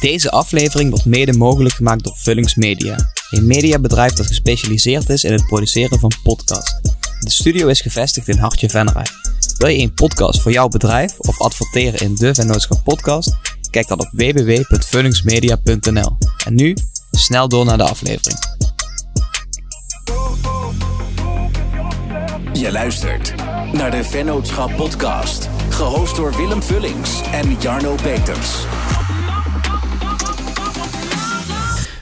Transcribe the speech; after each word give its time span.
Deze 0.00 0.30
aflevering 0.30 0.90
wordt 0.90 1.04
mede 1.04 1.32
mogelijk 1.32 1.74
gemaakt 1.74 2.04
door 2.04 2.16
Vullings 2.16 2.54
Media, 2.54 2.96
een 3.30 3.46
mediabedrijf 3.46 4.12
dat 4.12 4.26
gespecialiseerd 4.26 5.08
is 5.08 5.24
in 5.24 5.32
het 5.32 5.46
produceren 5.46 5.98
van 5.98 6.12
podcasts. 6.22 6.74
De 7.20 7.30
studio 7.30 7.66
is 7.66 7.80
gevestigd 7.80 8.28
in 8.28 8.38
Hartje 8.38 8.68
Venray. 8.68 9.06
Wil 9.58 9.68
je 9.68 9.82
een 9.82 9.94
podcast 9.94 10.42
voor 10.42 10.52
jouw 10.52 10.68
bedrijf 10.68 11.18
of 11.18 11.40
adverteren 11.40 12.00
in 12.00 12.14
de 12.14 12.34
Vennootschap 12.34 12.84
podcast? 12.84 13.36
Kijk 13.70 13.88
dan 13.88 14.00
op 14.00 14.08
www.vullingsmedia.nl. 14.12 16.16
En 16.44 16.54
nu 16.54 16.76
snel 17.10 17.48
door 17.48 17.64
naar 17.64 17.78
de 17.78 17.84
aflevering. 17.84 18.38
Je 22.52 22.72
luistert 22.72 23.34
naar 23.72 23.90
de 23.90 24.04
Vennootschap 24.04 24.76
podcast, 24.76 25.48
gehost 25.68 26.16
door 26.16 26.36
Willem 26.36 26.62
Vullings 26.62 27.20
en 27.32 27.56
Jarno 27.60 27.94
Peters. 27.94 28.50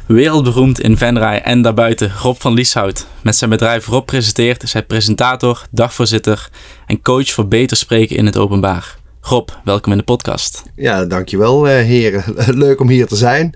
Wereldberoemd 0.06 0.80
in 0.80 0.96
Venray 0.96 1.38
en 1.38 1.62
daarbuiten 1.62 2.12
Rob 2.22 2.36
van 2.38 2.52
Lieshout. 2.52 3.06
Met 3.22 3.36
zijn 3.36 3.50
bedrijf 3.50 3.86
Rob 3.86 4.06
Presenteert 4.06 4.62
is 4.62 4.72
hij 4.72 4.82
presentator, 4.82 5.62
dagvoorzitter 5.70 6.48
en 6.86 7.02
coach 7.02 7.30
voor 7.30 7.48
beter 7.48 7.76
spreken 7.76 8.16
in 8.16 8.26
het 8.26 8.36
openbaar. 8.36 8.96
Rob, 9.26 9.48
welkom 9.64 9.92
in 9.92 9.98
de 9.98 10.04
podcast. 10.04 10.62
Ja, 10.76 11.04
dankjewel 11.04 11.66
uh, 11.66 11.72
heren. 11.72 12.24
Leuk 12.64 12.80
om 12.80 12.88
hier 12.88 13.06
te 13.06 13.16
zijn. 13.16 13.46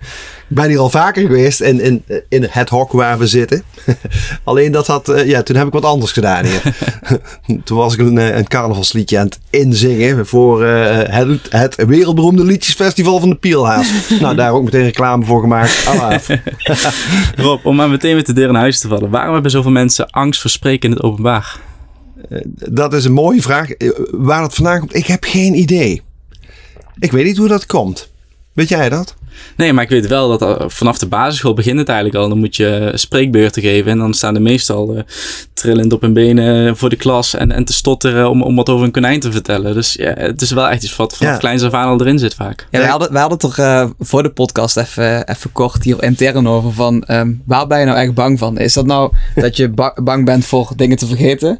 Ik 0.48 0.56
ben 0.56 0.68
hier 0.68 0.78
al 0.78 0.90
vaker 0.90 1.26
geweest 1.26 1.60
in, 1.60 1.80
in, 1.80 2.04
in 2.28 2.46
het 2.50 2.68
hok 2.68 2.92
waar 2.92 3.18
we 3.18 3.26
zitten. 3.26 3.62
Alleen 4.44 4.72
dat 4.72 4.86
had, 4.86 5.08
uh, 5.08 5.26
ja, 5.26 5.42
toen 5.42 5.56
heb 5.56 5.66
ik 5.66 5.72
wat 5.72 5.84
anders 5.84 6.12
gedaan 6.12 6.44
hier. 6.44 6.62
toen 7.64 7.76
was 7.76 7.94
ik 7.94 8.00
een, 8.00 8.16
een 8.16 8.48
carnavalsliedje 8.48 9.18
aan 9.18 9.24
het 9.24 9.38
inzingen 9.50 10.26
voor 10.26 10.64
uh, 10.64 10.98
het, 11.02 11.46
het 11.50 11.74
wereldberoemde 11.86 12.44
liedjesfestival 12.44 13.20
van 13.20 13.28
de 13.28 13.36
Pielhaas. 13.36 13.90
nou, 14.20 14.36
daar 14.36 14.52
ook 14.52 14.64
meteen 14.64 14.84
reclame 14.84 15.24
voor 15.24 15.40
gemaakt. 15.40 15.86
Alaaf. 15.86 16.28
Rob, 17.36 17.66
om 17.66 17.76
maar 17.76 17.90
meteen 17.90 18.16
met 18.16 18.26
de 18.26 18.32
deur 18.32 18.48
in 18.48 18.54
huis 18.54 18.78
te 18.78 18.88
vallen. 18.88 19.10
Waarom 19.10 19.32
hebben 19.32 19.50
zoveel 19.50 19.70
mensen 19.70 20.10
angst 20.10 20.40
voor 20.40 20.50
spreken 20.50 20.90
in 20.90 20.96
het 20.96 21.04
openbaar? 21.04 21.67
Dat 22.70 22.92
is 22.92 23.04
een 23.04 23.12
mooie 23.12 23.42
vraag. 23.42 23.68
Waar 24.10 24.42
het 24.42 24.54
vandaan 24.54 24.78
komt, 24.78 24.94
ik 24.94 25.06
heb 25.06 25.24
geen 25.24 25.54
idee. 25.54 26.02
Ik 26.98 27.12
weet 27.12 27.24
niet 27.24 27.36
hoe 27.36 27.48
dat 27.48 27.66
komt. 27.66 28.08
Weet 28.52 28.68
jij 28.68 28.88
dat? 28.88 29.14
Nee, 29.56 29.72
maar 29.72 29.84
ik 29.84 29.90
weet 29.90 30.06
wel 30.06 30.38
dat 30.38 30.72
vanaf 30.72 30.98
de 30.98 31.06
basisschool 31.06 31.54
begint 31.54 31.78
het 31.78 31.88
eigenlijk 31.88 32.18
al. 32.18 32.28
Dan 32.28 32.38
moet 32.38 32.56
je 32.56 32.92
spreekbeurten 32.94 33.62
geven. 33.62 33.90
En 33.90 33.98
dan 33.98 34.14
staan 34.14 34.34
de 34.34 34.40
meestal 34.40 34.96
uh, 34.96 35.02
trillend 35.52 35.92
op 35.92 36.00
hun 36.00 36.12
benen 36.12 36.76
voor 36.76 36.88
de 36.88 36.96
klas. 36.96 37.34
En, 37.34 37.52
en 37.52 37.64
te 37.64 37.72
stotteren 37.72 38.30
om, 38.30 38.42
om 38.42 38.56
wat 38.56 38.68
over 38.68 38.84
een 38.84 38.92
konijn 38.92 39.20
te 39.20 39.32
vertellen. 39.32 39.74
Dus 39.74 39.92
ja, 39.92 40.14
het 40.16 40.42
is 40.42 40.50
wel 40.50 40.68
echt 40.68 40.82
iets 40.82 40.96
wat 40.96 41.16
vanaf 41.16 41.32
ja. 41.32 41.38
kleins 41.38 41.62
af 41.62 41.72
aan 41.72 41.88
al 41.88 42.00
erin 42.00 42.18
zit 42.18 42.34
vaak. 42.34 42.66
Ja, 42.70 42.78
wij 42.78 42.88
hadden, 42.88 43.12
wij 43.12 43.20
hadden 43.20 43.38
toch 43.38 43.58
uh, 43.58 43.86
voor 43.98 44.22
de 44.22 44.30
podcast 44.30 44.76
even, 44.76 45.28
even 45.28 45.52
kort 45.52 45.84
hier 45.84 46.02
intern 46.02 46.48
over. 46.48 46.72
Van 46.72 47.04
um, 47.08 47.42
waar 47.44 47.66
ben 47.66 47.78
je 47.78 47.84
nou 47.84 47.98
echt 47.98 48.14
bang 48.14 48.38
van? 48.38 48.58
Is 48.58 48.72
dat 48.72 48.86
nou 48.86 49.12
dat 49.34 49.56
je 49.56 49.68
ba 49.68 49.94
bang 50.02 50.24
bent 50.24 50.46
voor 50.46 50.72
dingen 50.76 50.96
te 50.96 51.06
vergeten? 51.06 51.58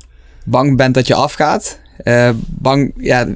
Bang 0.51 0.77
bent 0.77 0.95
dat 0.95 1.07
je 1.07 1.15
afgaat. 1.15 1.79
Uh, 2.05 2.31
bang, 2.47 2.93
ja, 2.97 3.29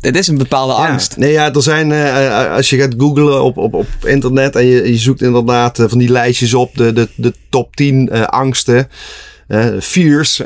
het 0.00 0.16
is 0.16 0.28
een 0.28 0.38
bepaalde 0.38 0.72
angst. 0.72 1.14
Ja, 1.14 1.20
nee, 1.20 1.32
ja, 1.32 1.52
er 1.52 1.62
zijn, 1.62 1.90
uh, 1.90 2.52
als 2.52 2.70
je 2.70 2.78
gaat 2.78 2.94
googlen 2.98 3.42
op, 3.42 3.56
op, 3.56 3.74
op 3.74 3.86
internet 4.04 4.56
en 4.56 4.66
je, 4.66 4.90
je 4.90 4.98
zoekt 4.98 5.22
inderdaad 5.22 5.78
uh, 5.78 5.88
van 5.88 5.98
die 5.98 6.08
lijstjes 6.08 6.54
op, 6.54 6.76
de, 6.76 6.92
de, 6.92 7.08
de 7.16 7.34
top 7.48 7.76
10 7.76 8.10
angsten, 8.26 8.88
fears, 9.80 10.36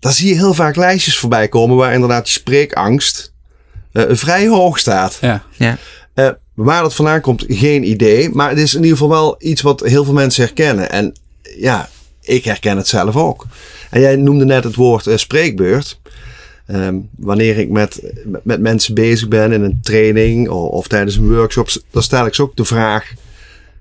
dan 0.00 0.12
zie 0.12 0.28
je 0.28 0.34
heel 0.34 0.54
vaak 0.54 0.76
lijstjes 0.76 1.18
voorbij 1.18 1.48
komen 1.48 1.76
waar 1.76 1.92
inderdaad 1.92 2.24
die 2.24 2.32
spreekangst 2.32 3.32
vrij 3.92 4.48
hoog 4.48 4.78
staat. 4.78 5.18
Ja. 5.20 5.42
ja. 5.56 5.78
waar 6.54 6.82
dat 6.82 6.94
vandaan 6.94 7.20
komt, 7.20 7.44
geen 7.48 7.88
idee. 7.88 8.30
Maar 8.30 8.48
het 8.48 8.58
is 8.58 8.74
in 8.74 8.82
ieder 8.82 8.98
geval 8.98 9.12
wel 9.12 9.34
iets 9.38 9.62
wat 9.62 9.80
heel 9.80 10.04
veel 10.04 10.12
mensen 10.12 10.44
herkennen. 10.44 10.90
En 10.90 11.12
ja, 11.56 11.88
ik 12.20 12.44
herken 12.44 12.76
het 12.76 12.88
zelf 12.88 13.16
ook. 13.16 13.46
En 13.94 14.00
jij 14.00 14.16
noemde 14.16 14.44
net 14.44 14.64
het 14.64 14.74
woord 14.74 15.06
uh, 15.06 15.16
spreekbeurt. 15.16 16.00
Um, 16.66 17.08
wanneer 17.16 17.58
ik 17.58 17.70
met, 17.70 18.02
met, 18.42 18.60
mensen 18.60 18.94
bezig 18.94 19.28
ben 19.28 19.52
in 19.52 19.62
een 19.62 19.78
training 19.82 20.48
of, 20.48 20.68
of, 20.68 20.88
tijdens 20.88 21.16
een 21.16 21.34
workshop, 21.34 21.68
dan 21.90 22.02
stel 22.02 22.26
ik 22.26 22.34
ze 22.34 22.42
ook 22.42 22.56
de 22.56 22.64
vraag: 22.64 23.12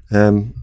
um, 0.10 0.54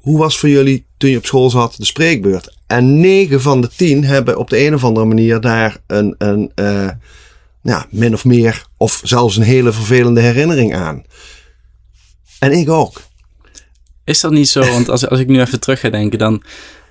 hoe, 0.00 0.18
was 0.18 0.38
voor 0.38 0.48
jullie 0.48 0.84
toen 0.96 1.10
je 1.10 1.16
op 1.16 1.26
school 1.26 1.50
zat 1.50 1.74
de 1.76 1.84
spreekbeurt? 1.84 2.56
En 2.66 3.00
negen 3.00 3.40
van 3.40 3.60
de 3.60 3.68
tien 3.76 4.04
hebben 4.04 4.38
op 4.38 4.50
de 4.50 4.66
een 4.66 4.74
of 4.74 4.84
andere 4.84 5.06
manier 5.06 5.40
daar 5.40 5.76
een, 5.86 6.14
een 6.18 6.52
uh, 6.54 6.88
ja, 7.62 7.86
min 7.90 8.14
of 8.14 8.24
meer, 8.24 8.66
of 8.76 9.00
zelfs 9.04 9.36
een 9.36 9.42
hele 9.42 9.72
vervelende 9.72 10.20
herinnering 10.20 10.74
aan. 10.74 11.04
En 12.38 12.52
ik 12.52 12.70
ook. 12.70 13.02
Is 14.04 14.20
dat 14.20 14.32
niet 14.32 14.48
zo? 14.48 14.60
Want 14.60 14.88
als, 14.88 15.08
als 15.08 15.20
ik 15.20 15.28
nu 15.28 15.40
even 15.40 15.60
terug 15.60 15.80
ga 15.80 15.90
denken, 15.90 16.18
dan 16.18 16.42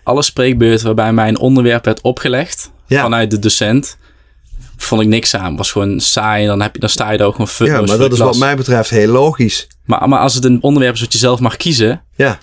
alle 0.03 0.21
spreekbeurten 0.21 0.85
waarbij 0.85 1.13
mij 1.13 1.27
een 1.27 1.39
onderwerp 1.39 1.85
werd 1.85 2.01
opgelegd 2.01 2.71
ja. 2.87 3.01
vanuit 3.01 3.31
de 3.31 3.39
docent, 3.39 3.97
vond 4.77 5.01
ik 5.01 5.07
niks 5.07 5.35
aan. 5.35 5.55
Was 5.55 5.71
gewoon 5.71 5.99
saai 5.99 6.41
en 6.41 6.47
dan, 6.47 6.61
heb 6.61 6.73
je, 6.73 6.79
dan 6.79 6.89
sta 6.89 7.11
je 7.11 7.17
daar 7.17 7.27
ook 7.27 7.35
gewoon 7.35 7.47
futloos 7.47 7.79
Ja, 7.79 7.85
maar 7.85 7.97
dat 7.97 8.13
is 8.13 8.19
wat 8.19 8.37
mij 8.37 8.55
betreft 8.55 8.89
heel 8.89 9.11
logisch. 9.11 9.67
Maar, 9.85 10.09
maar 10.09 10.19
als 10.19 10.33
het 10.33 10.45
een 10.45 10.61
onderwerp 10.61 10.93
is 10.93 11.01
wat 11.01 11.13
je 11.13 11.19
zelf 11.19 11.39
mag 11.39 11.57
kiezen, 11.57 12.03
ja. 12.15 12.39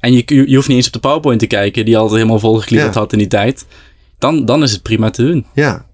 en 0.00 0.12
je, 0.12 0.22
je 0.48 0.54
hoeft 0.54 0.68
niet 0.68 0.76
eens 0.76 0.86
op 0.86 0.92
de 0.92 0.98
PowerPoint 0.98 1.40
te 1.40 1.46
kijken, 1.46 1.84
die 1.84 1.96
altijd 1.96 2.16
helemaal 2.16 2.38
volgekliederd 2.38 2.94
ja. 2.94 3.00
had 3.00 3.12
in 3.12 3.18
die 3.18 3.28
tijd, 3.28 3.66
dan, 4.18 4.44
dan 4.44 4.62
is 4.62 4.72
het 4.72 4.82
prima 4.82 5.10
te 5.10 5.22
doen. 5.22 5.46
Ja. 5.54 5.86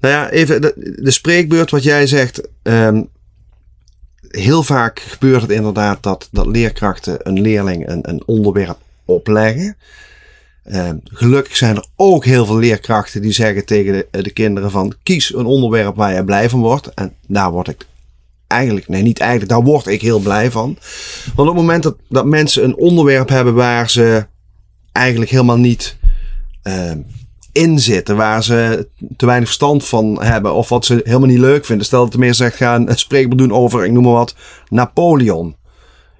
Nou 0.00 0.14
ja, 0.14 0.30
even 0.30 0.60
de, 0.60 0.96
de 1.02 1.10
spreekbeurt 1.10 1.70
wat 1.70 1.82
jij 1.82 2.06
zegt. 2.06 2.48
Um, 2.62 3.08
heel 4.28 4.62
vaak 4.62 5.00
gebeurt 5.00 5.42
het 5.42 5.50
inderdaad 5.50 6.02
dat, 6.02 6.28
dat 6.30 6.46
leerkrachten 6.46 7.18
een 7.22 7.40
leerling 7.40 7.88
een, 7.88 8.08
een 8.08 8.22
onderwerp 8.26 8.78
opleggen. 9.04 9.76
Uh, 10.70 10.90
gelukkig 11.04 11.56
zijn 11.56 11.76
er 11.76 11.86
ook 11.96 12.24
heel 12.24 12.46
veel 12.46 12.58
leerkrachten 12.58 13.22
die 13.22 13.32
zeggen 13.32 13.66
tegen 13.66 13.92
de, 13.92 14.22
de, 14.22 14.30
kinderen 14.30 14.70
van 14.70 14.94
kies 15.02 15.34
een 15.34 15.46
onderwerp 15.46 15.96
waar 15.96 16.14
je 16.14 16.24
blij 16.24 16.48
van 16.48 16.60
wordt. 16.60 16.94
En 16.94 17.14
daar 17.26 17.50
word 17.50 17.68
ik 17.68 17.86
eigenlijk, 18.46 18.88
nee 18.88 19.02
niet 19.02 19.18
eigenlijk, 19.18 19.50
daar 19.50 19.62
word 19.62 19.86
ik 19.86 20.00
heel 20.00 20.18
blij 20.18 20.50
van. 20.50 20.78
Want 21.34 21.48
op 21.48 21.54
het 21.54 21.64
moment 21.64 21.82
dat, 21.82 21.96
dat 22.08 22.24
mensen 22.24 22.64
een 22.64 22.76
onderwerp 22.76 23.28
hebben 23.28 23.54
waar 23.54 23.90
ze 23.90 24.26
eigenlijk 24.92 25.30
helemaal 25.30 25.58
niet 25.58 25.96
uh, 26.62 26.92
in 27.52 27.78
zitten, 27.78 28.16
waar 28.16 28.44
ze 28.44 28.88
te 29.16 29.26
weinig 29.26 29.48
verstand 29.48 29.84
van 29.84 30.22
hebben 30.22 30.54
of 30.54 30.68
wat 30.68 30.84
ze 30.84 31.00
helemaal 31.04 31.28
niet 31.28 31.38
leuk 31.38 31.64
vinden. 31.64 31.86
Stel 31.86 32.02
dat 32.02 32.12
de 32.12 32.18
meer 32.18 32.34
zegt 32.34 32.56
gaan 32.56 32.88
een 32.88 32.98
spreekbeeld 32.98 33.38
doen 33.38 33.52
over, 33.52 33.84
ik 33.84 33.92
noem 33.92 34.04
maar 34.04 34.12
wat, 34.12 34.34
Napoleon. 34.68 35.56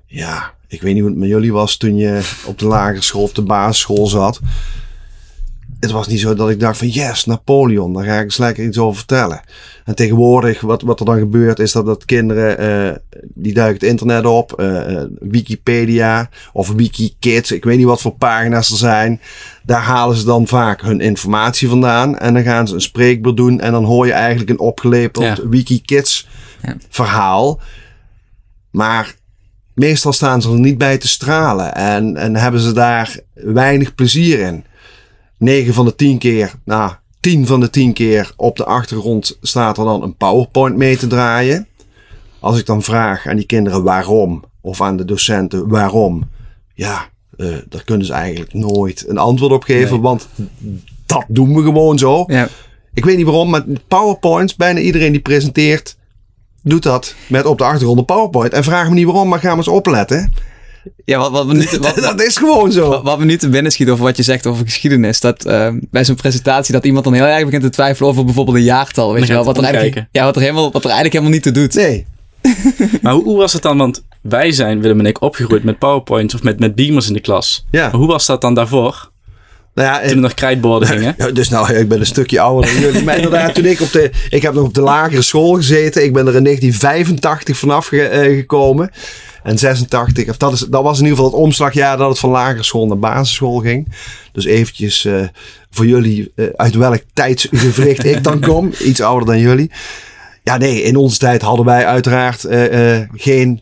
Ja, 0.06 0.54
ik 0.68 0.82
weet 0.82 0.92
niet 0.92 1.02
hoe 1.02 1.10
het 1.10 1.20
met 1.20 1.28
jullie 1.28 1.52
was 1.52 1.76
toen 1.76 1.96
je 1.96 2.20
op 2.46 2.58
de 2.58 2.66
lagere 2.66 3.02
school, 3.02 3.22
op 3.22 3.34
de 3.34 3.42
basisschool 3.42 4.06
zat. 4.06 4.40
Het 5.80 5.90
was 5.90 6.06
niet 6.06 6.20
zo 6.20 6.34
dat 6.34 6.50
ik 6.50 6.60
dacht 6.60 6.78
van 6.78 6.88
yes, 6.88 7.24
Napoleon, 7.24 7.92
daar 7.92 8.04
ga 8.04 8.18
ik 8.18 8.24
eens 8.24 8.36
lekker 8.36 8.64
iets 8.64 8.78
over 8.78 8.96
vertellen. 8.96 9.40
En 9.84 9.94
tegenwoordig, 9.94 10.60
wat, 10.60 10.82
wat 10.82 11.00
er 11.00 11.06
dan 11.06 11.18
gebeurt, 11.18 11.58
is 11.58 11.72
dat, 11.72 11.86
dat 11.86 12.04
kinderen, 12.04 12.62
uh, 12.62 13.20
die 13.22 13.54
duiken 13.54 13.80
het 13.80 13.90
internet 13.90 14.26
op, 14.26 14.60
uh, 14.60 15.02
Wikipedia 15.18 16.28
of 16.52 16.72
Wikikids, 16.72 17.52
ik 17.52 17.64
weet 17.64 17.76
niet 17.76 17.86
wat 17.86 18.00
voor 18.00 18.14
pagina's 18.14 18.70
er 18.70 18.76
zijn. 18.76 19.20
Daar 19.62 19.82
halen 19.82 20.16
ze 20.16 20.24
dan 20.24 20.46
vaak 20.46 20.82
hun 20.82 21.00
informatie 21.00 21.68
vandaan 21.68 22.18
en 22.18 22.34
dan 22.34 22.42
gaan 22.42 22.68
ze 22.68 22.74
een 22.74 22.80
spreekbeeld 22.80 23.36
doen 23.36 23.60
en 23.60 23.72
dan 23.72 23.84
hoor 23.84 24.06
je 24.06 24.12
eigenlijk 24.12 24.50
een 24.50 24.58
opgelepeld 24.58 25.24
ja. 25.24 25.48
Wikikids 25.48 26.28
ja. 26.62 26.76
verhaal. 26.88 27.60
Maar 28.70 29.14
meestal 29.78 30.12
staan 30.12 30.42
ze 30.42 30.50
er 30.50 30.58
niet 30.58 30.78
bij 30.78 30.98
te 30.98 31.08
stralen 31.08 31.74
en, 31.74 32.16
en 32.16 32.36
hebben 32.36 32.60
ze 32.60 32.72
daar 32.72 33.18
weinig 33.34 33.94
plezier 33.94 34.40
in. 34.40 34.64
9 35.38 35.74
van 35.74 35.84
de 35.84 35.94
10 35.94 36.18
keer, 36.18 36.52
nou, 36.64 36.92
10 37.20 37.46
van 37.46 37.60
de 37.60 37.70
10 37.70 37.92
keer 37.92 38.32
op 38.36 38.56
de 38.56 38.64
achtergrond 38.64 39.38
staat 39.42 39.78
er 39.78 39.84
dan 39.84 40.02
een 40.02 40.16
PowerPoint 40.16 40.76
mee 40.76 40.96
te 40.96 41.06
draaien. 41.06 41.66
Als 42.40 42.58
ik 42.58 42.66
dan 42.66 42.82
vraag 42.82 43.26
aan 43.26 43.36
die 43.36 43.46
kinderen 43.46 43.82
waarom, 43.82 44.44
of 44.60 44.80
aan 44.80 44.96
de 44.96 45.04
docenten 45.04 45.68
waarom, 45.68 46.28
ja, 46.74 47.08
uh, 47.36 47.56
daar 47.68 47.84
kunnen 47.84 48.06
ze 48.06 48.12
eigenlijk 48.12 48.52
nooit 48.54 49.04
een 49.08 49.18
antwoord 49.18 49.52
op 49.52 49.62
geven, 49.62 49.92
nee. 49.92 50.00
want 50.00 50.28
dat 51.06 51.24
doen 51.28 51.54
we 51.54 51.62
gewoon 51.62 51.98
zo. 51.98 52.24
Ja. 52.26 52.48
Ik 52.94 53.04
weet 53.04 53.16
niet 53.16 53.26
waarom, 53.26 53.50
maar 53.50 53.64
PowerPoints, 53.88 54.56
bijna 54.56 54.80
iedereen 54.80 55.12
die 55.12 55.20
presenteert, 55.20 55.96
doet 56.68 56.82
dat 56.82 57.14
met 57.26 57.44
op 57.44 57.58
de 57.58 57.64
achtergrond 57.64 57.98
een 57.98 58.04
PowerPoint. 58.04 58.52
En 58.52 58.64
vraag 58.64 58.88
me 58.88 58.94
niet 58.94 59.04
waarom, 59.04 59.28
maar 59.28 59.38
ga 59.38 59.48
maar 59.48 59.56
eens 59.56 59.68
opletten. 59.68 60.32
Ja, 61.04 61.18
wat, 61.18 61.30
wat 61.30 61.46
we 61.46 61.78
wat, 61.80 61.96
dat 61.96 62.22
is 62.22 62.36
gewoon 62.36 62.72
zo. 62.72 62.88
Wat, 62.88 63.02
wat, 63.02 63.18
we 63.18 63.24
nu 63.24 63.36
te 63.36 63.48
binnen 63.48 63.72
schieten 63.72 63.94
over 63.94 64.06
wat 64.06 64.16
je 64.16 64.22
zegt 64.22 64.46
over 64.46 64.64
geschiedenis. 64.64 65.20
Dat 65.20 65.46
uh, 65.46 65.68
bij 65.90 66.04
zo'n 66.04 66.14
presentatie 66.14 66.74
dat 66.74 66.84
iemand 66.84 67.04
dan 67.04 67.12
heel 67.12 67.24
erg 67.24 67.44
begint 67.44 67.62
te 67.62 67.68
twijfelen 67.68 68.10
over 68.10 68.24
bijvoorbeeld 68.24 68.56
een 68.56 68.62
jaartal. 68.62 69.12
Weet 69.12 69.26
je 69.26 69.32
wel, 69.32 69.44
wat 69.44 69.56
er, 69.56 69.64
eigenlijk, 69.64 70.06
ja, 70.12 70.24
wat, 70.24 70.36
er 70.36 70.42
helemaal, 70.42 70.72
wat 70.72 70.84
er 70.84 70.90
eigenlijk 70.90 71.12
helemaal 71.12 71.34
niet 71.34 71.42
te 71.42 71.52
doet. 71.52 71.74
Nee. 71.74 72.06
maar 73.02 73.12
hoe, 73.12 73.24
hoe, 73.24 73.36
was 73.36 73.52
het 73.52 73.62
dan? 73.62 73.78
Want 73.78 74.04
wij 74.20 74.52
zijn, 74.52 74.80
Willem 74.80 74.98
en 74.98 75.06
ik, 75.06 75.22
opgegroeid 75.22 75.64
met 75.64 75.78
PowerPoints 75.78 76.34
of 76.34 76.42
met, 76.42 76.60
met 76.60 76.74
beamers 76.74 77.08
in 77.08 77.12
de 77.12 77.20
klas. 77.20 77.66
Ja. 77.70 77.82
Maar 77.82 78.00
hoe 78.00 78.06
was 78.06 78.26
dat 78.26 78.40
dan 78.40 78.54
daarvoor? 78.54 79.10
Nou 79.78 79.90
ja, 79.90 80.00
Toen 80.00 80.08
er 80.16 80.16
nog 80.22 80.34
krijtborden 80.34 80.88
gingen. 80.98 81.34
Dus 81.34 81.48
nou, 81.48 81.72
ik 81.74 81.88
ben 81.88 82.00
een 82.00 82.06
stukje 82.06 82.40
ouder 82.40 82.70
dan 82.72 82.80
jullie. 82.80 83.04
Maar 83.04 83.16
inderdaad, 83.16 83.54
toen 83.54 83.64
ik 83.64 83.80
op 83.80 83.92
de... 83.92 84.10
Ik 84.30 84.42
heb 84.42 84.54
nog 84.54 84.64
op 84.64 84.74
de 84.74 84.80
lagere 84.80 85.22
school 85.22 85.52
gezeten. 85.54 86.04
Ik 86.04 86.12
ben 86.12 86.26
er 86.26 86.34
in 86.36 86.44
1985 86.44 87.56
vanaf 87.58 87.86
ge- 87.86 88.02
eh, 88.08 88.36
gekomen. 88.36 88.90
En 89.42 89.58
86, 89.58 90.28
of 90.28 90.36
dat, 90.36 90.52
is, 90.52 90.60
dat 90.60 90.82
was 90.82 90.98
in 90.98 91.04
ieder 91.04 91.16
geval 91.18 91.32
het 91.32 91.40
omslagjaar 91.42 91.96
dat 91.96 92.08
het 92.08 92.18
van 92.18 92.30
lagere 92.30 92.62
school 92.62 92.86
naar 92.86 92.98
basisschool 92.98 93.58
ging. 93.58 93.92
Dus 94.32 94.44
eventjes 94.44 95.04
eh, 95.04 95.14
voor 95.70 95.86
jullie 95.86 96.32
eh, 96.34 96.46
uit 96.56 96.74
welk 96.74 97.02
tijdsgevricht 97.12 98.04
ik 98.04 98.24
dan 98.24 98.40
kom. 98.40 98.72
Iets 98.84 99.00
ouder 99.00 99.26
dan 99.26 99.38
jullie. 99.38 99.70
Ja, 100.42 100.56
nee, 100.56 100.82
in 100.82 100.96
onze 100.96 101.18
tijd 101.18 101.42
hadden 101.42 101.64
wij 101.64 101.86
uiteraard 101.86 102.46
geen 103.14 103.60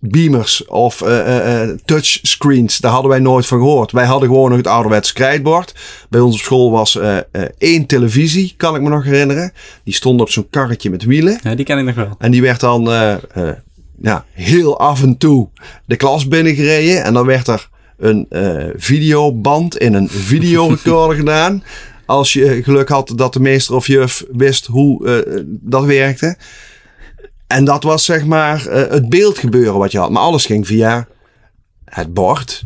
beamers 0.00 0.66
of 0.66 1.02
eh, 1.02 1.20
eh, 1.20 1.62
eh, 1.62 1.78
touchscreens. 1.84 2.78
Daar 2.78 2.92
hadden 2.92 3.10
wij 3.10 3.20
nooit 3.20 3.46
van 3.46 3.58
gehoord. 3.58 3.92
Wij 3.92 4.04
hadden 4.04 4.28
gewoon 4.28 4.48
nog 4.48 4.58
het 4.58 4.66
ouderwetse 4.66 5.12
krijtbord. 5.12 5.74
Bij 6.08 6.20
ons 6.20 6.34
op 6.34 6.40
school 6.40 6.70
was 6.70 6.98
één 7.58 7.86
televisie, 7.86 8.54
kan 8.56 8.74
ik 8.74 8.82
me 8.82 8.88
nog 8.88 9.04
herinneren. 9.04 9.52
Die 9.84 9.94
stond 9.94 10.20
op 10.20 10.30
zo'n 10.30 10.50
karretje 10.50 10.90
met 10.90 11.04
wielen. 11.04 11.38
Ja, 11.42 11.54
die 11.54 11.64
ken 11.64 11.78
ik 11.78 11.84
nog 11.84 11.94
wel. 11.94 12.14
En 12.18 12.30
die 12.30 12.42
werd 12.42 12.60
dan 12.60 12.82
ja, 14.02 14.24
heel 14.32 14.78
af 14.78 15.02
en 15.02 15.16
toe 15.16 15.48
de 15.86 15.96
klas 15.96 16.28
binnengereden. 16.28 17.04
En 17.04 17.14
dan 17.14 17.26
werd 17.26 17.48
er 17.48 17.68
een 17.98 18.26
videoband 18.76 19.78
in 19.78 19.94
een 19.94 20.08
videorecorder 20.08 21.16
gedaan. 21.24 21.62
Als 22.06 22.32
je 22.32 22.62
geluk 22.62 22.88
had 22.88 23.12
dat 23.16 23.32
de 23.32 23.40
meester 23.40 23.74
of 23.74 23.86
juf 23.86 24.24
wist 24.32 24.66
hoe 24.66 25.24
dat 25.46 25.84
werkte. 25.84 26.36
En 27.50 27.64
dat 27.64 27.82
was 27.82 28.04
zeg 28.04 28.24
maar 28.24 28.66
eh, 28.66 28.90
het 28.90 29.08
beeldgebeuren 29.08 29.78
wat 29.78 29.92
je 29.92 29.98
had. 29.98 30.10
Maar 30.10 30.22
alles 30.22 30.46
ging 30.46 30.66
via 30.66 31.06
het 31.84 32.14
bord. 32.14 32.62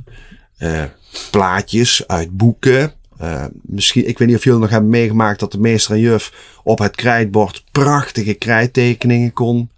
eh, 0.58 0.82
plaatjes 1.30 2.04
uit 2.06 2.36
boeken. 2.36 2.92
Eh, 3.18 3.44
misschien, 3.62 4.08
ik 4.08 4.18
weet 4.18 4.28
niet 4.28 4.36
of 4.36 4.44
jullie 4.44 4.60
nog 4.60 4.70
hebben 4.70 4.90
meegemaakt 4.90 5.40
dat 5.40 5.52
de 5.52 5.58
meester 5.58 5.94
en 5.94 6.00
juf 6.00 6.32
op 6.62 6.78
het 6.78 6.94
krijtbord 6.96 7.64
prachtige 7.72 8.34
krijttekeningen 8.34 9.32
kon 9.32 9.70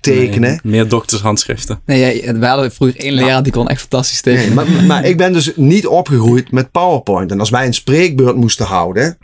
tekenen. 0.00 0.50
Nee, 0.50 0.58
meer 0.62 0.88
doktershandschriften. 0.88 1.80
Nee, 1.84 2.22
ja, 2.22 2.32
we 2.38 2.46
hadden 2.46 2.72
vroeger 2.72 3.00
één 3.00 3.12
leraar 3.12 3.42
die 3.42 3.52
kon 3.52 3.68
echt 3.68 3.80
fantastisch 3.80 4.22
Nee, 4.22 4.36
tekenen. 4.36 4.54
maar, 4.54 4.84
maar 4.84 5.04
ik 5.04 5.16
ben 5.16 5.32
dus 5.32 5.52
niet 5.56 5.86
opgegroeid 5.86 6.52
met 6.52 6.70
PowerPoint. 6.70 7.30
En 7.30 7.40
als 7.40 7.50
wij 7.50 7.66
een 7.66 7.74
spreekbeurt 7.74 8.36
moesten 8.36 8.66
houden, 8.66 9.18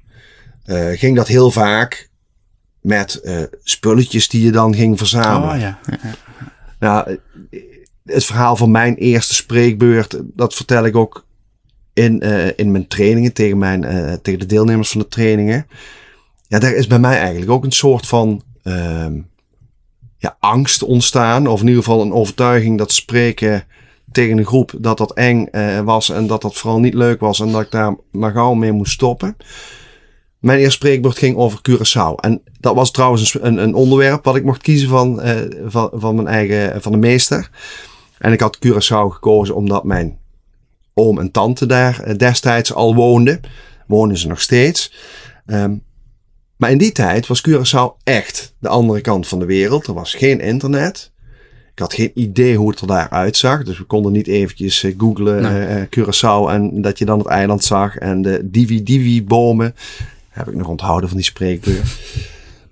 eh, 0.65 0.87
ging 0.93 1.17
dat 1.17 1.27
heel 1.29 1.51
vaak 1.51 2.09
met 2.85 3.15
eh, 3.15 3.43
spulletjes 3.63 4.29
die 4.29 4.45
je 4.45 4.53
dan 4.53 4.75
ging 4.75 4.99
verzamelen. 4.99 5.55
Oh 5.55 5.61
ja. 5.61 5.79
Nou, 6.79 7.19
eh, 7.51 7.61
het 8.05 8.25
verhaal 8.25 8.57
van 8.57 8.71
mijn 8.71 8.95
eerste 8.95 9.35
spreekbeurt, 9.35 10.21
dat 10.23 10.55
vertel 10.55 10.85
ik 10.85 10.97
ook 10.97 11.25
in, 11.95 12.21
eh, 12.21 12.47
in 12.57 12.71
mijn 12.71 12.89
trainingen 12.89 13.33
tegen, 13.33 13.59
mijn, 13.59 13.85
eh, 13.85 14.13
tegen 14.13 14.41
de 14.41 14.47
deelnemers 14.47 14.91
van 14.91 15.01
de 15.01 15.09
trainingen. 15.09 15.67
Ja, 16.47 16.59
daar 16.59 16.75
is 16.75 16.87
bij 16.87 16.99
mij 16.99 17.19
eigenlijk 17.19 17.51
ook 17.51 17.65
een 17.65 17.73
soort 17.73 18.07
van 18.07 18.43
ehm, 18.63 19.21
ja, 20.19 20.37
angst 20.41 20.83
ontstaan. 20.83 21.47
Of 21.47 21.61
in 21.61 21.67
ieder 21.67 21.83
geval 21.83 22.03
een 22.03 22.13
overtuiging 22.13 22.79
dat 22.79 22.93
spreken 22.93 23.65
tegen 24.13 24.39
een 24.39 24.47
groep, 24.47 24.75
dat 24.79 24.99
dat 24.99 25.13
eng 25.13 25.47
eh, 25.47 25.81
was 25.81 26.11
en 26.11 26.27
dat 26.27 26.43
dat 26.43 26.57
vooral 26.57 26.81
niet 26.81 26.95
leuk 26.95 27.21
was 27.21 27.41
en 27.41 27.53
dat 27.53 27.61
ik 27.61 27.71
daar 27.71 27.97
maar 28.11 28.33
gauw 28.33 28.55
mee 28.55 28.73
moest 28.73 28.93
stoppen. 28.93 29.37
Mijn 30.45 30.59
eerste 30.59 30.75
spreekbeurt 30.75 31.19
ging 31.19 31.37
over 31.37 31.59
Curaçao. 31.71 32.15
En 32.21 32.43
dat 32.61 32.75
was 32.75 32.91
trouwens 32.91 33.39
een, 33.41 33.57
een 33.57 33.75
onderwerp 33.75 34.25
wat 34.25 34.37
ik 34.37 34.45
mocht 34.45 34.63
kiezen 34.63 34.89
van, 34.89 35.21
eh, 35.21 35.41
van, 35.67 35.91
van 35.93 36.15
mijn 36.15 36.27
eigen, 36.27 36.83
van 36.83 36.93
de 36.93 36.99
meester. 36.99 37.51
En 38.19 38.33
ik 38.33 38.41
had 38.41 38.59
Curaçao 38.67 39.09
gekozen 39.09 39.55
omdat 39.55 39.85
mijn 39.85 40.19
oom 40.95 41.19
en 41.19 41.31
tante 41.31 41.67
daar 41.67 42.01
eh, 42.01 42.17
destijds 42.17 42.75
al 42.75 42.95
woonden. 42.95 43.41
Wonen 43.87 44.19
ze 44.19 44.29
nog 44.29 44.41
steeds. 44.41 44.93
Ehm, 45.47 45.75
maar 46.57 46.71
in 46.71 46.79
die 46.79 46.93
tijd 46.93 47.27
was 47.27 47.49
Curaçao 47.49 48.03
echt 48.03 48.55
de 48.59 48.69
andere 48.69 49.01
kant 49.01 49.29
van 49.29 49.39
de 49.39 49.47
wereld. 49.47 49.87
Er 49.87 49.95
was 49.95 50.15
geen 50.15 50.41
internet. 50.41 51.13
Ik 51.73 51.79
had 51.79 51.95
geen 51.95 52.11
idee 52.15 52.57
hoe 52.57 52.71
het 52.71 52.81
er 52.81 52.87
daar 52.87 53.11
uitzag. 53.11 53.63
Dus 53.63 53.79
we 53.79 53.85
konden 53.85 54.13
niet 54.13 54.27
eventjes 54.27 54.83
eh, 54.83 54.95
googlen 54.99 55.43
Nee. 55.43 55.87
Curaçao 55.87 56.51
en 56.51 56.83
dat 56.83 56.99
je 56.99 57.05
dan 57.05 57.19
het 57.19 57.29
eiland 57.29 57.65
zag. 57.65 57.97
En 57.97 58.23
de 58.23 58.41
divi-divi-bomen. 58.51 59.75
Heb 60.35 60.49
ik 60.49 60.55
nog 60.55 60.69
onthouden 60.69 61.09
van 61.09 61.19
die 61.19 61.27
spreekbeurt. 61.27 61.99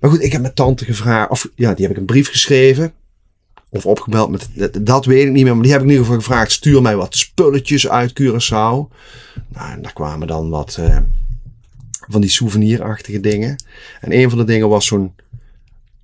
Maar 0.00 0.10
goed, 0.10 0.22
ik 0.22 0.32
heb 0.32 0.40
mijn 0.40 0.54
tante 0.54 0.84
gevraagd. 0.84 1.30
Of 1.30 1.48
ja, 1.54 1.74
die 1.74 1.82
heb 1.86 1.94
ik 1.94 2.00
een 2.00 2.06
brief 2.06 2.28
geschreven. 2.28 2.92
Of 3.68 3.86
opgebeld 3.86 4.30
met. 4.30 4.48
Dat, 4.86 5.04
weet 5.04 5.24
ik 5.26 5.32
niet 5.32 5.44
meer. 5.44 5.54
Maar 5.54 5.62
die 5.62 5.72
heb 5.72 5.80
ik 5.80 5.86
in 5.86 5.92
ieder 5.92 6.06
geval 6.06 6.20
gevraagd. 6.20 6.52
Stuur 6.52 6.82
mij 6.82 6.96
wat 6.96 7.16
spulletjes 7.16 7.88
uit 7.88 8.20
Curaçao. 8.20 8.92
Nou, 9.48 9.72
en 9.72 9.82
daar 9.82 9.92
kwamen 9.92 10.26
dan 10.26 10.50
wat. 10.50 10.76
eh, 10.80 10.96
van 12.08 12.20
die 12.20 12.30
souvenirachtige 12.30 13.20
dingen. 13.20 13.64
En 14.00 14.12
een 14.12 14.28
van 14.28 14.38
de 14.38 14.44
dingen 14.44 14.68
was 14.68 14.86
zo'n. 14.86 15.14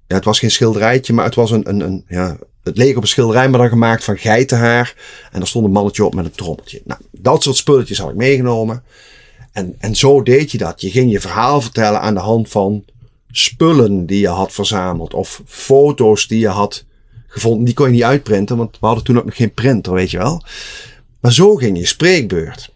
Ja, 0.06 0.14
het 0.14 0.25
was 0.25 0.38
geen 0.38 0.50
schilderijtje, 0.50 1.12
maar 1.12 1.25
het 1.25 1.34
was 1.34 1.50
een. 1.50 1.69
een, 1.69 1.81
een 1.81 2.05
ja, 2.08 2.38
het 2.62 2.76
leek 2.76 2.96
op 2.96 3.02
een 3.02 3.08
schilderij, 3.08 3.49
maar 3.49 3.60
dan 3.60 3.69
gemaakt 3.69 4.05
van 4.05 4.19
geitenhaar. 4.19 4.94
En 5.32 5.40
er 5.40 5.46
stond 5.46 5.64
een 5.64 5.72
mannetje 5.72 6.05
op 6.05 6.14
met 6.14 6.25
een 6.25 6.31
trommeltje. 6.31 6.81
Nou, 6.84 7.00
dat 7.10 7.43
soort 7.43 7.56
spulletjes 7.56 7.99
had 7.99 8.10
ik 8.10 8.16
meegenomen. 8.16 8.82
En, 9.58 9.75
en 9.78 9.96
zo 9.96 10.22
deed 10.22 10.50
je 10.50 10.58
dat. 10.58 10.81
Je 10.81 10.90
ging 10.90 11.10
je 11.10 11.20
verhaal 11.20 11.60
vertellen 11.60 12.00
aan 12.00 12.14
de 12.14 12.20
hand 12.20 12.49
van 12.49 12.84
spullen 13.31 14.06
die 14.06 14.20
je 14.20 14.28
had 14.28 14.52
verzameld. 14.52 15.14
Of 15.14 15.43
foto's 15.46 16.26
die 16.26 16.38
je 16.38 16.49
had 16.49 16.84
gevonden. 17.26 17.64
Die 17.64 17.75
kon 17.75 17.87
je 17.87 17.93
niet 17.93 18.02
uitprinten, 18.02 18.56
want 18.56 18.78
we 18.81 18.87
hadden 18.87 19.05
toen 19.05 19.19
ook 19.19 19.25
nog 19.25 19.37
geen 19.37 19.55
printer, 19.55 19.93
weet 19.93 20.10
je 20.10 20.19
wel. 20.19 20.43
Maar 21.20 21.32
zo 21.32 21.55
ging 21.55 21.78
je 21.78 21.87
spreekbeurt. 21.87 22.75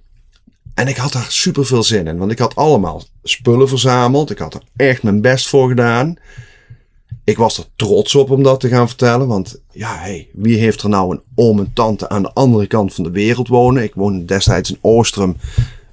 En 0.74 0.88
ik 0.88 0.96
had 0.96 1.12
daar 1.12 1.26
super 1.28 1.66
veel 1.66 1.82
zin 1.82 2.06
in, 2.06 2.18
want 2.18 2.32
ik 2.32 2.38
had 2.38 2.54
allemaal 2.54 3.02
spullen 3.22 3.68
verzameld. 3.68 4.30
Ik 4.30 4.38
had 4.38 4.54
er 4.54 4.62
echt 4.76 5.02
mijn 5.02 5.20
best 5.20 5.48
voor 5.48 5.68
gedaan. 5.68 6.16
Ik 7.24 7.36
was 7.36 7.58
er 7.58 7.64
trots 7.76 8.14
op 8.14 8.30
om 8.30 8.42
dat 8.42 8.60
te 8.60 8.68
gaan 8.68 8.88
vertellen, 8.88 9.26
want 9.26 9.60
ja, 9.72 9.96
hey, 9.98 10.28
wie 10.32 10.58
heeft 10.58 10.82
er 10.82 10.88
nou 10.88 11.12
een 11.12 11.22
oom 11.34 11.58
en 11.58 11.70
tante 11.74 12.08
aan 12.08 12.22
de 12.22 12.32
andere 12.32 12.66
kant 12.66 12.94
van 12.94 13.04
de 13.04 13.10
wereld 13.10 13.48
wonen? 13.48 13.82
Ik 13.82 13.94
woonde 13.94 14.24
destijds 14.24 14.70
in 14.70 14.78
Oostrum. 14.80 15.36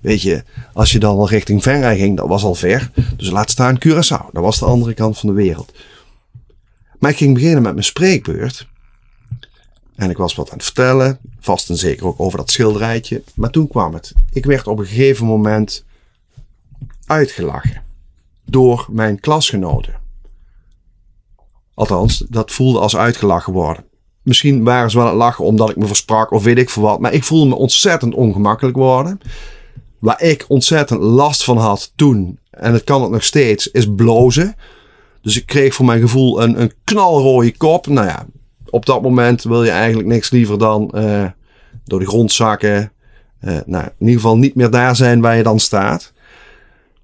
Weet 0.01 0.21
je, 0.21 0.43
als 0.73 0.91
je 0.91 0.99
dan 0.99 1.17
al 1.17 1.29
richting 1.29 1.63
Venray 1.63 1.97
ging, 1.97 2.17
dat 2.17 2.27
was 2.27 2.43
al 2.43 2.55
ver. 2.55 2.91
Dus 3.17 3.29
laat 3.29 3.49
staan 3.49 3.79
Curaçao, 3.85 4.31
dat 4.31 4.43
was 4.43 4.59
de 4.59 4.65
andere 4.65 4.93
kant 4.93 5.17
van 5.19 5.29
de 5.29 5.35
wereld. 5.35 5.73
Maar 6.99 7.11
ik 7.11 7.17
ging 7.17 7.33
beginnen 7.33 7.61
met 7.61 7.73
mijn 7.73 7.85
spreekbeurt. 7.85 8.67
En 9.95 10.09
ik 10.09 10.17
was 10.17 10.35
wat 10.35 10.49
aan 10.49 10.57
het 10.57 10.65
vertellen, 10.65 11.19
vast 11.39 11.69
en 11.69 11.77
zeker 11.77 12.05
ook 12.05 12.19
over 12.19 12.37
dat 12.37 12.51
schilderijtje. 12.51 13.23
Maar 13.35 13.49
toen 13.49 13.67
kwam 13.67 13.93
het. 13.93 14.13
Ik 14.33 14.45
werd 14.45 14.67
op 14.67 14.79
een 14.79 14.85
gegeven 14.85 15.25
moment 15.25 15.85
uitgelachen 17.05 17.83
door 18.45 18.87
mijn 18.91 19.19
klasgenoten. 19.19 19.93
Althans, 21.73 22.23
dat 22.29 22.51
voelde 22.51 22.79
als 22.79 22.95
uitgelachen 22.95 23.53
worden. 23.53 23.85
Misschien 24.21 24.63
waren 24.63 24.91
ze 24.91 24.97
wel 24.97 25.05
aan 25.05 25.11
het 25.11 25.21
lachen 25.21 25.45
omdat 25.45 25.69
ik 25.69 25.75
me 25.75 25.85
versprak 25.85 26.31
of 26.31 26.43
weet 26.43 26.57
ik 26.57 26.69
veel 26.69 26.83
wat. 26.83 26.99
Maar 26.99 27.13
ik 27.13 27.23
voelde 27.23 27.49
me 27.49 27.55
ontzettend 27.55 28.13
ongemakkelijk 28.13 28.77
worden. 28.77 29.19
Waar 29.99 30.21
ik 30.21 30.45
ontzettend 30.47 31.01
last 31.01 31.43
van 31.43 31.57
had 31.57 31.91
toen, 31.95 32.39
en 32.51 32.73
het 32.73 32.83
kan 32.83 33.01
het 33.01 33.11
nog 33.11 33.23
steeds, 33.23 33.71
is 33.71 33.93
blozen. 33.95 34.55
Dus 35.21 35.37
ik 35.37 35.45
kreeg 35.45 35.73
voor 35.73 35.85
mijn 35.85 36.01
gevoel 36.01 36.41
een, 36.41 36.61
een 36.61 36.73
knalrode 36.83 37.57
kop. 37.57 37.87
Nou 37.87 38.07
ja, 38.07 38.25
op 38.69 38.85
dat 38.85 39.01
moment 39.01 39.43
wil 39.43 39.63
je 39.63 39.71
eigenlijk 39.71 40.07
niks 40.07 40.29
liever 40.29 40.57
dan 40.57 40.91
eh, 40.91 41.25
door 41.83 41.99
de 41.99 42.07
grond 42.07 42.31
zakken. 42.31 42.91
Eh, 43.39 43.57
nou, 43.65 43.83
in 43.83 44.05
ieder 44.05 44.21
geval 44.21 44.37
niet 44.37 44.55
meer 44.55 44.69
daar 44.69 44.95
zijn 44.95 45.21
waar 45.21 45.37
je 45.37 45.43
dan 45.43 45.59
staat. 45.59 46.13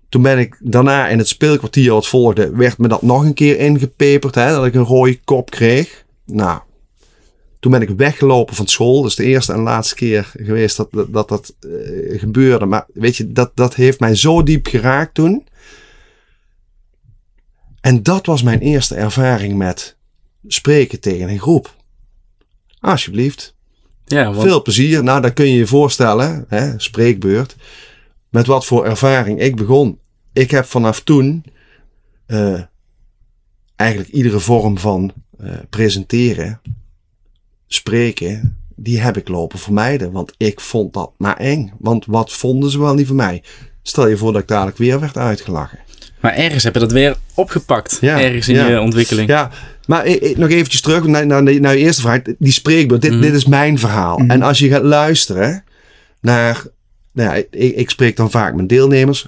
Toen 0.09 0.21
ben 0.21 0.39
ik 0.39 0.57
daarna 0.59 1.07
in 1.07 1.17
het 1.17 1.27
speelkwartier 1.27 1.91
wat 1.91 2.07
volgde, 2.07 2.55
werd 2.55 2.77
me 2.77 2.87
dat 2.87 3.01
nog 3.01 3.23
een 3.23 3.33
keer 3.33 3.59
ingepeperd. 3.59 4.35
Hè, 4.35 4.49
dat 4.49 4.65
ik 4.65 4.73
een 4.73 4.83
rode 4.83 5.19
kop 5.23 5.49
kreeg. 5.49 6.05
Nou, 6.25 6.59
toen 7.65 7.79
ben 7.79 7.89
ik 7.89 7.97
weggelopen 7.97 8.55
van 8.55 8.67
school. 8.67 9.01
Dat 9.01 9.09
is 9.09 9.15
de 9.15 9.23
eerste 9.23 9.53
en 9.53 9.59
laatste 9.59 9.95
keer 9.95 10.31
geweest 10.37 10.77
dat 10.77 10.87
dat, 10.91 11.13
dat, 11.13 11.27
dat, 11.27 11.55
eh, 11.59 12.19
gebeurde. 12.19 12.65
Maar 12.65 12.85
weet 12.93 13.17
je, 13.17 13.31
dat, 13.31 13.51
dat 13.55 13.75
heeft 13.75 13.99
mij 13.99 14.15
zo 14.15 14.43
diep 14.43 14.67
geraakt 14.67 15.13
toen. 15.13 15.47
En 17.81 18.03
dat 18.03 18.25
was 18.25 18.43
mijn 18.43 18.59
eerste 18.59 18.95
ervaring 18.95 19.57
met 19.57 19.97
spreken 20.47 20.99
tegen 20.99 21.29
een 21.29 21.39
groep. 21.39 21.75
Alsjeblieft. 22.79 23.55
Ja, 24.05 24.25
want 24.25 24.41
Veel 24.41 24.61
plezier. 24.61 25.03
Nou, 25.03 25.21
dat 25.21 25.33
kun 25.33 25.47
je 25.47 25.57
je 25.57 25.67
voorstellen, 25.67 26.45
hè, 26.47 26.79
spreekbeurt. 26.79 27.55
Met 28.29 28.45
wat 28.45 28.65
voor 28.65 28.85
ervaring 28.85 29.41
ik 29.41 29.55
begon. 29.55 29.99
Ik 30.33 30.51
heb 30.51 30.65
vanaf 30.65 31.01
toen 31.01 31.43
eh, 32.25 32.61
eigenlijk 33.75 34.09
iedere 34.09 34.39
vorm 34.39 34.77
van 34.77 35.13
eh, 35.37 35.53
presenteren, 35.69 36.61
spreken, 37.67 38.57
die 38.75 38.99
heb 39.01 39.17
ik 39.17 39.27
lopen 39.27 39.59
vermijden. 39.59 40.11
Want 40.11 40.33
ik 40.37 40.59
vond 40.61 40.93
dat 40.93 41.11
maar 41.17 41.37
eng. 41.37 41.71
Want 41.79 42.05
wat 42.05 42.31
vonden 42.33 42.71
ze 42.71 42.79
wel 42.79 42.93
niet 42.93 43.07
van 43.07 43.15
mij? 43.15 43.43
Stel 43.81 44.07
je 44.07 44.17
voor 44.17 44.33
dat 44.33 44.41
ik 44.41 44.47
dadelijk 44.47 44.77
weer 44.77 44.99
werd 44.99 45.17
uitgelachen. 45.17 45.79
Maar 46.19 46.33
ergens 46.33 46.63
heb 46.63 46.73
je 46.73 46.79
dat 46.79 46.91
weer 46.91 47.15
opgepakt. 47.33 47.97
Ja, 48.01 48.21
ergens 48.21 48.47
in 48.47 48.55
ja. 48.55 48.67
je 48.67 48.79
ontwikkeling. 48.79 49.29
Ja, 49.29 49.51
maar 49.85 50.05
nog 50.35 50.49
eventjes 50.49 50.81
terug 50.81 51.03
naar, 51.05 51.25
naar, 51.25 51.43
naar 51.43 51.77
je 51.77 51.83
eerste 51.83 52.01
vraag. 52.01 52.21
Die 52.39 52.51
spreekbeurt, 52.51 53.01
dit, 53.01 53.11
Mhm. 53.11 53.21
dit 53.21 53.33
is 53.33 53.45
mijn 53.45 53.79
verhaal. 53.79 54.17
En 54.27 54.41
als 54.41 54.59
je 54.59 54.69
gaat 54.69 54.83
luisteren 54.83 55.63
naar 56.21 56.63
nou 57.11 57.29
ja, 57.29 57.43
ik, 57.51 57.75
ik 57.75 57.89
spreek 57.89 58.15
dan 58.15 58.31
vaak 58.31 58.55
met 58.55 58.69
deelnemers. 58.69 59.27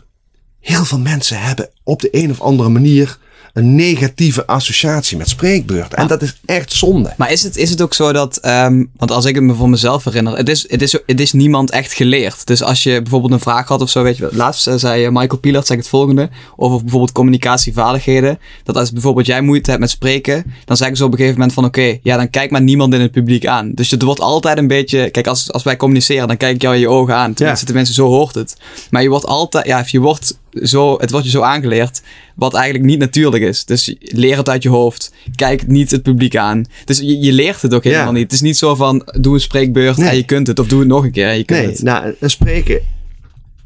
Heel 0.60 0.86
veel 0.86 1.00
mensen 1.00 1.40
hebben 1.42 1.70
op 1.84 2.02
de 2.02 2.08
een 2.12 2.32
of 2.32 2.42
andere 2.42 2.70
manier 2.70 3.18
een 3.58 3.76
negatieve 3.76 4.46
associatie 4.48 5.18
met 5.18 5.30
spreekbeurt. 5.30 5.94
En 5.94 6.08
dat 6.08 6.22
is 6.22 6.40
echt 6.46 6.74
zonde. 6.74 7.14
Maar 7.18 7.32
is 7.32 7.44
het, 7.44 7.58
is 7.58 7.70
het 7.70 7.82
ook 7.82 7.94
zo 7.94 8.12
dat, 8.12 8.38
ehm, 8.38 8.84
want 8.98 9.12
als 9.12 9.26
ik 9.26 9.36
het 9.36 9.44
me 9.44 9.54
voor 9.54 9.70
mezelf 9.70 10.04
herinner, 10.04 10.38
het 10.38 10.50
is, 10.50 10.66
het, 10.70 10.82
is, 10.82 10.92
het 11.06 11.20
is 11.20 11.32
niemand 11.32 11.72
echt 11.72 11.94
geleerd. 11.94 12.46
Dus 12.48 12.64
als 12.64 12.84
je 12.84 13.02
bijvoorbeeld 13.02 13.32
een 13.32 13.40
vraag 13.40 13.68
had 13.68 13.82
of 13.82 13.90
zo, 13.90 14.04
weet 14.04 14.18
je, 14.18 14.30
laatst 14.32 14.68
eh, 14.68 14.74
zei 14.76 15.06
eh, 15.06 15.12
Michael 15.12 15.40
Pielert, 15.40 15.68
zeg 15.68 15.78
ik 15.78 15.84
het 15.84 15.92
volgende, 15.92 16.30
over 16.56 16.82
bijvoorbeeld 16.82 17.12
communicatievaardigheden. 17.12 18.40
Dat 18.64 18.78
als 18.78 18.92
bijvoorbeeld 18.92 19.26
jij 19.26 19.42
moeite 19.42 19.70
hebt 19.70 19.82
met 19.82 19.90
spreken, 19.90 20.54
dan 20.66 20.78
zeggen 20.78 20.98
ze 20.98 21.04
op 21.04 21.12
een 21.12 21.18
gegeven 21.18 21.38
moment 21.40 21.56
van 21.56 21.66
oké, 21.66 21.98
ja, 22.04 22.18
dan 22.18 22.30
kijkt 22.30 22.52
maar 22.52 22.62
niemand 22.62 22.94
in 22.94 23.02
het 23.02 23.12
publiek 23.12 23.46
aan. 23.46 23.72
Dus 23.74 23.92
het 23.92 24.02
wordt 24.02 24.20
altijd 24.20 24.58
een 24.58 24.68
beetje, 24.68 25.10
kijk, 25.10 25.28
als, 25.28 25.52
als 25.52 25.64
wij 25.64 25.78
communiceren, 25.78 26.28
dan 26.28 26.38
kijk 26.38 26.56
ik 26.56 26.62
jou 26.62 26.76
in 26.76 26.82
je 26.82 26.90
ogen 26.90 27.16
aan. 27.16 27.34
Tenminste, 27.34 27.66
Ja. 27.68 27.74
mensen, 27.74 27.96
zo 27.96 28.08
hoort 28.08 28.36
het. 28.36 28.58
Maar 28.90 29.02
je 29.02 29.10
wordt 29.10 29.26
altijd, 29.26 29.66
ja, 29.66 29.84
je 29.88 30.00
wordt 30.00 30.38
zo, 30.52 30.98
het 31.00 31.12
wordt 31.12 31.26
je 31.26 31.32
zo 31.32 31.42
aangeleerd, 31.42 32.02
wat 32.36 32.54
eigenlijk 32.54 32.86
niet 32.86 33.00
natuurlijk 33.00 33.44
is. 33.44 33.66
Dus 33.66 33.96
leer 34.00 34.38
het 34.38 34.50
uit 34.50 34.64
je 34.64 34.70
hoofd. 34.70 35.14
Kijk 35.36 35.68
niet 35.68 35.92
het 35.92 36.02
publiek 36.02 36.36
aan. 36.36 36.66
Dus 36.86 36.98
je, 37.00 37.20
je 37.20 37.32
leert 37.34 37.62
het 37.62 37.74
ook 37.74 37.84
helemaal 37.84 38.06
Ja. 38.06 38.12
niet. 38.12 38.22
Het 38.24 38.32
is 38.34 38.42
niet 38.42 38.58
zo 38.58 38.76
van, 38.76 39.08
doe 39.20 39.34
een 39.34 39.40
spreekbeurt 39.40 39.98
Nee. 39.98 40.10
en 40.10 40.16
je 40.16 40.26
kunt 40.26 40.48
het. 40.48 40.60
Of 40.60 40.68
doe 40.68 40.80
het 40.80 40.88
nog 40.88 41.04
een 41.04 41.12
keer 41.12 41.28
en 41.28 41.38
je 41.38 41.44
kunt 41.46 41.60
Nee, 41.60 41.70
het. 41.70 41.82
nou, 41.82 42.16
spreken, 42.22 42.82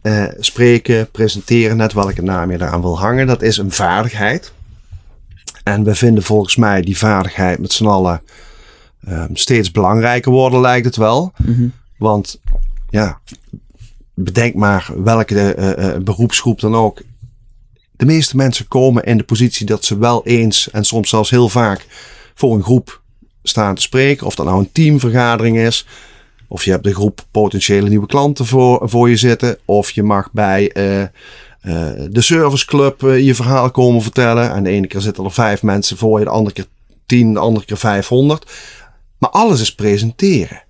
eh, 0.02 0.26
spreken, 0.40 1.12
presenteren, 1.12 1.78
net 1.78 1.94
welke 1.94 2.22
naam 2.22 2.52
je 2.52 2.58
eraan 2.58 2.82
wil 2.82 3.00
hangen, 3.00 3.28
dat 3.28 3.42
is 3.42 3.58
een 3.58 3.72
vaardigheid. 3.72 4.52
En 5.64 5.84
we 5.84 5.96
vinden 5.96 6.24
volgens 6.24 6.56
mij 6.56 6.82
die 6.82 6.98
vaardigheid 6.98 7.60
met 7.60 7.74
z'n 7.74 7.86
allen 7.86 8.22
ehm, 9.08 9.28
steeds 9.34 9.72
belangrijker 9.72 10.32
worden, 10.32 10.62
lijkt 10.62 10.86
het 10.86 10.96
wel. 10.96 11.32
Mhm. 11.46 11.68
Want 11.98 12.40
ja, 12.90 13.20
bedenk 14.14 14.56
maar 14.56 14.90
welke 14.96 15.54
eh, 15.54 15.96
eh, 15.96 16.02
beroepsgroep 16.02 16.60
dan 16.60 16.76
ook. 16.76 17.02
De 17.92 18.06
meeste 18.06 18.36
mensen 18.36 18.68
komen 18.68 19.04
in 19.04 19.18
de 19.18 19.24
positie 19.24 19.66
dat 19.66 19.86
ze 19.86 19.98
wel 19.98 20.26
eens 20.26 20.70
en 20.72 20.84
soms 20.86 21.10
zelfs 21.10 21.30
heel 21.30 21.50
vaak 21.50 21.86
voor 22.34 22.56
een 22.56 22.64
groep 22.64 23.02
staan 23.44 23.76
te 23.76 23.82
spreken. 23.82 24.26
Of 24.26 24.36
dat 24.36 24.46
nou 24.46 24.60
een 24.60 24.72
teamvergadering 24.72 25.58
is. 25.58 25.86
Of 26.48 26.64
je 26.64 26.72
hebt 26.72 26.86
een 26.86 26.94
groep 26.94 27.26
potentiële 27.32 27.90
nieuwe 27.90 28.08
klanten 28.08 28.46
voor, 28.46 28.90
voor 28.90 29.10
je 29.10 29.16
zitten. 29.16 29.58
Of 29.66 29.92
je 29.92 30.04
mag 30.04 30.32
bij 30.32 30.72
eh, 30.72 31.02
eh, 31.02 31.10
de 32.10 32.22
serviceclub 32.22 33.04
eh, 33.04 33.20
je 33.20 33.36
verhaal 33.36 33.72
komen 33.72 34.02
vertellen. 34.02 34.52
En 34.52 34.64
de 34.64 34.70
ene 34.70 34.88
keer 34.88 35.02
zitten 35.02 35.24
er 35.24 35.32
vijf 35.32 35.64
mensen 35.64 35.98
voor 35.98 36.20
je, 36.20 36.26
de 36.26 36.32
andere 36.32 36.56
keer 36.56 36.66
tien, 37.06 37.34
de 37.34 37.40
andere 37.40 37.66
keer 37.66 37.78
500. 37.78 38.52
Maar 39.18 39.30
alles 39.30 39.62
is 39.62 39.76
presenteren. 39.76 40.64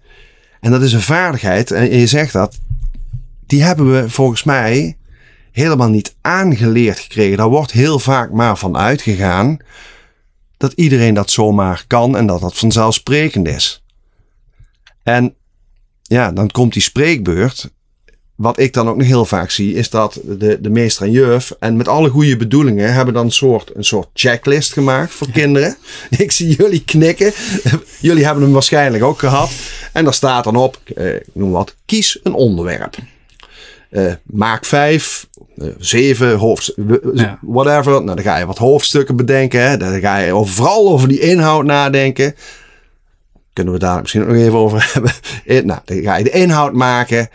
En 0.60 0.71
dat 0.71 0.81
is 0.81 0.93
een 0.93 1.01
vaardigheid. 1.01 1.71
En 1.71 1.98
je 2.00 2.07
zegt 2.07 2.33
dat. 2.33 2.60
Die 3.51 3.63
hebben 3.63 3.91
we 3.91 4.10
volgens 4.10 4.43
mij 4.43 4.98
helemaal 5.51 5.89
niet 5.89 6.15
aangeleerd 6.22 7.00
gekregen. 7.00 7.38
Daar 7.38 7.50
wordt 7.50 7.72
heel 7.72 8.00
vaak 8.00 8.31
maar 8.31 8.58
van 8.58 8.77
uitgegaan 8.77 9.58
dat 10.58 10.74
iedereen 10.75 11.13
dat 11.13 11.29
zomaar 11.29 11.84
kan 11.88 12.17
en 12.17 12.25
dat 12.25 12.41
dat 12.41 12.58
vanzelfsprekend 12.58 13.48
is. 13.48 13.84
En 15.03 15.36
ja, 16.01 16.31
dan 16.31 16.50
komt 16.50 16.74
die 16.74 16.81
spreekbeurt. 16.81 17.70
Wat 18.36 18.60
ik 18.60 18.74
dan 18.74 18.89
ook 18.89 18.98
nog 18.98 19.08
heel 19.08 19.25
vaak 19.25 19.50
zie, 19.50 19.74
is 19.74 19.89
dat 19.89 20.20
de, 20.24 20.62
de 20.62 20.70
meester 20.70 21.05
en 21.05 21.12
juf, 21.12 21.55
en 21.60 21.77
met 21.77 21.88
alle 21.88 22.10
goede 22.10 22.38
bedoelingen, 22.38 22.93
hebben 22.93 23.13
dan 23.13 23.25
een 23.25 23.31
soort, 23.31 23.75
een 23.75 23.86
soort 23.86 24.10
checklist 24.13 24.74
gemaakt 24.74 25.12
voor 25.12 25.31
kinderen. 25.31 25.77
Ik 26.10 26.31
zie 26.31 26.55
jullie 26.55 26.84
knikken. 26.84 27.34
Jullie 28.00 28.25
hebben 28.25 28.43
hem 28.43 28.53
waarschijnlijk 28.53 29.03
ook 29.03 29.20
gehad. 29.20 29.51
En 29.93 30.03
daar 30.03 30.13
staat 30.13 30.43
dan 30.43 30.55
op, 30.55 30.79
eh, 30.96 31.15
ik 31.15 31.29
noem 31.34 31.51
wat, 31.51 31.75
kies 31.86 32.20
een 32.24 32.34
onderwerp. 32.34 32.98
Eh, 33.91 34.13
maak 34.24 34.65
vijf, 34.65 35.27
eh, 35.57 35.67
zeven, 35.79 36.38
hoofd, 36.38 36.74
Ja. 37.13 37.39
whatever. 37.41 37.91
Nou, 37.91 38.05
dan 38.05 38.21
ga 38.21 38.38
je 38.38 38.45
wat 38.45 38.57
hoofdstukken 38.57 39.15
bedenken. 39.15 39.69
Hè. 39.69 39.77
Dan 39.77 40.00
ga 40.00 40.17
je 40.17 40.45
vooral 40.45 40.89
over 40.89 41.07
die 41.07 41.19
inhoud 41.19 41.65
nadenken. 41.65 42.36
Kunnen 43.53 43.74
we 43.74 43.79
daar 43.79 44.01
misschien 44.01 44.27
nog 44.27 44.36
even 44.36 44.57
over 44.57 44.89
hebben. 44.93 45.12
Eh, 45.45 45.63
Nou, 45.63 45.79
dan 45.86 46.01
ga 46.01 46.15
je 46.15 46.24
de 46.24 46.29
inhoud 46.29 46.74
maken. 46.74 47.29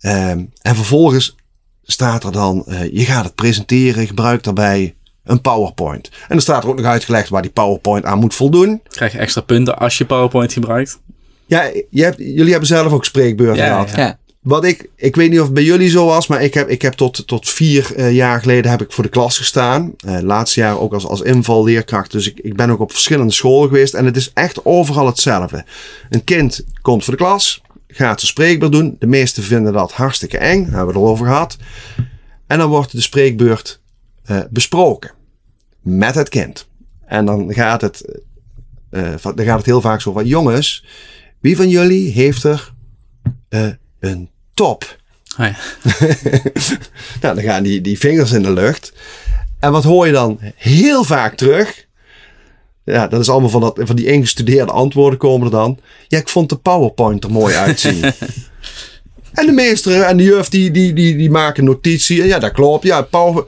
Ehm, 0.00 0.44
en 0.62 0.74
vervolgens 0.74 1.36
staat 1.82 2.24
er 2.24 2.32
dan, 2.32 2.64
je 2.92 3.04
gaat 3.04 3.24
het 3.24 3.34
presenteren, 3.34 4.06
gebruik 4.06 4.42
daarbij 4.42 4.94
een 5.24 5.40
PowerPoint. 5.40 6.08
En 6.08 6.26
dan 6.28 6.40
staat 6.40 6.62
er 6.62 6.68
ook 6.68 6.76
nog 6.76 6.86
uitgelegd 6.86 7.28
waar 7.28 7.42
die 7.42 7.50
PowerPoint 7.50 8.04
aan 8.04 8.18
moet 8.18 8.34
voldoen. 8.34 8.80
Krijg 8.88 9.12
je 9.12 9.18
extra 9.18 9.40
punten 9.40 9.78
als 9.78 9.98
je 9.98 10.04
PowerPoint 10.04 10.52
gebruikt. 10.52 11.00
Ja, 11.46 11.70
je 11.90 12.02
hebt, 12.02 12.18
jullie 12.18 12.50
hebben 12.50 12.68
zelf 12.68 12.92
ook 12.92 13.04
spreekbeurten 13.04 13.64
Ja, 13.64 13.70
gehad. 13.82 13.90
ja. 13.96 14.18
Wat 14.42 14.64
ik, 14.64 14.90
ik 14.96 15.16
weet 15.16 15.30
niet 15.30 15.38
of 15.38 15.44
het 15.44 15.54
bij 15.54 15.62
jullie 15.62 15.90
zo 15.90 16.06
was, 16.06 16.26
maar 16.26 16.42
ik 16.42 16.54
heb, 16.54 16.68
ik 16.68 16.82
heb 16.82 16.92
tot, 16.92 17.26
tot 17.26 17.48
vier 17.48 17.94
eh, 17.96 18.12
jaar 18.12 18.40
geleden 18.40 18.70
heb 18.70 18.82
ik 18.82 18.92
voor 18.92 19.04
de 19.04 19.10
klas 19.10 19.36
gestaan. 19.36 19.94
Eh 19.96 20.20
laatste 20.20 20.60
jaar 20.60 20.78
ook 20.78 20.92
als, 20.92 21.06
als 21.06 21.20
invalleerkracht. 21.20 22.12
Dus 22.12 22.28
ik, 22.28 22.38
ik 22.38 22.56
ben 22.56 22.70
ook 22.70 22.80
op 22.80 22.90
verschillende 22.90 23.32
scholen 23.32 23.68
geweest. 23.68 23.94
En 23.94 24.04
het 24.04 24.16
is 24.16 24.30
echt 24.32 24.64
overal 24.64 25.06
hetzelfde. 25.06 25.64
Een 26.10 26.24
kind 26.24 26.64
komt 26.80 27.04
voor 27.04 27.12
de 27.12 27.18
klas, 27.24 27.62
gaat 27.86 28.20
zijn 28.20 28.32
spreekbeurt 28.32 28.72
doen. 28.72 28.96
De 28.98 29.06
meesten 29.06 29.42
vinden 29.42 29.72
dat 29.72 29.92
hartstikke 29.92 30.38
eng, 30.38 30.62
daar 30.62 30.76
hebben 30.76 30.86
we 30.86 30.92
het 30.92 31.02
al 31.02 31.08
over 31.08 31.26
gehad. 31.26 31.56
En 32.46 32.58
dan 32.58 32.68
wordt 32.68 32.92
de 32.92 33.00
spreekbeurt 33.00 33.80
eh, 34.24 34.40
besproken 34.50 35.10
met 35.80 36.14
het 36.14 36.28
kind. 36.28 36.68
En 37.06 37.24
dan 37.24 37.54
gaat 37.54 37.80
het, 37.80 38.20
dan 38.90 39.44
gaat 39.44 39.56
het 39.56 39.66
heel 39.66 39.80
vaak 39.80 40.00
zo 40.00 40.12
van, 40.12 40.26
jongens, 40.26 40.84
wie 41.40 41.56
van 41.56 41.68
jullie 41.68 42.10
heeft 42.10 42.44
er 42.44 42.72
een 44.02 44.30
top? 44.54 44.96
Oh 45.38 45.46
ja. 45.46 45.56
Nou, 47.20 47.34
dan 47.34 47.44
gaan 47.44 47.62
die, 47.62 47.80
die 47.80 47.98
vingers 47.98 48.32
in 48.32 48.42
de 48.42 48.52
lucht. 48.52 48.92
En 49.60 49.72
wat 49.72 49.84
hoor 49.84 50.06
je 50.06 50.12
dan 50.12 50.38
heel 50.56 51.04
vaak 51.04 51.34
terug? 51.36 51.86
Ja, 52.84 53.08
dat 53.08 53.20
is 53.20 53.28
allemaal 53.28 53.50
van, 53.50 53.60
dat, 53.60 53.80
van 53.82 53.96
die 53.96 54.06
ingestudeerde 54.06 54.72
antwoorden 54.72 55.18
komen 55.18 55.46
er 55.46 55.52
dan. 55.52 55.78
Ja, 56.08 56.18
ik 56.18 56.28
vond 56.28 56.48
de 56.48 56.56
PowerPoint 56.56 57.24
er 57.24 57.30
mooi 57.30 57.54
uitzien. 57.54 58.04
en 59.32 59.46
de 59.46 59.52
meester 59.52 60.02
en 60.02 60.16
de 60.16 60.22
juf 60.22 60.48
die, 60.48 60.70
die, 60.70 60.92
die, 60.92 61.16
die 61.16 61.30
maken 61.30 61.64
notitie. 61.64 62.24
Ja, 62.24 62.38
dat 62.38 62.52
klopt. 62.52 62.84
Ja, 62.84 63.02
power... 63.02 63.44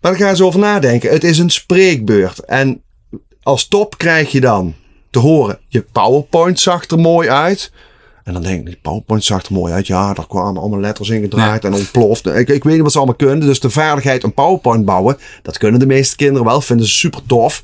Maar 0.00 0.12
dan 0.12 0.26
gaan 0.26 0.36
ze 0.36 0.44
over 0.44 0.60
nadenken. 0.60 1.10
Het 1.10 1.24
is 1.24 1.38
een 1.38 1.50
spreekbeurt. 1.50 2.38
En 2.38 2.82
als 3.42 3.68
top 3.68 3.98
krijg 3.98 4.32
je 4.32 4.40
dan 4.40 4.74
te 5.10 5.18
horen... 5.18 5.58
Je 5.68 5.82
PowerPoint 5.82 6.60
zag 6.60 6.86
er 6.86 6.98
mooi 6.98 7.28
uit. 7.28 7.72
En 8.26 8.32
dan 8.32 8.42
denk 8.42 8.58
ik, 8.60 8.66
die 8.66 8.78
PowerPoint 8.82 9.24
zag 9.24 9.44
er 9.44 9.52
mooi 9.52 9.72
uit. 9.72 9.86
Ja, 9.86 10.12
daar 10.14 10.26
kwamen 10.26 10.60
allemaal 10.60 10.80
letters 10.80 11.08
in 11.08 11.20
gedraaid 11.20 11.64
en 11.64 11.74
ontploft. 11.74 12.26
Ik, 12.26 12.48
ik 12.48 12.64
weet 12.64 12.72
niet 12.74 12.82
wat 12.82 12.92
ze 12.92 12.98
allemaal 12.98 13.16
kunnen. 13.16 13.40
Dus 13.40 13.60
de 13.60 13.70
vaardigheid 13.70 14.22
een 14.22 14.34
PowerPoint 14.34 14.84
bouwen, 14.84 15.16
dat 15.42 15.58
kunnen 15.58 15.80
de 15.80 15.86
meeste 15.86 16.16
kinderen 16.16 16.46
wel. 16.46 16.60
Vinden 16.60 16.86
ze 16.86 16.92
super 16.92 17.20
tof. 17.26 17.62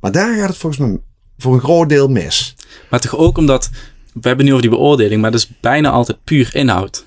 Maar 0.00 0.12
daar 0.12 0.36
gaat 0.36 0.48
het 0.48 0.56
volgens 0.56 0.82
mij 0.88 0.98
voor 1.38 1.54
een 1.54 1.60
groot 1.60 1.88
deel 1.88 2.08
mis. 2.08 2.54
Maar 2.90 3.00
toch 3.00 3.16
ook 3.16 3.38
omdat, 3.38 3.70
we 4.12 4.28
hebben 4.28 4.44
nu 4.44 4.50
over 4.50 4.62
die 4.62 4.70
beoordeling, 4.70 5.20
maar 5.20 5.30
dat 5.30 5.40
is 5.40 5.50
bijna 5.60 5.90
altijd 5.90 6.18
puur 6.24 6.50
inhoud. 6.54 7.04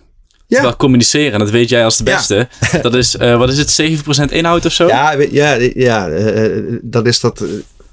Ja. 0.48 0.56
Terwijl 0.56 0.76
communiceren, 0.76 1.40
dat 1.40 1.50
weet 1.50 1.70
jij 1.70 1.84
als 1.84 1.98
de 1.98 2.04
Ja. 2.10 2.16
beste. 2.16 2.48
Dat 2.82 2.94
is, 2.96 3.18
eh, 3.18 3.38
wat 3.38 3.50
is 3.50 3.58
het, 3.58 3.70
7% 3.70 4.32
inhoud 4.32 4.66
of 4.66 4.72
zo? 4.72 4.88
Ja, 4.88 5.12
ja, 5.12 5.54
ja 5.74 6.08
eh, 6.10 6.46
eh, 6.46 6.64
dat 6.82 7.06
is 7.06 7.20
dat... 7.20 7.44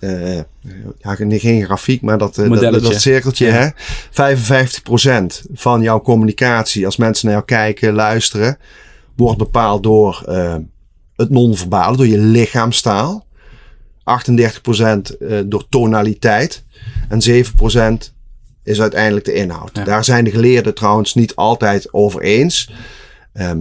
eh, 0.03 0.39
eh, 0.39 0.45
ja, 0.99 1.15
geen 1.15 1.65
grafiek, 1.65 2.03
maar 2.03 2.19
dat, 2.19 2.39
eh, 2.39 2.51
dat, 2.51 2.83
dat 2.83 3.01
cirkeltje. 3.01 3.47
Ja. 3.47 3.53
Hè? 3.53 3.69
55% 4.11 5.47
van 5.53 5.83
jouw 5.83 6.01
communicatie, 6.01 6.87
als 6.87 6.97
mensen 6.97 7.27
naar 7.27 7.35
jou 7.35 7.47
kijken, 7.47 7.93
luisteren, 7.93 8.59
wordt 9.17 9.39
bepaald 9.39 9.83
door 9.83 10.23
het 11.17 11.31
non-verbale, 11.31 11.97
door 11.97 12.07
je 12.07 12.19
lichaamstaal. 12.19 13.27
38% 14.05 15.17
eh, 15.17 15.39
door 15.47 15.69
tonaliteit. 15.69 16.65
En 17.09 17.45
7% 17.45 18.13
is 18.63 18.81
uiteindelijk 18.81 19.25
de 19.25 19.35
inhoud. 19.35 19.71
Ja. 19.73 19.85
Daar 19.85 20.05
zijn 20.05 20.25
de 20.25 20.31
geleerden 20.31 20.75
trouwens 20.75 21.15
niet 21.15 21.35
altijd 21.35 21.93
over 21.93 22.23
eens. 22.23 22.73
Ehm, 23.33 23.59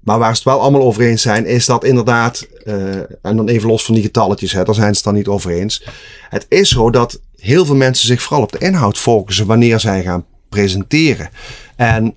maar 0.00 0.18
waar 0.18 0.36
ze 0.36 0.42
het 0.42 0.44
wel 0.44 0.60
allemaal 0.60 0.82
over 0.82 1.02
eens 1.02 1.22
zijn, 1.22 1.46
is 1.46 1.66
dat 1.66 1.84
inderdaad, 1.84 2.46
eh, 2.64 2.96
en 2.96 3.36
dan 3.36 3.48
even 3.48 3.68
los 3.68 3.84
van 3.84 3.94
die 3.94 4.04
getalletjes, 4.04 4.52
hè, 4.52 4.64
daar 4.64 4.74
zijn 4.74 4.88
ze 4.88 4.94
het 4.94 5.04
dan 5.04 5.14
niet 5.14 5.28
over 5.28 5.50
eens. 5.50 5.84
Het 6.28 6.46
is 6.48 6.68
zo 6.68 6.90
dat 6.90 7.20
heel 7.36 7.64
veel 7.64 7.76
mensen 7.76 8.06
zich 8.06 8.22
vooral 8.22 8.42
op 8.42 8.52
de 8.52 8.58
inhoud 8.58 8.98
focussen 8.98 9.46
wanneer 9.46 9.80
zij 9.80 10.02
gaan 10.02 10.26
presenteren. 10.48 11.30
En 11.76 12.14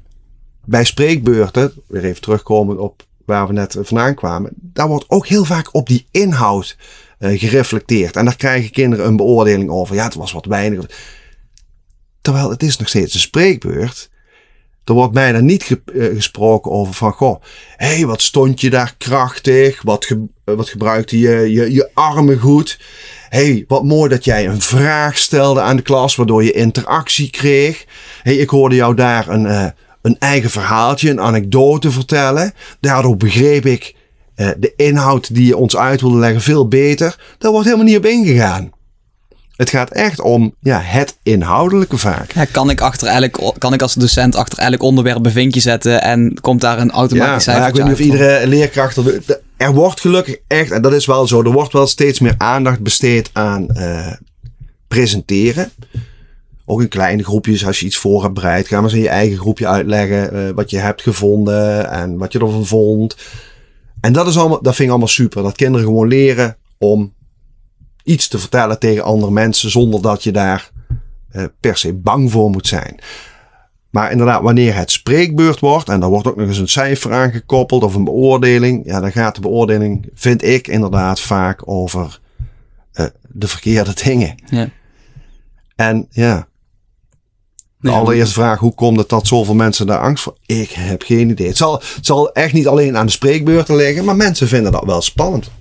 bij 0.66 0.84
spreekbeurten, 0.84 1.74
weer 1.88 2.06
even 2.06 2.22
terugkomen 2.22 2.80
op 2.80 3.06
waar 3.26 3.48
we 3.48 3.54
net 3.54 3.78
vandaan 3.80 4.16
kwamen, 4.16 4.52
daar 4.56 4.88
wordt 4.88 5.06
ook 5.08 5.28
heel 5.28 5.46
vaak 5.46 5.74
op 5.74 5.88
die 5.88 6.06
inhoud 6.12 6.78
eh, 7.20 7.40
gereflecteerd. 7.40 8.16
En 8.16 8.26
daar 8.26 8.36
krijgen 8.36 8.72
kinderen 8.72 9.06
een 9.06 9.16
beoordeling 9.16 9.70
over. 9.70 9.96
Ja, 9.96 10.04
het 10.04 10.16
was 10.16 10.32
wat 10.32 10.46
weinig. 10.46 10.86
Terwijl 12.22 12.50
het 12.50 12.64
is 12.64 12.78
nog 12.78 12.88
steeds 12.88 13.14
een 13.14 13.20
spreekbeurt. 13.20 14.10
Er 14.86 14.94
wordt 14.94 15.14
bijna 15.14 15.40
niet 15.40 15.80
eh, 15.86 16.06
gesproken 16.16 16.72
over 16.72 16.94
van, 16.94 17.12
goh, 17.12 17.42
hé, 17.76 17.96
hey, 17.96 18.06
wat 18.06 18.22
stond 18.22 18.62
je 18.62 18.70
daar 18.70 18.96
krachtig? 18.98 19.82
Wat, 19.82 20.06
eh, 20.06 20.56
wat 20.56 20.70
gebruikte 20.70 21.20
je, 21.20 21.52
je 21.52 21.74
je 21.74 21.90
armen 21.94 22.40
goed? 22.40 22.80
Hé, 23.30 23.46
hey, 23.46 23.66
wat 23.68 23.84
mooi 23.84 24.10
dat 24.10 24.26
jij 24.26 24.48
een 24.48 24.62
vraag 24.62 25.18
stelde 25.18 25.62
aan 25.62 25.76
de 25.76 25.82
klas, 25.82 26.16
waardoor 26.16 26.44
je 26.44 26.52
interactie 26.52 27.30
kreeg. 27.30 27.86
Hey, 28.22 28.36
ik 28.36 28.50
hoorde 28.50 28.76
jou 28.76 28.96
daar 28.96 29.28
een, 29.28 29.46
eh, 29.46 29.66
een 30.02 30.16
eigen 30.20 30.50
verhaaltje, 30.50 31.10
een 31.10 31.22
anekdote 31.22 31.92
vertellen. 31.92 32.54
Daardoor 32.80 33.18
begreep 33.18 33.66
ik 33.66 33.96
de 34.36 34.74
inhoud 34.76 35.36
die 35.36 35.46
je 35.46 35.58
ons 35.58 35.78
uit 35.78 36.02
wilde 36.02 36.18
leggen 36.18 36.42
veel 36.42 36.68
beter. 36.68 37.36
Daar 37.38 37.52
wordt 37.52 37.66
helemaal 37.66 37.88
niet 37.88 37.98
op 37.98 38.06
ingegaan. 38.06 38.72
Het 39.56 39.70
gaat 39.70 39.92
echt 39.92 40.22
om 40.22 40.56
ja, 40.60 40.80
het 40.80 41.18
inhoudelijke 41.24 41.98
vaak. 41.98 42.32
Ja, 42.32 42.46
kan 42.46 42.70
ik 42.70 42.82
achter 42.82 43.08
elk, 43.08 43.54
kan 43.58 43.74
ik 43.74 43.82
als 43.82 43.94
docent 43.94 44.36
achter 44.36 44.58
elk 44.58 44.82
onderwerp 44.82 45.26
een 45.26 45.32
vinkje 45.32 45.60
zetten 45.60 46.02
en 46.02 46.38
komt 46.42 46.62
daar 46.62 46.80
een 46.80 46.92
automatisch 46.92 47.46
ja, 47.46 47.58
maar 47.58 47.68
ik 47.68 47.76
weet 47.76 47.84
niet 47.84 47.94
of 47.94 48.00
iedere 48.00 48.48
leerkracht... 48.48 48.98
Er, 48.98 49.42
er 49.58 49.74
wordt 49.74 50.02
gelukkig 50.02 50.38
echt, 50.48 50.72
en 50.72 50.82
dat 50.82 50.94
is 50.94 51.06
wel 51.06 51.28
zo, 51.28 51.44
er 51.44 51.52
wordt 51.52 51.74
wel 51.74 51.88
steeds 51.88 52.20
meer 52.20 52.36
aandacht 52.38 52.80
besteed 52.80 53.30
aan 53.34 53.68
uh, 53.72 54.12
presenteren. 54.88 55.72
Ook 56.66 56.82
in 56.82 56.88
kleine 56.88 57.24
groepjes, 57.24 57.66
als 57.66 57.80
je 57.80 57.86
iets 57.86 57.98
voor 57.98 58.22
hebt 58.22 58.34
bereid, 58.34 58.68
ga 58.68 58.76
maar 58.76 58.84
eens 58.84 58.94
in 58.94 59.02
je 59.02 59.10
eigen 59.10 59.38
groepje 59.38 59.68
uitleggen 59.68 60.36
uh, 60.36 60.50
wat 60.56 60.70
je 60.70 60.78
hebt 60.78 61.02
gevonden 61.02 61.90
en 61.92 62.18
wat 62.18 62.32
je 62.32 62.40
ervan 62.40 62.66
vond. 62.66 63.16
En 64.02 64.14
dat, 64.14 64.28
is 64.28 64.38
allemaal, 64.38 64.62
dat 64.62 64.74
vind 64.76 64.84
ik 64.84 64.90
allemaal 64.90 65.08
super. 65.08 65.44
Dat 65.44 65.56
kinderen 65.56 65.88
gewoon 65.88 66.08
leren 66.08 66.58
om 66.78 67.14
iets 68.04 68.28
te 68.28 68.40
vertellen 68.40 68.80
tegen 68.80 69.04
andere 69.04 69.32
mensen 69.32 69.70
zonder 69.70 70.02
dat 70.02 70.24
je 70.24 70.32
daar 70.32 70.72
uh, 71.36 71.44
per 71.60 71.78
se 71.78 71.94
bang 71.94 72.32
voor 72.32 72.50
moet 72.50 72.68
zijn. 72.68 73.00
Maar 73.90 74.12
inderdaad, 74.12 74.42
wanneer 74.42 74.76
het 74.76 74.92
spreekbeurt 74.92 75.60
wordt 75.60 75.90
en 75.90 76.00
daar 76.00 76.10
wordt 76.10 76.28
ook 76.28 76.36
nog 76.36 76.48
eens 76.48 76.58
een 76.58 76.68
cijfer 76.68 77.14
aan 77.14 77.32
gekoppeld 77.32 77.84
of 77.84 77.96
een 77.96 78.04
beoordeling, 78.04 78.86
ja, 78.86 79.00
dan 79.00 79.12
gaat 79.12 79.36
de 79.36 79.42
beoordeling, 79.42 80.10
vind 80.14 80.44
ik 80.44 80.68
inderdaad 80.68 81.20
vaak 81.20 81.62
over 81.66 82.20
uh, 82.94 83.06
de 83.28 83.48
verkeerde 83.48 83.94
dingen. 84.04 84.36
Ja. 84.46 84.70
En 85.76 86.08
ja, 86.10 86.48
de 87.84 87.90
nee, 87.90 87.98
allereerste 87.98 88.34
vraag, 88.34 88.60
hoe 88.60 88.74
komt 88.74 88.98
het 88.98 89.10
dat 89.10 89.28
zoveel 89.28 89.56
mensen 89.56 89.88
daar 89.88 90.00
angst 90.00 90.24
voor? 90.24 90.38
Ik 90.46 90.70
heb 90.72 91.02
geen 91.02 91.30
idee. 91.30 91.48
Het 91.48 91.58
zal, 91.58 91.74
het 91.74 92.06
zal 92.06 92.32
echt 92.32 92.54
niet 92.54 92.68
alleen 92.68 92.98
aan 92.98 93.06
de 93.06 93.12
spreekbeurten 93.12 93.76
liggen, 93.76 94.06
maar 94.06 94.16
mensen 94.16 94.48
vinden 94.48 94.72
dat 94.72 94.84
wel 94.86 95.02
spannend. 95.02 95.52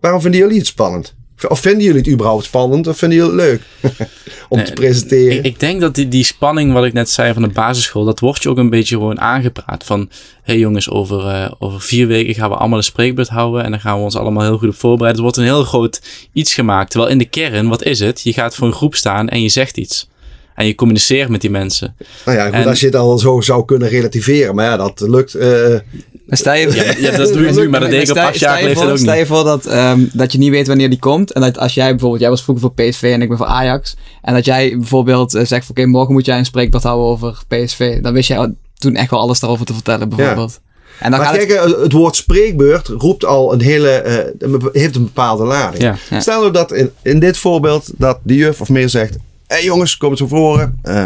Waarom 0.00 0.20
vinden 0.20 0.40
jullie 0.40 0.58
het 0.58 0.66
spannend? 0.66 1.14
Of 1.48 1.60
vinden 1.60 1.82
jullie 1.82 2.00
het 2.00 2.10
überhaupt 2.10 2.44
spannend 2.44 2.86
of 2.86 2.98
vinden 2.98 3.18
jullie 3.18 3.32
het 3.32 3.50
leuk 3.50 3.62
om 4.48 4.56
nee, 4.56 4.66
te 4.66 4.72
presenteren? 4.72 5.36
Ik, 5.36 5.44
ik, 5.44 5.60
denk 5.60 5.80
dat 5.80 5.94
die, 5.94 6.08
die 6.08 6.24
spanning, 6.24 6.72
wat 6.72 6.84
ik 6.84 6.92
net 6.92 7.10
zei 7.10 7.32
van 7.32 7.42
de 7.42 7.48
basisschool, 7.48 8.04
dat 8.04 8.20
wordt 8.20 8.42
je 8.42 8.48
ook 8.48 8.58
een 8.58 8.70
beetje 8.70 8.96
gewoon 8.96 9.20
aangepraat. 9.20 9.84
Van, 9.84 10.00
hé 10.00 10.06
hey 10.42 10.58
jongens, 10.58 10.90
over, 10.90 11.24
uh, 11.24 11.50
over 11.58 11.80
vier 11.80 12.06
weken 12.06 12.34
gaan 12.34 12.50
we 12.50 12.56
allemaal 12.56 12.78
een 12.78 12.84
spreekbeurt 12.84 13.28
houden 13.28 13.64
en 13.64 13.70
dan 13.70 13.80
gaan 13.80 13.96
we 13.96 14.04
ons 14.04 14.16
allemaal 14.16 14.42
heel 14.42 14.58
goed 14.58 14.68
op 14.68 14.74
voorbereiden. 14.74 15.16
Er 15.16 15.30
wordt 15.30 15.36
een 15.36 15.54
heel 15.54 15.64
groot 15.64 16.00
iets 16.32 16.54
gemaakt. 16.54 16.90
Terwijl 16.90 17.12
in 17.12 17.18
de 17.18 17.28
kern, 17.28 17.68
wat 17.68 17.82
is 17.82 18.00
het? 18.00 18.20
Je 18.22 18.32
gaat 18.32 18.54
voor 18.54 18.66
een 18.66 18.72
groep 18.72 18.94
staan 18.94 19.28
en 19.28 19.42
je 19.42 19.48
zegt 19.48 19.76
iets. 19.76 20.08
En 20.54 20.66
je 20.66 20.74
communiceert 20.74 21.28
met 21.28 21.40
die 21.40 21.50
mensen. 21.50 21.96
Nou 22.24 22.38
ja, 22.38 22.44
goed, 22.44 22.54
en, 22.54 22.66
als 22.66 22.80
je 22.80 22.86
het 22.86 22.96
al 22.96 23.18
zo 23.18 23.40
zou 23.40 23.64
kunnen 23.64 23.88
relativeren. 23.88 24.54
Maar 24.54 24.64
ja, 24.64 24.76
dat 24.76 25.00
lukt. 25.00 25.36
Uh, 25.36 25.78
maar 26.26 26.38
stel 26.38 26.54
je, 26.54 26.74
ja, 26.74 27.10
ja, 27.10 27.16
dat 27.16 27.32
doe 27.32 27.46
je 27.46 27.52
nu, 27.60 27.68
maar 27.68 27.80
dat 27.80 27.90
deed 27.90 28.08
ik 28.08 28.16
op 28.16 28.22
acht 28.22 28.38
jaar 28.38 28.58
geleden 28.58 28.90
ook 28.90 28.98
Stel 28.98 29.14
je 29.14 29.26
voor 29.26 29.44
dat, 29.44 29.72
um, 29.72 30.10
dat 30.12 30.32
je 30.32 30.38
niet 30.38 30.50
weet 30.50 30.66
wanneer 30.66 30.90
die 30.90 30.98
komt. 30.98 31.32
En 31.32 31.40
dat 31.40 31.58
als 31.58 31.74
jij 31.74 31.90
bijvoorbeeld, 31.90 32.20
jij 32.20 32.30
was 32.30 32.42
vroeger 32.42 32.64
voor 32.64 32.86
PSV 32.86 33.02
en 33.02 33.22
ik 33.22 33.28
ben 33.28 33.36
voor 33.36 33.46
Ajax. 33.46 33.96
En 34.22 34.34
dat 34.34 34.44
jij 34.44 34.76
bijvoorbeeld 34.76 35.34
uh, 35.34 35.44
zegt, 35.44 35.70
oké, 35.70 35.80
okay, 35.80 35.92
morgen 35.92 36.12
moet 36.12 36.24
jij 36.24 36.38
een 36.38 36.44
spreekbeurt 36.44 36.82
houden 36.82 37.06
over 37.06 37.42
PSV. 37.48 38.00
Dan 38.00 38.12
wist 38.12 38.28
jij 38.28 38.54
toen 38.78 38.94
echt 38.94 39.10
wel 39.10 39.20
alles 39.20 39.40
daarover 39.40 39.66
te 39.66 39.74
vertellen, 39.74 40.08
bijvoorbeeld. 40.08 40.50
Ja. 40.52 40.72
En 40.98 41.10
dan 41.10 41.20
maar 41.20 41.28
gaat 41.28 41.36
kijk, 41.36 41.60
het... 41.60 41.76
het... 41.80 41.92
woord 41.92 42.16
spreekbeurt 42.16 42.88
roept 42.88 43.24
al 43.24 43.52
een 43.52 43.60
hele, 43.60 44.32
uh, 44.38 44.54
heeft 44.72 44.96
een 44.96 45.04
bepaalde 45.04 45.44
lading. 45.44 45.82
Ja, 45.82 45.96
ja. 46.10 46.20
Stel 46.20 46.40
nou 46.40 46.52
dat 46.52 46.72
in, 46.72 46.90
in 47.02 47.18
dit 47.18 47.36
voorbeeld 47.36 47.90
dat 47.96 48.18
de 48.22 48.34
juf 48.34 48.60
of 48.60 48.68
meer 48.68 48.88
zegt, 48.88 49.12
hé 49.12 49.18
hey 49.46 49.64
jongens, 49.64 49.96
kom 49.96 50.10
eens 50.10 50.20
naar 50.20 50.28
voren. 50.28 50.80
Uh, 50.84 51.04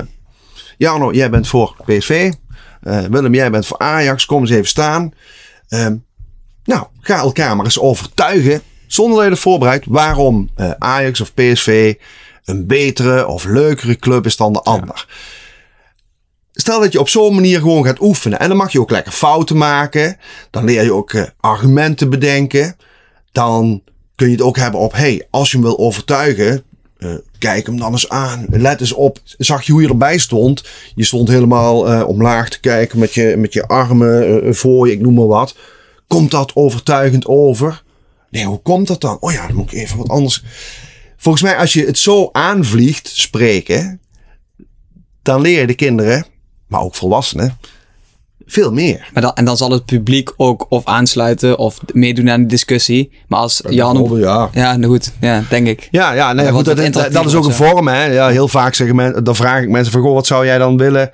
Jarno, 0.79 1.13
jij 1.13 1.31
bent 1.31 1.49
voor 1.49 1.77
PSV. 1.85 2.33
Uh, 2.83 3.01
Willem, 3.01 3.35
jij 3.35 3.51
bent 3.51 3.67
voor 3.67 3.79
Ajax. 3.79 4.27
Kom 4.27 4.41
eens 4.41 4.51
even 4.51 4.69
staan. 4.69 5.13
Uh, 5.69 5.87
nou, 6.65 6.87
ga 7.01 7.17
elkaar 7.17 7.57
maar 7.57 7.65
eens 7.65 7.79
overtuigen, 7.79 8.63
zonder 8.87 9.17
dat 9.17 9.25
je 9.25 9.31
het 9.31 9.41
voorbereidt, 9.41 9.85
waarom 9.89 10.51
uh, 10.57 10.71
Ajax 10.79 11.21
of 11.21 11.35
PSV 11.35 11.95
een 12.45 12.67
betere 12.67 13.27
of 13.27 13.45
leukere 13.45 13.97
club 13.97 14.27
is 14.27 14.37
dan 14.37 14.53
de 14.53 14.63
ander. 14.63 15.07
Ja. 15.09 15.15
Stel 16.53 16.81
dat 16.81 16.93
je 16.93 17.01
op 17.01 17.09
zo'n 17.09 17.35
manier 17.35 17.61
gewoon 17.61 17.85
gaat 17.85 18.01
oefenen. 18.01 18.39
En 18.39 18.49
dan 18.49 18.57
mag 18.57 18.73
je 18.73 18.81
ook 18.81 18.91
lekker 18.91 19.13
fouten 19.13 19.57
maken. 19.57 20.17
Dan 20.51 20.65
leer 20.65 20.83
je 20.83 20.93
ook 20.93 21.13
uh, 21.13 21.25
argumenten 21.41 22.11
bedenken. 22.11 22.77
Dan 23.33 23.83
kun 24.15 24.27
je 24.27 24.33
het 24.33 24.43
ook 24.43 24.57
hebben 24.57 24.81
op, 24.81 24.93
hey, 24.93 25.27
als 25.31 25.51
je 25.51 25.57
hem 25.57 25.67
wil 25.67 25.79
overtuigen, 25.79 26.65
uh, 26.99 27.15
kijk 27.39 27.67
hem 27.67 27.79
dan 27.79 27.93
eens 27.93 28.09
aan. 28.09 28.47
Let 28.51 28.81
eens 28.81 28.93
op. 28.93 29.19
Zag 29.25 29.63
je 29.63 29.73
hoe 29.73 29.83
je 29.83 29.89
erbij 29.89 30.19
stond? 30.19 30.65
Je 30.95 31.05
stond 31.05 31.29
helemaal 31.29 31.93
uh, 31.93 32.09
omlaag 32.09 32.49
te 32.49 32.61
kijken 32.61 32.99
met 32.99 33.15
je, 33.15 33.35
met 33.37 33.53
je 33.53 33.67
armen 33.67 34.47
uh, 34.47 34.53
voor 34.53 34.87
je, 34.87 34.93
ik 34.93 35.01
noem 35.01 35.15
maar 35.15 35.27
wat. 35.27 35.57
Komt 36.07 36.31
dat 36.31 36.55
overtuigend 36.55 37.27
over? 37.27 37.83
Nee, 38.31 38.45
hoe 38.45 38.63
komt 38.63 38.87
dat 38.87 39.01
dan? 39.01 39.17
Oh 39.21 39.33
ja, 39.33 39.47
dan 39.47 39.57
moet 39.57 39.73
ik 39.73 39.79
even 39.79 39.99
wat 39.99 40.09
anders. 40.09 40.45
Volgens 41.17 41.45
mij, 41.45 41.57
als 41.57 41.73
je 41.73 41.85
het 41.85 41.99
zo 41.99 42.29
aanvliegt, 42.33 43.09
spreken, 43.09 44.01
dan 45.23 45.41
leer 45.41 45.61
je 45.61 45.67
de 45.67 45.75
kinderen, 45.75 46.27
maar 46.67 46.81
ook 46.81 46.95
volwassenen, 46.95 47.59
veel 48.51 48.73
meer. 48.73 49.09
Maar 49.13 49.23
dan, 49.23 49.33
en 49.35 49.45
dan 49.45 49.57
zal 49.57 49.71
het 49.71 49.85
publiek 49.85 50.33
ook 50.37 50.67
of 50.69 50.85
aansluiten 50.85 51.59
of 51.59 51.81
meedoen 51.93 52.31
aan 52.31 52.41
de 52.41 52.47
discussie. 52.47 53.11
Maar 53.27 53.41
als 53.41 53.63
Jan... 53.69 54.19
Ja, 54.19 54.51
ja 54.53 54.77
nou 54.77 54.93
goed. 54.93 55.13
Ja, 55.21 55.43
denk 55.49 55.67
ik. 55.67 55.89
Ja, 55.91 56.13
ja, 56.13 56.33
nee, 56.33 56.51
goed, 56.51 56.65
dat, 56.65 56.77
dat, 56.77 57.13
dat, 57.13 57.27
is 57.27 57.35
ook 57.35 57.45
een 57.45 57.53
vorm. 57.53 57.89
Hè. 57.89 58.05
Ja, 58.05 58.29
heel 58.29 58.49
vaak 58.49 58.75
zeggen 58.75 58.97
mensen, 58.97 59.25
dan 59.25 59.37
vraag 59.37 59.63
ik 59.63 59.69
mensen 59.69 59.93
van... 59.93 60.03
Goh, 60.03 60.15
wat 60.15 60.27
zou 60.27 60.45
jij 60.45 60.59
dan 60.59 60.77
willen 60.77 61.11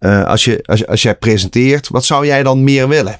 uh, 0.00 0.24
als, 0.24 0.44
je, 0.44 0.62
als, 0.66 0.86
als 0.86 1.02
jij 1.02 1.14
presenteert? 1.14 1.88
Wat 1.88 2.04
zou 2.04 2.26
jij 2.26 2.42
dan 2.42 2.64
meer 2.64 2.88
willen? 2.88 3.18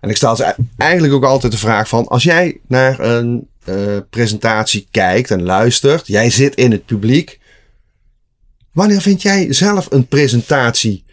En 0.00 0.10
ik 0.10 0.16
stel 0.16 0.36
ze 0.36 0.54
eigenlijk 0.76 1.12
ook 1.12 1.24
altijd 1.24 1.52
de 1.52 1.58
vraag 1.58 1.88
van... 1.88 2.08
Als 2.08 2.22
jij 2.22 2.60
naar 2.68 3.00
een 3.00 3.48
uh, 3.68 3.74
presentatie 4.10 4.88
kijkt 4.90 5.30
en 5.30 5.42
luistert... 5.42 6.06
Jij 6.06 6.30
zit 6.30 6.54
in 6.54 6.70
het 6.70 6.86
publiek... 6.86 7.38
Wanneer 8.72 9.00
vind 9.00 9.22
jij 9.22 9.52
zelf 9.52 9.86
een 9.90 10.06
presentatie 10.06 11.04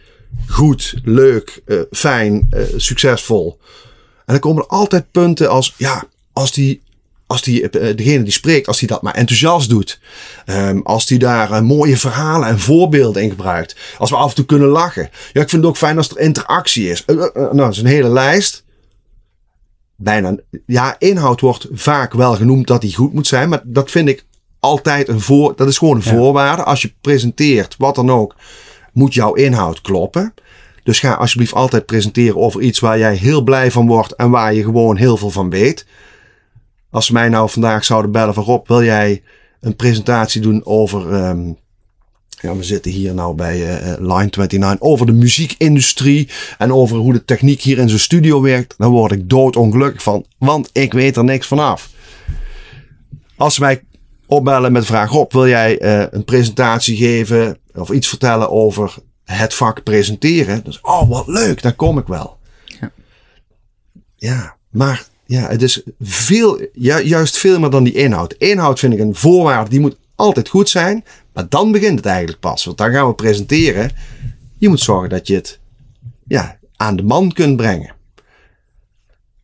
goed, 0.48 0.94
leuk, 1.04 1.62
uh, 1.66 1.80
fijn, 1.90 2.48
uh, 2.50 2.62
succesvol. 2.76 3.58
En 4.16 4.32
dan 4.32 4.38
komen 4.38 4.62
er 4.62 4.68
altijd 4.68 5.10
punten 5.10 5.50
als, 5.50 5.74
ja, 5.76 6.04
als 6.32 6.52
die, 6.52 6.82
als 7.26 7.42
die, 7.42 7.62
uh, 7.62 7.68
degene 7.70 8.22
die 8.22 8.32
spreekt, 8.32 8.66
als 8.66 8.78
die 8.78 8.88
dat 8.88 9.02
maar 9.02 9.14
enthousiast 9.14 9.68
doet. 9.68 10.00
Um, 10.46 10.82
als 10.82 11.06
die 11.06 11.18
daar 11.18 11.64
mooie 11.64 11.96
verhalen 11.96 12.48
en 12.48 12.60
voorbeelden 12.60 13.22
in 13.22 13.30
gebruikt. 13.30 13.76
Als 13.98 14.10
we 14.10 14.16
af 14.16 14.28
en 14.28 14.34
toe 14.34 14.44
kunnen 14.44 14.68
lachen. 14.68 15.10
Ja, 15.32 15.42
ik 15.42 15.48
vind 15.48 15.62
het 15.62 15.70
ook 15.70 15.76
fijn 15.76 15.96
als 15.96 16.10
er 16.10 16.18
interactie 16.18 16.90
is. 16.90 17.04
nou, 17.04 17.56
dat 17.56 17.72
is 17.72 17.78
een 17.78 17.86
hele 17.86 18.08
lijst. 18.08 18.64
Bijna, 19.96 20.36
ja, 20.66 20.96
inhoud 20.98 21.40
wordt 21.40 21.66
vaak 21.72 22.12
wel 22.12 22.34
genoemd 22.34 22.66
dat 22.66 22.80
die 22.80 22.94
goed 22.94 23.12
moet 23.12 23.26
zijn. 23.26 23.48
Maar 23.48 23.62
dat 23.64 23.90
vind 23.90 24.08
ik 24.08 24.24
altijd 24.60 25.08
een 25.08 25.20
voor, 25.20 25.56
dat 25.56 25.68
is 25.68 25.78
gewoon 25.78 25.96
een 25.96 26.02
ja. 26.04 26.10
voorwaarde. 26.10 26.62
Als 26.62 26.82
je 26.82 26.92
presenteert, 27.00 27.74
wat 27.78 27.94
dan 27.94 28.10
ook 28.10 28.34
moet 28.96 29.14
jouw 29.14 29.32
inhoud 29.32 29.80
kloppen. 29.80 30.34
Dus 30.82 30.98
ga 30.98 31.12
alsjeblieft 31.12 31.54
altijd 31.54 31.86
presenteren 31.86 32.36
over 32.36 32.60
iets 32.60 32.80
waar 32.80 32.98
jij 32.98 33.14
heel 33.14 33.42
blij 33.42 33.70
van 33.70 33.86
wordt 33.86 34.14
en 34.14 34.30
waar 34.30 34.54
je 34.54 34.62
gewoon 34.62 34.96
heel 34.96 35.16
veel 35.16 35.30
van 35.30 35.50
weet. 35.50 35.86
Als 36.90 37.06
ze 37.06 37.12
mij 37.12 37.28
nou 37.28 37.50
vandaag 37.50 37.84
zouden 37.84 38.10
bellen 38.10 38.34
van 38.34 38.44
Rob, 38.44 38.68
wil 38.68 38.84
jij 38.84 39.22
een 39.60 39.76
presentatie 39.76 40.40
doen 40.40 40.64
over... 40.64 41.12
Um, 41.12 41.56
ja, 42.40 42.56
we 42.56 42.62
zitten 42.62 42.90
hier 42.90 43.14
nou 43.14 43.34
bij 43.34 43.58
uh, 43.58 43.92
Line 43.98 44.30
29 44.30 44.80
over 44.80 45.06
de 45.06 45.12
muziekindustrie 45.12 46.28
en 46.58 46.72
over 46.72 46.96
hoe 46.96 47.12
de 47.12 47.24
techniek 47.24 47.60
hier 47.60 47.78
in 47.78 47.88
zo'n 47.88 47.98
studio 47.98 48.40
werkt. 48.40 48.74
Dan 48.78 48.90
word 48.90 49.12
ik 49.12 49.28
doodongelukkig 49.28 50.02
van, 50.02 50.24
want 50.38 50.70
ik 50.72 50.92
weet 50.92 51.16
er 51.16 51.24
niks 51.24 51.46
vanaf. 51.46 51.90
Als 53.36 53.54
ze 53.54 53.60
mij 53.60 53.82
opbellen 54.26 54.72
met 54.72 54.86
vraag: 54.86 55.10
Rob, 55.10 55.32
wil 55.32 55.48
jij 55.48 55.82
uh, 55.82 56.06
een 56.10 56.24
presentatie 56.24 56.96
geven 56.96 57.58
of 57.78 57.90
iets 57.90 58.08
vertellen 58.08 58.50
over 58.50 58.94
het 59.24 59.54
vak 59.54 59.82
presenteren? 59.82 60.64
Dus, 60.64 60.80
oh, 60.80 61.08
wat 61.08 61.26
leuk, 61.26 61.62
daar 61.62 61.74
kom 61.74 61.98
ik 61.98 62.06
wel. 62.06 62.38
Ja, 62.64 62.90
ja 64.16 64.56
maar 64.70 65.06
ja, 65.26 65.48
het 65.48 65.62
is 65.62 65.82
veel, 66.00 66.60
ju 66.72 67.02
juist 67.02 67.38
veel 67.38 67.58
meer 67.60 67.70
dan 67.70 67.84
die 67.84 67.94
inhoud. 67.94 68.32
Inhoud 68.32 68.78
vind 68.78 68.92
ik 68.92 68.98
een 68.98 69.14
voorwaarde, 69.14 69.70
die 69.70 69.80
moet 69.80 69.96
altijd 70.14 70.48
goed 70.48 70.68
zijn. 70.68 71.04
Maar 71.32 71.48
dan 71.48 71.72
begint 71.72 71.96
het 71.96 72.06
eigenlijk 72.06 72.40
pas. 72.40 72.64
Want 72.64 72.78
dan 72.78 72.92
gaan 72.92 73.06
we 73.06 73.14
presenteren. 73.14 73.90
Je 74.58 74.68
moet 74.68 74.80
zorgen 74.80 75.08
dat 75.08 75.26
je 75.26 75.34
het 75.34 75.58
ja, 76.26 76.58
aan 76.76 76.96
de 76.96 77.02
man 77.02 77.32
kunt 77.32 77.56
brengen. 77.56 77.94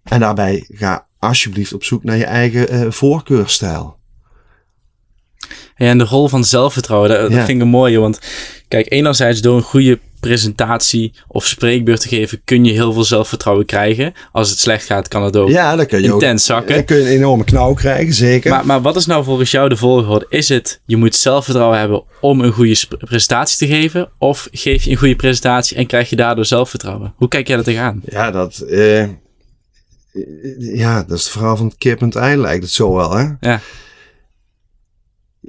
En 0.02 0.20
daarbij 0.20 0.66
ga 0.68 1.06
alsjeblieft 1.18 1.72
op 1.72 1.84
zoek 1.84 2.04
naar 2.04 2.16
je 2.16 2.24
eigen 2.24 2.74
uh, 2.74 2.90
voorkeurstijl. 2.90 3.98
Ja, 5.82 5.88
en 5.88 5.98
de 5.98 6.04
rol 6.04 6.28
van 6.28 6.44
zelfvertrouwen, 6.44 7.08
dat, 7.08 7.18
ja. 7.18 7.36
dat 7.36 7.44
vind 7.44 7.48
ik 7.48 7.60
een 7.60 7.68
mooie. 7.68 7.98
Want 7.98 8.18
kijk, 8.68 8.92
enerzijds 8.92 9.40
door 9.40 9.56
een 9.56 9.62
goede 9.62 9.98
presentatie 10.20 11.12
of 11.28 11.46
spreekbeurt 11.46 12.00
te 12.00 12.08
geven, 12.08 12.40
kun 12.44 12.64
je 12.64 12.72
heel 12.72 12.92
veel 12.92 13.04
zelfvertrouwen 13.04 13.66
krijgen. 13.66 14.12
Als 14.32 14.50
het 14.50 14.58
slecht 14.58 14.84
gaat, 14.84 15.08
kan 15.08 15.22
het 15.22 15.36
ook 15.36 15.48
Ja, 15.48 15.76
dan 15.76 15.86
kun 15.86 16.02
je 16.02 16.12
ook 16.12 16.20
intens 16.22 16.44
zakken. 16.44 16.74
dan 16.74 16.84
kun 16.84 16.96
je 16.96 17.02
een 17.02 17.16
enorme 17.16 17.44
knauw 17.44 17.74
krijgen, 17.74 18.14
zeker. 18.14 18.50
Maar, 18.50 18.66
maar 18.66 18.82
wat 18.82 18.96
is 18.96 19.06
nou 19.06 19.24
volgens 19.24 19.50
jou 19.50 19.68
de 19.68 19.76
volgorde? 19.76 20.26
Is 20.28 20.48
het, 20.48 20.80
je 20.84 20.96
moet 20.96 21.14
zelfvertrouwen 21.14 21.78
hebben 21.78 22.02
om 22.20 22.40
een 22.40 22.52
goede 22.52 22.76
presentatie 22.98 23.68
te 23.68 23.74
geven? 23.74 24.08
Of 24.18 24.48
geef 24.52 24.84
je 24.84 24.90
een 24.90 24.96
goede 24.96 25.16
presentatie 25.16 25.76
en 25.76 25.86
krijg 25.86 26.10
je 26.10 26.16
daardoor 26.16 26.44
zelfvertrouwen? 26.44 27.14
Hoe 27.16 27.28
kijk 27.28 27.48
jij 27.48 27.56
er 27.56 27.64
tegenaan? 27.64 28.02
Ja, 28.04 28.30
dat, 28.30 28.58
eh, 28.58 29.08
ja, 30.58 31.02
dat 31.02 31.18
is 31.18 31.24
het 31.24 31.32
verhaal 31.32 31.56
van 31.56 31.66
het 31.66 31.78
kip 31.78 32.00
en 32.00 32.06
het 32.06 32.16
ei 32.16 32.36
lijkt 32.36 32.62
het 32.62 32.72
zo 32.72 32.94
wel, 32.94 33.16
hè? 33.16 33.26
Ja. 33.40 33.60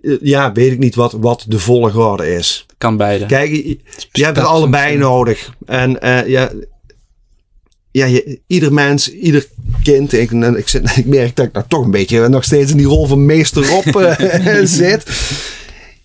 Eh, 0.01 0.17
Ja, 0.21 0.51
weet 0.51 0.71
ik 0.71 0.79
niet 0.79 0.95
wat, 0.95 1.11
wat 1.11 1.45
de 1.47 1.59
volgorde 1.59 2.33
is. 2.33 2.65
Kan 2.77 2.97
beide. 2.97 3.25
Kijk, 3.25 3.49
je, 3.51 3.79
je 4.11 4.23
hebt 4.23 4.37
het 4.37 4.45
allebei 4.45 4.97
nodig. 4.97 5.53
En 5.65 6.01
eh, 6.01 6.27
ja, 6.27 6.51
ja 7.91 8.05
je, 8.05 8.39
ieder 8.47 8.73
mens, 8.73 9.11
ieder 9.13 9.47
kind, 9.83 10.13
ik, 10.13 10.31
ik, 10.31 10.67
zit, 10.67 10.97
ik 10.97 11.05
merk 11.05 11.35
dat 11.35 11.45
ik 11.45 11.53
nou 11.53 11.65
toch 11.67 11.83
een 11.85 11.91
beetje 11.91 12.27
nog 12.29 12.43
steeds 12.43 12.71
in 12.71 12.77
die 12.77 12.85
rol 12.87 13.05
van 13.07 13.25
meesterop 13.25 13.85
eh, 13.85 14.55
zit. 14.81 15.03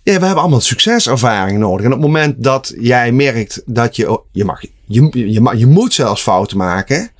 Ja, 0.03 0.15
we 0.19 0.25
hebben 0.25 0.43
allemaal 0.43 0.61
succeservaring 0.61 1.59
nodig. 1.59 1.85
En 1.87 1.93
op 1.93 1.99
het 1.99 2.07
moment 2.07 2.43
dat 2.45 2.75
jij 2.81 3.13
merkt 3.13 3.63
dat 3.67 3.97
je, 3.97 4.21
je 4.33 4.45
mag, 4.45 4.61
je, 4.85 5.31
je, 5.33 5.41
mag, 5.41 5.57
je 5.59 5.67
moet 5.67 5.93
zelfs 5.95 6.23
fouten 6.23 6.57
maken, 6.57 7.11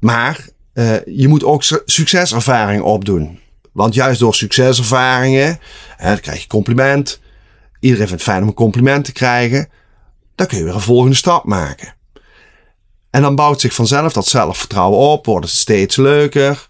maar 0.00 0.48
eh, 0.72 0.94
je 1.06 1.28
moet 1.28 1.44
ook 1.44 1.62
su- 1.64 1.82
succeservaring 1.84 2.82
opdoen. 2.82 3.38
Want 3.78 3.94
juist 3.94 4.20
door 4.20 4.34
succeservaringen, 4.34 5.58
hè, 5.96 6.16
krijg 6.16 6.42
je 6.42 6.46
compliment. 6.46 7.20
Iedereen 7.80 8.08
vindt 8.08 8.22
het 8.22 8.30
fijn 8.30 8.42
om 8.42 8.48
een 8.48 8.54
compliment 8.54 9.04
te 9.04 9.12
krijgen. 9.12 9.68
Dan 10.34 10.46
kun 10.46 10.58
je 10.58 10.64
weer 10.64 10.74
een 10.74 10.80
volgende 10.80 11.16
stap 11.16 11.44
maken. 11.44 11.94
En 13.10 13.22
dan 13.22 13.34
bouwt 13.34 13.60
zich 13.60 13.74
vanzelf 13.74 14.12
dat 14.12 14.26
zelfvertrouwen 14.26 14.98
op, 14.98 15.26
wordt 15.26 15.46
het 15.46 15.54
steeds 15.54 15.96
leuker. 15.96 16.68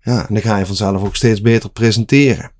Ja, 0.00 0.18
en 0.28 0.34
dan 0.34 0.42
ga 0.42 0.56
je 0.56 0.66
vanzelf 0.66 1.02
ook 1.02 1.16
steeds 1.16 1.40
beter 1.40 1.70
presenteren. 1.70 2.50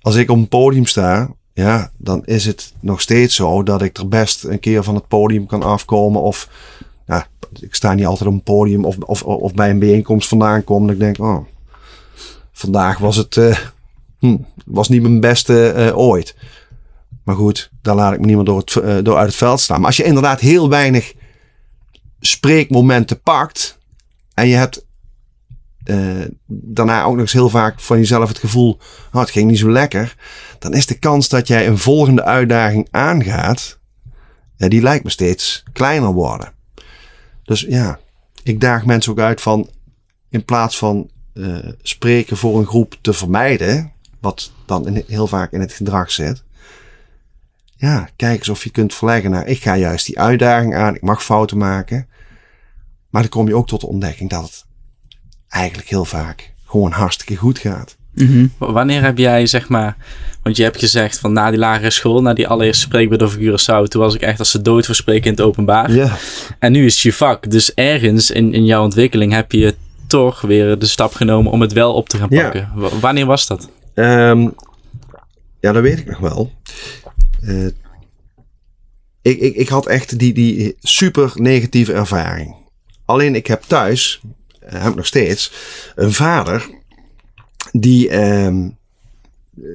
Als 0.00 0.14
ik 0.14 0.30
op 0.30 0.36
een 0.36 0.48
podium 0.48 0.86
sta, 0.86 1.30
ja, 1.52 1.90
dan 1.96 2.24
is 2.24 2.44
het 2.44 2.72
nog 2.80 3.00
steeds 3.00 3.34
zo 3.34 3.62
dat 3.62 3.82
ik 3.82 3.98
er 3.98 4.08
best 4.08 4.44
een 4.44 4.60
keer 4.60 4.84
van 4.84 4.94
het 4.94 5.08
podium 5.08 5.46
kan 5.46 5.62
afkomen. 5.62 6.22
Of 6.22 6.48
ja, 7.06 7.26
ik 7.60 7.74
sta 7.74 7.94
niet 7.94 8.06
altijd 8.06 8.28
op 8.28 8.34
een 8.34 8.42
podium 8.42 8.84
of, 8.84 8.96
of, 8.98 9.22
of 9.22 9.54
bij 9.54 9.70
een 9.70 9.78
bijeenkomst 9.78 10.28
vandaan 10.28 10.64
kom. 10.64 10.82
Dat 10.82 10.94
ik 10.94 11.00
denk, 11.00 11.18
oh, 11.18 11.46
vandaag 12.58 12.98
was 12.98 13.16
het 13.16 13.36
eh, 13.36 13.58
hm, 14.18 14.36
was 14.64 14.88
niet 14.88 15.02
mijn 15.02 15.20
beste 15.20 15.70
eh, 15.70 15.98
ooit. 15.98 16.36
Maar 17.24 17.36
goed, 17.36 17.70
daar 17.82 17.94
laat 17.94 18.12
ik 18.12 18.20
me 18.20 18.26
niet 18.26 18.36
meer 18.36 18.44
door, 18.44 18.62
eh, 18.62 18.96
door 19.02 19.16
uit 19.16 19.26
het 19.26 19.36
veld 19.36 19.60
staan. 19.60 19.78
Maar 19.78 19.86
als 19.86 19.96
je 19.96 20.04
inderdaad 20.04 20.40
heel 20.40 20.68
weinig 20.68 21.14
spreekmomenten 22.20 23.20
pakt. 23.20 23.78
En 24.34 24.48
je 24.48 24.54
hebt 24.54 24.86
daarna 26.46 27.02
ook 27.02 27.12
nog 27.12 27.20
eens 27.20 27.32
heel 27.32 27.48
vaak 27.48 27.80
van 27.80 27.98
jezelf 27.98 28.28
het 28.28 28.38
gevoel. 28.38 28.78
Oh, 29.12 29.20
het 29.20 29.30
ging 29.30 29.50
niet 29.50 29.58
zo 29.58 29.70
lekker. 29.70 30.16
Dan 30.58 30.74
is 30.74 30.86
de 30.86 30.98
kans 30.98 31.28
dat 31.28 31.48
jij 31.48 31.66
een 31.66 31.78
volgende 31.78 32.24
uitdaging 32.24 32.88
aangaat. 32.90 33.78
Die 34.56 34.82
lijkt 34.82 35.04
me 35.04 35.10
steeds 35.10 35.62
kleiner 35.72 36.12
worden. 36.12 36.52
Dus 37.44 37.60
ja, 37.60 37.98
ik 38.42 38.60
daag 38.60 38.84
mensen 38.84 39.12
ook 39.12 39.18
uit 39.18 39.40
van. 39.40 39.70
In 40.30 40.44
plaats 40.44 40.78
van 40.78 41.10
eh, 41.38 41.70
spreken 41.82 42.36
voor 42.36 42.58
een 42.58 42.66
groep 42.66 42.96
te 43.00 43.12
vermijden. 43.12 43.92
Wat 44.20 44.52
dan 44.66 44.86
in, 44.86 45.04
heel 45.06 45.26
vaak 45.26 45.52
in 45.52 45.60
het 45.60 45.72
gedrag 45.72 46.10
zit. 46.10 46.42
Ja, 47.76 48.08
kijk 48.16 48.38
eens 48.38 48.48
of 48.48 48.64
je 48.64 48.70
kunt 48.70 48.94
verleggen 48.94 49.30
naar. 49.30 49.46
Ik 49.46 49.62
ga 49.62 49.76
juist 49.76 50.06
die 50.06 50.18
uitdaging 50.18 50.74
aan. 50.74 50.94
Ik 50.94 51.02
mag 51.02 51.24
fouten 51.24 51.58
maken. 51.58 52.06
Maar 53.10 53.22
dan 53.22 53.30
kom 53.30 53.48
je 53.48 53.54
ook 53.54 53.68
tot 53.68 53.80
de 53.80 53.86
ontdekking 53.86 54.30
dat 54.30 54.42
het 54.42 54.64
eigenlijk 55.48 55.88
heel 55.88 56.04
vaak 56.04 56.52
gewoon 56.64 56.92
hartstikke 56.92 57.36
goed 57.36 57.58
gaat. 57.58 57.96
Mhm. 58.14 58.46
Wanneer 58.58 59.02
heb 59.02 59.18
jij, 59.18 59.46
zeg 59.46 59.68
maar, 59.68 59.96
want 60.42 60.56
je 60.56 60.62
hebt 60.62 60.78
gezegd 60.78 61.18
van 61.18 61.32
na 61.32 61.50
die 61.50 61.58
lagere 61.58 61.90
school, 61.90 62.22
na 62.22 62.34
die 62.34 62.48
allereerste 62.48 62.82
spreekbeurt 62.82 63.22
over 63.22 63.38
Curaçao, 63.38 63.88
toen 63.88 64.02
was 64.02 64.14
ik 64.14 64.20
echt 64.20 64.38
als 64.38 64.50
ze 64.50 64.62
dood 64.62 64.86
voor 64.86 64.94
spreken 64.94 65.24
in 65.24 65.30
het 65.30 65.40
openbaar. 65.40 65.92
Ja. 65.92 66.16
En 66.58 66.72
nu 66.72 66.84
is 66.84 66.92
het 66.92 67.02
je 67.02 67.12
vak. 67.12 67.50
Dus 67.50 67.74
ergens 67.74 68.30
in, 68.30 68.54
in 68.54 68.64
jouw 68.64 68.82
ontwikkeling 68.82 69.32
heb 69.32 69.52
je 69.52 69.74
toch 70.08 70.40
weer 70.40 70.78
de 70.78 70.86
stap 70.86 71.14
genomen 71.14 71.52
om 71.52 71.60
het 71.60 71.72
wel 71.72 71.94
op 71.94 72.08
te 72.08 72.16
gaan 72.16 72.26
Ja. 72.30 72.42
pakken. 72.42 72.70
W- 72.74 73.00
wanneer 73.00 73.26
was 73.26 73.46
dat? 73.46 73.68
Ehm, 73.94 74.48
ja, 75.60 75.72
dat 75.72 75.82
weet 75.82 75.98
ik 75.98 76.06
nog 76.06 76.18
wel. 76.18 76.52
Eh, 77.40 77.66
ik, 79.22 79.38
ik, 79.40 79.54
ik 79.54 79.68
had 79.68 79.86
echt 79.86 80.18
die, 80.18 80.32
die 80.34 80.76
super 80.80 81.30
negatieve 81.34 81.92
ervaring. 81.92 82.54
Alleen 83.04 83.34
ik 83.34 83.46
heb 83.46 83.62
thuis, 83.62 84.20
eh, 84.60 84.80
heb 84.82 84.90
ik 84.90 84.96
nog 84.96 85.06
steeds, 85.06 85.52
een 85.94 86.12
vader 86.12 86.68
die, 87.72 88.08
ehm, 88.08 88.68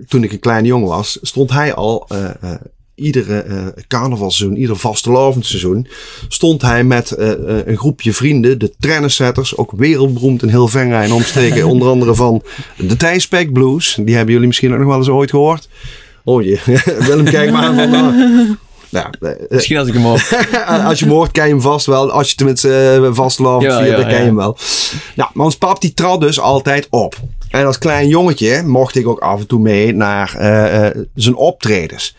toen 0.07 0.23
ik 0.23 0.31
een 0.31 0.39
kleine 0.39 0.67
jongen 0.67 0.87
was, 0.87 1.17
stond 1.21 1.49
hij 1.51 1.73
al 1.73 2.05
eh, 2.07 2.53
iedere 2.95 3.39
eh 3.39 3.65
carnavalseizoen, 3.87 4.57
ieder 4.57 4.75
vastelovenseizoen, 4.75 5.87
stond 6.27 6.61
hij 6.61 6.83
met 6.83 7.11
eh, 7.11 7.31
eh, 7.31 7.67
een 7.67 7.77
groepje 7.77 8.13
vrienden, 8.13 8.59
de 8.59 8.73
Trennesetters, 8.79 9.57
ook 9.57 9.71
wereldberoemd 9.75 10.43
in 10.43 10.49
heel 10.49 10.67
Venray 10.67 11.03
en 11.03 11.11
omstreken, 11.11 11.67
onder 11.73 11.87
andere 11.87 12.15
van 12.15 12.41
de 12.77 12.95
Thijspek 12.95 13.53
Blues. 13.53 13.97
Die 14.01 14.15
hebben 14.15 14.33
jullie 14.33 14.47
misschien 14.47 14.71
ook 14.73 14.79
nog 14.79 14.87
wel 14.87 14.97
eens 14.97 15.09
ooit 15.09 15.29
gehoord. 15.29 15.69
Oh 16.23 16.43
je, 16.43 16.59
Willem, 17.07 17.25
kijk 17.25 17.51
maar 17.51 17.63
aan 17.63 17.75
van... 17.75 18.57
nou, 18.89 19.07
Misschien 19.49 19.77
als 19.77 19.87
ik 19.87 19.93
hem 19.93 20.05
op. 20.05 20.19
als 20.87 20.99
je 20.99 21.05
hem 21.05 21.13
hoort, 21.13 21.31
ken 21.31 21.43
je 21.43 21.49
hem 21.49 21.61
vast 21.61 21.85
wel. 21.85 22.11
Als 22.11 22.29
je 22.29 22.35
tenminste 22.35 22.99
uh, 23.01 23.09
vastlopen 23.13 23.67
Ja, 23.67 23.83
ja, 23.83 23.95
dan 23.95 24.05
ken 24.05 24.13
je 24.13 24.17
ja. 24.17 24.25
hem 24.25 24.35
wel. 24.35 24.57
Nou, 25.15 25.29
maar 25.33 25.45
ons 25.45 25.57
pap 25.57 25.81
die 25.81 25.93
trad 25.93 26.21
dus 26.21 26.39
altijd 26.39 26.87
op. 26.89 27.15
En 27.49 27.65
als 27.65 27.77
klein 27.77 28.07
jongetje 28.07 28.63
mocht 28.65 28.95
ik 28.95 29.07
ook 29.07 29.19
af 29.19 29.39
en 29.39 29.47
toe 29.47 29.59
mee 29.59 29.93
naar 29.93 30.35
zijn 31.15 31.35
optredens. 31.35 32.15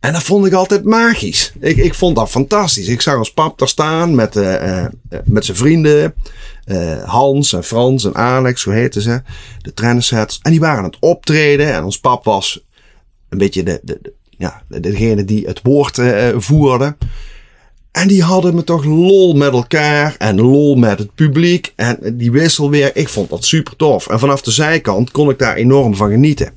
En 0.00 0.12
dat 0.12 0.22
vond 0.22 0.46
ik 0.46 0.52
altijd 0.52 0.84
magisch. 0.84 1.52
Ik, 1.60 1.76
ik 1.76 1.94
vond 1.94 2.16
dat 2.16 2.30
fantastisch. 2.30 2.88
Ik 2.88 3.00
zag 3.00 3.16
ons 3.18 3.32
pap 3.32 3.58
daar 3.58 3.68
staan 3.68 4.14
met, 4.14 4.36
eh, 4.36 4.86
met 5.24 5.44
zijn 5.44 5.56
vrienden. 5.56 6.14
eh, 6.64 7.02
Hans 7.04 7.52
en 7.52 7.64
Frans 7.64 8.04
en 8.04 8.14
Alex, 8.14 8.64
hoe 8.64 8.72
heten 8.74 9.02
ze? 9.02 9.22
De 9.62 9.74
trendsetters. 9.74 10.38
En 10.42 10.50
die 10.50 10.60
waren 10.60 10.78
aan 10.78 10.84
het 10.84 10.96
optreden. 11.00 11.72
En 11.74 11.84
ons 11.84 11.98
pap 12.00 12.24
was 12.24 12.64
een 13.28 13.38
beetje 13.38 13.62
de, 13.62 13.80
de, 13.82 13.98
de- 14.02 14.12
ja, 14.38 14.62
degene 14.68 15.24
die 15.24 15.46
het 15.46 15.60
woord 15.62 15.98
eh, 15.98 16.28
voerde. 16.36 16.96
En 17.92 18.08
die 18.08 18.22
hadden 18.22 18.54
me 18.54 18.64
toch 18.64 18.84
lol 18.84 19.34
met 19.34 19.52
elkaar 19.52 20.14
en 20.18 20.40
lol 20.40 20.74
met 20.76 20.98
het 20.98 21.14
publiek. 21.14 21.72
En 21.76 21.98
die 22.16 22.30
wissel 22.32 22.70
weer, 22.70 22.90
ik 22.96 23.08
vond 23.08 23.30
dat 23.30 23.44
super 23.44 23.76
tof. 23.76 24.08
En 24.08 24.18
vanaf 24.18 24.42
de 24.42 24.50
zijkant 24.50 25.10
kon 25.10 25.30
ik 25.30 25.38
daar 25.38 25.54
enorm 25.56 25.94
van 25.96 26.10
genieten. 26.10 26.52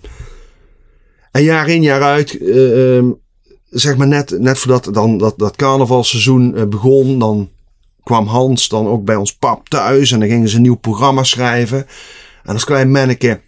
En 1.32 1.44
jaar 1.44 1.68
in 1.70 1.82
jaar 1.82 2.02
uit, 2.02 2.38
ehm, 2.42 3.06
zeg 3.74 3.98
maar 3.98 4.08
net, 4.08 4.40
net 4.40 4.60
voordat 4.60 4.94
dan, 4.94 5.18
dat, 5.18 5.34
dat 5.38 5.56
carnavalseizoen 5.56 6.56
eh, 6.56 6.66
begon, 6.66 7.20
dan 7.20 7.50
kwam 8.04 8.28
Hans 8.28 8.68
dan 8.68 8.88
ook 8.88 9.06
bij 9.06 9.16
ons 9.16 9.36
pap 9.36 9.70
thuis. 9.70 10.12
En 10.12 10.20
dan 10.20 10.30
gingen 10.30 10.50
ze 10.50 10.56
een 10.56 10.62
nieuw 10.62 10.76
programma 10.76 11.24
schrijven. 11.24 11.88
En 12.44 12.54
als 12.54 12.64
klein 12.64 12.92
manneke 12.92 13.42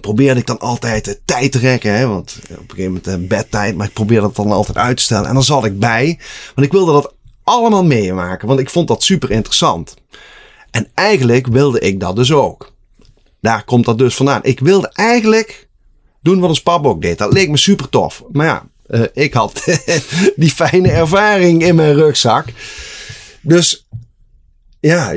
probeerde 0.00 0.40
ik 0.40 0.46
dan 0.46 0.58
altijd 0.58 1.04
de 1.04 1.20
tijd 1.24 1.52
te 1.52 1.58
rekken. 1.58 1.94
Hè? 1.94 2.06
Want 2.06 2.38
op 2.42 2.50
een 2.50 2.56
gegeven 2.56 2.84
moment 2.84 3.06
een 3.06 3.28
bedtijd. 3.28 3.76
Maar 3.76 3.86
ik 3.86 3.92
probeerde 3.92 4.26
dat 4.26 4.36
dan 4.36 4.50
altijd 4.50 4.78
uit 4.78 4.96
te 4.96 5.02
stellen. 5.02 5.28
En 5.28 5.34
dan 5.34 5.42
zat 5.42 5.64
ik 5.64 5.78
bij. 5.78 6.18
Want 6.54 6.66
ik 6.66 6.72
wilde 6.72 6.92
dat 6.92 7.14
allemaal 7.44 7.84
meemaken. 7.84 8.48
Want 8.48 8.60
ik 8.60 8.70
vond 8.70 8.88
dat 8.88 9.02
super 9.02 9.30
interessant. 9.30 9.94
En 10.70 10.88
eigenlijk 10.94 11.46
wilde 11.46 11.80
ik 11.80 12.00
dat 12.00 12.16
dus 12.16 12.32
ook. 12.32 12.72
Daar 13.40 13.64
komt 13.64 13.84
dat 13.84 13.98
dus 13.98 14.16
vandaan. 14.16 14.40
Ik 14.42 14.60
wilde 14.60 14.90
eigenlijk 14.92 15.68
doen 16.22 16.40
wat 16.40 16.48
ons 16.48 16.62
pap 16.62 16.86
ook 16.86 17.02
deed. 17.02 17.18
Dat 17.18 17.32
leek 17.32 17.48
me 17.48 17.56
super 17.56 17.88
tof. 17.88 18.24
Maar 18.32 18.46
ja, 18.46 18.68
eh, 18.90 19.00
ik 19.12 19.34
had 19.34 19.64
die 20.36 20.50
fijne 20.50 20.90
ervaring 20.90 21.62
in 21.62 21.74
mijn 21.74 21.94
rugzak. 21.94 22.46
Dus 23.40 23.86
ja, 24.80 25.14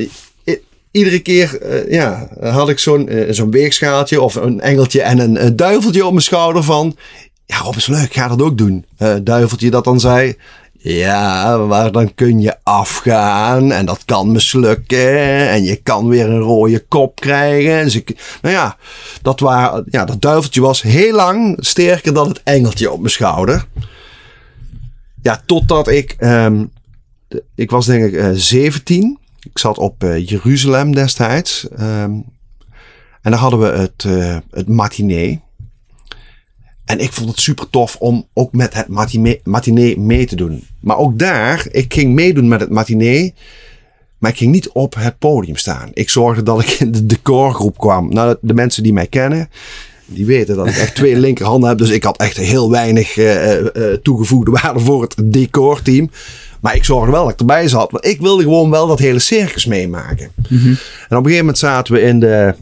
iedere 0.92 1.20
keer 1.20 1.62
eh, 1.62 1.92
ja, 1.92 2.30
had 2.42 2.70
ik 2.70 2.80
zo'n 2.80 3.10
eh, 3.10 3.34
zo'n 3.34 3.52
weegschaaltje 3.52 4.22
of 4.22 4.36
een 4.36 4.62
engeltje 4.62 5.02
en 5.02 5.46
een, 5.46 5.56
duiveltje 5.56 6.06
op 6.06 6.12
mijn 6.12 6.24
schouder 6.24 6.64
van... 6.64 6.98
Ja, 7.46 7.58
Rob 7.58 7.76
is 7.76 7.88
leuk, 7.88 8.14
ga 8.14 8.28
dat 8.28 8.42
ook 8.42 8.58
doen. 8.58 8.86
Duiveltje 9.24 9.70
dat 9.70 9.84
dan 9.84 10.00
zei... 10.00 10.36
Ja, 10.86 11.58
maar 11.58 11.92
dan 11.92 12.14
kun 12.14 12.42
je 12.42 12.56
afgaan 12.64 13.72
en 13.72 13.86
dat 13.86 14.06
kan 14.06 14.32
mislukken 14.32 15.50
en 15.50 15.64
je 15.64 15.76
kan 15.76 16.08
weer 16.08 16.30
een 16.30 16.40
rode 16.40 16.80
kop 16.80 17.20
krijgen. 17.20 17.84
Dus 17.84 18.02
nou 18.42 18.56
ja, 18.56 18.78
dat, 19.22 19.40
ja, 19.90 20.06
dat 20.06 20.22
duiveltje 20.22 20.62
was 20.62 20.82
heel 20.82 21.16
lang 21.16 21.58
sterker 21.60 22.14
dan 22.14 22.28
het 22.28 22.42
engeltje 22.44 22.92
op 22.92 23.00
mijn 23.00 23.12
schouder. 23.12 23.66
Ja, 25.22 25.42
totdat 25.46 25.88
ik, 25.88 26.16
ehm, 26.18 26.66
ik 27.56 27.72
was 27.72 27.86
denk 27.86 28.04
ik 28.04 28.14
eh 28.14 28.30
17. 28.34 29.20
Ik 29.44 29.58
zat 29.60 29.78
op 29.78 30.04
eh, 30.04 30.28
Jeruzalem 30.28 30.96
destijds. 30.96 31.68
ehm, 31.70 32.12
en 33.22 33.32
daar 33.32 33.40
hadden 33.40 33.60
we 33.60 33.66
het, 33.66 34.04
eh, 34.06 34.38
het 34.52 34.68
matinee. 34.68 35.42
En 36.86 37.00
ik 37.00 37.14
vond 37.14 37.30
het 37.30 37.40
super 37.40 37.70
tof 37.70 37.96
om 38.00 38.28
ook 38.34 38.54
met 38.54 38.74
het 38.74 38.88
matinee, 38.88 39.40
matinee 39.44 40.00
mee 40.00 40.26
te 40.26 40.36
doen. 40.36 40.68
Maar 40.80 40.98
ook 40.98 41.20
daar, 41.20 41.68
ik 41.72 41.94
ging 41.94 42.14
meedoen 42.14 42.48
met 42.48 42.60
het 42.60 42.70
matinee. 42.70 43.34
Maar 44.18 44.32
ik 44.32 44.38
ging 44.38 44.52
niet 44.52 44.70
op 44.70 44.96
het 44.96 45.20
podium 45.20 45.56
staan. 45.56 45.90
Ik 45.94 46.10
zorgde 46.10 46.44
dat 46.44 46.62
ik 46.62 46.70
in 46.70 46.92
de 46.92 47.06
decorgroep 47.06 47.78
kwam. 47.78 48.14
Nou, 48.14 48.36
de 48.42 48.54
mensen 48.54 48.84
die 48.84 48.94
mij 48.94 49.08
kennen, 49.08 49.50
die 50.06 50.26
weten 50.26 50.56
dat 50.56 50.68
ik 50.68 50.78
echt 50.78 50.96
twee 50.96 51.16
linkerhanden 51.26 51.70
heb. 51.70 51.78
Dus 51.78 51.90
ik 51.90 52.04
had 52.04 52.18
echt 52.18 52.38
heel 52.38 52.72
weinig 52.72 53.18
uh, 53.18 53.60
uh, 53.60 53.68
toegevoegde 54.04 54.52
waarde 54.52 54.80
voor 54.80 55.02
het 55.02 55.16
decorteam. 55.24 56.10
Maar 56.62 56.76
ik 56.76 56.84
zorgde 56.84 57.12
wel 57.12 57.24
dat 57.24 57.34
ik 57.34 57.40
erbij 57.40 57.68
zat. 57.68 57.92
Want 57.92 58.06
ik 58.06 58.22
wilde 58.22 58.44
gewoon 58.44 58.70
wel 58.70 58.88
dat 58.88 59.00
hele 59.00 59.20
circus 59.20 59.66
meemaken. 59.66 60.32
Mm 60.50 60.58
-hmm. 60.58 60.78
En 61.10 61.18
op 61.18 61.24
een 61.24 61.24
gegeven 61.24 61.38
moment 61.38 61.58
zaten 61.58 61.94
we 61.94 62.02
in 62.02 62.20
de, 62.20 62.56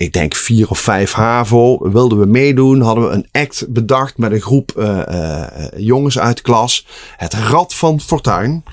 ik 0.00 0.12
denk 0.12 0.34
vier 0.34 0.70
of 0.70 0.78
vijf 0.78 1.12
HAVO. 1.12 1.90
Wilden 1.90 2.18
we 2.18 2.26
meedoen. 2.26 2.80
Hadden 2.80 3.08
we 3.08 3.14
een 3.14 3.28
act 3.32 3.66
bedacht 3.68 4.18
met 4.18 4.32
een 4.32 4.40
groep 4.40 4.72
uh, 4.78 5.46
jongens 5.76 6.18
uit 6.18 6.36
de 6.36 6.42
klas. 6.42 6.86
Het 7.16 7.34
Rad 7.34 7.74
van 7.74 8.00
Fortuin. 8.00 8.64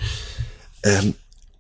Um, 0.81 1.15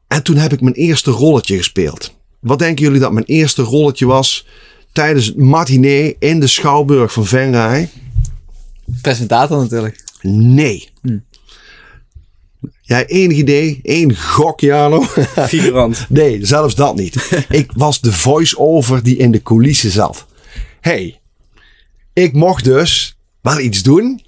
en 0.07 0.23
toen 0.23 0.35
heb 0.35 0.53
ik 0.53 0.61
mijn 0.61 0.75
eerste 0.75 1.11
rolletje 1.11 1.57
gespeeld. 1.57 2.13
Wat 2.39 2.59
denken 2.59 2.85
jullie 2.85 2.99
dat 2.99 3.11
mijn 3.11 3.25
eerste 3.25 3.61
rolletje 3.61 4.05
was 4.05 4.47
tijdens 4.91 5.25
het 5.25 5.37
matinee 5.37 6.15
in 6.19 6.39
de 6.39 6.47
Schouwburg 6.47 7.13
van 7.13 7.25
Venray? 7.25 7.89
Presentator 9.01 9.57
natuurlijk. 9.57 10.03
Nee. 10.21 10.89
Hm. 11.01 11.17
Jij 12.87 13.05
enig 13.05 13.37
idee? 13.37 13.79
Eén 13.83 14.15
gok, 14.15 14.59
Jano? 14.59 15.01
Figurant. 15.47 16.05
nee, 16.09 16.45
zelfs 16.45 16.75
dat 16.75 16.95
niet. 16.95 17.29
ik 17.49 17.71
was 17.75 18.01
de 18.01 18.13
voice-over 18.13 19.03
die 19.03 19.17
in 19.17 19.31
de 19.31 19.41
coulissen 19.41 19.91
zat. 19.91 20.25
hey, 20.81 21.19
ik 22.13 22.33
mocht 22.33 22.63
dus 22.63 23.17
wel 23.41 23.59
iets 23.59 23.83
doen 23.83 24.21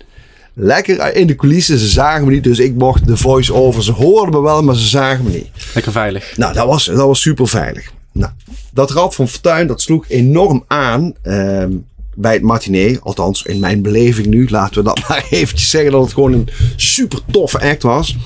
lekker 0.54 1.16
in 1.16 1.28
de 1.28 1.36
coulissen. 1.36 1.78
Ze 1.78 1.88
zagen 1.88 2.26
me 2.26 2.32
niet, 2.32 2.44
dus 2.44 2.60
ik 2.60 2.76
mocht 2.76 3.08
de 3.08 3.18
voice-over. 3.18 3.84
Ze 3.84 3.92
hoorden 3.92 4.34
me 4.36 4.42
wel, 4.42 4.64
maar 4.64 4.76
ze 4.76 4.88
zagen 4.88 5.24
me 5.24 5.30
niet. 5.30 5.48
Lekker 5.74 5.92
veilig. 5.92 6.38
Nou, 6.38 6.54
dat 6.54 6.68
was, 6.68 6.86
dat 6.86 6.98
was 7.08 7.22
super 7.22 7.48
veilig. 7.48 7.92
Nou, 8.12 8.32
dat 8.74 8.92
Rad 8.92 9.16
van 9.16 9.28
Fortuin, 9.28 9.68
dat 9.68 9.82
sloeg 9.82 10.06
enorm 10.08 10.64
aan 10.68 11.14
ehm, 11.22 11.72
bij 12.20 12.34
het 12.34 12.42
matinee. 12.42 13.00
Althans, 13.00 13.44
in 13.44 13.60
mijn 13.60 13.82
beleving 13.82 14.28
nu. 14.28 14.50
Laten 14.50 14.76
we 14.76 14.84
dat 14.84 15.02
maar 15.08 15.26
eventjes 15.30 15.70
zeggen 15.70 15.92
dat 15.92 16.02
het 16.02 16.14
gewoon 16.14 16.34
een 16.34 16.50
super 16.76 17.20
toffe 17.32 17.60
act 17.60 17.84
was. 17.84 18.18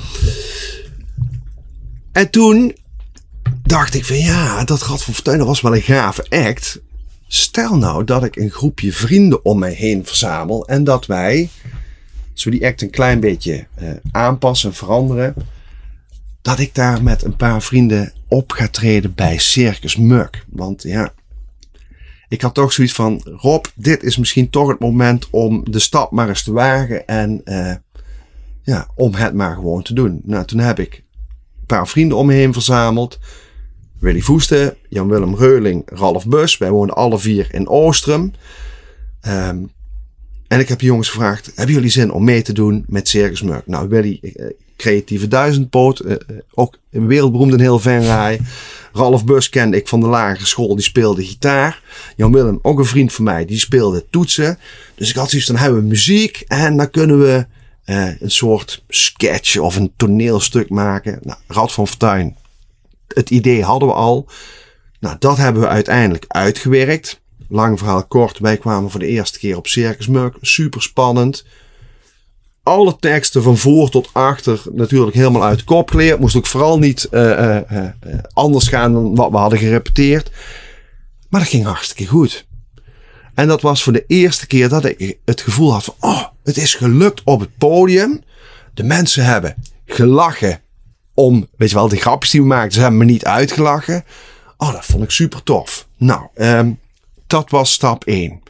En 2.11 2.29
toen 2.29 2.75
dacht 3.63 3.95
ik 3.95 4.05
van 4.05 4.17
ja, 4.17 4.63
dat 4.63 4.81
Rad 4.81 5.03
van 5.03 5.13
Fortuin, 5.13 5.37
dat 5.37 5.47
was 5.47 5.61
wel 5.61 5.75
een 5.75 5.81
gave 5.81 6.25
act. 6.29 6.81
Stel 7.27 7.77
nou 7.77 8.03
dat 8.03 8.23
ik 8.23 8.35
een 8.35 8.51
groepje 8.51 8.93
vrienden 8.93 9.45
om 9.45 9.59
mij 9.59 9.73
heen 9.73 10.05
verzamel 10.05 10.67
en 10.67 10.83
dat 10.83 11.05
wij 11.05 11.49
we 12.43 12.49
die 12.49 12.65
act 12.65 12.81
een 12.81 12.89
klein 12.89 13.19
beetje 13.19 13.65
uh, 13.81 13.89
aanpassen, 14.11 14.73
veranderen, 14.73 15.35
dat 16.41 16.59
ik 16.59 16.75
daar 16.75 17.03
met 17.03 17.23
een 17.23 17.35
paar 17.35 17.61
vrienden 17.61 18.13
op 18.27 18.51
ga 18.51 18.67
treden 18.67 19.13
bij 19.13 19.37
Circus 19.37 19.95
Muk. 19.95 20.45
Want 20.49 20.83
ja, 20.83 21.13
ik 22.33 22.41
had 22.41 22.53
toch 22.53 22.73
zoiets 22.73 22.93
van, 22.93 23.21
Rob, 23.23 23.65
dit 23.75 24.03
is 24.03 24.17
misschien 24.17 24.49
toch 24.49 24.67
het 24.67 24.79
moment 24.79 25.27
om 25.29 25.71
de 25.71 25.79
stap 25.79 26.11
maar 26.11 26.29
eens 26.29 26.43
te 26.43 26.51
wagen 26.51 27.07
en 27.07 27.41
uh, 27.45 27.73
ja, 28.63 28.87
om 28.95 29.13
het 29.13 29.33
maar 29.33 29.55
gewoon 29.55 29.83
te 29.83 29.93
doen. 29.93 30.21
Nou, 30.23 30.45
toen 30.45 30.59
heb 30.59 30.79
ik 30.79 31.03
een 31.59 31.65
paar 31.65 31.87
vrienden 31.87 32.17
om 32.17 32.25
me 32.25 32.33
heen 32.33 32.53
verzameld. 32.53 33.19
Willy 33.99 34.19
Voeste, 34.21 34.77
Jan-Willem 34.89 35.35
Reuling, 35.35 35.83
Ralf 35.85 36.27
Bus. 36.27 36.57
Wij 36.57 36.71
woonden 36.71 36.95
alle 36.95 37.19
vier 37.19 37.53
in 37.53 37.67
Oostrum. 37.67 38.33
Um, 39.27 39.71
en 40.47 40.59
ik 40.59 40.69
heb 40.69 40.79
de 40.79 40.85
jongens 40.85 41.09
gevraagd, 41.09 41.51
hebben 41.55 41.75
jullie 41.75 41.89
zin 41.89 42.11
om 42.11 42.23
mee 42.23 42.41
te 42.41 42.53
doen 42.53 42.85
met 42.87 43.07
Circus 43.07 43.41
Murk? 43.41 43.67
Nou, 43.67 43.89
Willy, 43.89 44.19
uh, 44.21 44.49
creatieve 44.77 45.27
duizendpoot, 45.27 46.01
uh, 46.05 46.15
ook 46.53 46.77
een 46.91 47.07
wereldberoemd 47.07 47.53
in 47.53 47.59
heel 47.59 47.79
Venray. 47.79 48.39
Ralf 48.93 49.25
Bus 49.25 49.49
kende 49.49 49.77
ik 49.77 49.87
van 49.87 49.99
de 49.99 50.07
lagere 50.07 50.45
school, 50.45 50.75
die 50.75 50.83
speelde 50.83 51.25
gitaar. 51.25 51.81
Jan 52.15 52.31
Willem, 52.31 52.59
ook 52.61 52.79
een 52.79 52.85
vriend 52.85 53.13
van 53.13 53.23
mij, 53.23 53.45
die 53.45 53.59
speelde 53.59 54.05
toetsen. 54.09 54.57
Dus 54.95 55.09
ik 55.09 55.15
had 55.15 55.29
zoiets, 55.29 55.47
dan 55.47 55.57
hebben 55.57 55.81
we 55.81 55.87
muziek 55.87 56.43
en 56.47 56.77
dan 56.77 56.89
kunnen 56.89 57.19
we 57.19 57.45
uh, 57.85 58.21
een 58.21 58.31
soort 58.31 58.83
sketch 58.87 59.57
of 59.57 59.75
een 59.75 59.93
toneelstuk 59.97 60.69
maken. 60.69 61.19
Nou, 61.21 61.39
Rad 61.47 61.73
van 61.73 61.87
Fortuin, 61.87 62.35
het 63.07 63.29
idee 63.29 63.63
hadden 63.63 63.87
we 63.87 63.93
al. 63.93 64.27
Nou, 64.99 65.15
dat 65.19 65.37
hebben 65.37 65.61
we 65.61 65.67
uiteindelijk 65.67 66.25
uitgewerkt. 66.27 67.21
Lang 67.47 67.79
verhaal 67.79 68.05
kort, 68.05 68.39
wij 68.39 68.57
kwamen 68.57 68.91
voor 68.91 68.99
de 68.99 69.07
eerste 69.07 69.39
keer 69.39 69.57
op 69.57 69.67
Circus 69.67 70.07
Muk. 70.07 70.35
Super 70.41 70.81
spannend. 70.81 71.45
Alle 72.63 72.95
teksten 72.99 73.43
van 73.43 73.57
voor 73.57 73.89
tot 73.89 74.09
achter 74.13 74.61
natuurlijk 74.71 75.15
helemaal 75.15 75.43
uit 75.43 75.63
kop 75.63 75.89
geleerd. 75.89 76.19
Moest 76.19 76.35
ook 76.35 76.47
vooral 76.47 76.79
niet 76.79 77.07
uh, 77.11 77.21
uh, 77.21 77.57
uh, 77.71 77.89
anders 78.33 78.67
gaan 78.67 78.93
dan 78.93 79.15
wat 79.15 79.31
we 79.31 79.37
hadden 79.37 79.59
gerepeteerd. 79.59 80.31
Maar 81.29 81.39
dat 81.41 81.49
ging 81.49 81.65
hartstikke 81.65 82.05
goed. 82.05 82.45
En 83.33 83.47
dat 83.47 83.61
was 83.61 83.83
voor 83.83 83.93
de 83.93 84.03
eerste 84.07 84.47
keer 84.47 84.69
dat 84.69 84.85
ik 84.85 85.17
het 85.25 85.41
gevoel 85.41 85.71
had 85.71 85.83
van... 85.83 85.95
Oh, 85.99 86.23
het 86.43 86.57
is 86.57 86.75
gelukt 86.75 87.21
op 87.23 87.39
het 87.39 87.57
podium. 87.57 88.21
De 88.73 88.83
mensen 88.83 89.25
hebben 89.25 89.55
gelachen 89.85 90.61
om, 91.13 91.47
weet 91.57 91.69
je 91.69 91.75
wel, 91.75 91.87
de 91.87 91.97
grapjes 91.97 92.31
die 92.31 92.41
we 92.41 92.47
maakten. 92.47 92.71
Ze 92.71 92.79
hebben 92.79 92.99
me 92.99 93.05
niet 93.05 93.25
uitgelachen. 93.25 94.03
Oh, 94.57 94.71
dat 94.71 94.85
vond 94.85 95.03
ik 95.03 95.11
super 95.11 95.43
tof. 95.43 95.87
Nou, 95.97 96.27
um, 96.35 96.79
dat 97.27 97.49
was 97.49 97.71
stap 97.71 98.03
1. 98.03 98.41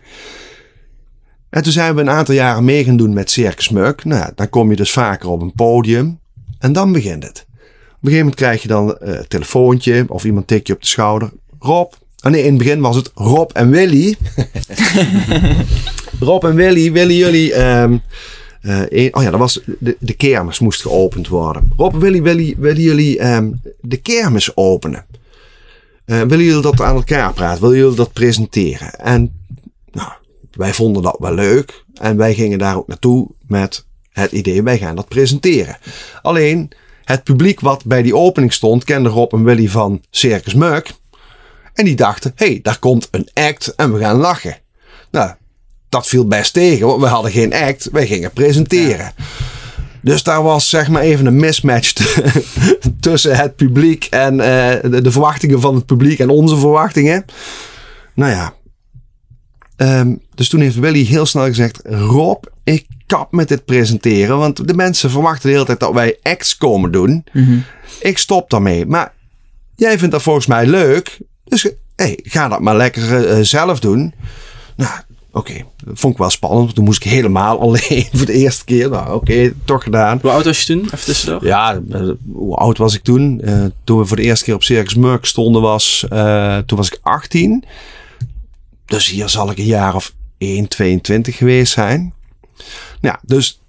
En 1.53 1.63
toen 1.63 1.71
zijn 1.71 1.95
we 1.95 2.01
een 2.01 2.09
aantal 2.09 2.35
jaren 2.35 2.63
mee 2.63 2.83
gaan 2.83 2.97
doen 2.97 3.13
met 3.13 3.29
Circus 3.29 3.69
Muk. 3.69 4.03
Nou, 4.03 4.31
dan 4.35 4.49
kom 4.49 4.69
je 4.69 4.75
dus 4.75 4.91
vaker 4.91 5.29
op 5.29 5.41
een 5.41 5.53
podium. 5.53 6.19
En 6.59 6.73
dan 6.73 6.91
begint 6.91 7.23
het. 7.23 7.45
Op 7.47 7.53
een 7.59 7.97
gegeven 7.99 8.17
moment 8.17 8.35
krijg 8.35 8.61
je 8.61 8.67
dan 8.67 8.97
uh, 9.01 9.13
een 9.13 9.27
telefoontje 9.27 10.05
of 10.07 10.23
iemand 10.23 10.47
tikt 10.47 10.67
je 10.67 10.73
op 10.73 10.81
de 10.81 10.87
schouder. 10.87 11.31
Rob. 11.59 11.93
Oh 12.21 12.31
nee, 12.31 12.41
in 12.43 12.47
het 12.47 12.57
begin 12.57 12.79
was 12.79 12.95
het 12.95 13.11
Rob 13.15 13.51
en 13.51 13.69
Willy. 13.69 14.15
Rob 16.19 16.43
en 16.43 16.55
Willy, 16.55 16.91
willen 16.91 17.15
jullie... 17.15 17.55
Um, 17.61 18.01
uh, 18.61 18.81
een, 18.89 19.15
oh 19.15 19.23
ja, 19.23 19.29
dat 19.29 19.39
was 19.39 19.59
de, 19.79 19.97
de 19.99 20.13
kermis 20.13 20.59
moest 20.59 20.81
geopend 20.81 21.27
worden. 21.27 21.71
Rob 21.77 21.93
en 21.93 21.99
Willy, 21.99 22.21
willen, 22.21 22.53
willen 22.57 22.81
jullie 22.81 23.27
um, 23.27 23.61
de 23.81 23.97
kermis 23.97 24.55
openen? 24.55 25.05
Uh, 26.05 26.21
willen 26.21 26.45
jullie 26.45 26.61
dat 26.61 26.81
aan 26.81 26.95
elkaar 26.95 27.33
praten? 27.33 27.61
Willen 27.61 27.77
jullie 27.77 27.95
dat 27.95 28.13
presenteren? 28.13 28.99
En 28.99 29.31
nou, 29.91 30.11
wij 30.55 30.73
vonden 30.73 31.03
dat 31.03 31.15
wel 31.19 31.33
leuk. 31.33 31.83
En 31.93 32.17
wij 32.17 32.33
gingen 32.33 32.59
daar 32.59 32.77
ook 32.77 32.87
naartoe 32.87 33.27
met 33.47 33.85
het 34.09 34.31
idee, 34.31 34.63
wij 34.63 34.77
gaan 34.77 34.95
dat 34.95 35.07
presenteren. 35.07 35.77
Alleen, 36.21 36.71
het 37.03 37.23
publiek 37.23 37.59
wat 37.59 37.85
bij 37.85 38.01
die 38.01 38.15
opening 38.15 38.53
stond, 38.53 38.83
kende 38.83 39.09
Rob 39.09 39.33
en 39.33 39.43
Willy 39.43 39.69
van 39.69 40.01
Circus 40.09 40.53
Muk. 40.53 40.91
En 41.73 41.85
die 41.85 41.95
dachten, 41.95 42.31
hé, 42.35 42.45
hey, 42.45 42.59
daar 42.61 42.79
komt 42.79 43.07
een 43.11 43.29
act 43.33 43.75
en 43.75 43.93
we 43.93 43.99
gaan 43.99 44.17
lachen. 44.17 44.57
Nou, 45.11 45.31
dat 45.89 46.07
viel 46.07 46.27
best 46.27 46.53
tegen, 46.53 46.87
want 46.87 47.01
we 47.01 47.07
hadden 47.07 47.31
geen 47.31 47.53
act, 47.53 47.89
wij 47.91 48.07
gingen 48.07 48.31
presenteren. 48.31 49.13
Ja. 49.17 49.23
Dus 50.01 50.23
daar 50.23 50.43
was 50.43 50.69
zeg 50.69 50.89
maar 50.89 51.01
even 51.01 51.25
een 51.25 51.35
mismatch 51.35 51.93
tussen 52.99 53.35
het 53.35 53.55
publiek 53.55 54.07
en 54.09 54.33
uh, 54.33 54.71
de, 54.81 55.01
de, 55.01 55.11
verwachtingen 55.11 55.61
van 55.61 55.75
het 55.75 55.85
publiek 55.85 56.19
en 56.19 56.29
onze 56.29 56.57
verwachtingen. 56.57 57.25
Nou 58.13 58.31
ja. 58.31 58.53
Um, 59.77 60.21
dus 60.35 60.49
toen 60.49 60.59
heeft 60.59 60.79
Willy 60.79 61.03
heel 61.03 61.25
snel 61.25 61.45
gezegd: 61.45 61.79
Rob, 61.83 62.43
ik 62.63 62.85
kap 63.05 63.31
met 63.31 63.47
dit 63.47 63.65
presenteren. 63.65 64.37
Want 64.37 64.67
de 64.67 64.73
mensen 64.73 65.09
verwachten 65.09 65.47
de 65.47 65.53
hele 65.53 65.65
tijd 65.65 65.79
dat 65.79 65.93
wij 65.93 66.17
acts 66.21 66.57
komen 66.57 66.91
doen. 66.91 67.23
Mm 67.31 67.45
-hmm. 67.45 67.63
Ik 68.01 68.17
stop 68.17 68.49
daarmee. 68.49 68.85
Maar 68.85 69.13
jij 69.75 69.97
vindt 69.97 70.13
dat 70.13 70.21
volgens 70.21 70.45
mij 70.45 70.65
leuk. 70.65 71.19
Dus 71.43 71.69
hey, 71.95 72.19
ga 72.23 72.47
dat 72.47 72.59
maar 72.59 72.75
lekker 72.75 73.37
uh, 73.37 73.43
zelf 73.43 73.79
doen. 73.79 74.13
Nou, 74.75 74.91
Oké, 75.35 75.51
okay, 75.51 75.65
dat 75.83 75.99
vond 75.99 76.13
ik 76.13 76.19
wel 76.19 76.29
spannend. 76.29 76.75
Toen 76.75 76.83
moest 76.83 77.05
ik 77.05 77.11
helemaal 77.11 77.59
alleen 77.65 78.07
voor 78.13 78.25
de 78.25 78.33
eerste 78.33 78.65
keer. 78.65 78.89
Nou, 78.89 79.05
oké, 79.05 79.15
okay, 79.15 79.53
toch 79.65 79.83
gedaan. 79.83 80.19
Hoe 80.21 80.31
oud 80.31 80.45
was 80.45 80.59
je 80.59 80.65
toen? 80.65 80.83
Even 80.85 80.99
tussendoor. 80.99 81.45
Ja, 81.45 81.81
hoe 82.33 82.55
oud 82.55 82.77
was 82.77 82.95
ik 82.95 83.03
toen? 83.03 83.41
Uh, 83.43 83.65
toen 83.83 83.99
we 83.99 84.05
voor 84.05 84.17
de 84.17 84.23
eerste 84.23 84.45
keer 84.45 84.53
op 84.53 84.63
Circus 84.63 84.95
Murk 84.95 85.25
stonden 85.25 85.61
was... 85.61 86.05
Toen 86.65 86.77
was 86.77 86.87
ik 86.87 86.99
18. 87.01 87.63
Dus 88.93 89.09
hier 89.09 89.29
zal 89.29 89.51
ik 89.51 89.57
een 89.57 89.65
jaar 89.65 89.95
of 89.95 90.13
1, 90.37 90.67
22 90.67 91.37
geweest 91.37 91.73
zijn. 91.73 92.13
Ja, 93.01 93.19
dus... 93.21 93.61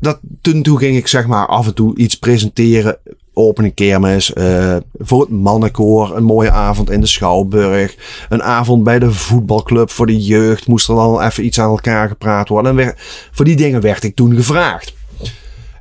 Dat, 0.00 0.18
toen, 0.40 0.62
toen 0.62 0.78
ging 0.78 0.96
ik 0.96 1.06
zeg 1.06 1.26
maar 1.26 1.46
af 1.46 1.66
en 1.66 1.74
toe 1.74 1.96
iets 1.96 2.18
presenteren 2.18 2.98
opening 3.32 3.74
kermis, 3.74 4.32
uh, 4.34 4.76
voor 4.98 5.20
het 5.20 5.30
mannenkoor, 5.30 6.16
een 6.16 6.24
mooie 6.24 6.50
avond 6.50 6.90
in 6.90 7.00
de 7.00 7.06
Schouwburg, 7.06 7.96
een 8.28 8.42
avond 8.42 8.84
bij 8.84 8.98
de 8.98 9.12
voetbalclub 9.12 9.90
voor 9.90 10.06
de 10.06 10.22
jeugd, 10.22 10.66
moest 10.66 10.88
er 10.88 10.94
dan 10.94 11.20
even 11.20 11.44
iets 11.44 11.60
aan 11.60 11.70
elkaar 11.70 12.08
gepraat 12.08 12.48
worden. 12.48 12.78
En 12.78 12.94
voor 13.30 13.44
die 13.44 13.56
dingen 13.56 13.80
werd 13.80 14.04
ik 14.04 14.16
toen 14.16 14.34
gevraagd. 14.34 14.94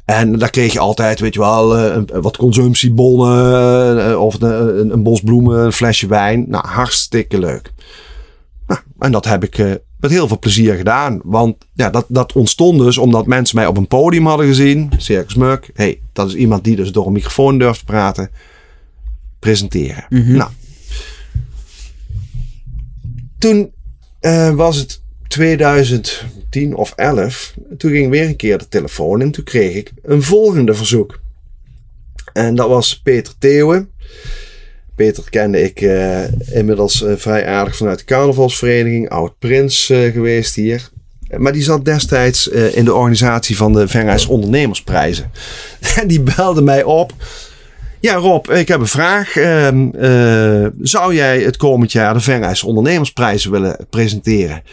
En 0.06 0.40
daar 0.40 0.50
kreeg 0.50 0.74
je 0.74 0.80
altijd, 0.80 1.20
weet 1.20 1.34
je 1.34 1.40
wel, 1.40 1.80
uh, 1.80 1.98
wat 2.22 2.38
consumptiebonnen 2.38 4.10
uh, 4.10 4.22
of 4.22 4.42
een, 4.42 4.92
een, 4.92 5.04
bos 5.04 5.22
bloemen, 5.22 5.66
een 5.66 5.74
flesje 5.74 6.08
wijn. 6.08 6.46
Nou, 6.48 6.68
hartstikke 6.68 7.40
leuk. 7.40 7.74
Nou, 8.68 8.80
en 9.00 9.12
dat 9.12 9.26
heb 9.26 9.44
ik 9.44 9.80
met 10.00 10.12
heel 10.12 10.28
veel 10.28 10.40
plezier 10.40 10.76
gedaan. 10.76 11.20
Want 11.24 11.56
ja, 11.74 11.90
dat, 11.90 12.06
dat 12.08 12.34
ontstond 12.34 12.80
dus 12.80 12.98
omdat 12.98 13.26
mensen 13.26 13.56
mij 13.56 13.68
op 13.68 13.78
een 13.78 13.88
podium 13.88 14.26
hadden 14.26 14.48
gezien. 14.48 14.92
Circus 14.98 15.36
Muk. 15.36 15.70
hey, 15.74 16.02
dat 16.14 16.28
is 16.28 16.36
iemand 16.36 16.64
die 16.64 16.76
dus 16.76 16.92
door 16.92 17.06
een 17.06 17.14
microfoon 17.14 17.58
durft 17.58 17.80
te 17.80 17.86
praten. 17.86 18.30
Presenteren. 19.40 20.06
Nou. 20.10 20.52
Toen 23.38 23.72
eh, 24.20 24.56
was 24.56 24.78
het 24.78 25.02
2010 25.28 26.76
of 26.76 26.94
11. 26.96 27.54
Toen 27.78 27.92
ging 27.92 28.10
weer 28.10 28.28
een 28.28 28.36
keer 28.36 28.58
de 28.58 28.68
telefoon 28.68 29.22
en 29.22 29.32
toen 29.32 29.44
kreeg 29.44 29.76
ik 29.76 29.92
een 30.04 30.24
volgende 30.24 30.74
verzoek. 30.74 31.20
En 32.34 32.56
dat 32.56 32.68
was 32.68 33.02
Peter 33.02 33.34
Theeuwen. 33.38 33.90
Peter 34.98 35.30
kende 35.30 35.64
ik 35.64 35.82
eh, 35.82 36.24
inmiddels 36.52 37.04
eh, 37.04 37.14
vrij 37.16 37.48
aardig 37.48 37.76
vanuit 37.76 38.00
de 38.00 38.06
carnavalsvereniging. 38.06 39.10
Oud 39.10 39.34
Prins 39.40 39.90
eh, 39.90 40.12
geweest 40.12 40.56
hier. 40.56 40.90
Maar 41.38 41.54
die 41.54 41.64
zat 41.64 41.86
destijds 41.86 42.48
in 42.48 42.86
de 42.86 42.94
organisatie 42.94 43.58
van 43.58 43.74
de 43.74 43.88
Venrijs 43.88 44.26
Ondernemersprijzen. 44.26 45.32
En 46.02 46.08
die 46.08 46.22
belde 46.22 46.62
mij 46.62 46.84
op. 46.84 47.14
Ja 48.00 48.16
Rob, 48.16 48.50
ik 48.50 48.68
heb 48.68 48.80
een 48.80 48.88
vraag. 48.88 49.36
Ehm, 49.36 49.90
eh, 49.90 50.68
zou 50.82 51.16
jij 51.16 51.40
het 51.40 51.58
komend 51.58 51.92
jaar 51.92 52.14
de 52.14 52.20
Venrijs 52.20 52.64
Ondernemersprijzen 52.64 53.52
willen 53.52 53.88
presenteren? 53.90 54.64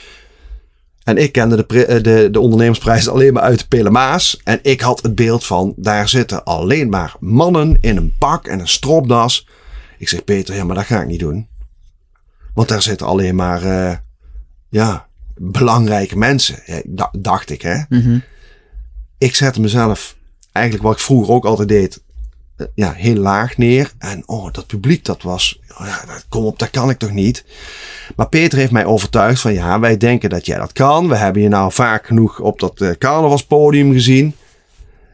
En 1.04 1.16
ik 1.16 1.32
kende 1.32 1.66
de, 1.66 2.00
de, 2.00 2.28
de 2.30 2.40
ondernemersprijzen 2.40 3.12
alleen 3.12 3.32
maar 3.32 3.42
uit 3.42 3.58
de 3.58 3.66
Pelemaas. 3.68 4.40
En 4.44 4.58
ik 4.62 4.80
had 4.80 5.02
het 5.02 5.14
beeld 5.14 5.46
van, 5.46 5.74
daar 5.76 6.08
zitten 6.08 6.44
alleen 6.44 6.88
maar 6.88 7.14
mannen 7.20 7.78
in 7.80 7.96
een 7.96 8.12
pak 8.18 8.46
en 8.46 8.60
een 8.60 8.68
stropdas. 8.68 9.46
Ik 10.04 10.10
zeg, 10.10 10.24
Peter, 10.24 10.54
ja, 10.54 10.64
maar 10.64 10.76
dat 10.76 10.84
ga 10.84 11.00
ik 11.00 11.06
niet 11.06 11.20
doen. 11.20 11.48
Want 12.54 12.68
daar 12.68 12.82
zitten 12.82 13.06
alleen 13.06 13.34
maar, 13.34 13.62
eh, 13.62 13.96
ja, 14.68 15.06
belangrijke 15.34 16.16
mensen. 16.16 16.82
Ja, 16.94 17.10
dacht 17.18 17.50
ik, 17.50 17.62
hè. 17.62 17.82
Ik 19.18 19.34
zette 19.34 19.60
mezelf, 19.60 20.16
eigenlijk 20.52 20.86
wat 20.86 20.94
ik 20.94 21.00
vroeger 21.00 21.34
ook 21.34 21.44
altijd 21.44 21.68
deed, 21.68 22.02
eh, 22.56 22.66
ja, 22.74 22.92
heel 22.92 23.14
laag 23.14 23.56
neer. 23.56 23.92
En 23.98 24.22
oh, 24.26 24.52
dat 24.52 24.66
publiek, 24.66 25.04
dat 25.04 25.22
was, 25.22 25.60
oh 25.78 25.86
ja, 25.86 26.04
dat, 26.06 26.26
kom 26.28 26.44
op, 26.44 26.58
dat 26.58 26.70
kan 26.70 26.90
ik 26.90 26.98
toch 26.98 27.12
niet. 27.12 27.44
Maar 28.16 28.28
Peter 28.28 28.58
heeft 28.58 28.72
mij 28.72 28.84
overtuigd 28.84 29.40
van 29.40 29.52
ja, 29.52 29.80
wij 29.80 29.96
denken 29.96 30.30
dat 30.30 30.46
jij 30.46 30.58
dat 30.58 30.72
kan. 30.72 31.08
We 31.08 31.16
hebben 31.16 31.42
je 31.42 31.48
nou 31.48 31.72
vaak 31.72 32.06
genoeg 32.06 32.40
op 32.40 32.58
dat 32.60 32.80
eh, 32.80 32.90
carnavalspodium 32.90 33.92
gezien. 33.92 34.34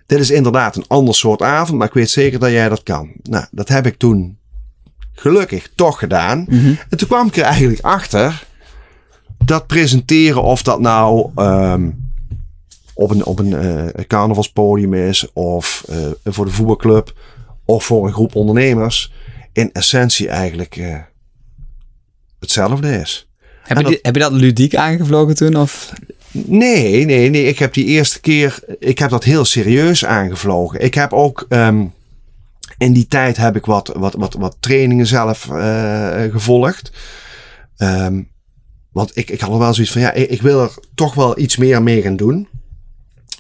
Dit 0.07 0.19
is 0.19 0.31
inderdaad 0.31 0.77
een 0.77 0.87
ander 0.89 1.15
soort 1.15 1.43
avond, 1.43 1.79
maar 1.79 1.87
ik 1.87 1.95
weet 1.95 2.11
zeker 2.11 2.39
dat 2.39 2.51
jij 2.51 2.69
dat 2.69 2.83
kan. 2.83 3.13
Nou, 3.23 3.47
dat 3.51 3.69
heb 3.69 3.87
ik 3.87 3.99
toen 3.99 4.39
gelukkig 5.21 5.69
toch 5.75 5.99
gedaan. 5.99 6.47
En 6.89 6.99
toen 6.99 7.09
kwam 7.09 7.27
ik 7.27 7.37
er 7.37 7.43
eigenlijk 7.45 7.81
achter 7.81 8.47
dat 9.45 9.67
presenteren 9.67 10.43
of 10.43 10.63
dat 10.63 10.81
nou 10.81 11.31
ehm, 11.35 11.89
op 12.95 13.11
een, 13.11 13.25
op 13.25 13.39
een 13.39 13.55
eh, 13.55 14.05
carnavalspodium 14.07 14.95
is 14.95 15.33
of 15.33 15.85
eh, 15.89 15.97
voor 16.25 16.45
de 16.45 16.51
voetbalclub 16.51 17.15
of 17.65 17.85
voor 17.85 18.07
een 18.07 18.13
groep 18.13 18.35
ondernemers 18.35 19.13
in 19.53 19.73
essentie 19.73 20.29
eigenlijk 20.29 20.77
eh, 20.77 20.97
hetzelfde 22.41 22.97
is. 22.99 23.29
Heb, 23.63 23.79
je 23.79 23.85
die- 23.85 23.99
heb 24.03 24.15
je 24.15 24.21
dat 24.21 24.33
ludiek 24.33 24.75
aangevlogen 24.75 25.35
toen? 25.35 25.57
Of? 25.57 25.93
Nee, 26.33 27.05
nee, 27.05 27.31
nee. 27.31 27.45
Ik 27.45 27.59
heb 27.59 27.75
die 27.75 27.85
eerste 27.85 28.21
keer, 28.21 28.59
ik 28.79 28.99
heb 28.99 29.11
dat 29.11 29.25
heel 29.25 29.45
serieus 29.45 30.05
aangevlogen. 30.05 30.81
Ik 30.81 30.95
heb 30.95 31.13
ook, 31.13 31.47
ehm, 31.49 31.85
in 32.81 32.93
die 32.93 33.07
tijd 33.07 33.37
heb 33.37 33.57
ik 33.57 33.67
wat, 33.67 33.93
wat, 33.97 34.15
wat, 34.15 34.35
wat 34.35 34.57
trainingen 34.61 35.07
zelf 35.07 35.51
eh, 35.51 36.23
gevolgd. 36.31 36.93
Ehm, 37.77 38.23
want 38.93 39.17
ik, 39.17 39.31
ik 39.31 39.41
had 39.41 39.51
al 39.51 39.59
wel 39.59 39.75
zoiets 39.75 39.93
van, 39.93 40.03
ja, 40.03 40.13
ik, 40.13 40.31
ik 40.31 40.43
wil 40.43 40.63
er 40.63 40.75
toch 40.95 41.15
wel 41.15 41.39
iets 41.39 41.57
meer 41.57 41.83
mee 41.83 42.03
gaan 42.03 42.17
doen. 42.17 42.49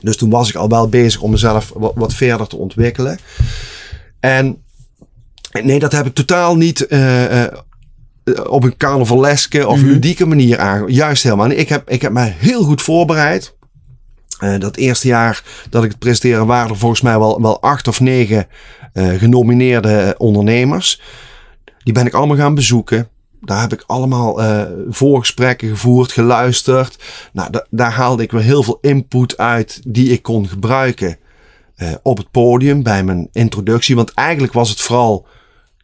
Dus 0.00 0.16
toen 0.16 0.31
was 0.31 0.48
ik 0.48 0.55
al 0.55 0.68
wel 0.68 0.88
bezig 0.88 1.20
om 1.20 1.31
mezelf 1.31 1.72
wat, 1.74 1.92
wat 1.94 2.14
verder 2.14 2.46
te 2.46 2.57
ontwikkelen. 2.57 3.18
En 4.20 4.62
nee, 5.62 5.79
dat 5.79 5.92
heb 5.92 6.07
ik 6.07 6.14
totaal 6.14 6.57
niet 6.57 6.87
eh, 6.87 7.44
eh, 7.44 7.53
op 8.48 8.64
een 8.64 8.76
carnavaleske 8.76 9.66
of 9.66 9.83
ludieke 9.83 10.26
manier 10.26 10.59
aan. 10.59 10.92
Juist 10.92 11.22
helemaal. 11.22 11.50
Ik 11.50 11.68
heb, 11.68 11.90
ik 11.90 12.03
heb 12.03 12.12
me 12.12 12.33
heel 12.37 12.62
goed 12.62 12.83
voorbereid. 12.83 13.55
Eh, 14.40 14.59
dat 14.59 14.76
eerste 14.76 15.09
jaar 15.09 15.42
dat 15.70 15.85
ik 15.85 15.90
het 15.90 15.98
presenteerde 15.98 16.44
waren 16.44 16.70
er 16.70 16.76
volgens 16.76 17.00
mij 17.00 17.18
wel, 17.18 17.42
wel 17.42 17.62
acht 17.62 17.88
of 17.88 18.00
negen 18.00 18.46
genomineerde 18.94 20.14
ondernemers. 20.18 21.00
Die 21.83 21.92
ben 21.92 22.07
ik 22.07 22.14
allemaal 22.14 22.37
gaan 22.37 22.55
bezoeken. 22.55 23.09
Daar 23.40 23.61
heb 23.61 23.72
ik 23.72 23.85
allemaal 23.87 24.42
eh, 24.42 24.62
voorgesprekken 24.88 25.68
gevoerd, 25.68 26.12
geluisterd. 26.12 26.98
Nou, 27.33 27.50
da- 27.50 27.66
daar 27.70 27.92
haalde 27.92 28.22
ik 28.22 28.31
weer 28.33 28.42
heel 28.42 28.62
veel 28.62 28.79
input 28.81 29.38
uit 29.38 29.81
die 29.88 30.09
ik 30.12 30.22
kon 30.22 30.48
gebruiken 30.48 31.16
eh, 31.76 31.88
op 32.03 32.16
het 32.16 32.31
podium 32.31 32.83
bij 32.83 33.05
mijn 33.05 33.29
introductie. 33.33 33.96
Want 33.96 34.14
eigenlijk 34.14 34.53
was 34.53 34.70
het 34.70 34.81
vooral 34.81 35.26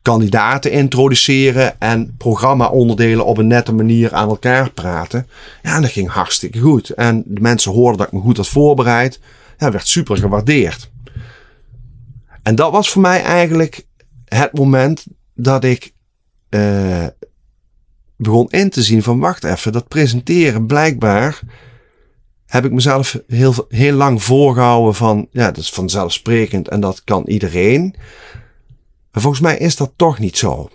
kandidaten 0.02 0.70
introduceren 0.70 1.80
en 1.80 2.14
programma-onderdelen 2.18 3.24
op 3.24 3.38
een 3.38 3.46
nette 3.46 3.72
manier 3.74 4.14
aan 4.14 4.28
elkaar 4.28 4.70
praten. 4.70 5.26
Ja, 5.62 5.74
en 5.74 5.82
dat 5.82 5.90
ging 5.90 6.08
hartstikke 6.10 6.58
goed. 6.60 6.90
En 6.90 7.22
de 7.26 7.40
mensen 7.40 7.72
hoorden 7.72 7.98
dat 7.98 8.06
ik 8.06 8.12
me 8.12 8.20
goed 8.20 8.36
had 8.36 8.48
voorbereid. 8.48 9.20
Ja, 9.58 9.70
werd 9.70 9.86
super 9.86 10.16
gewaardeerd. 10.16 10.90
En 12.46 12.54
dat 12.54 12.72
was 12.72 12.90
voor 12.90 13.02
mij 13.02 13.22
eigenlijk 13.22 13.86
het 14.24 14.52
moment 14.52 15.06
dat 15.34 15.64
ik 15.64 15.92
eh, 16.48 17.06
begon 18.16 18.50
in 18.50 18.70
te 18.70 18.82
zien 18.82 19.02
van 19.02 19.18
wacht 19.18 19.44
even, 19.44 19.72
dat 19.72 19.88
presenteren 19.88 20.66
blijkbaar 20.66 21.40
heb 22.46 22.64
ik 22.64 22.72
mezelf 22.72 23.18
heel, 23.26 23.66
heel 23.68 23.92
lang 23.92 24.22
voorgehouden 24.22 24.94
van 24.94 25.28
ja, 25.30 25.46
dat 25.46 25.56
is 25.56 25.70
vanzelfsprekend 25.70 26.68
en 26.68 26.80
dat 26.80 27.04
kan 27.04 27.26
iedereen. 27.26 27.94
Maar 29.12 29.22
volgens 29.22 29.42
mij 29.42 29.56
is 29.58 29.76
dat 29.76 29.92
toch 29.96 30.18
niet 30.18 30.38
zo. 30.38 30.70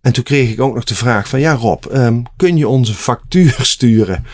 En 0.00 0.12
toen 0.12 0.24
kreeg 0.24 0.50
ik 0.50 0.60
ook 0.60 0.74
nog 0.74 0.84
de 0.84 0.94
vraag 0.94 1.28
van 1.28 1.40
ja 1.40 1.54
Rob, 1.54 1.84
ehm, 1.84 2.22
kun 2.36 2.56
je 2.56 2.68
onze 2.68 2.94
factuur 2.94 3.56
sturen? 3.74 4.24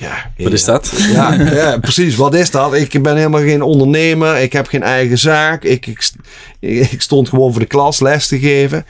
Ja, 0.00 0.30
Wat 0.44 0.52
is 0.52 0.64
dat? 0.64 0.92
ja, 1.12 1.32
ja, 1.32 1.78
precies. 1.78 2.16
Wat 2.16 2.34
is 2.34 2.50
dat? 2.50 2.74
Ik 2.74 3.02
ben 3.02 3.16
helemaal 3.16 3.40
geen 3.40 3.62
ondernemer. 3.62 4.36
Ik 4.38 4.52
heb 4.52 4.66
geen 4.66 4.82
eigen 4.82 5.18
zaak. 5.18 5.64
Ik, 5.64 5.86
ik, 5.86 6.00
st- 6.00 6.16
ik 6.60 7.00
stond 7.02 7.28
gewoon 7.28 7.50
voor 7.50 7.60
de 7.60 7.66
klas 7.66 8.00
les 8.00 8.26
te 8.26 8.38
geven. 8.38 8.84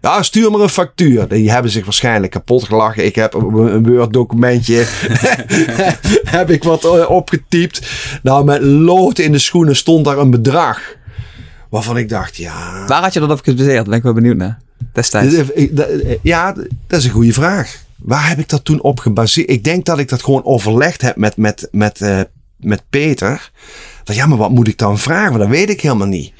Ja, 0.00 0.22
stuur 0.22 0.50
maar 0.50 0.60
een 0.60 0.68
factuur. 0.68 1.28
Die 1.28 1.50
hebben 1.50 1.70
zich 1.70 1.84
waarschijnlijk 1.84 2.32
kapot 2.32 2.64
gelachen. 2.64 3.04
Ik 3.04 3.14
heb 3.14 3.34
een 3.34 3.86
Word 3.86 4.12
documentje 4.12 4.84
heb 6.24 6.50
ik 6.50 6.62
wat 6.64 6.84
eh, 6.84 7.10
opgetypt. 7.10 7.86
Nou, 8.22 8.44
met 8.44 8.62
lood 8.62 9.18
in 9.18 9.32
de 9.32 9.38
schoenen 9.38 9.76
stond 9.76 10.04
daar 10.04 10.18
een 10.18 10.30
bedrag. 10.30 10.80
Waarvan 11.70 11.96
ik 11.96 12.08
dacht, 12.08 12.36
ja... 12.36 12.84
Waar 12.86 13.02
had 13.02 13.12
je 13.12 13.20
dat 13.20 13.30
op 13.30 13.40
gebaseerd? 13.44 13.84
Ben 13.88 13.96
ik 13.96 14.02
wel 14.02 14.12
benieuwd 14.12 14.36
naar. 14.36 14.58
Destijds. 14.92 15.34
Ja, 16.22 16.52
dat 16.86 16.98
is 16.98 17.04
een 17.04 17.10
goede 17.10 17.32
vraag. 17.32 17.82
Waar 18.04 18.28
heb 18.28 18.38
ik 18.38 18.48
dat 18.48 18.64
toen 18.64 18.80
op 18.82 18.98
gebaseerd? 18.98 19.50
Ik 19.50 19.64
denk 19.64 19.84
dat 19.84 19.98
ik 19.98 20.08
dat 20.08 20.22
gewoon 20.22 20.44
overlegd 20.44 21.00
heb 21.02 21.16
met, 21.16 21.36
met, 21.36 21.68
met, 21.72 22.00
eh, 22.00 22.20
met 22.56 22.82
Peter. 22.90 23.50
Van 24.04 24.14
ja, 24.14 24.26
maar 24.26 24.38
wat 24.38 24.50
moet 24.50 24.68
ik 24.68 24.78
dan 24.78 24.98
vragen? 24.98 25.38
Dat 25.38 25.48
weet 25.48 25.70
ik 25.70 25.80
helemaal 25.80 26.06
niet. 26.06 26.32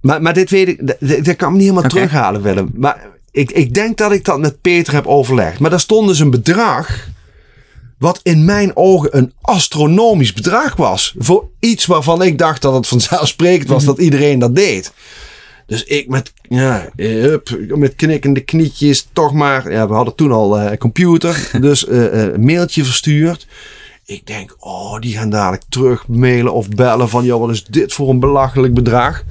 Maar, 0.00 0.22
maar 0.22 0.34
dit 0.34 0.50
weet 0.50 0.68
ik, 0.68 0.86
dat, 0.86 0.96
dat- 1.00 1.24
dat 1.24 1.36
kan 1.36 1.48
ik 1.48 1.54
me 1.54 1.58
niet 1.62 1.68
helemaal 1.68 1.82
terughalen, 1.90 2.42
Willem. 2.42 2.70
Maar 2.74 3.06
ik, 3.30 3.50
ik 3.50 3.74
denk 3.74 3.96
dat 3.98 4.12
ik 4.12 4.24
dat 4.24 4.38
met 4.38 4.60
Peter 4.60 4.92
heb 4.94 5.06
overlegd. 5.06 5.58
Maar 5.58 5.70
daar 5.70 5.80
stond 5.80 6.08
dus 6.08 6.18
een 6.18 6.30
bedrag. 6.30 7.08
Wat 7.98 8.20
in 8.22 8.44
mijn 8.44 8.76
ogen 8.76 9.16
een 9.16 9.32
astronomisch 9.40 10.32
bedrag 10.32 10.76
was. 10.76 11.14
Voor 11.18 11.48
iets 11.60 11.86
waarvan 11.86 12.22
ik 12.22 12.38
dacht 12.38 12.62
dat 12.62 12.74
het 12.74 12.86
vanzelfsprekend 12.88 13.68
was 13.68 13.84
dat 13.84 13.98
iedereen 13.98 14.38
dat 14.38 14.54
deed. 14.54 14.92
Dus 15.72 15.84
ik 15.84 16.08
met, 16.08 16.32
ja, 16.48 16.88
hup, 16.96 17.58
met 17.68 17.94
knikkende 17.94 18.40
knietjes 18.40 19.08
toch 19.12 19.32
maar. 19.32 19.72
Ja, 19.72 19.88
we 19.88 19.94
hadden 19.94 20.14
toen 20.14 20.32
al 20.32 20.58
eh, 20.58 20.70
een 20.70 20.78
computer. 20.78 21.50
Dus 21.60 21.86
eh, 21.86 22.06
eh, 22.06 22.32
een 22.32 22.44
mailtje 22.44 22.84
verstuurd. 22.84 23.46
Ik 24.04 24.26
denk, 24.26 24.56
oh, 24.58 25.00
die 25.00 25.16
gaan 25.16 25.30
dadelijk 25.30 25.62
terug 25.68 26.08
mailen 26.08 26.52
of 26.52 26.68
bellen 26.68 27.08
van, 27.08 27.24
joh, 27.24 27.40
wat 27.40 27.50
is 27.50 27.64
dit 27.64 27.92
voor 27.92 28.08
een 28.08 28.20
belachelijk 28.20 28.74
bedrag? 28.74 29.24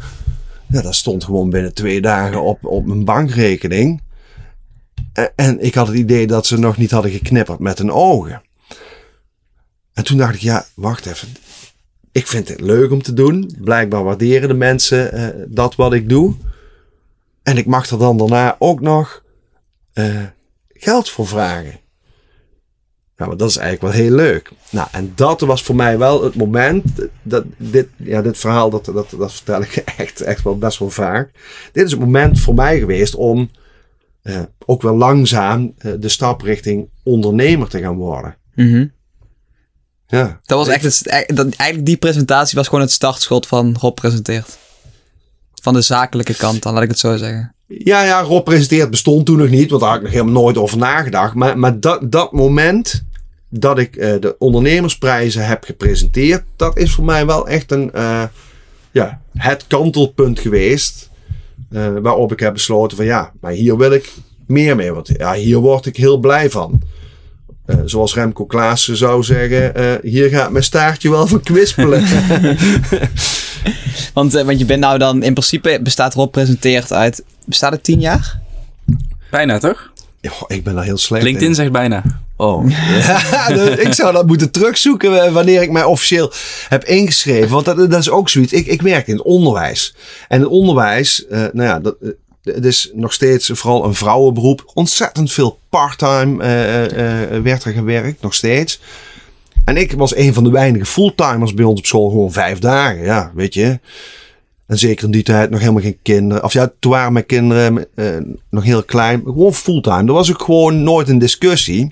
Ja, 0.68 0.82
dat 0.82 0.96
stond 0.96 1.24
gewoon 1.24 1.50
binnen 1.50 1.74
twee 1.74 2.02
dagen 2.02 2.42
op, 2.42 2.66
op 2.66 2.86
mijn 2.86 3.06
bankrekening. 3.06 4.02
En, 5.14 5.32
en 5.36 5.64
ik 5.64 5.76
had 5.76 5.88
het 5.88 5.98
idee 5.98 6.28
dat 6.28 6.46
ze 6.46 6.60
nog 6.60 6.78
niet 6.78 6.92
hadden 6.92 7.12
geknipperd 7.12 7.60
met 7.60 7.78
hun 7.78 7.92
ogen. 7.92 8.42
En 9.94 10.04
toen 10.04 10.18
dacht 10.18 10.36
ik, 10.36 10.42
ja, 10.42 10.66
wacht 10.74 11.06
even. 11.06 11.28
Ik 12.12 12.28
vind 12.28 12.48
het 12.48 12.62
leuk 12.62 12.92
om 12.92 13.02
te 13.02 13.14
doen. 13.14 13.56
Blijkbaar 13.62 14.04
waarderen 14.04 14.48
de 14.48 14.54
mensen 14.54 15.12
eh, 15.12 15.46
dat 15.48 15.76
wat 15.76 15.94
ik 15.94 16.10
doe. 16.10 16.36
En 17.44 17.58
ik 17.58 17.66
mag 17.66 17.90
er 17.90 17.98
dan 17.98 18.18
daarna 18.18 18.56
ook 18.60 18.82
nog 18.82 19.24
eh, 19.94 20.24
geld 20.70 21.10
voor 21.10 21.28
vragen. 21.28 21.80
Nou, 23.16 23.30
maar 23.30 23.38
dat 23.38 23.50
is 23.50 23.58
eigenlijk 23.58 23.94
wel 23.94 24.04
heel 24.04 24.16
leuk. 24.16 24.52
Nou, 24.72 24.88
en 24.92 25.12
dat 25.16 25.42
was 25.42 25.64
voor 25.64 25.76
mij 25.76 25.98
wel 25.98 26.24
het 26.24 26.36
moment. 26.36 26.84
Dat 27.24 27.46
dit, 27.58 27.88
ja, 27.96 28.22
dit 28.22 28.38
verhaal, 28.38 28.70
dat, 28.70 28.86
dat, 28.86 29.10
dat 29.18 29.34
vertel 29.34 29.62
ik 29.62 29.76
echt, 29.98 30.22
echt 30.22 30.44
wel 30.44 30.58
best 30.58 30.80
wel 30.80 30.90
vaak. 30.90 31.32
Dit 31.72 31.86
is 31.86 31.92
het 31.92 32.00
moment 32.00 32.40
voor 32.40 32.56
mij 32.56 32.80
geweest 32.80 33.16
om 33.16 33.50
eh, 34.22 34.42
ook 34.66 34.82
wel 34.82 34.96
langzaam 34.96 35.74
de 36.00 36.10
stap 36.10 36.42
richting 36.42 36.90
ondernemer 37.04 37.68
te 37.68 37.80
gaan 37.80 37.96
worden. 37.96 38.38
Mhm. 38.56 38.86
Ja. 40.12 40.40
Dat 40.44 40.58
was 40.58 40.68
echt, 40.68 40.84
het, 40.84 41.02
e- 41.06 41.34
dat, 41.34 41.48
eigenlijk 41.56 41.86
die 41.86 41.98
presentatie 41.98 42.58
was 42.58 42.68
gewoon 42.68 42.82
het 42.84 42.92
startschot 42.92 43.48
van 43.48 43.76
Rob 43.80 43.96
presenteert. 43.96 44.58
Van 45.62 45.74
de 45.74 45.82
zakelijke 45.82 46.36
kant 46.36 46.64
dan, 46.64 46.74
laat 46.74 46.84
ik 46.84 46.90
het 46.90 47.00
zo 47.00 47.18
zeggen. 47.18 47.54
Ja, 47.68 48.04
ja, 48.04 48.22
Rob 48.22 48.44
presenteert 48.46 48.90
bestond 48.90 49.26
toen 49.26 49.38
nog 49.38 49.50
niet, 49.50 49.70
want 49.70 49.82
daar 49.82 49.90
had 49.90 50.00
ik 50.00 50.04
nog 50.06 50.14
helemaal 50.14 50.42
nooit 50.42 50.58
over 50.58 50.78
nagedacht. 50.78 51.34
Maar, 51.34 51.58
maar 51.58 51.80
dat, 51.80 52.12
dat 52.12 52.32
moment 52.32 53.04
dat 53.50 53.80
ik 53.80 53.96
eh, 53.96 54.14
de 54.20 54.36
ondernemersprijzen 54.40 55.46
heb 55.46 55.64
gepresenteerd, 55.64 56.44
dat 56.56 56.78
is 56.78 56.92
voor 56.92 57.04
mij 57.06 57.26
wel 57.26 57.48
echt 57.48 57.72
een, 57.72 57.92
eh, 57.94 58.24
ja, 58.92 59.22
het 59.38 59.66
kantelpunt 59.68 60.40
geweest. 60.40 61.10
eh, 61.72 61.88
waarop 62.02 62.32
ik 62.32 62.40
heb 62.40 62.54
besloten 62.54 62.98
van 62.98 63.06
ja, 63.06 63.32
maar 63.42 63.52
hier 63.52 63.78
wil 63.78 63.92
ik 63.92 64.14
meer 64.48 64.76
mee. 64.76 64.92
Want 64.92 65.10
ja, 65.18 65.34
hier 65.34 65.58
word 65.58 65.86
ik 65.86 65.96
heel 65.98 66.18
blij 66.18 66.50
van. 66.50 66.82
Eh, 67.66 67.76
zoals 67.86 68.14
Remco 68.14 68.46
Klaassen 68.46 68.98
zou 68.98 69.24
zeggen, 69.24 69.76
eh, 69.76 70.12
hier 70.12 70.30
gaat 70.30 70.52
mijn 70.52 70.64
staartje 70.64 71.10
wel 71.10 71.28
van 71.28 71.42
kwispelen. 71.42 72.04
Want, 74.14 74.36
eh, 74.36 74.44
want 74.44 74.60
je 74.60 74.66
bent 74.66 74.80
nou 74.80 74.98
dan, 74.98 75.24
in 75.24 75.34
principe 75.34 75.80
bestaat 75.84 76.14
Rob 76.14 76.32
presenteert 76.32 76.94
uit, 76.94 77.24
bestaat 77.46 77.72
het 77.72 77.84
tien 77.84 78.00
jaar? 78.00 78.40
Bijna 79.30 79.58
toch? 79.58 79.92
Ja, 80.22 80.32
ik 80.48 80.64
ben 80.64 80.76
daar 80.76 80.84
heel 80.84 80.98
slecht 80.98 81.24
in. 81.24 81.30
LinkedIn 81.30 81.56
zegt 81.56 81.72
bijna. 81.72 82.04
Oh. 82.36 82.70
Ja, 82.70 83.48
dus 83.56 83.78
ik 83.78 83.94
zou 83.94 84.14
dat 84.14 84.28
moeten 84.28 84.52
terugzoeken 84.52 85.34
wanneer 85.34 85.62
ik 85.62 85.72
mij 85.72 85.84
officieel 85.84 86.32
heb 86.70 86.84
ingeschreven. 86.84 87.50
Want 87.50 87.66
dat, 87.66 87.78
dat 87.78 88.00
is 88.00 88.10
ook 88.10 88.30
zoiets. 88.30 88.54
Ik, 88.54 88.66
ik 88.66 88.82
werk 88.82 89.08
in 89.08 89.16
het 89.16 89.24
onderwijs. 89.24 89.96
En 90.28 90.40
het 90.40 90.50
onderwijs, 90.50 91.28
eh, 91.28 91.40
nou 91.40 91.68
ja, 91.68 91.80
dat, 91.80 91.96
het 92.44 92.66
is 92.66 92.92
nog 92.94 93.14
steeds 93.14 93.50
vooral 93.54 93.86
een 93.86 93.94
vrouwenberoep. 93.94 94.72
Ontzettend 94.74 95.32
veel 95.32 95.60
parttime 95.70 96.44
eh, 96.44 96.86
eh, 96.86 97.36
eh, 97.36 97.44
werd 97.44 97.64
er 97.64 97.72
gewerkt, 97.72 98.22
nog 98.22 98.34
steeds. 98.34 98.82
En 99.66 99.78
ik 99.78 99.92
was 99.92 100.16
een 100.16 100.34
van 100.34 100.44
de 100.44 100.52
weinige 100.52 100.86
fulltimers 100.86 101.54
bij 101.54 101.66
ons 101.66 101.80
op 101.80 101.86
school. 101.86 102.10
Gewoon 102.10 102.32
vijf 102.32 102.60
dagen, 102.60 103.04
ja, 103.04 103.32
weet 103.36 103.54
je. 103.54 103.80
En 104.68 104.78
zeker 104.78 105.06
in 105.06 105.12
die 105.12 105.24
tijd 105.24 105.50
nog 105.50 105.60
helemaal 105.60 105.82
geen 105.82 106.00
kinderen. 106.02 106.44
Of 106.44 106.54
ja, 106.54 106.72
toen 106.80 106.92
waren 106.92 107.14
mijn 107.14 107.26
kinderen 107.26 107.88
nog 108.50 108.64
heel 108.64 108.84
klein. 108.84 109.22
Gewoon 109.24 109.54
fulltime. 109.54 110.08
Er 110.08 110.14
was 110.14 110.32
ook 110.32 110.42
gewoon 110.42 110.84
nooit 110.84 111.10
een 111.10 111.20
discussie. 111.20 111.92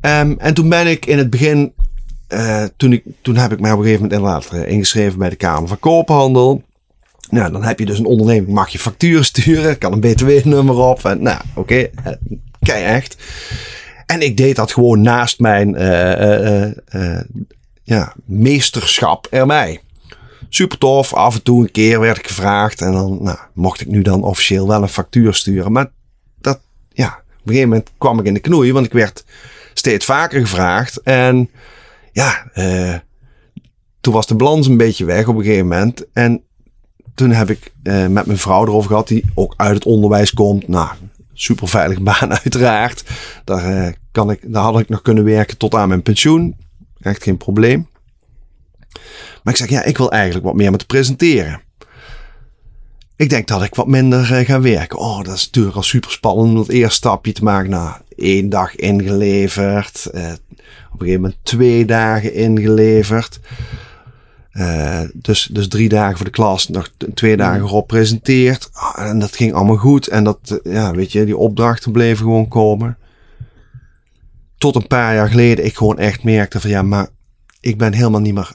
Ehm, 0.00 0.34
en 0.38 0.54
toen 0.54 0.68
ben 0.68 0.86
ik 0.86 1.06
in 1.06 1.18
het 1.18 1.30
begin, 1.30 1.72
toen, 2.76 2.92
ik, 2.92 3.04
toen 3.22 3.36
heb 3.36 3.52
ik 3.52 3.60
mij 3.60 3.72
op 3.72 3.78
een 3.78 3.84
gegeven 3.84 4.08
moment 4.08 4.20
inderdaad 4.20 4.68
ingeschreven 4.68 5.18
bij 5.18 5.28
de 5.28 5.36
Kamer 5.36 5.68
van 5.68 5.78
Koophandel. 5.78 6.62
Nou, 7.30 7.52
dan 7.52 7.62
heb 7.62 7.78
je 7.78 7.86
dus 7.86 7.98
een 7.98 8.06
onderneming, 8.06 8.52
mag 8.52 8.68
je 8.68 8.78
facturen 8.78 9.24
sturen, 9.24 9.78
kan 9.78 9.92
een 9.92 10.00
btw-nummer 10.00 10.76
op. 10.76 11.04
En, 11.04 11.22
nou, 11.22 11.40
oké, 11.54 11.88
okay, 12.00 12.18
kei 12.60 12.84
echt. 12.84 13.16
En 14.06 14.20
ik 14.20 14.36
deed 14.36 14.56
dat 14.56 14.72
gewoon 14.72 15.00
naast 15.00 15.40
mijn 15.40 15.74
eh, 15.74 16.12
eh, 16.12 16.72
eh, 16.86 17.24
ja, 17.82 18.14
meesterschap 18.24 19.26
ermee. 19.30 19.80
Super 20.48 20.78
tof, 20.78 21.14
af 21.14 21.34
en 21.34 21.42
toe 21.42 21.62
een 21.62 21.70
keer 21.70 22.00
werd 22.00 22.18
ik 22.18 22.26
gevraagd. 22.26 22.80
En 22.80 22.92
dan 22.92 23.18
nou, 23.22 23.38
mocht 23.52 23.80
ik 23.80 23.86
nu 23.86 24.02
dan 24.02 24.22
officieel 24.22 24.68
wel 24.68 24.82
een 24.82 24.88
factuur 24.88 25.34
sturen. 25.34 25.72
Maar 25.72 25.90
dat, 26.40 26.60
ja, 26.92 27.06
op 27.06 27.52
een 27.52 27.52
gegeven 27.52 27.68
moment 27.68 27.90
kwam 27.98 28.18
ik 28.18 28.26
in 28.26 28.34
de 28.34 28.40
knoei, 28.40 28.72
want 28.72 28.86
ik 28.86 28.92
werd 28.92 29.24
steeds 29.74 30.04
vaker 30.04 30.40
gevraagd. 30.40 31.00
En 31.02 31.50
ja, 32.12 32.50
eh, 32.52 32.94
toen 34.00 34.12
was 34.12 34.26
de 34.26 34.34
balans 34.34 34.66
een 34.66 34.76
beetje 34.76 35.04
weg 35.04 35.28
op 35.28 35.36
een 35.36 35.44
gegeven 35.44 35.68
moment. 35.68 36.04
En 36.12 36.42
toen 37.16 37.30
heb 37.30 37.50
ik 37.50 37.72
eh, 37.82 38.06
met 38.06 38.26
mijn 38.26 38.38
vrouw 38.38 38.66
erover 38.66 38.88
gehad, 38.90 39.08
die 39.08 39.24
ook 39.34 39.54
uit 39.56 39.74
het 39.74 39.84
onderwijs 39.84 40.32
komt. 40.32 40.68
Nou, 40.68 40.88
super 41.32 41.68
veilige 41.68 42.02
baan 42.10 42.30
uiteraard. 42.30 43.04
Daar, 43.44 43.86
eh, 43.86 43.92
kan 44.12 44.30
ik, 44.30 44.40
daar 44.42 44.62
had 44.62 44.80
ik 44.80 44.88
nog 44.88 45.02
kunnen 45.02 45.24
werken 45.24 45.56
tot 45.56 45.74
aan 45.74 45.88
mijn 45.88 46.02
pensioen. 46.02 46.56
Echt 47.00 47.22
geen 47.22 47.36
probleem. 47.36 47.88
Maar 49.42 49.54
ik 49.54 49.60
zeg, 49.60 49.68
ja, 49.68 49.82
ik 49.82 49.98
wil 49.98 50.10
eigenlijk 50.10 50.44
wat 50.44 50.54
meer 50.54 50.70
met 50.70 50.86
presenteren. 50.86 51.60
Ik 53.16 53.28
denk 53.28 53.48
dat 53.48 53.62
ik 53.62 53.74
wat 53.74 53.86
minder 53.86 54.32
uh, 54.32 54.46
ga 54.46 54.60
werken. 54.60 54.98
Oh, 54.98 55.22
dat 55.22 55.34
is 55.34 55.44
natuurlijk 55.44 55.76
al 55.76 55.82
super 55.82 56.10
spannend 56.10 56.48
om 56.48 56.58
het 56.58 56.68
eerste 56.68 56.96
stapje 56.96 57.32
te 57.32 57.44
maken. 57.44 57.70
Nou, 57.70 57.96
één 58.16 58.48
dag 58.48 58.76
ingeleverd. 58.76 60.06
Op 60.06 60.12
een 60.12 60.38
gegeven 60.98 61.20
moment 61.20 61.36
twee 61.42 61.84
dagen 61.84 62.34
ingeleverd. 62.34 63.40
Uh, 64.56 65.00
dus, 65.14 65.48
dus 65.52 65.68
drie 65.68 65.88
dagen 65.88 66.16
voor 66.16 66.24
de 66.24 66.32
klas, 66.32 66.68
nog 66.68 66.90
twee 67.14 67.36
dagen 67.36 67.62
erop 67.62 67.86
presenteerd. 67.86 68.70
Oh, 68.74 69.08
en 69.08 69.18
dat 69.18 69.36
ging 69.36 69.52
allemaal 69.52 69.76
goed. 69.76 70.06
En 70.06 70.24
dat, 70.24 70.60
ja, 70.62 70.92
weet 70.92 71.12
je, 71.12 71.24
die 71.24 71.36
opdrachten 71.36 71.92
bleven 71.92 72.24
gewoon 72.24 72.48
komen. 72.48 72.98
Tot 74.58 74.74
een 74.74 74.86
paar 74.86 75.14
jaar 75.14 75.28
geleden 75.28 75.64
ik 75.64 75.76
gewoon 75.76 75.98
echt 75.98 76.24
merkte 76.24 76.60
van 76.60 76.70
ja, 76.70 76.82
maar 76.82 77.08
ik 77.60 77.78
ben 77.78 77.92
helemaal 77.92 78.20
niet 78.20 78.34
meer. 78.34 78.52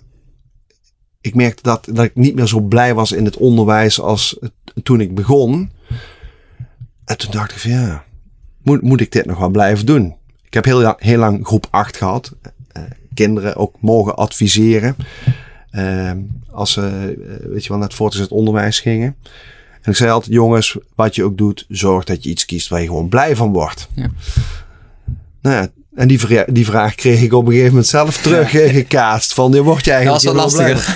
Ik 1.22 1.36
merkte 1.36 1.64
dat, 1.64 1.88
dat 1.92 2.06
ik 2.06 2.16
niet 2.16 2.36
meer 2.36 2.48
zo 2.48 2.60
blij 2.60 2.94
was 2.94 3.12
in 3.12 3.26
het 3.26 3.38
onderwijs 3.38 4.00
als 4.00 4.40
toen 4.84 5.02
ik 5.02 5.16
begon. 5.16 5.72
En 7.06 7.18
toen 7.18 7.32
dacht 7.32 7.52
ik 7.52 7.58
van 7.58 7.72
ja, 7.72 8.04
moet, 8.62 8.82
moet 8.82 9.02
ik 9.02 9.12
dit 9.12 9.26
nog 9.26 9.38
wel 9.38 9.50
blijven 9.50 9.86
doen? 9.86 10.16
Ik 10.44 10.54
heb 10.54 10.66
heel, 10.66 10.94
heel 10.98 11.20
lang 11.20 11.46
groep 11.46 11.68
8 11.70 11.98
gehad. 11.98 12.36
Uh, 12.78 12.84
kinderen 13.14 13.56
ook 13.56 13.76
mogen 13.82 14.16
adviseren. 14.16 14.96
Uh, 15.72 16.12
als 16.50 16.72
ze, 16.72 17.16
uh, 17.18 17.52
weet 17.52 17.64
je 17.64 17.70
wel, 17.70 17.78
naar 17.78 17.88
het 17.88 17.98
voortgezet 17.98 18.30
onderwijs 18.30 18.80
gingen. 18.80 19.16
En 19.82 19.92
ik 19.92 19.98
zei 19.98 20.12
altijd, 20.12 20.34
jongens, 20.34 20.78
wat 20.96 21.16
je 21.16 21.24
ook 21.24 21.38
doet, 21.38 21.66
zorg 21.70 22.04
dat 22.04 22.24
je 22.24 22.30
iets 22.30 22.46
kiest 22.46 22.68
waar 22.68 22.82
je 22.82 22.88
gewoon 22.88 23.10
blij 23.10 23.36
van 23.36 23.52
wordt. 23.52 23.90
Ja. 23.96 24.10
Nou 25.42 25.56
ja, 25.56 25.70
en 25.96 26.08
die, 26.08 26.20
vra 26.20 26.46
die 26.48 26.66
vraag 26.66 26.96
kreeg 26.96 27.22
ik 27.22 27.34
op 27.34 27.46
een 27.46 27.52
gegeven 27.52 27.70
moment 27.70 27.88
zelf 27.88 28.18
teruggekaatst. 28.18 29.34
Van, 29.34 29.52
je 29.52 29.62
wordt 29.62 29.86
je 29.86 29.92
eigenlijk... 29.92 30.24
Dat 30.24 30.34
was 30.34 30.54
wel 30.54 30.68
lastiger. 30.68 30.96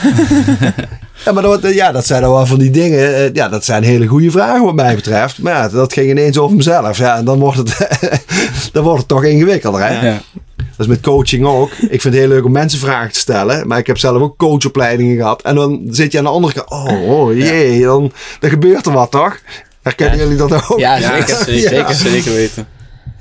ja, 1.26 1.32
maar 1.32 1.44
dat, 1.44 1.74
ja, 1.74 1.92
dat 1.92 2.06
zijn 2.06 2.22
dan 2.22 2.32
wel 2.32 2.46
van 2.46 2.60
die 2.60 2.72
dingen. 2.72 3.34
Ja, 3.34 3.50
dat 3.50 3.66
zijn 3.66 3.84
hele 3.84 4.08
goede 4.08 4.32
vragen 4.32 4.64
wat 4.64 4.74
mij 4.74 4.96
betreft. 4.96 5.40
Maar 5.40 5.54
ja, 5.54 5.70
dat 5.70 5.94
ging 5.94 6.10
ineens 6.10 6.38
over 6.38 6.56
mezelf. 6.56 6.98
Ja, 6.98 7.18
en 7.18 7.26
dan 7.26 7.40
wordt 7.40 7.58
het, 7.58 7.88
dan 8.74 8.84
wordt 8.84 9.00
het 9.00 9.08
toch 9.08 9.24
ingewikkelder, 9.24 9.88
hè? 9.88 10.08
Ja. 10.08 10.22
Dat 10.56 10.86
is 10.86 10.88
met 10.88 11.02
coaching 11.02 11.46
ook. 11.46 11.72
Ik 11.72 12.02
vind 12.02 12.04
het 12.04 12.14
heel 12.14 12.28
leuk 12.28 12.46
om 12.46 12.52
mensen 12.52 12.80
vragen 12.80 13.12
te 13.12 13.20
stellen. 13.20 13.68
Maar 13.68 13.78
ik 13.78 13.88
heb 13.88 13.98
zelf 13.98 14.22
ook 14.22 14.38
coachopleidingen 14.38 15.18
gehad. 15.18 15.42
En 15.42 15.56
dan 15.56 15.82
zit 15.90 16.12
je 16.12 16.18
aan 16.18 16.24
de 16.24 16.30
andere 16.30 16.54
kant. 16.54 16.70
Oh, 16.70 17.10
oh 17.10 17.34
jee, 17.38 17.82
dan, 17.82 18.12
dan 18.40 18.50
gebeurt 18.50 18.86
er 18.86 18.92
wat, 18.92 19.12
toch? 19.12 19.40
Herkennen 19.82 20.18
ja. 20.18 20.24
jullie 20.24 20.38
dat 20.38 20.70
ook? 20.70 20.80
Ja, 20.80 21.00
zeker. 21.02 21.36
zeker, 21.46 21.70
zeker, 21.70 21.94
zeker 21.96 22.34
weten. 22.34 22.75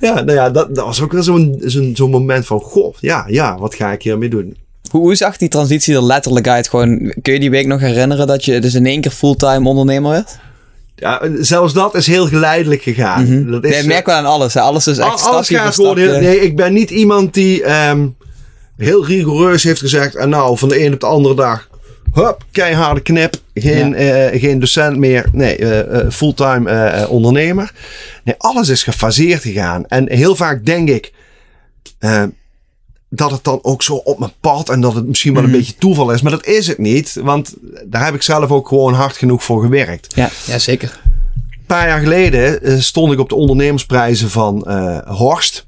Ja, 0.05 0.15
nou 0.15 0.33
ja, 0.33 0.51
dat, 0.51 0.75
dat 0.75 0.85
was 0.85 1.01
ook 1.03 1.13
wel 1.13 1.23
zo'n 1.23 1.57
zo'n 1.65 1.93
zo 1.97 2.09
moment 2.09 2.47
van... 2.47 2.61
Goh, 2.61 2.95
ja, 3.01 3.25
ja, 3.29 3.59
wat 3.59 3.75
ga 3.75 3.93
ik 3.93 4.03
hiermee 4.03 4.29
doen? 4.29 4.57
Hoe, 4.91 5.01
hoe 5.01 5.15
zag 5.15 5.37
die 5.37 5.49
transitie 5.49 5.95
er 5.95 6.05
letterlijk 6.05 6.49
uit? 6.49 6.69
Gewoon, 6.69 7.15
kun 7.23 7.33
je 7.33 7.41
die 7.41 7.51
week 7.51 7.67
nog 7.67 7.81
herinneren 7.81 8.27
dat 8.27 8.45
je 8.45 8.61
dus 8.61 8.75
in 8.75 8.87
één 8.87 9.01
keer 9.01 9.11
fulltime 9.11 9.69
ondernemer 9.69 10.11
werd? 10.11 10.39
Ja, 10.97 11.23
zelfs 11.41 11.73
dat 11.73 11.95
is 11.95 12.07
heel 12.07 12.27
geleidelijk 12.27 12.83
gegaan. 12.83 13.25
Mm 13.25 13.31
-hmm. 13.31 13.51
dat 13.51 13.65
is, 13.65 13.71
nee, 13.71 13.87
merk 13.87 14.07
wel 14.07 14.15
aan 14.15 14.27
alles. 14.27 14.55
Hè? 14.55 14.61
Alles 14.61 14.87
is 14.87 14.99
echt 14.99 15.23
alles 15.23 15.49
gaat 15.49 15.75
gewoon 15.75 15.99
heel, 15.99 16.21
Nee, 16.21 16.41
ik 16.41 16.57
ben 16.57 16.73
niet 16.73 16.91
iemand 16.91 17.35
die 17.35 17.73
um, 17.89 18.17
heel 18.77 19.07
rigoureus 19.07 19.63
heeft 19.63 19.81
gezegd... 19.81 20.15
en 20.15 20.29
nou, 20.29 20.59
van 20.59 20.69
de 20.69 20.85
een 20.85 20.93
op 20.93 21.01
de 21.01 21.07
andere 21.07 21.35
dag... 21.35 21.69
Hup, 22.15 22.45
keiharde 22.51 23.01
knip. 23.01 23.35
Geen, 23.55 23.91
ja. 23.91 24.33
uh, 24.33 24.41
geen 24.41 24.59
docent 24.61 24.97
meer. 24.97 25.27
Nee, 25.33 25.59
uh, 25.59 26.11
fulltime 26.11 26.71
uh, 26.71 27.11
ondernemer. 27.11 27.73
Nee, 28.25 28.35
alles 28.39 28.69
is 28.69 28.83
gefaseerd 28.83 29.43
gegaan. 29.43 29.87
En 29.89 30.11
heel 30.13 30.37
vaak 30.37 30.65
denk 30.65 30.89
ik 30.89 31.13
dat 33.09 33.31
het 33.31 33.45
dan 33.45 33.59
ook 33.63 33.83
zo 33.83 33.95
op 33.95 34.19
mijn 34.19 34.33
pad 34.41 34.69
en 34.69 34.81
dat 34.81 34.95
het 34.95 35.07
misschien 35.07 35.35
wel 35.35 35.43
een 35.43 35.49
mm. 35.49 35.57
beetje 35.57 35.75
toeval 35.75 36.11
is. 36.11 36.23
Maar 36.23 36.33
dat 36.33 36.47
is 36.47 36.67
het 36.67 36.79
niet, 36.79 37.19
want 37.23 37.55
daar 37.85 38.05
heb 38.05 38.15
ik 38.15 38.23
zelf 38.23 38.51
ook 38.51 38.69
gewoon 38.69 38.95
hard 38.95 39.17
genoeg 39.17 39.45
voor 39.45 39.63
gewerkt. 39.63 40.15
Ja, 40.15 40.31
ja 40.47 40.59
zeker. 40.59 41.01
Een 41.35 41.67
paar 41.67 41.89
jaar 41.89 42.01
geleden 42.01 42.83
stond 42.83 43.13
ik 43.13 43.19
op 43.19 43.29
de 43.29 43.35
ondernemersprijzen 43.35 44.31
van 44.31 44.69
Horst. 45.07 45.67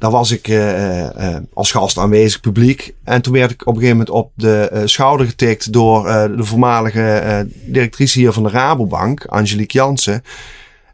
Daar 0.00 0.10
was 0.10 0.30
ik 0.30 0.48
uh, 0.48 0.98
uh, 1.00 1.36
als 1.54 1.70
gast 1.70 1.98
aanwezig 1.98 2.40
publiek. 2.40 2.94
En 3.04 3.22
toen 3.22 3.32
werd 3.32 3.50
ik 3.50 3.60
op 3.60 3.66
een 3.66 3.80
gegeven 3.80 3.96
moment 3.96 4.14
op 4.14 4.30
de 4.34 4.82
schouder 4.84 5.26
getikt 5.26 5.72
door 5.72 6.04
de 6.36 6.44
voormalige 6.44 7.46
directrice 7.64 8.18
hier 8.18 8.32
van 8.32 8.42
de 8.42 8.48
Rabobank, 8.48 9.26
Angelique 9.26 9.78
Jansen. 9.78 10.22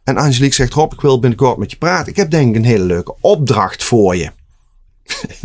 En 0.05 0.17
Angelique 0.17 0.55
zegt, 0.55 0.73
Rob, 0.73 0.93
ik 0.93 1.01
wil 1.01 1.21
binnenkort 1.21 1.57
met 1.57 1.71
je 1.71 1.77
praten. 1.77 2.09
Ik 2.09 2.17
heb 2.17 2.31
denk 2.31 2.49
ik 2.49 2.57
een 2.57 2.65
hele 2.65 2.85
leuke 2.85 3.15
opdracht 3.21 3.85
voor 3.85 4.17
je. 4.17 4.31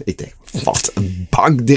Ik 0.03 0.17
denk, 0.17 0.33
wat 0.63 0.91
een 0.93 1.27
bank. 1.29 1.67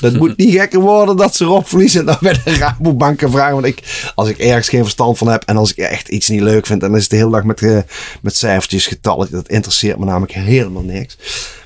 Dat 0.00 0.12
moet 0.12 0.36
niet 0.36 0.54
gekker 0.54 0.80
worden 0.80 1.16
dat 1.16 1.36
ze 1.36 1.44
Rob 1.44 1.64
verliezen 1.64 2.00
en 2.00 2.06
dan 2.06 2.18
bij 2.20 2.40
de 2.44 2.54
Rabobank 2.54 3.20
vragen. 3.26 3.54
Want 3.54 3.66
ik, 3.66 4.10
als 4.14 4.28
ik 4.28 4.38
ergens 4.38 4.68
geen 4.68 4.82
verstand 4.82 5.18
van 5.18 5.28
heb 5.28 5.42
en 5.44 5.56
als 5.56 5.70
ik 5.70 5.76
echt 5.76 6.08
iets 6.08 6.28
niet 6.28 6.40
leuk 6.40 6.66
vind, 6.66 6.80
dan 6.80 6.96
is 6.96 7.02
het 7.02 7.10
de 7.10 7.16
hele 7.16 7.30
dag 7.30 7.44
met, 7.44 7.60
uh, 7.60 7.78
met 8.20 8.36
cijfertjes, 8.36 8.86
getallen. 8.86 9.30
Dat 9.30 9.48
interesseert 9.48 9.98
me 9.98 10.04
namelijk 10.04 10.32
helemaal 10.32 10.82
niks. 10.82 11.18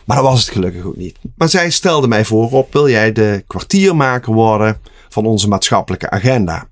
Maar 0.05 0.17
dat 0.17 0.27
was 0.27 0.41
het 0.41 0.51
gelukkig 0.51 0.85
ook 0.85 0.97
niet. 0.97 1.17
Maar 1.37 1.49
zij 1.49 1.71
stelde 1.71 2.09
mij 2.09 2.25
voor, 2.25 2.49
Rob, 2.49 2.73
wil 2.73 2.89
jij 2.89 3.13
de 3.13 3.45
kwartiermaker 3.47 4.33
worden 4.33 4.81
van 5.09 5.27
onze 5.27 5.49
maatschappelijke 5.49 6.11
agenda? 6.11 6.69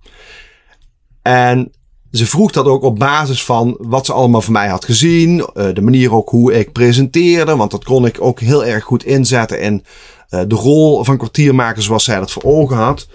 En 1.23 1.73
ze 2.13 2.27
vroeg 2.27 2.53
dat 2.53 2.67
ook 2.67 2.83
op 2.83 2.99
basis 2.99 3.45
van 3.45 3.77
wat 3.79 4.07
ze 4.07 4.13
allemaal 4.13 4.43
van 4.43 4.53
mij 4.53 4.69
had 4.69 4.85
gezien. 4.85 5.41
eh, 5.41 5.69
de 5.75 5.81
manier 5.81 6.13
ook 6.15 6.29
hoe 6.29 6.53
ik 6.53 6.73
presenteerde. 6.73 7.57
Want 7.57 7.71
dat 7.71 7.85
kon 7.85 8.07
ik 8.07 8.21
ook 8.21 8.41
heel 8.41 8.65
erg 8.65 8.85
goed 8.85 9.05
inzetten 9.05 9.61
in 9.61 9.85
eh, 10.29 10.41
de 10.47 10.55
rol 10.55 11.05
van 11.05 11.17
kwartiermaker 11.17 11.83
zoals 11.83 12.05
zij 12.05 12.19
dat 12.19 12.33
voor 12.33 12.43
ogen 12.43 12.77
had. 12.77 13.09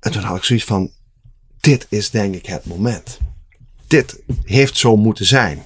En 0.00 0.12
toen 0.12 0.22
had 0.22 0.36
ik 0.36 0.44
zoiets 0.44 0.64
van, 0.64 0.90
dit 1.60 1.86
is 1.88 2.10
denk 2.10 2.34
ik 2.34 2.46
het 2.46 2.66
moment. 2.66 3.18
Dit 3.86 4.18
heeft 4.44 4.76
zo 4.76 4.96
moeten 4.96 5.26
zijn. 5.26 5.62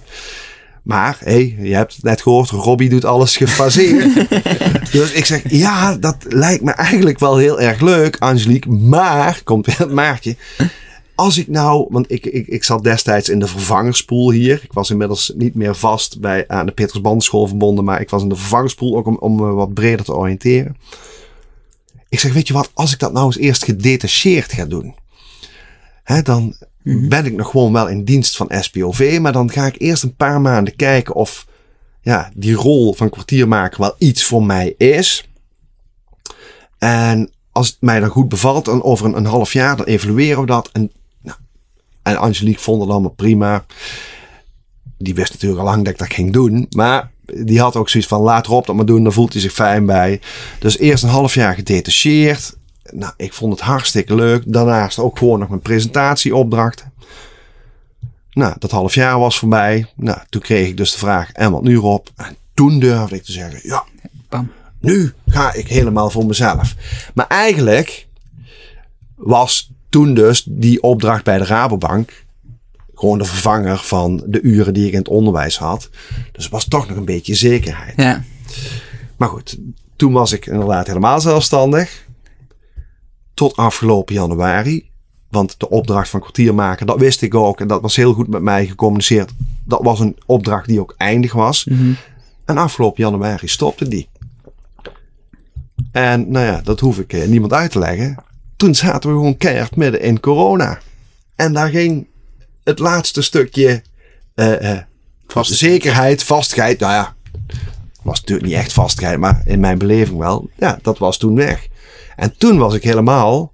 Maar, 0.83 1.17
hé, 1.25 1.33
hey, 1.33 1.69
je 1.69 1.75
hebt 1.75 1.95
het 1.95 2.03
net 2.03 2.23
gehoord, 2.23 2.51
Robbie 2.51 2.89
doet 2.89 3.05
alles 3.05 3.37
gefaseerd. 3.37 4.15
dus 4.93 5.13
ik 5.13 5.25
zeg, 5.25 5.43
ja, 5.51 5.97
dat 5.97 6.17
lijkt 6.29 6.63
me 6.63 6.71
eigenlijk 6.71 7.19
wel 7.19 7.37
heel 7.37 7.61
erg 7.61 7.81
leuk, 7.81 8.17
Angelique. 8.19 8.71
Maar, 8.71 9.41
komt 9.45 9.67
weer 9.67 9.79
het 9.79 9.93
maartje. 9.93 10.37
Als 11.21 11.39
ik 11.39 11.49
nou, 11.49 11.87
want 11.89 12.11
ik, 12.11 12.27
ik, 12.27 12.47
ik 12.47 12.65
zat 12.65 12.83
destijds 12.83 13.29
in 13.29 13.39
de 13.39 13.47
vervangerspool 13.47 14.31
hier. 14.31 14.61
Ik 14.63 14.73
was 14.73 14.91
inmiddels 14.91 15.33
niet 15.37 15.55
meer 15.55 15.75
vast 15.75 16.21
bij, 16.21 16.45
aan 16.49 16.67
de 16.67 16.73
Peters 16.73 17.01
Bandenschool 17.01 17.47
verbonden. 17.47 17.85
Maar 17.85 18.01
ik 18.01 18.11
was 18.11 18.23
in 18.23 18.29
de 18.29 18.37
vervangerspool 18.37 18.97
ook 18.97 19.07
om, 19.07 19.17
om 19.17 19.37
me 19.37 19.53
wat 19.53 19.75
breder 19.75 20.05
te 20.05 20.15
oriënteren. 20.15 20.77
Ik 22.09 22.21
zeg, 22.21 22.33
weet 22.33 22.47
je 22.47 22.53
wat, 22.53 22.71
als 22.75 22.93
ik 22.93 22.99
dat 22.99 23.13
nou 23.13 23.27
eens 23.27 23.39
eerst 23.39 23.65
gedetacheerd 23.65 24.53
ga 24.53 24.65
doen. 24.65 24.95
Hè, 26.03 26.23
dan 26.23 26.57
ben 26.83 27.27
ik 27.27 27.37
nog 27.37 27.51
gewoon 27.51 27.73
wel 27.73 27.89
in 27.89 28.05
dienst 28.05 28.37
van 28.37 28.51
SPOV. 28.61 29.19
Maar 29.21 29.33
dan 29.33 29.51
ga 29.51 29.67
ik 29.67 29.75
eerst 29.79 30.03
een 30.03 30.17
paar 30.17 30.41
maanden 30.41 30.77
kijken 30.77 31.15
of 31.15 31.47
ja, 32.03 32.31
die 32.35 32.55
rol 32.55 32.95
van 32.95 33.11
kwartiermaker 33.11 33.81
wel 33.81 33.95
iets 33.99 34.25
voor 34.25 34.45
mij 34.45 34.75
is. 34.77 35.29
En 36.79 37.31
als 37.53 37.69
het 37.69 37.77
mij 37.81 38.01
dan 38.01 38.09
goed 38.09 38.29
bevalt, 38.29 38.65
dan 38.65 38.83
over 38.83 39.07
een, 39.07 39.17
een 39.17 39.27
half 39.27 39.53
jaar, 39.53 39.77
dan 39.77 39.87
evalueren 39.87 40.41
we 40.41 40.47
dat. 40.47 40.69
En, 40.73 40.91
en 42.11 42.17
Angelique 42.17 42.63
vond 42.63 42.81
het 42.81 42.91
allemaal 42.91 43.11
prima. 43.11 43.65
Die 44.99 45.15
wist 45.15 45.33
natuurlijk 45.33 45.61
al 45.61 45.67
lang 45.67 45.85
dat 45.85 45.93
ik 45.93 45.99
dat 45.99 46.13
ging 46.13 46.33
doen. 46.33 46.67
Maar 46.71 47.11
die 47.45 47.61
had 47.61 47.77
ook 47.77 47.89
zoiets 47.89 48.09
van, 48.09 48.21
laat 48.21 48.47
Rob 48.47 48.67
dat 48.67 48.77
maar 48.77 48.87
doen. 48.87 49.03
Dan 49.03 49.13
voelt 49.13 49.33
hij 49.33 49.43
zich 49.43 49.53
fijn 49.53 49.87
bij. 49.87 50.21
Dus 50.59 50.79
eerst 50.79 51.03
een 51.03 51.11
half 51.11 51.35
jaar 51.35 51.55
gedetacheerd. 51.55 52.57
Nou, 52.91 53.13
ik 53.17 53.33
vond 53.33 53.53
het 53.53 53.63
hartstikke 53.63 54.15
leuk. 54.15 54.43
Daarnaast 54.47 54.99
ook 54.99 55.19
gewoon 55.19 55.39
nog 55.39 55.49
mijn 55.49 55.61
presentatieopdrachten. 55.61 56.93
Nou, 58.33 58.55
dat 58.59 58.71
half 58.71 58.95
jaar 58.95 59.19
was 59.19 59.39
voorbij. 59.39 59.87
Nou, 59.97 60.19
toen 60.29 60.41
kreeg 60.41 60.69
ik 60.69 60.77
dus 60.77 60.93
de 60.93 60.99
vraag, 60.99 61.33
en 61.33 61.53
wat 61.53 61.63
nu 61.63 61.77
Rob? 61.77 62.07
En 62.17 62.37
toen 62.55 62.79
durfde 62.79 63.17
ik 63.17 63.23
te 63.23 63.33
zeggen, 63.33 63.61
ja, 63.63 63.85
Bam. 64.29 64.51
nu 64.81 65.13
ga 65.27 65.53
ik 65.53 65.69
helemaal 65.69 66.11
voor 66.11 66.27
mezelf. 66.27 66.75
Maar 67.15 67.27
eigenlijk 67.27 68.07
was 69.15 69.70
toen 69.91 70.15
dus 70.15 70.45
die 70.49 70.83
opdracht 70.83 71.25
bij 71.25 71.39
de 71.39 71.45
Rabobank 71.45 72.25
gewoon 73.01 73.19
de 73.19 73.25
vervanger 73.25 73.79
van 73.79 74.23
de 74.27 74.41
uren 74.41 74.75
die 74.75 74.87
ik 74.87 74.93
in 74.93 74.99
het 74.99 75.09
onderwijs 75.09 75.59
had. 75.59 75.91
Dus 76.33 76.49
was 76.49 76.65
toch 76.65 76.89
nog 76.89 76.97
een 76.97 77.05
beetje 77.05 77.35
zekerheid. 77.35 77.97
Ja. 77.97 78.23
Maar 79.17 79.29
goed, 79.29 79.59
toen 79.97 80.13
was 80.13 80.33
ik 80.33 80.47
inderdaad 80.47 80.87
helemaal 80.87 81.21
zelfstandig. 81.21 82.07
Tot 83.35 83.57
afgelopen 83.57 84.15
januari. 84.15 84.89
Want 85.31 85.55
de 85.59 85.69
opdracht 85.69 86.09
van 86.09 86.21
kwartiermaker, 86.21 86.87
dat 86.87 86.99
wist 86.99 87.23
ik 87.23 87.35
ook. 87.35 87.61
En 87.61 87.69
dat 87.69 87.81
was 87.81 87.97
heel 87.97 88.13
goed 88.13 88.29
met 88.29 88.43
mij 88.43 88.67
gecommuniceerd. 88.67 89.33
Dat 89.65 89.83
was 89.83 90.01
een 90.01 90.17
opdracht 90.27 90.67
die 90.67 90.81
ook 90.81 90.95
eindig 90.97 91.33
was. 91.33 91.67
En 92.45 92.57
afgelopen 92.57 93.05
januari 93.05 93.49
stopte 93.49 93.89
die. 93.89 94.09
En 95.93 96.31
nou 96.31 96.47
ja, 96.47 96.61
dat 96.61 96.81
hoef 96.81 96.99
ik 96.99 97.13
eh, 97.13 97.29
niemand 97.29 97.53
uit 97.53 97.71
te 97.71 97.79
leggen. 97.79 98.17
Toen 98.61 98.75
zaten 98.75 99.11
we 99.11 99.17
gewoon 99.17 99.37
keihard 99.37 99.77
midden 99.77 100.01
in 100.01 100.21
corona. 100.21 100.79
En 101.37 101.53
daar 101.53 101.69
ging 101.69 102.07
het 102.65 102.79
laatste 102.79 103.23
stukje 103.23 103.83
eh, 104.35 104.73
eh, 104.73 104.83
zekerheid, 105.41 106.23
vastigheid. 106.23 106.81
Nou 106.81 106.93
ja, 106.93 107.15
was 108.03 108.21
natuurlijk 108.21 108.49
niet 108.49 108.57
echt 108.57 108.73
vastigheid, 108.73 109.19
maar 109.19 109.43
in 109.45 109.61
mijn 109.61 109.79
beleving 109.79 110.19
wel. 110.19 110.51
Ja, 110.57 110.79
dat 110.83 110.99
was 110.99 111.19
toen 111.19 111.35
weg. 111.35 111.69
En 112.17 112.37
toen 112.37 112.59
was 112.59 112.75
ik 112.75 112.83
helemaal 112.83 113.53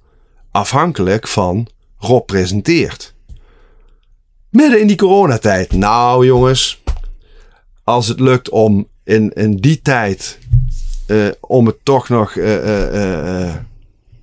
afhankelijk 0.50 1.28
van 1.28 1.66
Rob 1.98 2.26
presenteert. 2.26 3.14
Midden 4.50 4.80
in 4.80 4.86
die 4.86 4.96
coronatijd. 4.96 5.72
Nou 5.72 6.26
jongens, 6.26 6.82
als 7.84 8.09
het 8.09 8.20
lukt 8.20 8.48
om 8.48 8.88
in, 9.04 9.30
in 9.32 9.57
die 9.57 9.82
tijd 9.82 10.38
eh, 11.07 11.28
om 11.40 11.66
het 11.66 11.76
toch 11.82 12.09
nog 12.09 12.36
eh, 12.36 13.54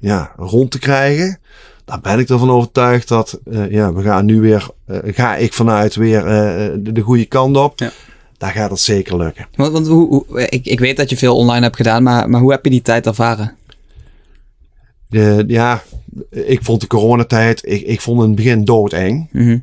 ja, 0.03 0.31
rond 0.37 0.71
te 0.71 0.79
krijgen. 0.79 1.39
Dan 1.85 1.99
ben 2.01 2.19
ik 2.19 2.29
ervan 2.29 2.49
overtuigd 2.49 3.07
dat 3.07 3.39
eh, 3.51 3.71
ja, 3.71 3.93
we 3.93 4.01
gaan 4.01 4.25
nu 4.25 4.41
weer, 4.41 4.67
eh, 4.85 4.97
ga 5.03 5.35
ik 5.35 5.53
vanuit 5.53 5.95
weer 5.95 6.25
eh, 6.27 6.71
de, 6.79 6.91
de 6.91 7.01
goede 7.01 7.25
kant 7.25 7.57
op. 7.57 7.79
Ja. 7.79 7.91
Daar 8.37 8.51
gaat 8.51 8.69
het 8.69 8.79
zeker 8.79 9.17
lukken. 9.17 9.47
Want, 9.55 9.71
want 9.71 9.87
hoe, 9.87 10.07
hoe- 10.07 10.47
ik, 10.49 10.65
ik 10.65 10.79
weet 10.79 10.97
dat 10.97 11.09
je 11.09 11.17
veel 11.17 11.35
online 11.35 11.61
hebt 11.63 11.75
gedaan, 11.75 12.03
maar, 12.03 12.29
maar 12.29 12.41
hoe 12.41 12.51
heb 12.51 12.63
je 12.63 12.69
die 12.69 12.81
tijd 12.81 13.05
ervaren? 13.05 13.55
De, 15.07 15.43
ja, 15.47 15.83
ik 16.29 16.63
vond 16.63 16.81
de 16.81 16.87
coronatijd, 16.87 17.65
ik, 17.67 17.81
ik 17.81 18.01
vond 18.01 18.21
in 18.21 18.27
het 18.27 18.35
begin 18.35 18.65
doodeng. 18.65 19.29
Mhm. 19.31 19.57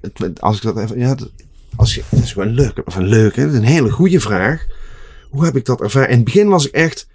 Het- 0.00 0.40
Als 0.40 0.56
ik 0.56 0.62
dat 0.62 0.78
even, 0.78 0.98
ja, 0.98 1.14
dat- 1.14 1.30
als 1.76 1.94
je, 1.94 2.02
dat 2.10 2.22
is 2.22 2.32
gewoon 2.32 2.48
leuk, 2.54 2.82
of 2.84 2.96
een 2.96 3.06
leuke, 3.06 3.40
dat 3.40 3.50
is 3.50 3.56
een 3.58 3.64
hele 3.64 3.90
goede 3.90 4.20
vraag. 4.20 4.66
Hoe 5.30 5.44
heb 5.44 5.56
ik 5.56 5.64
dat 5.64 5.80
ervaren? 5.80 6.08
In 6.08 6.14
het 6.16 6.24
begin 6.24 6.48
was 6.48 6.66
ik 6.66 6.72
echt, 6.74 7.06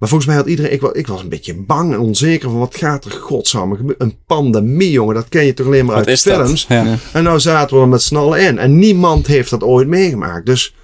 maar 0.00 0.08
volgens 0.08 0.28
mij 0.28 0.38
had 0.38 0.46
iedereen, 0.46 0.72
ik 0.72 0.80
was, 0.80 0.92
ik 0.92 1.06
was 1.06 1.22
een 1.22 1.28
beetje 1.28 1.54
bang 1.54 1.92
en 1.92 1.98
onzeker 1.98 2.50
van 2.50 2.58
wat 2.58 2.76
gaat 2.76 3.04
er 3.04 3.10
godsamme 3.10 3.76
gebeuren. 3.76 4.06
Een 4.06 4.18
pandemie, 4.26 4.90
jongen, 4.90 5.14
dat 5.14 5.28
ken 5.28 5.44
je 5.44 5.54
toch 5.54 5.66
alleen 5.66 5.84
maar 5.84 5.96
Wat 5.96 6.06
uit 6.06 6.20
films. 6.20 6.66
Ja. 6.68 6.96
En 7.12 7.22
nou 7.22 7.40
zaten 7.40 7.76
we 7.76 7.82
er 7.82 7.88
met 7.88 8.02
z'n 8.02 8.16
allen 8.16 8.40
in. 8.40 8.58
En 8.58 8.78
niemand 8.78 9.26
heeft 9.26 9.50
dat 9.50 9.62
ooit 9.62 9.88
meegemaakt. 9.88 10.46
Dus 10.46 10.74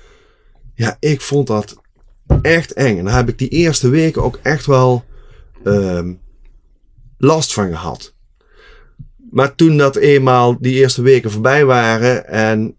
ja, 0.75 0.97
ik 1.01 1.21
vond 1.21 1.47
dat 1.47 1.77
echt 2.43 2.73
eng. 2.73 2.99
En 2.99 3.05
daar 3.05 3.15
heb 3.17 3.29
ik 3.29 3.39
die 3.39 3.49
eerste 3.49 3.89
weken 3.89 4.23
ook 4.23 4.39
echt 4.43 4.67
wel 4.67 5.05
ehm, 5.65 6.13
last 7.19 7.55
van 7.55 7.69
gehad. 7.69 8.15
Maar 9.31 9.55
toen 9.55 9.77
dat 9.77 9.97
eenmaal 9.97 10.57
die 10.61 10.75
eerste 10.75 11.03
weken 11.03 11.31
voorbij 11.31 11.65
waren 11.65 12.29
en 12.29 12.77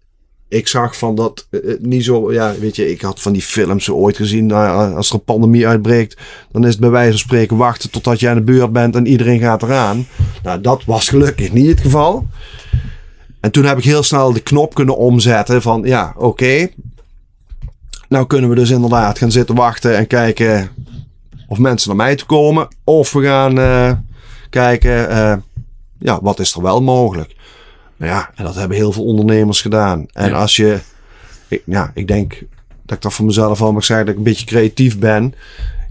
ik 0.48 0.68
zag 0.68 0.96
van 0.96 1.14
dat 1.14 1.46
eh, 1.50 1.60
het 1.64 1.86
niet 1.86 2.04
zo, 2.04 2.32
ja, 2.32 2.54
weet 2.58 2.76
je, 2.76 2.90
ik 2.90 3.00
had 3.00 3.20
van 3.20 3.32
die 3.32 3.42
films 3.42 3.90
ooit 3.90 4.16
gezien. 4.16 4.46
Nou, 4.46 4.94
als 4.94 5.08
er 5.08 5.14
een 5.14 5.24
pandemie 5.24 5.66
uitbreekt, 5.66 6.20
dan 6.52 6.64
is 6.64 6.70
het 6.70 6.80
bij 6.80 6.90
wijze 6.90 7.10
van 7.10 7.18
spreken 7.18 7.56
wachten 7.56 7.90
totdat 7.90 8.20
je 8.20 8.28
aan 8.28 8.36
de 8.36 8.42
beurt 8.42 8.72
bent 8.72 8.96
en 8.96 9.06
iedereen 9.06 9.40
gaat 9.40 9.62
eraan. 9.62 10.06
Nou, 10.42 10.60
dat 10.60 10.84
was 10.84 11.08
gelukkig 11.08 11.52
niet 11.52 11.68
het 11.68 11.80
geval. 11.80 12.26
En 13.40 13.50
toen 13.50 13.64
heb 13.64 13.78
ik 13.78 13.84
heel 13.84 14.02
snel 14.02 14.32
de 14.32 14.40
knop 14.40 14.74
kunnen 14.74 14.96
omzetten 14.96 15.62
van 15.62 15.82
ja, 15.84 16.14
oké. 16.16 16.68
Nou 18.08 18.26
kunnen 18.26 18.50
we 18.50 18.56
dus 18.56 18.70
inderdaad 18.70 19.18
gaan 19.18 19.30
zitten 19.30 19.54
wachten 19.54 19.96
en 19.96 20.06
kijken 20.06 20.70
of 21.48 21.58
mensen 21.58 21.88
naar 21.88 21.96
mij 21.96 22.16
toe 22.16 22.26
komen. 22.26 22.68
Of 22.84 23.12
we 23.12 23.22
gaan 23.22 23.58
eh, 23.58 23.92
kijken, 24.50 25.10
eh, 25.10 25.36
ja, 25.98 26.18
wat 26.22 26.40
is 26.40 26.54
er 26.54 26.62
wel 26.62 26.82
mogelijk. 26.82 27.36
Nou 27.98 28.12
ja, 28.12 28.30
en 28.34 28.44
dat 28.44 28.54
hebben 28.54 28.76
heel 28.76 28.92
veel 28.92 29.04
ondernemers 29.04 29.60
gedaan. 29.60 30.06
En 30.12 30.28
Ja. 30.28 30.36
als 30.36 30.56
je, 30.56 30.78
ik, 31.48 31.62
ja, 31.66 31.90
ik 31.94 32.06
denk 32.08 32.42
dat 32.86 32.96
ik 32.96 33.02
dat 33.02 33.12
voor 33.12 33.24
mezelf 33.24 33.62
al 33.62 33.72
mag 33.72 33.84
zeggen, 33.84 34.06
dat 34.06 34.14
ik 34.14 34.20
een 34.20 34.30
beetje 34.30 34.46
creatief 34.46 34.98
ben. 34.98 35.34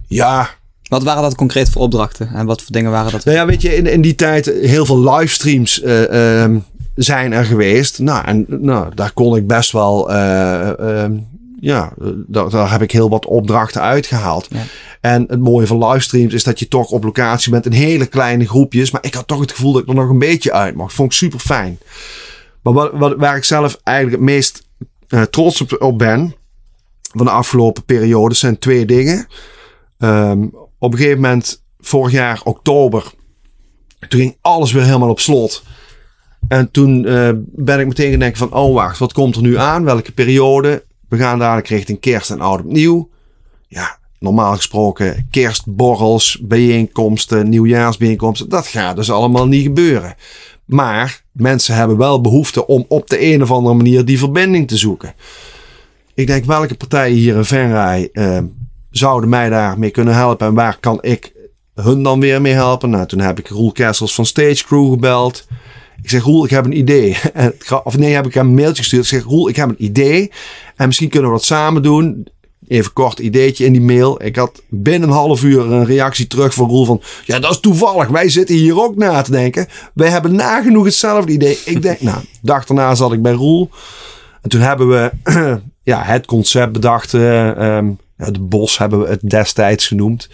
Ja, 0.08 0.50
Wat 0.88 1.04
waren 1.04 1.22
dat 1.22 1.36
concreet 1.36 1.70
voor 1.70 1.82
opdrachten? 1.82 2.30
En 2.34 2.46
wat 2.46 2.62
voor 2.62 2.72
dingen 2.72 2.92
waren 2.92 3.12
dat? 3.12 3.26
nou 3.26 3.38
ja, 3.38 3.46
weet 3.46 3.62
je, 3.62 3.76
in, 3.76 3.86
in 3.86 4.02
die 4.02 4.16
tijd 4.16 4.46
heel 4.46 4.86
veel 4.86 5.10
livestreams 5.12 5.82
eh, 5.82 6.42
ehm, 6.44 6.58
zijn 6.96 7.34
er 7.34 7.46
geweest. 7.46 8.00
Nou, 8.00 8.26
en 8.26 8.46
nou, 8.48 8.96
daar 8.96 9.12
kon 9.12 9.36
ik 9.36 9.48
best 9.48 9.72
wel, 9.72 10.12
eh, 10.12 11.04
ehm, 11.04 11.14
ja, 11.60 11.94
eh, 12.02 12.08
daar, 12.28 12.50
daar 12.50 12.72
heb 12.72 12.82
ik 12.82 12.92
heel 12.92 13.10
wat 13.10 13.26
opdrachten 13.26 13.82
uitgehaald. 13.82 14.48
Ja. 14.50 14.64
En 15.02 15.26
het 15.28 15.40
mooie 15.40 15.68
van 15.68 15.86
livestreams 15.86 16.34
is 16.34 16.44
dat 16.44 16.60
je 16.60 16.68
toch 16.68 16.90
op 16.90 17.04
locatie 17.04 17.52
bent 17.52 17.66
in 17.66 17.72
hele 17.72 18.06
kleine 18.06 18.48
groepjes. 18.48 18.92
Maar 18.92 19.06
ik 19.06 19.14
had 19.14 19.28
toch 19.28 19.40
het 19.40 19.52
gevoel 19.52 19.72
dat 19.72 19.82
ik 19.82 19.88
er 19.88 19.96
nog 19.96 20.10
een 20.10 20.20
beetje 20.20 20.54
uit 20.54 20.76
mocht. 20.76 20.94
Vond 20.94 21.12
ik 21.12 21.18
super 21.18 21.40
fijn. 21.40 21.80
Maar 22.62 22.74
wat, 22.74 22.92
wat, 22.94 23.16
waar 23.18 23.36
ik 23.36 23.44
zelf 23.44 23.80
eigenlijk 23.84 24.18
het 24.18 24.26
meest 24.26 24.68
eh, 25.08 25.22
trots 25.22 25.62
op, 25.62 25.82
op 25.82 25.98
ben 25.98 26.36
van 27.16 27.26
de 27.26 27.32
afgelopen 27.32 27.84
periode 27.84 28.36
zijn 28.36 28.60
twee 28.60 28.86
dingen. 28.86 29.28
Ehm, 29.98 30.48
op 30.78 30.92
een 30.92 30.98
gegeven 30.98 31.22
moment, 31.22 31.64
vorig 31.80 32.12
jaar 32.12 32.42
oktober, 32.44 33.14
toen 34.08 34.20
ging 34.20 34.38
alles 34.42 34.72
weer 34.72 34.84
helemaal 34.84 35.10
op 35.10 35.20
slot. 35.20 35.64
En 36.48 36.72
toen 36.72 37.06
eh, 37.06 37.30
ben 37.46 37.80
ik 37.80 37.88
meteen 37.88 38.10
gaan 38.10 38.20
denken 38.20 38.38
van, 38.38 38.54
oh 38.54 38.74
wacht, 38.74 39.00
wat 39.00 39.14
komt 39.14 39.36
er 39.36 39.42
nu 39.42 39.58
aan? 39.58 39.84
Welke 39.84 40.12
periode? 40.12 40.86
We 41.10 41.18
gaan 41.18 41.40
dadelijk 41.40 41.68
richting 41.68 42.00
kerst 42.00 42.32
en 42.32 42.42
oud 42.42 42.60
opnieuw. 42.60 43.10
Ja, 43.68 43.98
normaal 44.20 44.56
gesproken 44.56 45.28
kerstborrels, 45.32 46.40
bijeenkomsten, 46.42 47.50
nieuwjaarsbijeenkomsten. 47.50 48.50
Dat 48.50 48.68
gaat 48.68 48.96
dus 48.96 49.12
allemaal 49.12 49.48
niet 49.48 49.64
gebeuren. 49.64 50.16
Maar 50.66 51.24
mensen 51.32 51.76
hebben 51.76 51.98
wel 51.98 52.22
behoefte 52.22 52.68
om 52.68 52.86
op 52.88 53.10
de 53.10 53.22
een 53.34 53.42
of 53.42 53.52
andere 53.52 53.76
manier 53.76 54.06
die 54.06 54.20
verbinding 54.20 54.68
te 54.68 54.78
zoeken. 54.78 55.14
Ik 56.14 56.28
denk, 56.28 56.46
welke 56.46 56.76
partijen 56.76 57.18
hier 57.18 57.36
in 57.36 57.46
Venray 57.46 58.10
eh, 58.14 58.40
zouden 58.90 59.30
mij 59.30 59.50
daarmee 59.50 59.90
kunnen 59.90 60.16
helpen? 60.16 60.48
En 60.48 60.54
waar 60.54 60.78
kan 60.80 60.98
ik 61.02 61.34
hun 61.74 62.04
dan 62.04 62.20
weer 62.20 62.42
mee 62.42 62.54
helpen? 62.54 62.90
Nou, 62.90 63.06
toen 63.06 63.20
heb 63.20 63.40
ik 63.40 63.48
Roel 63.48 63.72
Kessels 63.72 64.16
van 64.16 64.26
Stage 64.26 64.66
Crew 64.66 64.90
gebeld. 64.92 65.48
Ik 66.02 66.10
zeg, 66.10 66.24
Roel, 66.24 66.44
ik 66.44 66.50
heb 66.50 66.66
een 66.66 66.78
idee. 66.78 67.18
Het 67.34 67.82
Of 67.84 67.98
nee, 67.98 68.14
heb 68.14 68.26
ik 68.26 68.34
hem 68.34 68.48
een 68.48 68.56
mailtje 68.56 68.82
gestuurd. 68.82 69.04
Ik 69.04 69.10
zeg, 69.10 69.24
Roel, 69.24 69.50
ik 69.50 69.56
heb 69.56 69.70
een 69.70 69.84
idee. 69.84 70.32
En 70.76 70.88
misschien 70.88 71.10
kunnen 71.10 71.30
we 71.30 71.36
dat 71.36 71.46
samen 71.46 71.84
doen. 71.84 72.28
Even 72.68 72.94
kort 72.94 73.20
ideetje 73.20 73.66
in 73.66 73.72
die 73.72 73.82
mail. 73.82 74.24
Ik 74.24 74.36
had 74.36 74.62
binnen 74.70 75.10
een 75.10 75.16
half 75.16 75.44
uur 75.44 75.72
een 75.72 75.86
reactie 75.86 76.28
terug 76.28 76.54
van 76.54 76.68
Roel 76.70 76.86
van... 76.86 77.02
Ja, 77.26 77.40
dat 77.40 77.52
is 77.52 77.60
toevallig. 77.60 78.08
Wij 78.08 78.30
zitten 78.30 78.56
hier 78.56 78.82
ook 78.82 78.96
na 78.96 79.22
te 79.22 79.32
denken. 79.32 79.68
Wij 79.94 80.10
hebben 80.10 80.36
nagenoeg 80.36 80.86
hetzelfde 80.86 81.32
idee. 81.32 81.60
Ik 81.66 81.82
denk, 81.82 82.02
nou, 82.02 82.18
dag 82.42 82.66
daarna 82.66 82.96
zat 82.96 83.14
ik 83.14 83.22
bij 83.22 83.32
Roel. 83.32 83.70
En 84.42 84.50
toen 84.50 84.62
hebben 84.62 84.88
we 84.90 85.12
ja, 85.84 86.02
het 86.04 86.26
concept 86.26 86.72
bedacht. 86.72 87.14
eh, 87.14 87.78
ehm, 87.78 87.92
BOS 88.42 88.78
hebben 88.78 89.00
we 89.00 89.08
het 89.08 89.30
destijds 89.30 89.88
genoemd. 89.88 90.30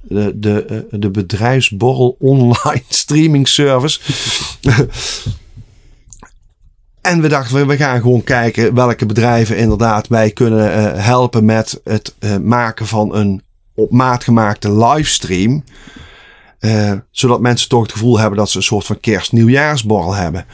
De, 0.00 0.32
de, 0.38 0.64
eh, 0.64 0.78
de 1.00 1.10
bedrijfsborrel 1.10 2.16
online 2.18 2.82
streaming 3.02 3.48
service. 3.48 4.00
en 7.00 7.20
we 7.20 7.28
dachten, 7.28 7.66
we- 7.66 7.76
gaan 7.76 8.00
gewoon 8.00 8.24
kijken 8.24 8.74
welke 8.74 9.06
bedrijven 9.06 9.56
inderdaad 9.56 10.08
wij 10.08 10.30
kunnen 10.30 10.72
eh, 10.72 11.04
helpen 11.04 11.44
met 11.44 11.80
het 11.84 12.14
eh, 12.18 12.36
maken 12.36 12.86
van 12.86 13.14
een 13.14 13.42
op 13.74 13.90
maat 13.90 14.24
gemaakte 14.24 14.72
livestream. 14.86 15.64
Zodat 17.10 17.40
mensen 17.40 17.68
toch 17.68 17.82
het 17.82 17.92
gevoel 17.92 18.18
hebben 18.18 18.38
dat 18.38 18.50
ze 18.50 18.56
een 18.56 18.62
soort 18.62 18.84
van 18.84 19.00
kerst-nieuwjaarsborrel 19.00 20.14
hebben. 20.14 20.46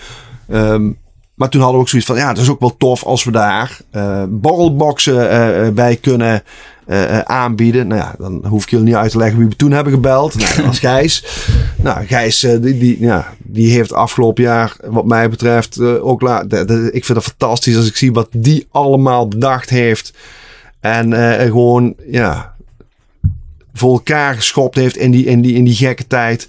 Ehm, 0.48 0.90
maar 1.34 1.48
toen 1.48 1.60
hadden 1.60 1.78
we 1.78 1.84
ook 1.84 1.88
zoiets 1.88 2.08
van, 2.08 2.16
ja, 2.16 2.28
het 2.28 2.38
is 2.38 2.48
ook 2.48 2.60
wel 2.60 2.76
tof 2.76 3.04
als 3.04 3.24
we 3.24 3.30
daar 3.30 3.78
eh 3.90 4.24
borrelboxen 4.28 5.74
bij 5.74 5.96
kunnen 5.96 6.42
eh, 6.86 7.18
eh, 7.18 7.20
aanbieden. 7.20 7.86
Nou 7.86 8.00
ja, 8.00 8.14
dan 8.18 8.46
hoef 8.46 8.62
ik 8.62 8.70
jullie 8.70 8.86
niet 8.86 8.94
uit 8.94 9.10
te 9.10 9.18
leggen 9.18 9.38
wie 9.38 9.48
we 9.48 9.56
toen 9.56 9.70
hebben 9.70 9.92
gebeld. 9.92 10.34
Nou, 10.34 10.56
dat 10.56 10.64
was 10.64 10.78
Gijs. 10.88 11.24
Nou, 11.76 12.06
Gijs, 12.06 12.42
eh, 12.42 12.60
die, 12.60 12.78
die, 12.78 13.00
ja, 13.00 13.34
die 13.38 13.72
heeft 13.72 13.92
afgelopen 13.92 14.42
jaar, 14.42 14.76
wat 14.84 15.04
mij 15.04 15.30
betreft, 15.30 15.80
ook 15.80 16.20
laat. 16.20 16.52
Ik 16.92 17.04
vind 17.04 17.18
het 17.18 17.22
fantastisch 17.22 17.76
als 17.76 17.86
ik 17.86 17.96
zie 17.96 18.12
wat 18.12 18.28
die 18.32 18.66
allemaal 18.70 19.28
bedacht 19.28 19.70
heeft. 19.70 20.12
En 20.80 21.12
gewoon, 21.40 21.94
ja, 22.10 22.54
voor 23.72 23.92
elkaar 23.92 24.34
geschopt 24.34 24.74
heeft 24.74 24.96
in 24.96 25.10
die, 25.10 25.24
in 25.24 25.40
die, 25.40 25.54
in 25.54 25.64
die 25.64 25.74
gekke 25.74 26.06
tijd. 26.06 26.48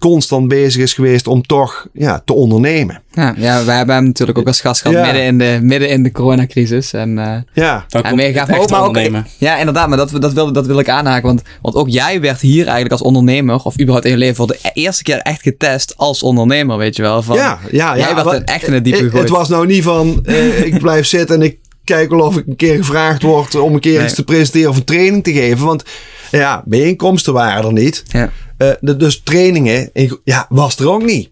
Constant 0.00 0.48
bezig 0.48 0.82
is 0.82 0.94
geweest 0.94 1.26
om 1.26 1.42
toch 1.42 1.86
ja, 1.92 2.22
te 2.24 2.32
ondernemen. 2.32 3.02
Ja, 3.12 3.34
ja, 3.36 3.64
wij 3.64 3.76
hebben 3.76 3.94
hem 3.94 4.04
natuurlijk 4.04 4.38
ook 4.38 4.46
als 4.46 4.60
gast 4.60 4.80
gehad 4.80 4.96
Ja. 4.96 5.04
midden, 5.04 5.22
in 5.22 5.38
de, 5.38 5.58
midden 5.62 5.88
in 5.88 6.02
de 6.02 6.12
coronacrisis. 6.12 6.92
En, 6.92 7.18
eh, 7.18 7.36
Ja, 7.52 7.84
en. 7.90 8.16
Maar 8.16 8.24
echte 8.24 8.58
ook, 8.60 8.70
maar 8.70 8.82
ook, 8.82 8.98
ja, 9.38 9.56
inderdaad, 9.58 9.88
maar 9.88 9.96
dat, 9.98 10.10
dat, 10.20 10.32
wil, 10.32 10.52
dat 10.52 10.66
wil 10.66 10.78
ik 10.78 10.88
aanhaken. 10.88 11.26
Want, 11.26 11.42
want 11.62 11.74
ook 11.74 11.88
jij 11.88 12.20
werd 12.20 12.40
hier 12.40 12.62
eigenlijk 12.62 12.92
als 12.92 13.02
ondernemer, 13.02 13.64
of 13.64 13.74
überhaupt 13.74 14.04
in 14.04 14.10
je 14.12 14.18
leven, 14.18 14.36
voor 14.36 14.46
de 14.46 14.58
eerste 14.72 15.02
keer 15.02 15.18
echt 15.18 15.42
getest 15.42 15.94
als 15.96 16.22
ondernemer, 16.22 16.76
weet 16.76 16.96
je 16.96 17.02
wel. 17.02 17.22
Van, 17.22 17.36
ja, 17.36 17.58
ja, 17.70 17.96
jij 17.96 18.08
ja. 18.08 18.14
werd 18.14 18.26
wat- 18.26 18.34
er 18.34 18.44
echt 18.44 18.66
in 18.66 18.72
het 18.72 18.84
diepe 18.84 18.98
het, 18.98 19.06
gegooid. 19.08 19.28
het 19.28 19.38
was 19.38 19.48
nou 19.48 19.66
niet 19.66 19.82
van, 19.82 20.20
eh, 20.24 20.64
ik 20.64 20.78
blijf 20.78 21.06
zitten 21.06 21.36
en 21.36 21.42
ik 21.42 21.58
kijk 21.84 22.10
wel 22.10 22.20
of 22.20 22.36
ik 22.36 22.46
een 22.46 22.56
keer 22.56 22.76
gevraagd 22.76 23.22
word 23.22 23.54
om 23.54 23.74
een 23.74 23.80
keer 23.80 23.96
Nee. 23.96 24.04
iets 24.04 24.14
te 24.14 24.24
presenteren 24.24 24.70
of 24.70 24.76
een 24.76 24.84
training 24.84 25.24
te 25.24 25.32
geven. 25.32 25.66
Want 25.66 25.84
ja, 26.30 26.62
bijeenkomsten 26.64 27.32
waren 27.32 27.64
er 27.64 27.72
niet. 27.72 28.02
Ja. 28.06 28.30
Eh, 28.56 28.96
dus 28.96 29.20
trainingen, 29.22 29.90
ja, 30.24 30.46
was 30.48 30.78
er 30.78 30.90
ook 30.90 31.02
niet. 31.04 31.30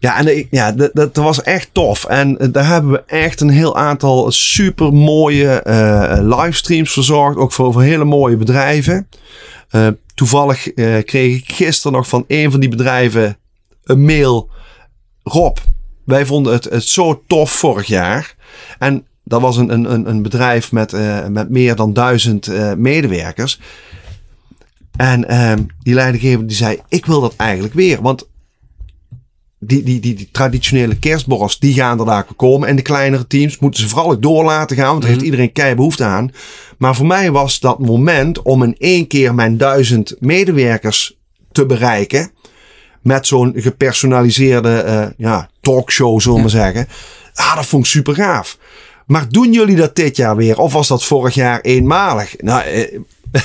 Ja, 0.00 0.18
en 0.18 0.46
ja, 0.50 0.72
dat, 0.72 0.90
dat 0.94 1.16
was 1.16 1.42
echt 1.42 1.68
tof. 1.72 2.04
En 2.04 2.38
eh, 2.38 2.48
daar 2.52 2.66
hebben 2.66 2.90
we 2.92 3.02
echt 3.06 3.40
een 3.40 3.50
heel 3.50 3.76
aantal 3.76 4.30
super 4.30 4.92
mooie 4.92 5.62
eh, 5.62 6.18
livestreams 6.36 6.92
verzorgd. 6.92 7.36
Ook 7.36 7.52
voor, 7.52 7.72
voor 7.72 7.82
hele 7.82 8.04
mooie 8.04 8.36
bedrijven. 8.36 9.08
Toevallig 10.14 10.72
kreeg 11.04 11.36
ik 11.36 11.52
gisteren 11.52 11.92
nog 11.92 12.08
van 12.08 12.24
een 12.28 12.50
van 12.50 12.60
die 12.60 12.68
bedrijven 12.68 13.36
een 13.84 14.04
mail. 14.04 14.50
Rob, 15.22 15.56
wij 16.04 16.26
vonden 16.26 16.52
het, 16.52 16.64
het 16.64 16.84
zo 16.84 17.22
tof 17.26 17.50
vorig 17.50 17.86
jaar. 17.86 18.34
En 18.78 19.06
dat 19.28 19.40
was 19.40 19.56
een, 19.56 19.72
een, 19.72 20.08
een- 20.08 20.22
bedrijf 20.22 20.72
met, 20.72 20.92
eh, 20.92 21.26
met 21.26 21.50
meer 21.50 21.76
dan 21.76 21.92
duizend 21.92 22.46
eh, 22.46 22.72
medewerkers. 22.74 23.60
En 24.96 25.28
ehm, 25.28 25.62
die 25.82 25.94
leidinggever 25.94 26.46
die 26.46 26.56
zei, 26.56 26.78
ik 26.88 27.06
wil 27.06 27.20
dat 27.20 27.34
eigenlijk 27.36 27.74
weer. 27.74 28.02
Want 28.02 28.28
die, 29.60 29.82
die, 29.82 30.00
die, 30.00 30.14
die 30.14 30.28
traditionele 30.32 30.98
kerstborrels, 30.98 31.58
die 31.58 31.74
gaan 31.74 31.98
er 31.98 32.04
daar 32.06 32.26
komen. 32.36 32.68
En 32.68 32.76
de 32.76 32.82
kleinere 32.82 33.26
teams 33.26 33.58
moeten 33.58 33.80
ze 33.80 33.88
vooral 33.88 34.10
ook 34.10 34.22
door 34.22 34.44
laten 34.44 34.76
gaan. 34.76 34.88
Want 34.88 35.00
daar 35.02 35.10
heeft 35.10 35.22
iedereen 35.24 35.52
kei 35.52 35.74
behoefte 35.74 36.04
aan. 36.04 36.30
Maar 36.78 36.94
voor 36.96 37.06
mij 37.06 37.30
was 37.30 37.60
dat 37.60 37.78
moment 37.78 38.42
om 38.42 38.62
in 38.62 38.76
één 38.78 39.06
keer 39.06 39.34
mijn 39.34 39.56
duizend 39.56 40.16
medewerkers 40.20 41.16
te 41.52 41.66
bereiken. 41.66 42.30
Met 43.02 43.26
zo'n 43.26 43.52
gepersonaliseerde 43.56 44.76
eh, 44.80 45.06
ja, 45.16 45.50
talkshow, 45.60 46.20
zullen 46.20 46.36
we 46.36 46.42
maar 46.42 46.50
zeggen. 46.50 46.88
Ah, 47.34 47.54
dat 47.56 47.66
vond 47.66 47.84
ik 47.84 47.90
super 47.90 48.14
gaaf. 48.14 48.58
Maar 49.08 49.28
doen 49.28 49.52
jullie 49.52 49.76
dat 49.76 49.96
dit 49.96 50.16
jaar 50.16 50.36
weer? 50.36 50.58
Of 50.58 50.72
was 50.72 50.88
dat 50.88 51.04
vorig 51.04 51.34
jaar 51.34 51.60
eenmalig? 51.60 52.34
Nou, 52.38 52.62
eh, 52.62 52.98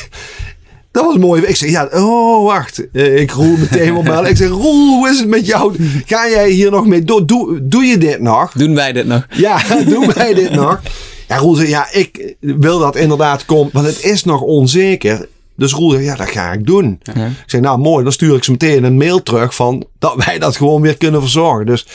dat 0.92 1.06
was 1.06 1.18
mooi. 1.18 1.42
Ik 1.42 1.56
zeg, 1.56 1.70
ja, 1.70 1.90
oh, 1.92 2.46
wacht. 2.46 2.92
Eh, 2.92 3.22
ik 3.22 3.32
roel 3.32 3.58
meteen 3.58 3.96
op 3.96 4.04
bellen. 4.04 4.30
Ik 4.30 4.38
zeg, 4.38 4.50
Roel, 4.50 4.98
hoe 4.98 5.10
is 5.10 5.20
het 5.20 5.28
met 5.28 5.46
jou? 5.46 5.76
Ga 6.06 6.30
jij 6.30 6.50
hier 6.50 6.72
nog 6.72 6.86
mee 6.86 7.04
door? 7.04 7.26
Doe, 7.26 7.68
doe 7.68 7.84
je 7.84 7.98
dit 7.98 8.20
nog? 8.20 8.52
Doen 8.52 8.76
wij 8.76 8.92
dit 8.92 9.06
nog? 9.06 9.26
Ja, 9.30 9.62
doen 9.90 10.14
wij 10.14 10.34
dit 10.34 10.52
nog? 10.52 10.82
Ja, 11.28 11.38
Roel 11.38 11.56
zei, 11.56 11.70
ja, 11.70 11.92
ik 11.92 12.36
wil 12.40 12.80
dat 12.80 12.96
inderdaad 12.96 13.46
komen. 13.46 13.70
Want 13.74 13.86
het 13.86 14.04
is 14.04 14.24
nog 14.24 14.42
onzeker. 14.42 15.28
Dus 15.56 15.72
Roel 15.72 15.92
zei, 15.92 16.04
ja, 16.04 16.16
dat 16.16 16.30
ga 16.30 16.52
ik 16.52 16.66
doen. 16.66 17.00
Ja. 17.04 17.26
Ik 17.26 17.44
zei, 17.46 17.62
nou 17.62 17.80
mooi, 17.80 18.04
dan 18.04 18.14
stuur 18.14 18.36
ik 18.36 18.44
ze 18.44 18.52
meteen 18.52 18.84
een 18.84 18.98
mail 18.98 19.24
terug 19.24 19.56
van 19.56 19.86
dat 20.00 20.26
wij 20.26 20.40
dat 20.40 20.58
gewoon 20.58 20.82
weer 20.82 20.98
kunnen 20.98 21.22
verzorgen. 21.22 21.66
Dus 21.66 21.86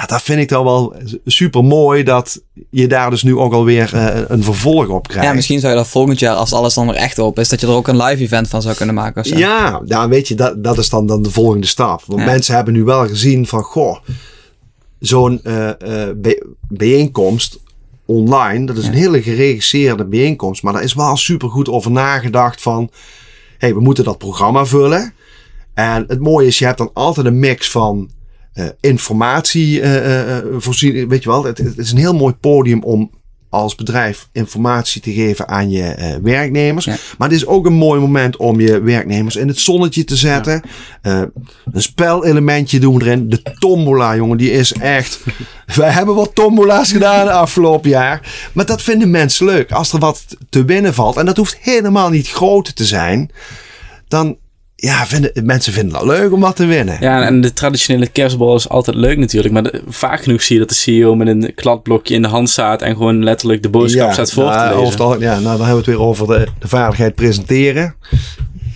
ja, 0.00 0.06
dat 0.06 0.22
vind 0.22 0.40
ik 0.40 0.48
dan 0.48 0.64
wel 0.64 0.94
super 1.24 1.64
mooi 1.64 2.02
dat 2.02 2.42
je 2.70 2.86
daar 2.86 3.10
dus 3.10 3.22
nu 3.22 3.36
ook 3.36 3.52
alweer 3.52 3.94
eh 3.94 4.20
een 4.28 4.42
vervolg 4.42 4.88
op 4.88 5.08
krijgt. 5.08 5.28
Ja, 5.28 5.34
misschien 5.34 5.60
zou 5.60 5.72
je 5.72 5.78
dat 5.78 5.88
volgend 5.88 6.18
jaar, 6.18 6.34
als 6.34 6.52
alles 6.52 6.74
dan 6.74 6.86
weer 6.86 6.94
echt 6.96 7.18
open 7.18 7.42
is, 7.42 7.48
dat 7.48 7.60
je 7.60 7.66
er 7.66 7.72
ook 7.72 7.88
een 7.88 8.02
live 8.02 8.22
event 8.22 8.48
van 8.48 8.62
zou 8.62 8.74
kunnen 8.74 8.94
maken. 8.94 9.20
Of 9.22 9.28
zo. 9.28 9.36
Ja, 9.38 9.82
ja, 9.84 10.08
weet 10.08 10.28
je, 10.28 10.34
dat, 10.34 10.64
dat 10.64 10.78
is 10.78 10.88
dan, 10.88 11.06
dan 11.06 11.22
de 11.22 11.30
volgende 11.30 11.66
stap. 11.66 12.02
Want 12.06 12.20
Ja. 12.20 12.26
mensen 12.26 12.54
hebben 12.54 12.72
nu 12.74 12.84
wel 12.84 13.06
gezien 13.06 13.46
van, 13.46 13.62
goh, 13.62 13.96
zo'n 14.98 15.40
eh, 15.42 15.68
eh, 15.68 16.16
bij- 16.16 16.42
bijeenkomst 16.68 17.58
online, 18.06 18.66
dat 18.66 18.76
is 18.76 18.86
een 18.86 18.92
hele 18.94 19.22
geregisseerde 19.22 20.04
bijeenkomst, 20.04 20.62
maar 20.62 20.72
daar 20.72 20.82
is 20.82 20.94
wel 20.94 21.16
super 21.16 21.48
goed 21.48 21.68
over 21.68 21.90
nagedacht 21.90 22.62
van, 22.62 22.90
hey, 23.58 23.74
we 23.74 23.80
moeten 23.80 24.04
dat 24.04 24.18
programma 24.18 24.64
vullen. 24.64 25.12
En 25.74 26.04
het 26.08 26.20
mooie 26.20 26.46
is, 26.46 26.58
je 26.58 26.64
hebt 26.64 26.78
dan 26.78 26.90
altijd 26.94 27.26
een 27.26 27.38
mix 27.38 27.70
van 27.70 28.10
informatie 28.80 29.80
eh, 29.80 29.96
eh, 29.96 30.38
eh, 30.38 30.44
voorzien. 30.56 31.08
Weet 31.08 31.22
je 31.22 31.28
wel, 31.28 31.44
het, 31.44 31.58
het 31.58 31.78
is 31.78 31.92
een 31.92 31.98
heel 31.98 32.14
mooi 32.14 32.34
podium 32.34 32.82
om 32.82 33.10
als 33.50 33.74
bedrijf 33.74 34.28
informatie 34.32 35.00
te 35.00 35.12
geven 35.12 35.48
aan 35.48 35.70
je 35.70 35.82
eh, 35.82 36.14
werknemers. 36.22 36.84
Ja. 36.84 36.96
Maar 37.18 37.28
het 37.28 37.36
is 37.36 37.46
ook 37.46 37.66
een 37.66 37.72
mooi 37.72 38.00
moment 38.00 38.36
om 38.36 38.60
je 38.60 38.80
werknemers 38.80 39.36
in 39.36 39.48
het 39.48 39.58
zonnetje 39.58 40.04
te 40.04 40.16
zetten. 40.16 40.62
Eh, 41.02 41.22
een 41.72 41.82
spelelementje 41.82 42.80
doen 42.80 42.98
we 42.98 43.04
erin. 43.04 43.28
De 43.28 43.42
tombola, 43.58 44.16
jongen, 44.16 44.38
die 44.38 44.50
is 44.50 44.72
echt... 44.72 45.20
Wij 45.74 45.90
hebben 45.90 46.14
wat 46.14 46.34
tombola's 46.34 46.92
gedaan 46.92 47.28
afgelopen 47.28 47.90
jaar. 47.90 48.50
Maar 48.52 48.66
dat 48.66 48.82
vinden 48.82 49.10
mensen 49.10 49.46
leuk. 49.46 49.72
Als 49.72 49.92
er 49.92 49.98
wat 49.98 50.24
te 50.48 50.64
winnen 50.64 50.94
valt, 50.94 51.16
en 51.16 51.26
dat 51.26 51.36
hoeft 51.36 51.58
helemaal 51.60 52.10
niet 52.10 52.28
groot 52.28 52.76
te 52.76 52.84
zijn... 52.84 53.30
dan 54.08 54.36
ja, 54.80 55.06
vinden, 55.06 55.30
mensen 55.44 55.72
vinden 55.72 55.94
het 55.96 56.04
leuk 56.06 56.32
om 56.32 56.40
wat 56.40 56.56
te 56.56 56.66
winnen. 56.66 56.96
Ja, 57.00 57.22
en 57.22 57.40
de 57.40 57.52
traditionele 57.52 58.06
kerstbal 58.06 58.54
is 58.56 58.68
altijd 58.68 58.96
leuk 58.96 59.18
natuurlijk. 59.18 59.54
Maar 59.54 59.62
de- 59.62 59.82
vaak 59.88 60.22
genoeg 60.22 60.42
zie 60.42 60.54
je 60.54 60.60
dat 60.60 60.68
de 60.68 60.74
CEO 60.74 61.14
met 61.14 61.28
een 61.28 61.52
kladblokje 61.54 62.14
in 62.14 62.22
de 62.22 62.28
hand 62.28 62.50
staat 62.50 62.82
en 62.82 62.96
gewoon 62.96 63.24
letterlijk 63.24 63.62
de 63.62 63.68
boodschap 63.68 64.12
staat 64.12 64.32
voor 64.32 64.44
nou, 64.44 64.68
te 64.68 64.74
over 64.74 65.08
lezen. 65.08 65.20
ja, 65.20 65.32
nou, 65.40 65.42
dan 65.42 65.66
hebben 65.66 65.68
we 65.68 65.76
het 65.76 65.86
weer 65.86 66.00
over 66.00 66.26
de, 66.26 66.46
de 66.58 66.68
vaardigheid 66.68 67.14
presenteren. 67.14 67.94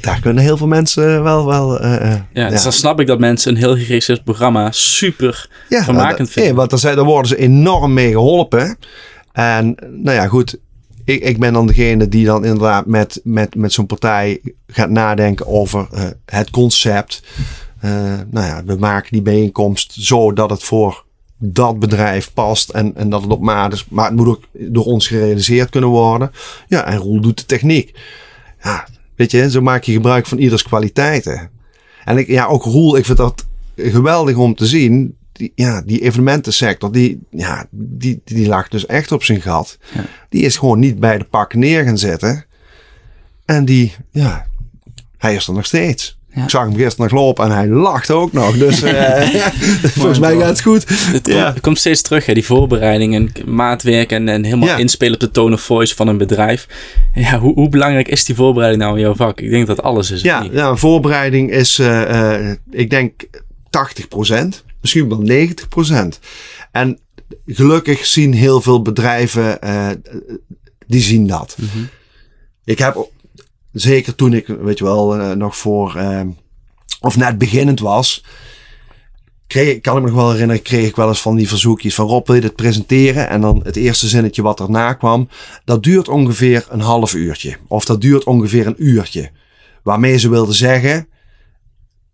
Daar 0.01 0.21
kunnen 0.21 0.43
heel 0.43 0.57
veel 0.57 0.67
mensen 0.67 1.23
wel... 1.23 1.47
wel 1.47 1.81
eh, 1.81 2.13
eh, 2.13 2.21
Ja, 2.33 2.49
dus 2.49 2.63
dan 2.63 2.73
snap 2.73 3.01
ik 3.01 3.07
dat 3.07 3.19
mensen 3.19 3.51
een 3.53 3.59
heel 3.59 3.73
geregisseerd 3.77 4.25
programma 4.25 4.69
super 4.73 5.49
Ja, 5.69 5.83
vermakend 5.85 6.19
dat- 6.19 6.31
vinden. 6.31 6.51
eh, 6.53 6.57
want 6.57 6.71
daar, 6.71 6.79
zijn, 6.79 6.97
daar 6.97 7.05
worden 7.05 7.29
ze 7.29 7.37
enorm 7.37 7.93
mee 7.95 8.11
geholpen. 8.11 8.77
En 9.33 9.75
nou 9.91 10.17
ja, 10.17 10.27
goed. 10.27 10.59
Ik, 11.05 11.23
ik 11.23 11.39
ben 11.39 11.53
dan 11.53 11.67
degene 11.67 12.09
die 12.09 12.25
dan 12.25 12.45
inderdaad 12.45 12.87
met, 12.87 13.21
met, 13.25 13.55
met 13.55 13.73
zo'n 13.73 13.87
partij 13.87 14.41
gaat 14.67 14.91
nadenken 14.91 15.47
over 15.47 15.89
eh, 15.93 16.05
het 16.25 16.51
concept. 16.51 17.23
Eh, 17.81 17.91
nou 18.31 18.47
ja, 18.47 18.65
we 18.65 18.77
maken 18.77 19.13
die 19.13 19.23
bijeenkomst 19.23 19.93
zo 19.93 20.33
dat 20.33 20.51
het 20.51 20.63
voor 20.63 21.05
dat 21.39 21.79
bedrijf 21.79 22.33
past 22.33 22.71
en, 22.71 22.97
en 22.97 23.09
dat 23.09 23.23
het 23.23 23.31
op 23.31 23.41
maat 23.41 23.73
is. 23.73 23.87
Maar 23.89 24.07
het 24.07 24.17
moet 24.17 24.27
ook 24.27 24.43
door 24.53 24.85
ons 24.85 25.07
gerealiseerd 25.07 25.71
kunnen 25.71 25.91
worden. 25.91 26.33
Ja, 26.69 26.85
en 26.85 26.97
Roel 26.97 27.21
doet 27.21 27.39
de 27.39 27.47
techniek. 27.47 27.99
Ja, 28.63 28.89
weet 29.17 29.31
je, 29.31 29.51
zo 29.51 29.61
maak 29.61 29.85
je 29.85 29.93
gebruik 29.93 30.27
van 30.27 30.39
ieders 30.39 30.63
kwaliteiten. 30.63 31.51
En 32.05 32.19
ik, 32.19 32.27
ja, 32.27 32.47
ook 32.47 32.65
Roel, 32.65 32.97
ik 32.97 33.05
vind 33.05 33.19
dat 33.19 33.47
geweldig 33.77 34.37
om 34.37 34.55
te 34.55 34.67
zien. 34.67 35.17
Die, 35.43 35.53
ja, 35.55 35.83
die 35.87 36.01
evenementensector, 36.03 36.93
die, 36.93 37.19
ja, 37.31 37.67
die, 37.71 38.21
die 38.25 38.47
lag 38.49 38.69
dus 38.69 38.87
echt 38.87 39.13
op 39.13 39.25
zijn 39.25 39.41
gat. 39.41 39.79
Ja. 39.95 40.05
Die 40.29 40.43
is 40.43 40.57
gewoon 40.57 40.79
niet 40.79 41.01
bij 41.01 41.19
de 41.19 41.25
pakken 41.25 41.59
neer 41.59 41.85
gaan 41.85 41.99
zetten. 41.99 42.45
En 43.45 43.65
die, 43.65 43.95
ja, 44.11 44.47
hij 45.19 45.35
is 45.35 45.47
er 45.47 45.55
nog 45.55 45.67
steeds. 45.67 46.19
Ja. 46.35 46.43
Ik 46.43 46.51
zag 46.51 46.63
hem 46.63 46.77
gisteren 46.77 47.11
nog 47.11 47.21
lopen 47.21 47.45
en 47.45 47.51
hij 47.51 47.69
lacht 47.69 48.11
ook 48.11 48.33
nog. 48.33 48.57
Dus 48.59 48.83
eh, 48.93 49.29
volgens 49.83 50.19
mij 50.19 50.37
gaat 50.37 50.49
het 50.49 50.61
goed. 50.63 50.85
Het 50.89 51.27
Ja. 51.27 51.45
komt- 51.51 51.61
komt 51.61 51.79
steeds 51.79 52.03
terug, 52.03 52.27
hè, 52.27 52.35
die 52.35 52.47
voorbereiding 52.47 53.15
en 53.15 53.33
maatwerk 53.55 54.13
en, 54.13 54.29
en 54.29 54.45
helemaal 54.45 54.69
Ja. 54.69 54.77
inspelen 54.77 55.15
op 55.15 55.21
de 55.21 55.31
tone 55.31 55.55
of 55.55 55.61
voice 55.61 55.95
van 55.95 56.09
een 56.09 56.19
bedrijf. 56.19 56.67
Ja, 57.15 57.39
hoe, 57.39 57.55
hoe 57.55 57.69
belangrijk 57.69 58.09
is 58.09 58.25
die 58.25 58.35
voorbereiding 58.35 58.83
nou 58.83 58.95
in 58.97 59.03
jouw 59.03 59.15
vak? 59.15 59.41
Ik 59.41 59.51
denk 59.51 59.67
dat 59.67 59.83
alles 59.83 60.11
is. 60.11 60.23
Ja, 60.23 60.47
ja 60.53 60.69
een 60.69 60.79
voorbereiding 60.79 61.51
is, 61.51 61.79
eh, 61.79 62.35
eh, 62.51 62.57
ik 62.71 62.91
denk, 62.91 63.25
80%. 63.71 64.65
Misschien 64.83 65.09
wel 65.09 65.23
90%. 65.23 66.19
En 66.73 66.99
gelukkig 67.47 68.07
zien 68.07 68.33
heel 68.33 68.61
veel 68.61 68.83
bedrijven, 68.83 69.61
eh, 69.63 69.91
die 70.87 71.01
zien 71.01 71.27
dat. 71.27 71.57
Mhm. 71.59 71.85
Ik 72.65 72.79
heb, 72.79 73.09
zeker 73.73 74.15
toen 74.15 74.33
ik, 74.33 74.47
weet 74.47 74.79
je 74.79 74.85
wel, 74.85 75.17
eh, 75.17 75.31
nog 75.31 75.57
voor, 75.57 75.97
eh, 75.97 76.21
of 77.01 77.17
net 77.17 77.39
beginnend 77.39 77.81
was, 77.81 78.25
kreeg, 79.47 79.81
kan 79.81 79.97
ik 79.97 80.03
me 80.03 80.09
nog 80.09 80.19
wel 80.19 80.31
herinneren, 80.31 80.63
kreeg 80.63 80.89
ik 80.89 80.97
wel 80.97 81.09
eens 81.09 81.23
van 81.23 81.37
die 81.37 81.49
verzoekjes 81.49 81.95
van 81.95 82.07
Rob, 82.07 82.27
wil 82.27 82.35
je 82.35 82.41
dit 82.41 82.57
presenteren? 82.57 83.29
En 83.29 83.41
dan 83.41 83.61
het 83.65 83.77
eerste 83.77 84.09
zinnetje 84.09 84.43
wat 84.43 84.61
erna 84.61 84.93
kwam, 84.93 85.29
dat 85.65 85.83
duurt 85.83 86.09
ongeveer 86.09 86.67
een 86.71 86.81
half 86.81 87.15
uurtje. 87.15 87.57
Of 87.69 87.85
dat 87.85 88.01
duurt 88.01 88.25
ongeveer 88.25 88.67
een 88.67 88.85
uurtje. 88.87 89.31
Waarmee 89.83 90.19
ze 90.19 90.29
wilden 90.29 90.55
zeggen, 90.55 91.09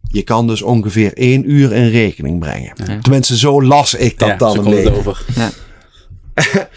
je 0.09 0.23
kan 0.23 0.47
dus 0.47 0.63
ongeveer 0.63 1.13
één 1.17 1.51
uur 1.51 1.73
in 1.73 1.89
rekening 1.89 2.39
brengen. 2.39 2.73
Ja. 2.87 2.99
Tenminste, 3.01 3.39
zo 3.39 3.63
las 3.63 3.95
ik 3.95 4.19
dat 4.19 4.29
ja, 4.29 4.37
dan 4.37 4.59
een 4.59 4.65
beetje. 4.71 4.97
over. 4.97 5.25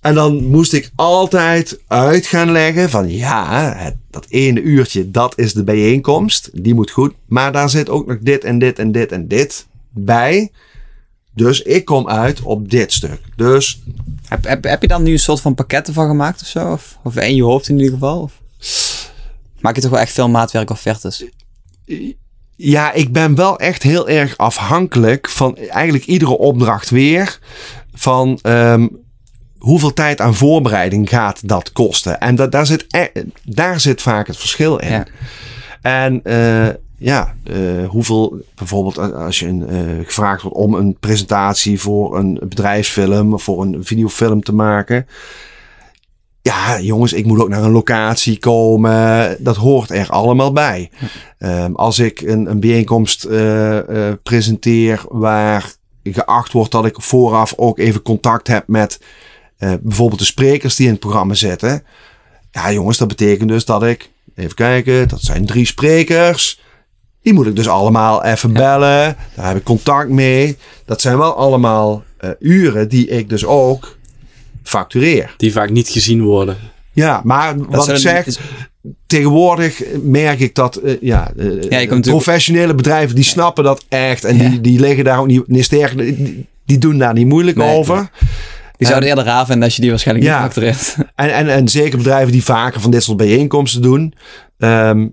En 0.00 0.14
dan 0.14 0.44
moest 0.44 0.72
ik 0.72 0.90
altijd 0.94 1.80
uit 1.86 2.26
gaan 2.26 2.50
leggen 2.52 2.90
van 2.90 3.08
ja, 3.10 3.74
het- 3.76 3.96
dat 4.10 4.26
ene 4.28 4.60
uurtje, 4.62 5.10
dat 5.10 5.38
is 5.38 5.52
de 5.52 5.64
bijeenkomst. 5.64 6.50
Die 6.52 6.74
moet 6.74 6.90
goed. 6.90 7.14
Maar 7.26 7.52
daar 7.52 7.70
zit 7.70 7.88
ook 7.88 8.06
nog 8.06 8.18
dit 8.20 8.44
en 8.44 8.58
dit 8.58 8.78
en 8.78 8.92
dit 8.92 9.12
en 9.12 9.28
dit 9.28 9.66
bij. 9.90 10.50
Dus 11.34 11.62
ik 11.62 11.84
kom 11.84 12.08
uit 12.08 12.42
op 12.42 12.70
dit 12.70 12.92
stuk. 12.92 13.20
Dus 13.36 13.82
Heb, 14.28 14.44
heb, 14.44 14.64
heb 14.64 14.82
je 14.82 14.88
dan 14.88 15.02
nu 15.02 15.12
een 15.12 15.18
soort 15.18 15.40
van 15.40 15.54
pakketten 15.54 15.94
van 15.94 16.08
gemaakt 16.08 16.40
of 16.40 16.46
zo? 16.46 16.72
Of, 16.72 16.98
of 17.04 17.16
in 17.16 17.34
je 17.34 17.42
hoofd 17.42 17.68
in 17.68 17.76
ieder 17.78 17.92
geval? 17.92 18.20
Of? 18.20 18.32
Maak 19.60 19.74
je 19.74 19.80
toch 19.80 19.90
wel 19.90 20.00
echt 20.00 20.12
veel 20.12 20.28
maatwerk 20.28 20.70
offertes? 20.70 21.24
Ja, 22.60 22.92
ik 22.92 23.12
ben 23.12 23.34
wel 23.34 23.58
echt 23.58 23.82
heel 23.82 24.08
erg 24.08 24.36
afhankelijk 24.36 25.28
van 25.28 25.56
eigenlijk 25.56 26.04
iedere 26.04 26.38
opdracht 26.38 26.90
weer. 26.90 27.38
Van 27.94 28.38
ehm, 28.42 28.88
hoeveel 29.58 29.92
tijd 29.92 30.20
aan 30.20 30.34
voorbereiding 30.34 31.08
gaat 31.08 31.48
dat 31.48 31.72
kosten. 31.72 32.20
En 32.20 32.34
dat, 32.34 32.52
daar, 32.52 32.66
zit, 32.66 32.84
e- 32.88 33.22
daar 33.44 33.80
zit 33.80 34.02
vaak 34.02 34.26
het 34.26 34.36
verschil 34.36 34.78
in. 34.78 34.90
Ja. 34.90 35.06
En 35.82 36.20
eh, 36.24 36.68
ja, 36.98 37.34
eh, 37.44 37.88
hoeveel, 37.88 38.44
bijvoorbeeld 38.54 38.98
als 39.14 39.38
je 39.38 39.46
een, 39.46 39.68
eh, 39.68 40.04
gevraagd 40.04 40.42
wordt 40.42 40.56
om 40.56 40.74
een 40.74 40.96
presentatie 41.00 41.80
voor 41.80 42.18
een 42.18 42.40
bedrijfsfilm 42.48 43.34
of 43.34 43.42
voor 43.42 43.62
een 43.62 43.84
videofilm 43.84 44.42
te 44.42 44.54
maken. 44.54 45.06
Ja, 46.48 46.80
jongens, 46.80 47.12
ik 47.12 47.26
moet 47.26 47.40
ook 47.40 47.48
naar 47.48 47.62
een 47.62 47.70
locatie 47.70 48.38
komen. 48.38 49.36
Dat 49.38 49.56
hoort 49.56 49.90
er 49.90 50.08
allemaal 50.08 50.52
bij. 50.52 50.90
Ehm, 51.38 51.72
als 51.72 51.98
ik 51.98 52.20
een, 52.20 52.50
een 52.50 52.60
bijeenkomst 52.60 53.24
eh, 53.24 54.08
eh, 54.08 54.14
presenteer 54.22 55.04
waar 55.08 55.72
geacht 56.02 56.52
wordt 56.52 56.72
dat 56.72 56.86
ik 56.86 57.02
vooraf 57.02 57.54
ook 57.56 57.78
even 57.78 58.02
contact 58.02 58.46
heb 58.46 58.68
met 58.68 59.00
eh, 59.58 59.72
bijvoorbeeld 59.80 60.18
de 60.18 60.26
sprekers 60.26 60.76
die 60.76 60.86
in 60.86 60.92
het 60.92 61.00
programma 61.00 61.34
zitten. 61.34 61.82
Ja, 62.50 62.72
jongens, 62.72 62.98
dat 62.98 63.08
betekent 63.08 63.48
dus 63.48 63.64
dat 63.64 63.82
ik, 63.82 64.10
even 64.34 64.54
kijken, 64.54 65.08
dat 65.08 65.20
zijn 65.20 65.46
drie 65.46 65.66
sprekers. 65.66 66.60
Die 67.22 67.32
moet 67.32 67.46
ik 67.46 67.56
dus 67.56 67.68
allemaal 67.68 68.24
even 68.24 68.52
bellen. 68.52 69.16
Daar 69.34 69.46
heb 69.46 69.56
ik 69.56 69.64
contact 69.64 70.08
mee. 70.08 70.56
Dat 70.84 71.00
zijn 71.00 71.18
wel 71.18 71.34
allemaal 71.34 72.02
uren 72.38 72.88
die 72.88 73.08
ik 73.08 73.28
dus 73.28 73.44
ook 73.44 73.97
factureer. 74.68 75.34
Die 75.36 75.52
vaak 75.52 75.70
niet 75.70 75.88
gezien 75.88 76.22
worden. 76.22 76.56
Ja, 76.92 77.20
maar 77.24 77.54
wat 77.68 77.88
ik 77.88 77.96
zeg, 77.96 78.26
tegenwoordig 79.06 79.82
merk 80.02 80.40
ik 80.40 80.54
dat 80.54 80.76
eh, 80.76 80.96
ja, 81.00 81.32
eh, 81.36 81.44
natuurlijk- 81.70 82.00
professionele 82.00 82.74
bedrijven 82.74 83.14
die 83.14 83.24
snappen 83.24 83.64
dat 83.64 83.84
echt. 83.88 84.24
En 84.24 84.36
Ja. 84.36 84.48
die, 84.48 84.60
die 84.60 84.80
liggen 84.80 85.04
daar 85.04 85.18
ook 85.20 85.26
niet, 85.26 85.48
niet 85.48 85.64
sterk. 85.64 85.98
Die, 85.98 86.46
die 86.66 86.78
doen 86.78 86.98
daar 86.98 87.14
niet 87.14 87.26
moeilijk 87.26 87.56
Nee. 87.56 87.76
over. 87.76 88.10
Die 88.76 88.86
zouden 88.86 89.08
eerder 89.08 89.24
raar 89.24 89.46
vinden 89.46 89.64
als 89.64 89.74
je 89.74 89.80
die 89.80 89.90
waarschijnlijk 89.90 90.26
Ja. 90.26 90.32
niet 90.34 90.44
factureert. 90.52 90.96
En, 91.14 91.34
en, 91.34 91.48
en 91.48 91.68
zeker 91.68 91.98
bedrijven 91.98 92.32
die 92.32 92.44
vaker 92.44 92.80
van 92.80 92.90
dit 92.90 93.02
soort 93.02 93.16
bijeenkomsten 93.16 93.82
doen. 93.82 94.14
Ehm, 94.58 95.06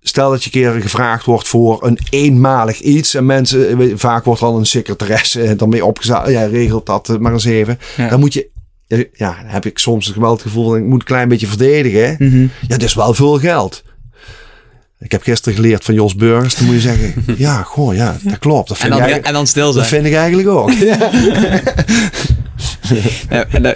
stel 0.00 0.30
dat 0.30 0.44
je 0.44 0.50
een 0.54 0.60
keer 0.72 0.80
gevraagd 0.82 1.24
wordt 1.24 1.48
voor 1.48 1.86
een 1.86 1.98
eenmalig 2.10 2.80
iets. 2.80 3.14
En 3.14 3.26
mensen, 3.26 3.80
eh, 3.80 3.92
vaak 3.94 4.24
wordt 4.24 4.42
al 4.42 4.58
een 4.58 4.66
secretaresse 4.66 5.56
dan 5.56 5.68
mee 5.68 5.84
opgezet. 5.84 6.28
Ja, 6.28 6.44
regelt 6.44 6.86
dat 6.86 7.16
maar 7.20 7.32
eens 7.32 7.44
even. 7.44 7.78
Ja. 7.96 8.08
Dan 8.08 8.20
moet 8.20 8.32
je, 8.32 8.48
ja, 9.12 9.36
dan 9.42 9.50
heb 9.50 9.66
ik 9.66 9.78
soms 9.78 10.06
het 10.06 10.42
gevoel 10.42 10.68
dat 10.68 10.76
ik 10.76 10.84
moet 10.84 11.00
een 11.00 11.06
klein 11.06 11.28
beetje 11.28 11.46
verdedigen. 11.46 12.16
Mhm. 12.18 12.40
Ja, 12.42 12.48
dat 12.68 12.82
is 12.82 12.94
wel 12.94 13.14
veel 13.14 13.38
geld. 13.38 13.84
Ik 14.98 15.12
heb 15.12 15.22
gisteren 15.22 15.54
geleerd 15.58 15.84
van 15.84 15.94
Jos 15.94 16.14
Burgers. 16.14 16.54
Dan 16.54 16.64
moet 16.64 16.74
je 16.74 16.80
zeggen, 16.80 17.14
ja, 17.46 17.62
goh, 17.62 17.94
ja, 17.94 18.16
dat 18.22 18.38
klopt. 18.38 18.68
Dat 18.68 18.78
En 18.78 18.84
vind, 18.84 18.98
dan, 18.98 19.02
ik, 19.02 19.12
eigenlijk- 19.12 19.26
en 19.26 19.32
dan 19.32 19.46
stil 19.46 19.72
dat 19.72 19.74
zijn. 19.74 19.86
vind 19.86 20.06
ik 20.06 20.14
eigenlijk 20.14 20.48
ook. 20.48 20.70
Ja, 23.30 23.44
en 23.50 23.62
dan- 23.62 23.74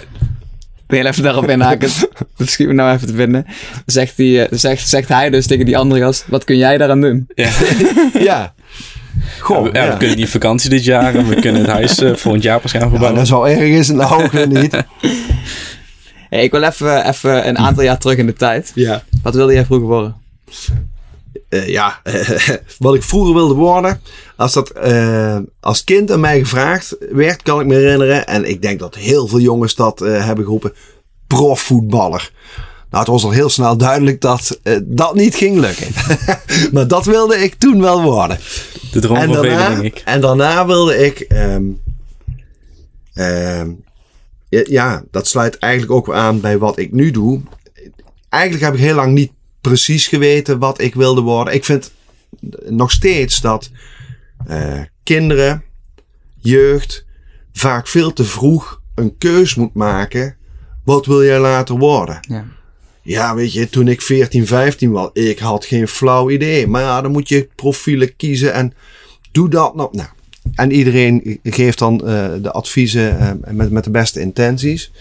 Heel 0.87 1.05
even 1.05 1.23
daarop 1.23 1.49
inhaken. 1.49 1.89
Dat 2.37 2.49
schiet 2.49 2.67
me 2.67 2.73
nou 2.73 2.95
even 2.95 3.07
te 3.07 3.13
binnen. 3.13 3.45
Zegt, 3.85 4.17
die, 4.17 4.45
eh, 4.45 4.57
zegt, 4.59 4.89
zegt 4.89 5.07
hij 5.09 5.29
dus 5.29 5.47
tegen 5.47 5.65
die 5.65 5.77
andere 5.77 6.01
gast: 6.01 6.25
Wat 6.27 6.43
kun 6.43 6.57
jij 6.57 6.77
daaraan 6.77 7.01
doen? 7.01 7.27
Ja. 7.35 7.49
ja. 8.19 8.53
Goh, 9.39 9.73
ja. 9.73 9.91
We 9.91 9.97
kunnen 9.97 10.15
die 10.15 10.29
vakantie 10.29 10.69
dit 10.69 10.83
jaar 10.83 11.15
en 11.15 11.27
we 11.27 11.35
kunnen 11.35 11.61
het 11.61 11.71
huis 11.71 11.99
eh, 11.99 12.15
volgend 12.15 12.43
jaar 12.43 12.59
pas 12.59 12.71
gaan 12.71 12.81
Ja, 12.81 12.89
verbouwen. 12.89 13.19
dat 13.19 13.27
zou 13.27 13.49
erg 13.49 13.59
is, 13.69 13.89
nou 13.89 14.23
ook 14.23 14.31
weer 14.31 14.47
niet. 14.47 14.75
Hey, 16.29 16.43
ik 16.43 16.51
wil 16.51 16.63
even, 16.63 17.07
even 17.07 17.47
een 17.47 17.57
aantal 17.57 17.83
jaar 17.83 17.97
terug 17.97 18.17
in 18.17 18.25
de 18.25 18.33
tijd. 18.33 18.71
Ja. 18.75 19.03
Wat 19.23 19.35
wilde 19.35 19.53
jij 19.53 19.65
vroeger 19.65 19.87
worden? 19.87 20.15
Eh, 21.49 21.67
ja, 21.67 22.01
wat 22.77 22.95
ik 22.95 23.03
vroeger 23.03 23.33
wilde 23.33 23.53
worden, 23.53 24.01
als 24.35 24.53
dat 24.53 24.69
eh, 24.69 25.37
als 25.59 25.83
kind 25.83 26.11
aan 26.11 26.19
mij 26.19 26.39
gevraagd 26.39 26.95
werd, 27.11 27.41
kan 27.41 27.59
ik 27.59 27.65
me 27.65 27.75
herinneren. 27.75 28.27
En 28.27 28.49
ik 28.49 28.61
denk 28.61 28.79
dat 28.79 28.95
heel 28.95 29.27
veel 29.27 29.39
jongens 29.39 29.75
dat 29.75 30.01
eh, 30.01 30.25
hebben 30.25 30.43
geroepen. 30.45 30.73
Profvoetballer. 31.27 32.31
Nou, 32.91 33.03
het 33.03 33.11
was 33.13 33.23
al 33.23 33.31
heel 33.31 33.49
snel 33.49 33.77
duidelijk 33.77 34.21
dat 34.21 34.59
eh, 34.63 34.77
dat 34.83 35.15
niet 35.15 35.35
ging 35.35 35.57
lukken. 35.57 35.87
maar 36.73 36.87
dat 36.87 37.05
wilde 37.05 37.37
ik 37.37 37.53
toen 37.53 37.81
wel 37.81 38.01
worden. 38.01 38.39
De 38.91 38.99
droom 38.99 39.17
En 39.17 39.33
van 39.33 39.35
velen, 39.35 39.57
daarna, 39.57 39.81
denk 39.81 39.95
ik. 39.97 40.01
en 40.05 40.21
daarna 40.21 40.65
wilde 40.65 40.97
ik. 41.05 41.19
ehm, 41.19 41.63
ehm, 43.13 43.71
ja, 44.49 45.03
dat 45.11 45.27
sluit 45.27 45.57
eigenlijk 45.57 45.93
ook 45.93 46.13
aan 46.13 46.39
bij 46.39 46.57
wat 46.57 46.77
ik 46.77 46.91
nu 46.91 47.11
doe. 47.11 47.41
Eigenlijk 48.29 48.63
heb 48.63 48.73
ik 48.73 48.79
heel 48.79 48.95
lang 48.95 49.13
niet 49.13 49.31
precies 49.61 50.07
geweten 50.07 50.59
wat 50.59 50.81
ik 50.81 50.95
wilde 50.95 51.21
worden. 51.21 51.53
Ik 51.53 51.65
vind 51.65 51.91
nog 52.65 52.91
steeds 52.91 53.41
dat 53.41 53.69
eh, 54.47 54.81
kinderen, 55.03 55.63
jeugd, 56.39 57.05
vaak 57.53 57.87
veel 57.87 58.13
te 58.13 58.23
vroeg 58.23 58.81
een 58.95 59.17
keus 59.17 59.55
moet 59.55 59.73
maken. 59.73 60.35
Wat 60.83 61.05
wil 61.05 61.23
jij 61.23 61.39
later 61.39 61.77
worden? 61.77 62.17
Ja. 62.21 62.45
Ja, 63.03 63.35
weet 63.35 63.53
je, 63.53 63.69
toen 63.69 63.87
ik 63.87 64.01
14, 64.01 64.47
15 64.47 64.91
was, 64.91 65.09
ik 65.13 65.39
had 65.39 65.65
geen 65.65 65.87
flauw 65.87 66.29
idee. 66.29 66.67
Maar 66.67 66.81
ja, 66.81 67.01
dan 67.01 67.11
moet 67.11 67.29
je 67.29 67.49
profielen 67.55 68.15
kiezen 68.15 68.53
en 68.53 68.73
doe 69.31 69.49
dat 69.49 69.75
nou. 69.75 69.89
nou 69.91 70.09
en 70.55 70.71
iedereen 70.71 71.39
geeft 71.43 71.79
dan 71.79 72.07
eh, 72.07 72.29
de 72.41 72.51
adviezen 72.51 73.19
eh, 73.19 73.53
met, 73.53 73.71
met 73.71 73.83
de 73.83 73.91
beste 73.91 74.19
intenties. 74.19 74.91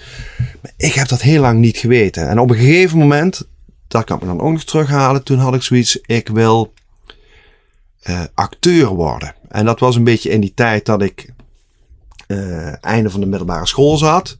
Maar 0.63 0.73
ik 0.77 0.93
heb 0.93 1.09
dat 1.09 1.21
heel 1.21 1.41
lang 1.41 1.61
niet 1.61 1.77
geweten. 1.77 2.29
En 2.29 2.39
op 2.39 2.51
een 2.51 2.57
gegeven 2.57 2.99
moment, 2.99 3.49
dat 3.89 4.05
kan 4.05 4.17
ik 4.17 4.23
me 4.23 4.29
dan 4.29 4.41
ook 4.41 4.53
nog 4.53 4.65
terughalen, 4.65 5.23
toen 5.23 5.39
had 5.39 5.55
ik 5.55 5.63
zoiets, 5.63 5.99
ik 6.07 6.29
wil 6.29 6.73
eh, 8.01 8.23
acteur 8.35 8.89
worden. 8.89 9.35
En 9.49 9.65
dat 9.65 9.81
was 9.81 9.97
een 9.97 10.05
beetje 10.05 10.31
in 10.31 10.41
die 10.41 10.53
tijd 10.55 10.87
dat 10.87 11.03
ik 11.03 11.33
einde 12.81 13.11
van 13.11 13.21
de 13.21 13.27
middelbare 13.27 13.67
school 13.67 13.97
zat. 13.97 14.37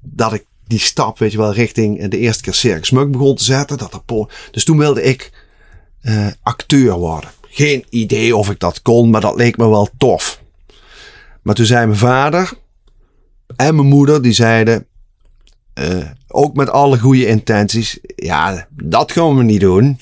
Dat 0.00 0.32
ik 0.32 0.44
die 0.66 0.78
stap, 0.78 1.18
weet 1.18 1.32
je 1.32 1.38
wel, 1.38 1.52
richting 1.52 2.08
de 2.08 2.18
eerste 2.18 2.42
keer 2.42 2.54
Circus 2.54 2.90
Muk 2.90 3.10
begon 3.10 3.36
te 3.36 3.44
zetten. 3.44 3.78
Dat 3.78 3.92
er 3.92 4.26
dus 4.50 4.64
toen 4.64 4.78
wilde 4.78 5.02
ik 5.02 5.32
eh, 6.00 6.26
acteur 6.42 6.92
worden. 6.92 7.30
Geen 7.48 7.84
idee 7.90 8.36
of 8.36 8.50
ik 8.50 8.58
dat 8.58 8.82
kon, 8.82 9.10
maar 9.10 9.20
dat 9.20 9.36
leek 9.36 9.56
me 9.56 9.68
wel 9.68 9.88
tof. 9.98 10.42
Maar 11.42 11.54
toen 11.54 11.66
zei 11.66 11.86
mijn 11.86 11.98
vader 11.98 12.52
en 13.56 13.74
mijn 13.74 13.88
moeder, 13.88 14.22
die 14.22 14.32
zeiden, 14.32 14.86
eh, 15.74 16.06
ook 16.28 16.54
met 16.54 16.70
alle 16.70 16.98
goede 16.98 17.26
intenties, 17.26 17.98
ja, 18.16 18.66
dat 18.70 19.12
gaan 19.12 19.36
we 19.36 19.42
niet 19.42 19.60
doen. 19.60 19.98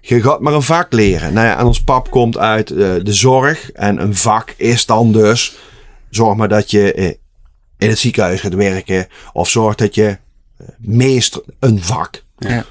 Je 0.00 0.22
gaat 0.22 0.40
maar 0.40 0.52
een 0.52 0.62
vak 0.62 0.92
leren. 0.92 1.32
Nou 1.32 1.46
ja, 1.46 1.58
en 1.58 1.66
ons 1.66 1.82
pap 1.82 2.10
komt 2.10 2.38
uit 2.38 2.70
eh, 2.70 2.76
de 3.02 3.12
zorg. 3.12 3.72
En 3.72 4.02
een 4.02 4.16
vak 4.16 4.54
is 4.56 4.86
dan 4.86 5.12
dus, 5.12 5.56
zorg 6.10 6.36
maar 6.36 6.48
dat 6.48 6.70
je 6.70 6.92
eh, 6.92 7.14
in 7.80 7.88
het 7.88 7.98
ziekenhuis 7.98 8.40
gaat 8.40 8.54
werken. 8.54 9.06
Of 9.32 9.48
zorg 9.48 9.74
dat 9.74 9.94
je 9.94 10.06
eh, 10.56 10.66
meester 10.78 11.42
een 11.58 11.82
vak. 11.82 12.22
Ja. 12.38 12.64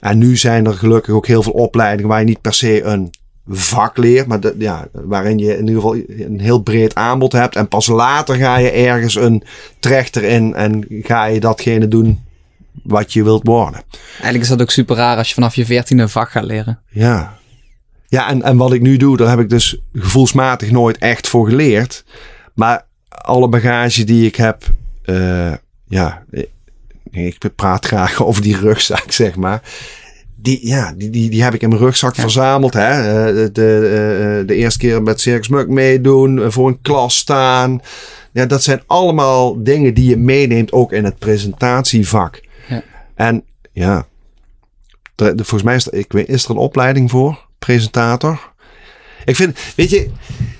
en 0.00 0.18
nu 0.18 0.36
zijn 0.36 0.66
er 0.66 0.74
gelukkig 0.74 1.14
ook 1.14 1.26
heel 1.26 1.42
veel 1.42 1.52
opleidingen 1.52 2.08
waar 2.08 2.20
je 2.20 2.26
niet 2.26 2.40
per 2.40 2.54
se 2.54 2.82
een 2.82 3.10
vak 3.48 3.96
leert, 3.96 4.26
maar 4.26 4.38
ja, 4.58 4.88
waarin 4.92 5.38
je 5.38 5.52
in 5.52 5.66
ieder 5.66 5.74
geval 5.74 5.96
een 6.08 6.40
heel 6.40 6.58
breed 6.58 6.94
aanbod 6.94 7.32
hebt. 7.32 7.56
En 7.56 7.68
pas 7.68 7.86
later 7.86 8.36
ga 8.36 8.56
je 8.56 8.70
ergens 8.70 9.14
een 9.14 9.42
trechter 9.78 10.22
in 10.22 10.54
en 10.54 10.86
ga 10.88 11.24
je 11.24 11.40
datgene 11.40 11.88
doen 11.88 12.24
wat 12.82 13.12
je 13.12 13.22
wilt 13.24 13.46
worden. 13.46 13.82
Eigenlijk 14.12 14.42
is 14.42 14.48
dat 14.48 14.60
ook 14.60 14.70
super 14.70 14.96
raar 14.96 15.16
als 15.16 15.28
je 15.28 15.34
vanaf 15.34 15.54
je 15.54 15.64
veertiende 15.64 16.02
een 16.02 16.08
vak 16.08 16.30
gaat 16.30 16.44
leren. 16.44 16.80
Ja. 16.88 17.36
Ja, 18.06 18.28
en, 18.28 18.42
en 18.42 18.56
wat 18.56 18.72
ik 18.72 18.80
nu 18.80 18.96
doe, 18.96 19.16
daar 19.16 19.28
heb 19.28 19.38
ik 19.38 19.48
dus 19.48 19.80
gevoelsmatig 19.92 20.70
nooit 20.70 20.98
echt 20.98 21.28
voor 21.28 21.48
geleerd. 21.48 22.04
Maar 22.54 22.86
alle 23.22 23.48
bagage 23.48 24.04
die 24.04 24.26
ik 24.26 24.36
heb, 24.36 24.62
eh, 25.04 25.52
ja, 25.88 26.24
ik 27.10 27.38
praat 27.56 27.86
graag 27.86 28.22
over 28.26 28.42
die 28.42 28.56
rugzak, 28.56 29.12
zeg 29.12 29.36
maar. 29.36 29.62
Die, 30.40 30.66
ja, 30.66 30.92
die, 30.96 31.10
die, 31.10 31.30
die 31.30 31.42
heb 31.42 31.54
ik 31.54 31.62
in 31.62 31.68
mijn 31.68 31.80
rugzak 31.80 32.14
verzameld. 32.14 32.72
Hè? 32.72 32.90
Eh, 32.90 33.34
de, 33.34 33.52
de, 33.52 34.42
de 34.46 34.54
eerste 34.54 34.78
keer 34.78 35.02
met 35.02 35.20
Circus 35.20 35.48
Muk 35.48 35.68
meedoen, 35.68 36.42
eh, 36.42 36.50
voor 36.50 36.68
een 36.68 36.80
klas 36.82 37.16
staan. 37.16 37.80
Ja, 38.32 38.46
dat 38.46 38.62
zijn 38.62 38.82
allemaal 38.86 39.62
dingen 39.62 39.94
die 39.94 40.08
je 40.08 40.16
meeneemt 40.16 40.72
ook 40.72 40.92
in 40.92 41.04
het 41.04 41.18
presentatievak. 41.18 42.42
Ja. 42.68 42.82
En 43.14 43.44
ja, 43.72 44.06
de, 45.14 45.34
de, 45.34 45.44
volgens 45.44 45.62
mij 45.62 45.74
is 45.74 45.86
er, 45.86 45.94
ik 45.94 46.12
weet, 46.12 46.28
is 46.28 46.44
er 46.44 46.50
een 46.50 46.56
opleiding 46.56 47.10
voor, 47.10 47.46
presentator. 47.58 48.52
Ik 49.24 49.36
vind, 49.36 49.58
weet 49.76 49.90
je, 49.90 50.10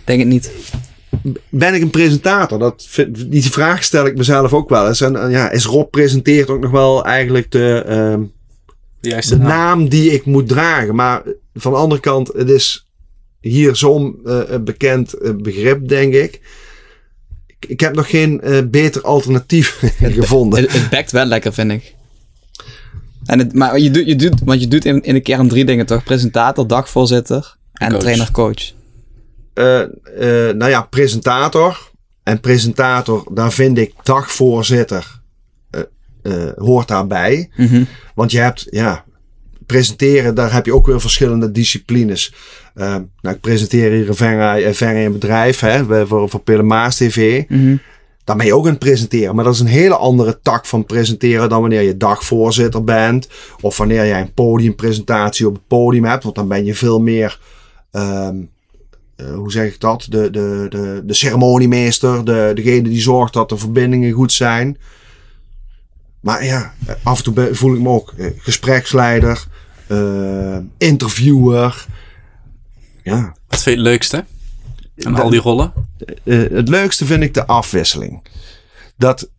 Denk 0.09 0.21
het 0.21 0.29
niet. 0.29 0.51
Ben 1.49 1.75
ik 1.75 1.83
een 1.83 1.91
presentator? 1.91 2.59
Dat, 2.59 2.85
vind- 2.89 3.31
die 3.31 3.43
vraag 3.43 3.85
stel 3.85 4.07
ik 4.07 4.17
mezelf 4.17 4.53
ook 4.53 4.69
wel 4.69 4.87
eens. 4.89 5.01
En 5.01 5.23
eh, 5.25 5.31
ja, 5.31 5.51
is 5.51 5.65
Rob 5.65 5.91
presenteert 5.91 6.49
ook 6.51 6.61
nog 6.61 6.71
wel 6.71 7.05
eigenlijk 7.05 7.51
de, 7.51 7.83
ehm, 7.87 8.23
de 9.01 9.37
naam 9.39 9.89
die 9.89 10.13
ik 10.13 10.25
moet 10.25 10.49
dragen? 10.49 10.95
Maar 10.95 11.23
van 11.55 11.73
de 11.73 11.79
andere 11.79 12.01
kant, 12.01 12.29
het 12.37 12.49
is 12.51 12.87
hier 13.41 13.77
zo'n 13.77 14.19
eh, 14.25 14.41
bekend 14.61 15.13
eh, 15.13 15.31
begrip, 15.37 15.89
denk 15.89 16.15
ik. 16.15 16.41
Ik, 17.47 17.69
ik 17.69 17.81
heb 17.81 17.95
nog 17.95 18.11
geen 18.11 18.41
eh, 18.41 18.59
beter 18.67 19.03
alternatief 19.03 19.79
gevonden. 20.19 20.61
Het, 20.61 20.73
het 20.73 20.89
bekt 20.91 21.11
wel 21.13 21.25
lekker, 21.25 21.53
vind 21.53 21.71
ik. 21.73 21.95
En 23.27 23.39
het, 23.39 23.53
maar 23.55 23.79
je 23.79 23.91
doet, 23.91 24.07
je 24.07 24.17
doet, 24.17 24.41
want 24.45 24.61
je 24.61 24.69
doet 24.69 24.85
in, 24.85 25.03
in 25.03 25.15
de 25.15 25.21
kern 25.21 25.49
drie 25.49 25.65
dingen 25.65 25.87
toch? 25.87 26.05
Presentator, 26.05 26.67
dagvoorzitter 26.67 27.57
en 27.73 27.89
Coach. 27.91 28.01
trainer-coach. 28.01 28.73
Eh, 29.59 29.81
eh, 29.81 30.55
nou 30.57 30.71
ja, 30.71 30.83
presentator. 30.83 31.91
En 32.23 32.41
presentator, 32.41 33.27
daar 33.33 33.53
vind 33.53 33.79
ik 33.79 33.93
dagvoorzitter 34.03 35.21
eh, 36.23 36.33
hoort 36.57 36.89
daarbij. 36.89 37.51
Mhm. 37.57 37.85
Want 38.15 38.31
je 38.31 38.39
hebt, 38.39 38.67
ja, 38.71 39.05
presenteren, 39.67 40.35
daar 40.35 40.53
heb 40.53 40.67
je 40.67 40.75
ook 40.75 40.87
weer 40.87 41.01
verschillende 41.01 41.51
disciplines. 41.53 42.35
Nou, 42.75 43.07
ik 43.23 43.41
presenteer 43.41 43.91
hier 43.91 44.09
een 44.09 44.15
Venray, 44.15 44.75
Venray 44.75 45.05
een 45.05 45.13
bedrijf, 45.13 45.61
hè, 45.61 45.87
we- 45.87 46.07
voor, 46.07 46.29
voor 46.31 46.41
Pilemaas 46.41 46.97
TV. 46.97 47.43
Mhm. 47.49 47.77
Dan 48.25 48.37
ben 48.37 48.47
je 48.47 48.55
ook 48.55 48.65
aan 48.65 48.71
het 48.71 48.79
presenteren. 48.79 49.35
Maar 49.35 49.45
dat 49.45 49.55
is 49.55 49.61
een 49.61 49.67
hele 49.67 49.97
andere 49.97 50.39
tak 50.43 50.67
van 50.67 50.85
presenteren 50.85 51.49
dan 51.49 51.61
wanneer 51.61 51.83
je 51.83 51.97
dagvoorzitter 51.97 52.85
bent. 52.85 53.29
Of 53.61 53.79
wanneer 53.79 54.07
jij 54.07 54.21
een 54.21 54.33
podiumpresentatie 54.35 55.47
op 55.47 55.55
het 55.55 55.67
podium 55.67 56.05
hebt. 56.05 56.23
Want 56.23 56.35
dan 56.35 56.49
ben 56.49 56.65
je 56.65 56.75
veel 56.75 57.01
meer, 57.01 57.39
ehm, 57.91 58.37
eh, 59.19 59.35
hoe 59.35 59.53
zeg 59.53 59.73
ik 59.73 59.81
dat? 59.81 60.07
De, 60.09 60.31
de, 60.31 60.67
de, 60.69 61.03
de 61.05 61.15
ceremoniemeester. 61.15 62.25
De, 62.25 62.51
degene 62.55 62.83
die 62.83 63.01
zorgt 63.01 63.33
dat 63.33 63.49
de 63.49 63.57
verbindingen 63.57 64.13
goed 64.13 64.33
zijn. 64.33 64.79
Maar 66.21 66.45
ja, 66.45 66.75
af 67.03 67.19
en 67.19 67.25
toe 67.25 67.55
voel 67.55 67.75
ik 67.75 67.81
me 67.81 67.89
ook 67.89 68.13
eh, 68.17 68.31
gespreksleider, 68.37 69.45
eh, 69.87 70.59
interviewer. 70.77 71.87
Ja, 73.03 73.37
Wat 73.49 73.63
vind 73.63 73.77
je 73.77 73.83
het 73.83 73.91
leukste? 73.91 74.25
Aan 75.03 75.15
al 75.15 75.31
die 75.31 75.41
rollen? 75.41 75.73
het 76.25 76.69
leukste 76.69 77.05
vind 77.05 77.23
ik 77.23 77.35
de 77.35 77.47
afwisseling. 77.47 78.23
Dat, 78.97 79.31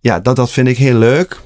ja, 0.00 0.20
dat, 0.20 0.36
dat 0.36 0.50
vind 0.50 0.68
ik 0.68 0.78
heel 0.78 0.98
leuk. 0.98 1.40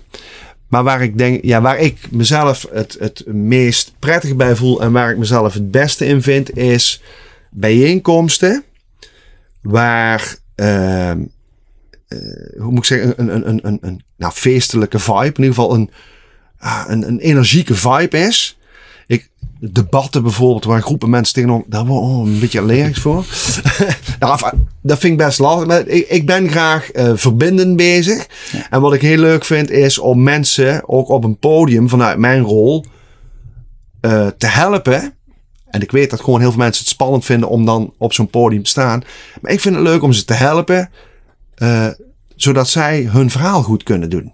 Maar 0.75 0.85
waar 0.85 1.03
ik 1.03 1.19
denk, 1.19 1.45
ja, 1.45 1.61
waar 1.61 1.79
ik 1.79 2.11
mezelf 2.11 2.67
het, 2.73 2.97
het 3.01 3.23
meest 3.27 3.93
prettig 3.99 4.37
bij 4.37 4.57
voel 4.57 4.83
en 4.83 4.93
waar 4.93 5.11
ik 5.11 5.17
mezelf 5.17 5.55
het 5.55 5.71
beste 5.71 6.07
in 6.07 6.23
vind, 6.23 6.57
is 6.57 7.03
bijeenkomsten 7.51 8.65
waar, 9.61 10.37
ehm, 10.55 11.21
eh, 12.09 12.19
hoe 12.59 12.71
moet 12.71 12.79
ik 12.79 12.85
zeggen, 12.85 13.15
een, 13.17 13.35
een, 13.35 13.49
een, 13.49 13.61
een, 13.63 13.79
een 13.81 14.03
nou, 14.17 14.33
feestelijke 14.33 14.99
vibe, 14.99 15.19
in 15.19 15.27
ieder 15.27 15.55
geval 15.55 15.75
een, 15.75 15.91
ah, 16.59 16.85
een, 16.87 17.09
een 17.09 17.19
energieke 17.19 17.75
vibe 17.75 18.19
is. 18.19 18.59
Debatten 19.73 20.23
bijvoorbeeld, 20.23 20.65
waar 20.65 20.83
groepen 20.83 21.11
mensen 21.11 21.35
tegenop, 21.35 21.65
daar 21.67 21.87
word 21.87 22.05
ik 22.05 22.11
oh, 22.11 22.27
een 22.27 22.41
beetje 22.41 22.61
allergisch 22.61 22.99
voor. 23.01 23.25
nou, 24.21 24.41
dat 24.81 24.99
vind 24.99 25.13
ik 25.13 25.27
best 25.27 25.39
lastig. 25.39 25.67
Maar 25.67 25.87
ik, 25.87 26.09
ik 26.09 26.27
ben 26.27 26.49
graag 26.49 26.91
eh, 26.91 27.13
verbindend 27.15 27.77
bezig. 27.77 28.27
En 28.71 28.81
wat 28.81 28.95
ik 28.95 29.01
heel 29.01 29.19
leuk 29.19 29.45
vind, 29.45 29.71
is 29.71 29.99
om 29.99 30.23
mensen 30.23 30.89
ook 30.89 31.09
op 31.09 31.25
een 31.25 31.39
podium 31.39 31.89
vanuit 31.89 32.19
mijn 32.19 32.43
rol 32.43 32.85
eh, 34.01 34.27
te 34.27 34.47
helpen. 34.47 35.15
En 35.67 35.81
ik 35.81 35.91
weet 35.91 36.11
dat 36.11 36.21
gewoon 36.21 36.41
heel 36.41 36.51
veel 36.51 36.59
mensen 36.59 36.85
het 36.85 36.93
spannend 36.93 37.25
vinden 37.25 37.49
om 37.49 37.65
dan 37.65 37.95
op 37.99 38.13
zo'n 38.13 38.31
podium 38.31 38.63
te 38.63 38.71
staan. 38.71 39.03
Maar 39.41 39.53
ik 39.53 39.61
vind 39.61 39.75
het 39.75 39.85
leuk 39.85 40.03
om 40.03 40.13
ze 40.13 40.25
te 40.25 40.35
helpen, 40.35 40.91
eh, 41.55 41.89
zodat 42.37 42.69
zij 42.69 43.03
hun 43.03 43.31
verhaal 43.31 43.63
goed 43.63 43.83
kunnen 43.83 44.11
doen. 44.11 44.34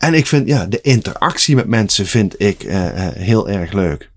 En 0.00 0.14
ik 0.14 0.26
vind, 0.26 0.48
ja, 0.48 0.66
de 0.66 0.80
interactie 0.80 1.54
met 1.54 1.66
mensen 1.66 2.06
vind 2.06 2.40
ik 2.40 2.62
eh, 2.62 3.06
eh, 3.06 3.14
heel 3.16 3.48
erg 3.48 3.72
leuk. 3.72 4.10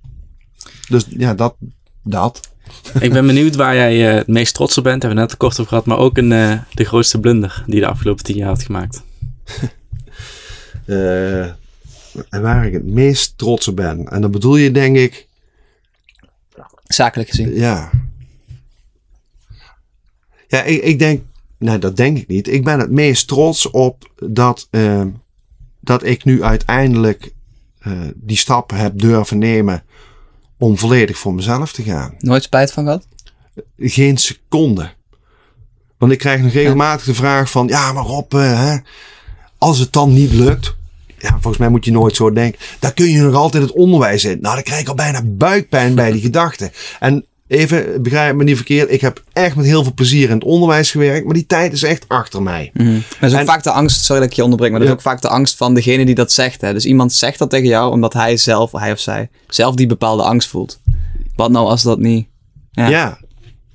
Dus 0.90 1.06
ja, 1.10 1.34
dat. 1.34 1.56
dat. 2.04 2.52
Ik 3.00 3.14
ben 3.14 3.26
benieuwd 3.34 3.56
waar 3.56 3.76
jij 3.76 4.10
eh, 4.10 4.16
het 4.16 4.28
meest 4.28 4.54
trots 4.54 4.78
op 4.78 4.84
bent. 4.84 5.02
Hebben 5.02 5.20
we 5.22 5.26
net 5.28 5.38
kort 5.38 5.52
over 5.52 5.68
gehad. 5.68 5.86
Maar 5.86 5.98
ook 5.98 6.18
een, 6.18 6.32
eh, 6.32 6.60
de 6.74 6.84
grootste 6.84 7.20
blunder 7.20 7.64
die 7.66 7.76
je 7.76 7.82
de 7.82 7.88
afgelopen 7.88 8.24
tien 8.24 8.36
jaar 8.36 8.48
had 8.48 8.64
gemaakt. 8.64 9.02
Eh, 10.86 11.44
en 11.44 12.42
waar 12.42 12.66
ik 12.66 12.74
het 12.74 12.86
meest 12.86 13.38
trots 13.38 13.68
op 13.68 13.76
ben. 13.76 14.08
En 14.08 14.22
dan 14.22 14.32
bedoel 14.32 14.56
je, 14.56 14.72
denk 14.72 14.98
ik, 14.98 15.28
Zakelijk 16.84 17.30
gezien. 17.30 17.56
ja. 17.56 17.90
Ja, 20.48 20.64
ik, 20.64 20.82
ik 20.82 21.00
denk, 21.00 21.22
nee, 21.58 21.78
dat 21.78 21.98
denk 21.98 22.18
ik 22.18 22.28
niet. 22.28 22.48
Ik 22.48 22.64
ben 22.64 22.80
het 22.80 22.92
meest 22.92 23.28
trots 23.28 23.70
op 23.70 24.12
dat, 24.16 24.68
eh, 24.72 25.06
dat 25.84 26.04
ik 26.04 26.24
nu 26.24 26.44
uiteindelijk 26.44 27.34
eh, 27.80 27.92
die 28.16 28.38
stap 28.38 28.72
heb 28.72 29.00
durven 29.00 29.38
nemen 29.38 29.84
om 30.58 30.78
volledig 30.78 31.18
voor 31.18 31.34
mezelf 31.34 31.74
te 31.74 31.84
gaan. 31.84 32.16
Nooit 32.20 32.44
spijt 32.44 32.72
van 32.72 32.84
gehad? 32.84 33.08
geen 33.78 34.18
seconde. 34.18 34.92
Want 35.98 36.12
ik 36.12 36.18
krijg 36.18 36.42
nog 36.42 36.52
regelmatig 36.52 37.06
de 37.06 37.14
vraag 37.14 37.52
van, 37.52 37.68
ja, 37.68 37.94
maar 37.94 38.04
Rob, 38.04 38.34
eh, 38.34 38.66
hè, 38.66 38.78
als 39.58 39.80
het 39.80 39.94
dan 39.94 40.14
niet 40.14 40.32
lukt, 40.32 40.76
ja, 41.18 41.30
volgens 41.30 41.58
mij 41.58 41.70
moet 41.70 41.86
je 41.86 41.92
nooit 41.92 42.16
zo 42.16 42.34
denken, 42.34 42.60
dan 42.80 42.94
kun 42.94 43.10
je 43.10 43.22
nog 43.22 43.36
altijd 43.36 43.64
het 43.64 43.72
onderwijs 43.72 44.26
in. 44.26 44.38
Nou, 44.42 44.56
dan 44.56 44.64
krijg 44.64 44.82
ik 44.82 44.88
al 44.88 44.96
bijna 44.96 45.22
buikpijn 45.24 45.96
bij 45.96 46.12
die 46.12 46.22
gedachte. 46.30 46.72
En 47.00 47.26
even, 47.48 48.02
begrijp 48.02 48.36
me 48.36 48.44
niet 48.44 48.56
verkeerd, 48.56 48.92
ik 48.92 49.02
heb 49.02 49.24
echt 49.34 49.56
met 49.56 49.66
heel 49.66 49.84
veel 49.84 49.94
plezier 49.94 50.30
in 50.30 50.36
het 50.36 50.44
onderwijs 50.44 50.92
gewerkt, 50.92 51.26
maar 51.26 51.34
die 51.34 51.46
tijd 51.46 51.74
is 51.74 51.84
echt 51.84 52.06
achter 52.08 52.42
mij. 52.44 52.72
Maar 52.74 52.86
dat 53.20 53.30
is 53.30 53.34
ook 53.34 53.40
En- 53.40 53.46
vaak 53.46 53.64
de 53.64 53.72
angst, 53.72 54.04
sorry 54.04 54.22
dat 54.22 54.30
ik 54.30 54.36
je 54.36 54.44
onderbreek, 54.44 54.72
maar 54.72 54.80
dat 54.80 54.90
Ja. 54.90 54.96
is 54.96 55.00
ook 55.00 55.12
vaak 55.12 55.22
de 55.22 55.30
angst 55.30 55.58
van 55.58 55.74
degene 55.74 56.06
die 56.06 56.16
dat 56.16 56.32
zegt. 56.32 56.62
Hè? 56.62 56.74
Dus 56.74 56.86
iemand 56.86 57.14
zegt 57.14 57.40
dat 57.40 57.50
tegen 57.50 57.68
jou 57.68 57.92
omdat 57.92 58.14
hij 58.14 58.38
zelf, 58.38 58.72
hij 58.72 58.92
of 58.92 59.00
zij, 59.00 59.30
zelf 59.48 59.76
die 59.76 59.88
bepaalde 59.88 60.24
angst 60.24 60.48
voelt. 60.50 60.80
Wat 61.36 61.52
nou 61.52 61.68
als 61.68 61.84
dat 61.84 62.00
niet... 62.00 62.28
Ja. 62.72 62.88
Ja. 62.88 63.18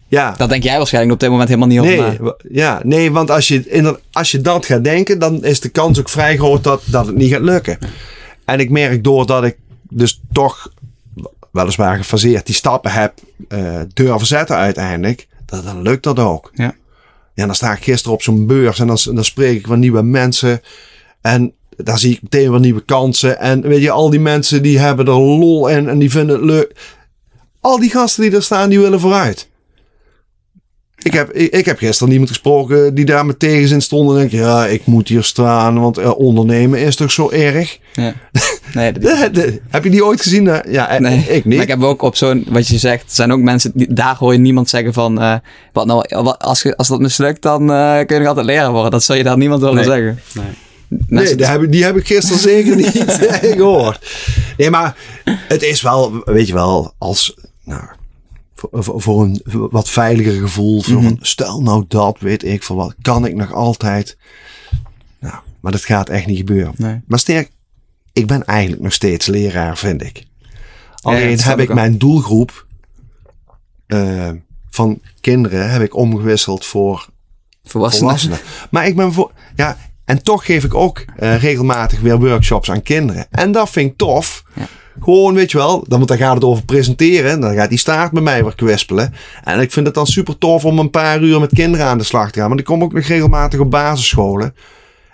Ja. 0.08 0.34
Dat 0.36 0.48
denk 0.48 0.62
jij 0.62 0.76
waarschijnlijk 0.76 1.14
op 1.14 1.20
dit 1.20 1.30
moment 1.30 1.48
helemaal 1.48 1.68
niet 1.68 1.80
over 1.80 2.08
Nee, 2.08 2.18
wa- 2.20 2.36
ja, 2.50 2.80
nee, 2.84 3.12
want 3.12 3.30
als 3.30 3.48
je, 3.48 3.68
inder- 3.68 4.00
als 4.12 4.30
je 4.30 4.40
dat 4.40 4.66
gaat 4.66 4.84
denken, 4.84 5.18
dan 5.18 5.44
is 5.44 5.60
de 5.60 5.68
kans 5.68 5.98
ook 5.98 6.08
vrij 6.08 6.36
groot 6.36 6.64
dat, 6.64 6.82
dat 6.86 7.06
het 7.06 7.16
niet 7.16 7.32
gaat 7.32 7.40
lukken. 7.42 7.78
En 8.44 8.60
ik 8.60 8.70
merk 8.70 9.04
doordat 9.04 9.44
ik 9.44 9.56
dus 9.90 10.20
toch 10.32 10.72
weliswaar 11.50 11.96
gefaseerd 11.96 12.46
die 12.46 12.54
stappen 12.54 12.90
heb 12.90 13.14
eh, 13.48 13.80
durven 13.94 14.26
zetten 14.26 14.56
uiteindelijk, 14.56 15.28
dat, 15.46 15.64
dan 15.64 15.82
lukt 15.82 16.02
dat 16.02 16.18
ook. 16.18 16.50
Ja. 16.54 16.74
Ja, 17.34 17.46
dan 17.46 17.54
sta 17.54 17.72
ik 17.72 17.82
gisteren 17.82 18.14
op 18.14 18.22
zo'n 18.22 18.46
beurs 18.46 18.78
en 18.78 18.86
dan, 18.86 18.98
dan 19.04 19.24
spreek 19.24 19.58
ik 19.58 19.68
met 19.68 19.78
nieuwe 19.78 20.02
mensen. 20.02 20.60
En 21.20 21.52
daar 21.76 21.98
zie 21.98 22.12
ik 22.12 22.22
meteen 22.22 22.50
weer 22.50 22.60
nieuwe 22.60 22.84
kansen. 22.84 23.40
En 23.40 23.62
weet 23.62 23.82
je, 23.82 23.90
al 23.90 24.10
die 24.10 24.20
mensen 24.20 24.62
die 24.62 24.78
hebben 24.78 25.06
er 25.06 25.12
lol 25.12 25.68
in 25.68 25.88
en 25.88 25.98
die 25.98 26.10
vinden 26.10 26.36
het 26.36 26.44
leuk. 26.44 26.98
Al 27.60 27.78
die 27.78 27.90
gasten 27.90 28.22
die 28.22 28.34
er 28.34 28.42
staan, 28.42 28.68
die 28.68 28.80
willen 28.80 29.00
vooruit. 29.00 29.48
Ik 30.98 31.12
heb, 31.12 31.32
ik, 31.32 31.52
ik 31.52 31.64
heb 31.64 31.78
gisteren 31.78 32.12
iemand 32.12 32.30
gesproken 32.30 32.94
die 32.94 33.04
daar 33.04 33.26
met 33.26 33.38
tegenzin 33.38 33.82
stond. 33.82 34.10
En 34.10 34.16
denk, 34.16 34.30
ja, 34.30 34.66
ik 34.66 34.86
moet 34.86 35.08
hier 35.08 35.22
staan, 35.22 35.80
want 35.80 35.98
eh, 35.98 36.18
ondernemen 36.18 36.80
is 36.80 36.96
toch 36.96 37.10
zo 37.10 37.30
erg? 37.30 37.78
Ja. 37.92 38.14
Nee, 38.74 38.92
dat- 38.92 39.02
De- 39.18 39.30
de- 39.30 39.60
heb 39.68 39.84
je 39.84 39.90
die 39.90 40.04
ooit 40.04 40.22
gezien? 40.22 40.48
Eh, 40.48 40.72
Ja, 40.72 40.88
eh, 40.88 41.00
nee. 41.00 41.18
ik 41.18 41.44
niet. 41.44 41.54
Maar 41.54 41.62
ik 41.64 41.68
heb 41.70 41.82
ook 41.82 42.02
op 42.02 42.16
zo'n, 42.16 42.44
wat 42.48 42.68
je 42.68 42.78
zegt, 42.78 43.14
zijn 43.14 43.32
ook 43.32 43.40
mensen, 43.40 43.70
die, 43.74 43.92
daar 43.92 44.16
hoor 44.16 44.32
je 44.32 44.38
niemand 44.38 44.68
zeggen 44.68 44.92
van, 44.92 45.20
eh, 45.20 45.34
wat 45.72 45.86
nou, 45.86 46.22
wat, 46.22 46.38
als, 46.38 46.62
je, 46.62 46.76
als 46.76 46.88
dat 46.88 47.00
mislukt, 47.00 47.42
dan 47.42 47.72
eh, 47.72 47.96
kun 48.06 48.14
je 48.16 48.18
nog 48.18 48.28
altijd 48.28 48.46
leraar 48.46 48.70
worden. 48.72 48.90
Dat 48.90 49.02
zal 49.02 49.16
je 49.16 49.22
daar 49.22 49.36
niemand 49.36 49.62
over 49.62 49.74
Nee. 49.74 49.84
zeggen. 49.84 50.18
Nee. 50.34 50.44
Nee, 50.88 51.00
Mensen- 51.08 51.36
die 51.36 51.46
heb, 51.46 51.62
ik- 51.62 51.72
die 51.72 51.84
heb 51.84 51.96
ik 51.96 52.06
gisteren 52.06 52.38
zeker 52.52 52.76
niet 52.76 52.96
eh, 53.26 53.52
gehoord. 53.56 54.16
Nee, 54.56 54.70
maar 54.70 54.96
het 55.48 55.62
is 55.62 55.82
wel, 55.82 56.22
weet 56.24 56.46
je 56.46 56.52
wel, 56.52 56.92
als, 56.98 57.34
nou, 57.64 57.82
voor, 58.72 59.22
een 59.22 59.42
wat 59.70 59.88
veiliger 59.88 60.32
gevoel. 60.40 60.76
Mhm. 60.86 61.02
van, 61.02 61.16
stel 61.20 61.62
nou 61.62 61.84
dat, 61.88 62.16
weet 62.20 62.44
ik 62.44 62.62
van 62.62 62.76
wat, 62.76 62.94
kan 63.02 63.26
ik 63.26 63.34
nog 63.34 63.52
altijd. 63.52 64.16
Nou, 65.20 65.34
maar 65.60 65.72
dat 65.72 65.84
gaat 65.84 66.08
echt 66.08 66.26
niet 66.26 66.36
gebeuren. 66.38 66.72
Nee. 66.76 67.00
Maar 67.06 67.18
sterk, 67.18 67.50
ik 68.18 68.26
ben 68.26 68.44
eigenlijk 68.44 68.82
nog 68.82 68.92
steeds 68.92 69.26
leraar, 69.26 69.78
vind 69.78 70.02
ik. 70.02 70.26
Alleen 71.00 71.40
heb 71.40 71.58
ik 71.58 71.74
mijn 71.74 71.98
doelgroep 71.98 72.66
eh, 73.86 74.30
van 74.70 75.00
kinderen 75.20 75.70
heb 75.70 75.82
ik 75.82 75.96
omgewisseld 75.96 76.66
voor 76.66 77.08
volwassenen. 77.64 78.08
volwassenen. 78.08 78.38
Maar 78.70 78.86
ik 78.86 78.96
ben 78.96 79.12
voor. 79.12 79.32
Ja, 79.56 79.76
en 80.04 80.22
toch 80.22 80.44
geef 80.44 80.64
ik 80.64 80.74
ook 80.74 81.04
eh, 81.16 81.40
regelmatig 81.40 82.00
weer 82.00 82.18
workshops 82.18 82.70
aan 82.70 82.82
kinderen. 82.82 83.26
En 83.30 83.52
dat 83.52 83.70
vind 83.70 83.90
ik 83.90 83.96
tof. 83.96 84.42
Ja. 84.54 84.66
Gewoon, 85.00 85.34
weet 85.34 85.50
je 85.50 85.58
wel, 85.58 85.84
dan, 85.88 85.98
want 85.98 86.08
dan 86.08 86.18
gaat 86.18 86.34
het 86.34 86.44
over 86.44 86.64
presenteren. 86.64 87.40
Dan 87.40 87.54
gaat 87.54 87.68
die 87.68 87.78
staart 87.78 88.12
bij 88.12 88.22
mij 88.22 88.42
weer 88.42 88.54
kwispelen. 88.54 89.14
En 89.44 89.60
ik 89.60 89.72
vind 89.72 89.86
het 89.86 89.94
dan 89.94 90.06
super 90.06 90.38
tof 90.38 90.64
om 90.64 90.78
een 90.78 90.90
paar 90.90 91.22
uur 91.22 91.40
met 91.40 91.54
kinderen 91.54 91.86
aan 91.86 91.98
de 91.98 92.04
slag 92.04 92.30
te 92.30 92.38
gaan. 92.40 92.48
Maar 92.48 92.58
ik 92.58 92.64
kom 92.64 92.82
ook 92.82 92.92
nog 92.92 93.04
regelmatig 93.04 93.60
op 93.60 93.70
basisscholen. 93.70 94.54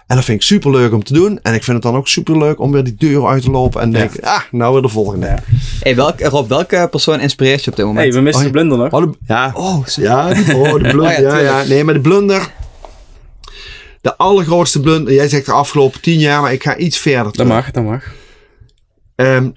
En 0.06 0.16
dat 0.16 0.24
vind 0.24 0.40
ik 0.40 0.46
super 0.46 0.70
leuk 0.70 0.92
om 0.92 1.04
te 1.04 1.12
doen. 1.12 1.38
En 1.42 1.54
ik 1.54 1.62
vind 1.64 1.76
het 1.76 1.82
dan 1.82 1.96
ook 1.96 2.08
super 2.08 2.38
leuk 2.38 2.60
om 2.60 2.72
weer 2.72 2.84
die 2.84 2.94
deur 2.94 3.26
uit 3.26 3.42
te 3.42 3.50
lopen. 3.50 3.80
En 3.80 3.90
denk, 3.92 4.20
ah, 4.20 4.40
nou 4.50 4.72
weer 4.72 4.82
de 4.82 4.88
volgende. 4.88 5.38
Hey, 5.80 5.96
welk, 5.96 6.20
Rob, 6.20 6.48
welke 6.48 6.88
persoon 6.90 7.20
inspireert 7.20 7.64
je 7.64 7.70
op 7.70 7.76
dit 7.76 7.84
moment? 7.86 8.04
hey, 8.04 8.14
we 8.14 8.20
missen 8.20 8.40
Oh, 8.46 8.52
de 8.52 8.52
blunder 8.58 8.78
nog. 8.78 8.92
Oh, 8.92 9.02
de- 9.02 9.18
ja. 9.26 9.50
Oh, 9.54 9.86
Ja, 9.86 10.34
die- 10.34 10.54
oh, 10.56 10.72
de 10.72 10.78
blunder. 10.78 11.16
Oh 11.16 11.18
ja, 11.20 11.38
ja, 11.38 11.60
ja. 11.60 11.62
Nee, 11.68 11.84
maar 11.84 11.94
de 11.94 12.00
blunder. 12.00 12.52
De 14.00 14.16
allergrootste 14.16 14.80
blunder. 14.80 15.14
Jij 15.14 15.28
zegt 15.28 15.46
de 15.46 15.52
afgelopen 15.52 16.00
tien 16.00 16.18
jaar, 16.18 16.40
maar 16.42 16.52
ik 16.52 16.62
ga 16.62 16.76
iets 16.76 16.98
verder. 16.98 17.24
Dat 17.24 17.32
terug. 17.34 17.48
mag, 17.48 17.70
dat 17.70 17.84
mag. 17.84 18.04
Ehm, 19.14 19.50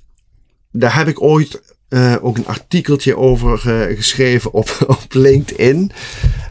daar 0.71 0.95
heb 0.95 1.07
ik 1.07 1.21
ooit 1.21 1.61
eh, 1.89 2.15
ook 2.21 2.37
een 2.37 2.47
artikeltje 2.47 3.17
over 3.17 3.61
eh, 3.89 3.95
geschreven 3.97 4.53
op, 4.53 4.77
op 4.87 5.05
LinkedIn. 5.09 5.91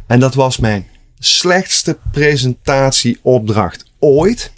En 0.07 0.20
dat 0.20 0.34
was 0.34 0.59
mijn 0.59 0.86
slechtste 1.18 1.99
presentatieopdracht 2.12 3.84
ooit. 3.99 4.53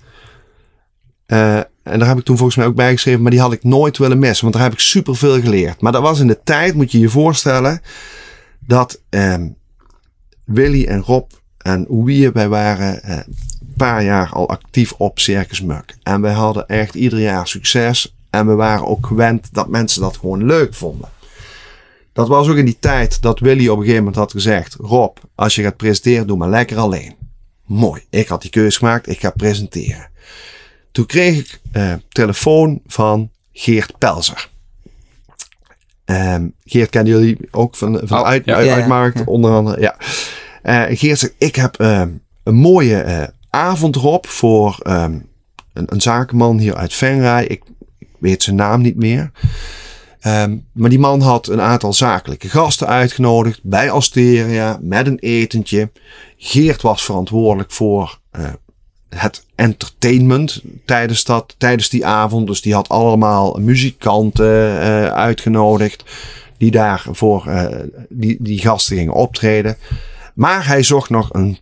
Eh, 1.27 1.57
en 1.83 1.99
daar 1.99 2.09
heb 2.09 2.19
ik 2.19 2.25
toen 2.25 2.37
volgens 2.37 2.57
mij 2.57 2.67
ook 2.67 2.75
bij 2.75 2.93
geschreven, 2.93 3.23
maar 3.23 3.31
die 3.31 3.41
had 3.41 3.53
ik 3.53 3.65
nooit 3.65 3.99
willen 3.99 4.19
missen, 4.19 4.43
want 4.43 4.55
daar 4.55 4.65
heb 4.65 4.73
ik 4.73 4.79
superveel 4.79 5.41
geleerd. 5.41 5.81
Maar 5.81 5.93
dat 5.93 6.03
was 6.03 6.21
in 6.21 6.27
de 6.27 6.41
tijd, 6.45 6.75
moet 6.75 6.93
je 6.93 6.99
je 6.99 7.09
voorstellen, 7.09 7.83
dat 8.59 9.01
ehm, 9.09 9.49
Willy 10.45 10.85
en 10.85 11.03
Rob 11.03 11.31
en 11.59 11.87
Oewie, 11.89 12.31
wij 12.31 12.49
waren 12.49 13.03
eh, 13.03 13.17
een 13.17 13.75
paar 13.77 14.05
jaar 14.05 14.31
al 14.33 14.49
actief 14.49 14.93
op 14.93 15.19
Circus 15.19 15.61
Muk. 15.63 15.97
En 16.03 16.21
wij 16.21 16.33
hadden 16.33 16.69
echt 16.69 16.95
ieder 16.95 17.21
jaar 17.21 17.49
succes. 17.49 18.15
En 18.31 18.47
we 18.47 18.55
waren 18.55 18.87
ook 18.87 19.07
gewend 19.07 19.49
dat 19.53 19.69
mensen 19.69 20.01
dat 20.01 20.17
gewoon 20.17 20.45
leuk 20.45 20.75
vonden. 20.75 21.09
Dat 22.13 22.29
was 22.29 22.49
ook 22.49 22.57
in 22.57 22.65
die 22.65 22.77
tijd 22.81 23.23
dat 23.23 23.41
Willy 23.41 23.69
op 23.69 23.77
een 23.77 23.83
gegeven 23.83 24.05
moment 24.05 24.17
had 24.17 24.31
gezegd: 24.31 24.75
Rob, 24.75 25.17
als 25.35 25.55
je 25.55 25.63
gaat 25.63 25.77
presenteren, 25.77 26.27
doe 26.27 26.37
maar 26.37 26.49
lekker 26.49 26.79
alleen. 26.79 27.15
Mooi. 27.69 28.03
Ik 28.11 28.29
had 28.29 28.43
die 28.43 28.51
keuze 28.51 28.79
gemaakt, 28.79 29.09
ik 29.09 29.21
ga 29.21 29.31
presenteren. 29.31 30.09
Toen 30.93 31.07
kreeg 31.07 31.39
ik 31.39 31.61
eh, 31.73 31.93
telefoon 32.09 32.81
van 32.87 33.31
Geert 33.53 33.99
Pelzer. 33.99 34.49
Ehm, 36.05 36.47
Geert 36.65 36.91
kennen 36.91 37.13
jullie 37.13 37.39
ook 37.51 37.77
van, 37.77 38.01
van 38.05 38.19
Oh, 38.21 38.27
uit, 38.27 38.45
ja. 38.45 38.55
uit, 38.55 38.65
Ja, 38.67 38.71
ja. 38.73 38.79
Uitmarkt, 38.79 39.19
Ja. 39.19 39.25
onder 39.25 39.51
andere. 39.53 39.81
Ja. 39.81 39.97
Eh, 40.63 40.99
Geert 40.99 41.19
zegt, 41.19 41.35
ik 41.39 41.57
heb 41.57 41.79
ehm, 41.81 42.09
een 42.43 42.55
mooie 42.55 43.01
eh, 43.01 43.23
avond 43.51 43.97
erop 43.97 44.27
voor 44.27 44.79
ehm, 44.83 45.19
een, 45.73 45.85
een 45.87 46.01
zakenman 46.01 46.59
hier 46.59 46.75
uit 46.77 46.95
Venray. 46.95 47.45
Ik, 47.45 47.63
ik 47.99 48.09
weet 48.19 48.43
zijn 48.43 48.57
naam 48.57 48.81
niet 48.81 48.97
meer. 48.97 49.31
Ehm, 50.21 50.57
maar 50.73 50.91
die 50.91 50.99
man 50.99 51.21
had 51.21 51.47
een 51.47 51.61
aantal 51.61 51.93
zakelijke 51.93 52.49
gasten 52.49 52.87
uitgenodigd 52.87 53.61
bij 53.63 53.91
Asteria 53.91 54.79
met 54.83 55.07
een 55.07 55.19
etentje. 55.19 55.91
Geert 56.37 56.83
was 56.83 57.05
verantwoordelijk 57.05 57.71
voor 57.71 58.19
eh, 58.31 58.53
het 59.09 59.47
entertainment 59.55 60.63
tijdens, 60.85 61.25
dat, 61.25 61.55
tijdens 61.59 61.89
die 61.89 62.07
avond. 62.07 62.47
Dus 62.47 62.61
die 62.61 62.75
had 62.75 62.89
allemaal 62.89 63.55
muzikanten 63.61 64.81
eh, 64.81 65.07
uitgenodigd 65.07 66.05
die 66.57 66.71
daar 66.71 67.05
voor 67.11 67.47
eh, 67.47 67.79
die, 68.09 68.37
die 68.41 68.59
gasten 68.59 68.97
gingen 68.97 69.15
optreden. 69.15 69.77
Maar 70.35 70.67
hij 70.67 70.83
zocht 70.83 71.11
nog 71.11 71.29
een 71.33 71.59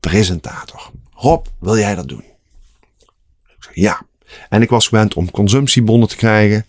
presentator. 0.00 0.90
Rob, 1.14 1.46
wil 1.58 1.78
jij 1.78 1.94
dat 1.94 2.08
doen? 2.08 2.24
Ik 3.46 3.70
ja. 3.72 4.02
En 4.48 4.62
ik 4.62 4.70
was 4.70 4.88
gewend 4.88 5.14
om 5.14 5.30
consumptiebonnen 5.30 6.08
te 6.08 6.16
krijgen. 6.16 6.66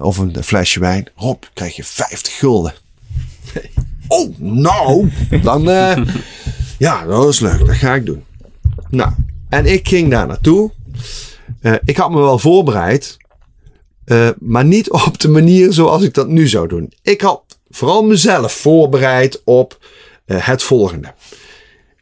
Of 0.00 0.18
een 0.18 0.36
flesje 0.44 0.80
wijn. 0.80 1.08
Rob, 1.16 1.42
krijg 1.54 1.76
je 1.76 1.84
50 1.84 2.38
gulden. 2.38 2.74
Oh, 4.08 4.38
nou. 4.38 5.10
Dan, 5.42 5.70
eh, 5.70 5.96
ja, 6.78 7.04
dat 7.04 7.28
is 7.28 7.40
leuk. 7.40 7.66
Dat 7.66 7.76
ga 7.76 7.94
ik 7.94 8.06
doen. 8.06 8.24
Nou, 8.90 9.12
en 9.48 9.66
ik 9.66 9.88
ging 9.88 10.10
daar 10.10 10.26
naartoe. 10.26 10.70
Eh, 11.60 11.74
ik 11.84 11.96
had 11.96 12.10
me 12.10 12.18
wel 12.20 12.38
voorbereid. 12.38 13.16
eh, 14.04 14.28
maar 14.38 14.64
niet 14.64 14.90
op 14.90 15.18
de 15.20 15.28
manier 15.28 15.72
zoals 15.72 16.02
ik 16.02 16.14
dat 16.14 16.28
nu 16.28 16.48
zou 16.48 16.68
doen. 16.68 16.92
Ik 17.02 17.20
had 17.20 17.42
vooral 17.70 18.04
mezelf 18.04 18.52
voorbereid 18.52 19.42
op 19.44 19.78
het 20.26 20.62
volgende. 20.62 21.14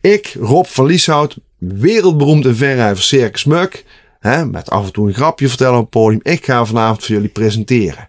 Ik, 0.01 0.36
Rob 0.40 0.64
van 0.66 0.86
Lieshout, 0.86 1.36
wereldberoemd 1.59 2.47
verrijver 2.51 3.03
Circus 3.03 3.45
Muk. 3.45 3.84
Hè, 4.25 4.47
met 4.47 4.70
af 4.70 4.87
en 4.87 4.93
toe 4.93 5.09
een 5.09 5.14
grapje 5.14 5.49
vertellen 5.49 5.75
op 5.75 5.81
het 5.81 5.91
podium. 5.91 6.20
Ik 6.22 6.45
ga 6.45 6.64
vanavond 6.64 7.05
voor 7.05 7.14
jullie 7.14 7.29
presenteren. 7.29 8.09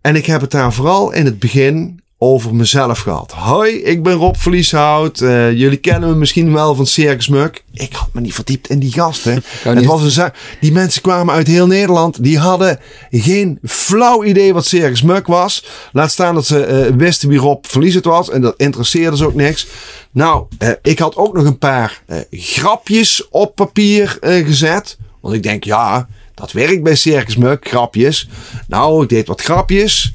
En 0.00 0.16
ik 0.16 0.26
heb 0.26 0.40
het 0.40 0.50
daar 0.50 0.72
vooral 0.72 1.12
in 1.12 1.24
het 1.24 1.38
begin 1.38 2.03
over 2.24 2.54
mezelf 2.54 2.98
gehad. 3.00 3.32
Hoi, 3.32 3.82
ik 3.82 4.02
ben 4.02 4.12
Rob 4.12 4.34
van 4.36 4.52
Lieshout. 4.52 5.20
Eh, 5.20 5.52
jullie 5.52 5.76
kennen 5.76 6.08
me 6.08 6.14
misschien 6.14 6.52
wel 6.52 6.74
van 6.74 6.86
Circus 6.86 7.28
Muk. 7.28 7.64
Ik 7.72 7.92
had 7.92 8.08
me 8.12 8.20
niet 8.20 8.34
verdiept 8.34 8.70
in 8.70 8.78
die 8.78 8.92
gasten. 8.92 9.44
Het 9.62 9.84
was 9.84 10.16
een 10.16 10.32
die 10.60 10.72
mensen 10.72 11.02
kwamen 11.02 11.34
uit 11.34 11.46
heel 11.46 11.66
Nederland. 11.66 12.22
Die 12.22 12.38
hadden 12.38 12.78
geen 13.10 13.58
flauw 13.62 14.24
idee 14.24 14.54
wat 14.54 14.66
Circus 14.66 15.02
Muk 15.02 15.26
was. 15.26 15.64
Laat 15.92 16.10
staan 16.10 16.34
dat 16.34 16.46
ze 16.46 16.64
eh, 16.64 16.94
wisten 16.96 17.28
wie 17.28 17.38
Rob 17.38 17.64
van 17.64 17.80
Lieshout 17.80 18.04
was. 18.04 18.30
En 18.30 18.40
dat 18.40 18.54
interesseerde 18.56 19.16
ze 19.16 19.26
ook 19.26 19.34
niks. 19.34 19.66
Nou, 20.10 20.46
eh, 20.58 20.68
ik 20.82 20.98
had 20.98 21.16
ook 21.16 21.34
nog 21.34 21.44
een 21.44 21.58
paar 21.58 22.02
grapjes 22.30 23.28
op 23.30 23.54
papier 23.54 24.18
gezet. 24.20 24.98
Want 25.20 25.34
ik 25.34 25.42
denk, 25.42 25.64
ja, 25.64 26.08
dat 26.34 26.52
werkt 26.52 26.82
bij 26.82 26.94
Circus 26.94 27.36
Muk, 27.36 27.68
grapjes. 27.68 28.28
Nou, 28.68 29.02
ik 29.02 29.08
deed 29.08 29.26
wat 29.26 29.42
grapjes. 29.42 30.14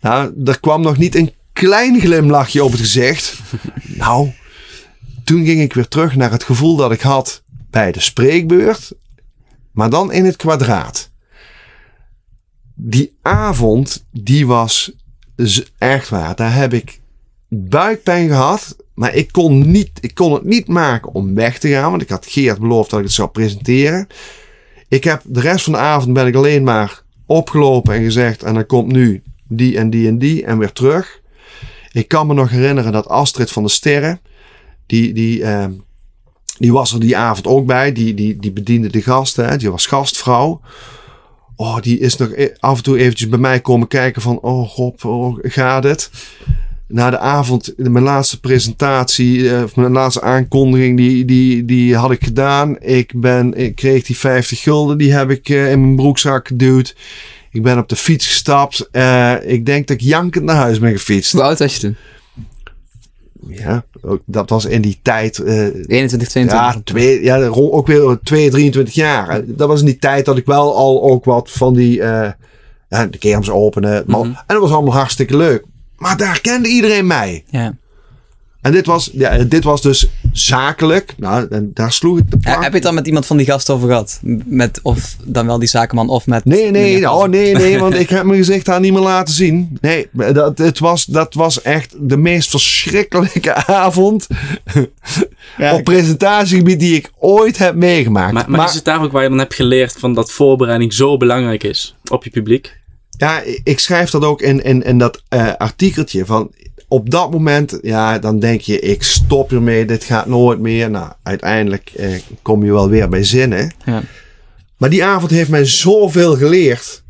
Nou, 0.00 0.32
er 0.44 0.60
kwam 0.60 0.82
nog 0.82 0.98
niet 0.98 1.14
een 1.14 1.32
klein 1.52 2.00
glimlachje 2.00 2.64
op 2.64 2.70
het 2.70 2.80
gezicht. 2.80 3.38
nou, 4.02 4.30
toen 5.24 5.44
ging 5.44 5.60
ik 5.60 5.72
weer 5.72 5.88
terug 5.88 6.16
naar 6.16 6.30
het 6.30 6.42
gevoel 6.42 6.76
dat 6.76 6.92
ik 6.92 7.00
had 7.00 7.42
bij 7.70 7.92
de 7.92 8.00
spreekbeurt. 8.00 8.92
Maar 9.72 9.90
dan 9.90 10.12
in 10.12 10.24
het 10.24 10.36
kwadraat. 10.36 11.10
Die 12.74 13.16
avond, 13.22 14.06
die 14.12 14.46
was 14.46 14.92
echt 15.78 16.08
waar. 16.08 16.36
Daar 16.36 16.54
heb 16.54 16.72
ik 16.72 17.00
buikpijn 17.48 18.28
gehad. 18.28 18.76
Maar 18.94 19.14
ik 19.14 19.32
kon, 19.32 19.70
niet, 19.70 19.90
ik 20.00 20.14
kon 20.14 20.32
het 20.32 20.44
niet 20.44 20.68
maken 20.68 21.14
om 21.14 21.34
weg 21.34 21.58
te 21.58 21.68
gaan. 21.68 21.90
Want 21.90 22.02
ik 22.02 22.08
had 22.08 22.26
Geert 22.26 22.58
beloofd 22.58 22.90
dat 22.90 22.98
ik 22.98 23.04
het 23.04 23.14
zou 23.14 23.28
presenteren. 23.28 24.06
Ik 24.88 25.04
heb 25.04 25.22
de 25.24 25.40
rest 25.40 25.64
van 25.64 25.72
de 25.72 25.78
avond 25.78 26.12
ben 26.12 26.26
ik 26.26 26.34
alleen 26.34 26.62
maar 26.62 27.02
opgelopen 27.26 27.94
en 27.94 28.02
gezegd. 28.02 28.42
En 28.42 28.54
dan 28.54 28.66
komt 28.66 28.92
nu 28.92 29.22
die 29.52 29.78
en 29.78 29.90
die 29.90 30.08
en 30.08 30.18
die 30.18 30.44
en 30.44 30.58
weer 30.58 30.72
terug. 30.72 31.20
Ik 31.92 32.08
kan 32.08 32.26
me 32.26 32.34
nog 32.34 32.50
herinneren 32.50 32.92
dat 32.92 33.08
Astrid 33.08 33.50
van 33.50 33.62
de 33.62 33.68
Sterren. 33.68 34.20
Die, 34.86 35.12
die, 35.12 35.44
eh, 35.44 35.66
die 36.58 36.72
was 36.72 36.92
er 36.92 37.00
die 37.00 37.16
avond 37.16 37.46
ook 37.46 37.66
bij. 37.66 37.92
Die, 37.92 38.14
die, 38.14 38.36
die 38.36 38.52
bediende 38.52 38.88
de 38.88 39.02
gasten. 39.02 39.48
Hè. 39.48 39.56
Die 39.56 39.70
was 39.70 39.86
gastvrouw. 39.86 40.60
Oh, 41.56 41.80
die 41.80 41.98
is 41.98 42.16
nog 42.16 42.32
e- 42.34 42.54
af 42.58 42.76
en 42.76 42.82
toe 42.82 42.98
eventjes 42.98 43.28
bij 43.28 43.38
mij 43.38 43.60
komen 43.60 43.88
kijken 43.88 44.22
van... 44.22 44.40
Oh, 44.40 44.74
Rob, 44.74 45.04
oh, 45.04 45.38
gaat 45.42 45.84
het? 45.84 46.10
Na 46.88 47.10
de 47.10 47.18
avond, 47.18 47.72
mijn 47.76 48.04
laatste 48.04 48.40
presentatie, 48.40 49.50
eh, 49.50 49.62
of 49.62 49.76
mijn 49.76 49.92
laatste 49.92 50.22
aankondiging, 50.22 50.96
die, 50.96 51.24
die, 51.24 51.64
die 51.64 51.96
had 51.96 52.10
ik 52.10 52.24
gedaan. 52.24 52.80
Ik, 52.80 53.12
ben, 53.20 53.54
ik 53.54 53.74
kreeg 53.74 54.04
die 54.04 54.16
50 54.16 54.60
gulden, 54.60 54.98
die 54.98 55.12
heb 55.12 55.30
ik 55.30 55.48
eh, 55.48 55.70
in 55.70 55.80
mijn 55.80 55.96
broekzak 55.96 56.46
geduwd. 56.46 56.96
Ik 57.52 57.62
ben 57.62 57.78
op 57.78 57.88
de 57.88 57.96
fiets 57.96 58.26
gestapt. 58.26 58.88
Eh, 58.92 59.34
ik 59.42 59.66
denk 59.66 59.86
dat 59.88 59.96
ik 59.96 60.02
jankend 60.02 60.44
naar 60.44 60.56
huis 60.56 60.78
ben 60.78 60.92
gefietst. 60.92 61.32
Hoe 61.32 61.42
oud 61.42 61.58
was 61.58 61.74
je 61.74 61.80
toen? 61.80 61.96
Ja, 63.48 63.84
ook- 64.02 64.22
dat 64.26 64.50
was 64.50 64.64
in 64.64 64.80
die 64.82 64.98
tijd... 65.02 65.38
eh, 65.38 65.54
21, 65.56 66.28
22? 66.28 66.50
ja, 66.74 66.80
twee, 66.84 67.22
ja, 67.22 67.46
ook 67.46 67.86
weer 67.86 68.18
2, 68.22 68.50
23 68.50 68.94
jaar. 68.94 69.40
Dat 69.46 69.68
was 69.68 69.80
in 69.80 69.86
die 69.86 69.98
tijd 69.98 70.24
dat 70.24 70.36
ik 70.36 70.46
wel 70.46 70.76
al 70.76 71.02
ook 71.02 71.24
wat 71.24 71.50
van 71.50 71.74
die... 71.74 72.02
eh 72.02 72.30
ja, 72.88 73.06
de 73.06 73.18
kermis 73.18 73.50
openen. 73.50 74.04
maar- 74.06 74.20
En 74.20 74.34
dat 74.46 74.58
was 74.60 74.70
allemaal 74.70 74.94
hartstikke 74.94 75.36
leuk. 75.36 75.64
Maar 75.96 76.16
daar 76.16 76.40
kende 76.40 76.68
iedereen 76.68 77.06
mij. 77.06 77.44
ja. 77.50 77.74
En 78.60 78.72
dit 78.72 78.86
was, 78.86 79.10
ja, 79.12 79.38
dit 79.38 79.64
was 79.64 79.82
dus 79.82 80.08
zakelijk, 80.32 81.14
nou, 81.16 81.46
en 81.50 81.70
daar 81.74 81.92
sloeg 81.92 82.18
ik 82.18 82.30
de 82.30 82.36
plank. 82.36 82.62
Heb 82.62 82.68
je 82.68 82.74
het 82.74 82.82
dan 82.82 82.94
met 82.94 83.06
iemand 83.06 83.26
van 83.26 83.36
die 83.36 83.46
gast 83.46 83.70
over 83.70 83.88
gehad? 83.88 84.18
Met, 84.44 84.80
of 84.82 85.16
dan 85.24 85.46
wel 85.46 85.58
die 85.58 85.68
zakenman 85.68 86.08
of 86.08 86.26
met... 86.26 86.44
Nee, 86.44 86.70
nee, 86.70 87.10
oh 87.10 87.28
nee, 87.28 87.54
nee, 87.54 87.78
want 87.78 87.94
ik 88.04 88.08
heb 88.08 88.24
mijn 88.24 88.38
gezicht 88.38 88.66
daar 88.66 88.80
niet 88.80 88.92
meer 88.92 89.02
laten 89.02 89.34
zien. 89.34 89.78
Nee, 89.80 90.08
dat, 90.12 90.58
het 90.58 90.78
was, 90.78 91.04
dat 91.04 91.34
was 91.34 91.62
echt 91.62 91.94
de 91.98 92.16
meest 92.16 92.50
verschrikkelijke 92.50 93.54
avond 93.84 94.26
Ja, 95.56 95.74
op 95.74 95.84
presentatiegebied 95.84 96.80
die 96.80 96.94
ik 96.94 97.10
ooit 97.18 97.58
heb 97.58 97.74
meegemaakt. 97.74 98.32
Maar, 98.32 98.50
maar, 98.50 98.68
is 98.68 98.74
het 98.74 98.84
daar 98.84 99.02
ook 99.02 99.12
waar 99.12 99.22
je 99.22 99.28
dan 99.28 99.38
hebt 99.38 99.54
geleerd 99.54 99.96
van 99.98 100.14
dat 100.14 100.30
voorbereiding 100.30 100.92
zo 100.92 101.16
belangrijk 101.16 101.62
is 101.62 101.96
op 102.10 102.24
je 102.24 102.30
publiek? 102.30 102.78
Ja, 103.20 103.42
ik 103.64 103.78
schrijf 103.78 104.10
dat 104.10 104.24
ook 104.24 104.42
in, 104.42 104.64
in, 104.64 104.82
in 104.82 104.98
dat 104.98 105.22
eh, 105.28 105.52
artikeltje. 105.58 106.26
Van 106.26 106.50
op 106.92 107.10
dat 107.10 107.30
moment, 107.30 107.78
ja, 107.82 108.18
dan 108.18 108.38
denk 108.38 108.60
je, 108.60 108.80
ik 108.80 109.02
stop 109.02 109.52
ermee, 109.52 109.84
dit 109.84 110.04
gaat 110.04 110.26
nooit 110.26 110.58
meer. 110.58 110.90
Nou, 110.90 111.12
uiteindelijk 111.22 111.90
eh, 111.96 112.08
kom 112.42 112.64
je 112.64 112.72
wel 112.72 112.88
weer 112.88 113.08
bij 113.08 113.24
zinnen. 113.24 113.74
Ja. 113.84 114.02
Maar 114.76 114.90
die 114.90 115.04
avond 115.04 115.30
heeft 115.30 115.50
mij 115.50 115.64
zoveel 115.64 116.36
geleerd. 116.36 117.02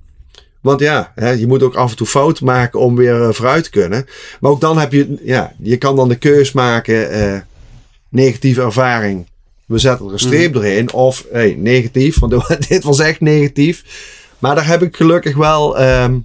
Want 0.61 0.81
ja, 0.81 1.13
hè, 1.15 1.31
je 1.31 1.47
moet 1.47 1.63
ook 1.63 1.75
af 1.75 1.91
en 1.91 1.97
toe 1.97 2.07
fouten 2.07 2.45
maken 2.45 2.81
om 2.81 2.97
weer 2.97 3.23
eh, 3.23 3.33
vooruit 3.33 3.65
te 3.65 3.71
kunnen. 3.71 4.07
Maar 4.41 4.51
ook 4.51 4.61
dan 4.61 4.79
heb 4.79 4.93
je, 4.93 5.17
ja, 5.23 5.53
je 5.59 5.77
kan 5.77 5.97
dan 5.97 6.09
de 6.09 6.17
keus 6.17 6.53
maken, 6.53 7.11
eh, 7.11 7.41
negatieve 8.09 8.63
ervaring. 8.63 9.27
We 9.67 9.79
zetten 9.79 10.07
er 10.07 10.13
een 10.13 10.19
streep 10.19 10.53
doorheen. 10.53 10.93
Of, 10.93 11.27
hey, 11.33 11.55
negatief, 11.59 12.19
want 12.19 12.35
dit 12.69 12.85
was 12.85 12.99
echt 12.99 13.21
negatief. 13.21 13.85
Maar 14.39 14.55
daar 14.55 14.67
heb 14.67 14.83
ik 14.83 14.97
gelukkig 14.97 15.37
wel 15.37 15.79
ehm, 15.79 16.19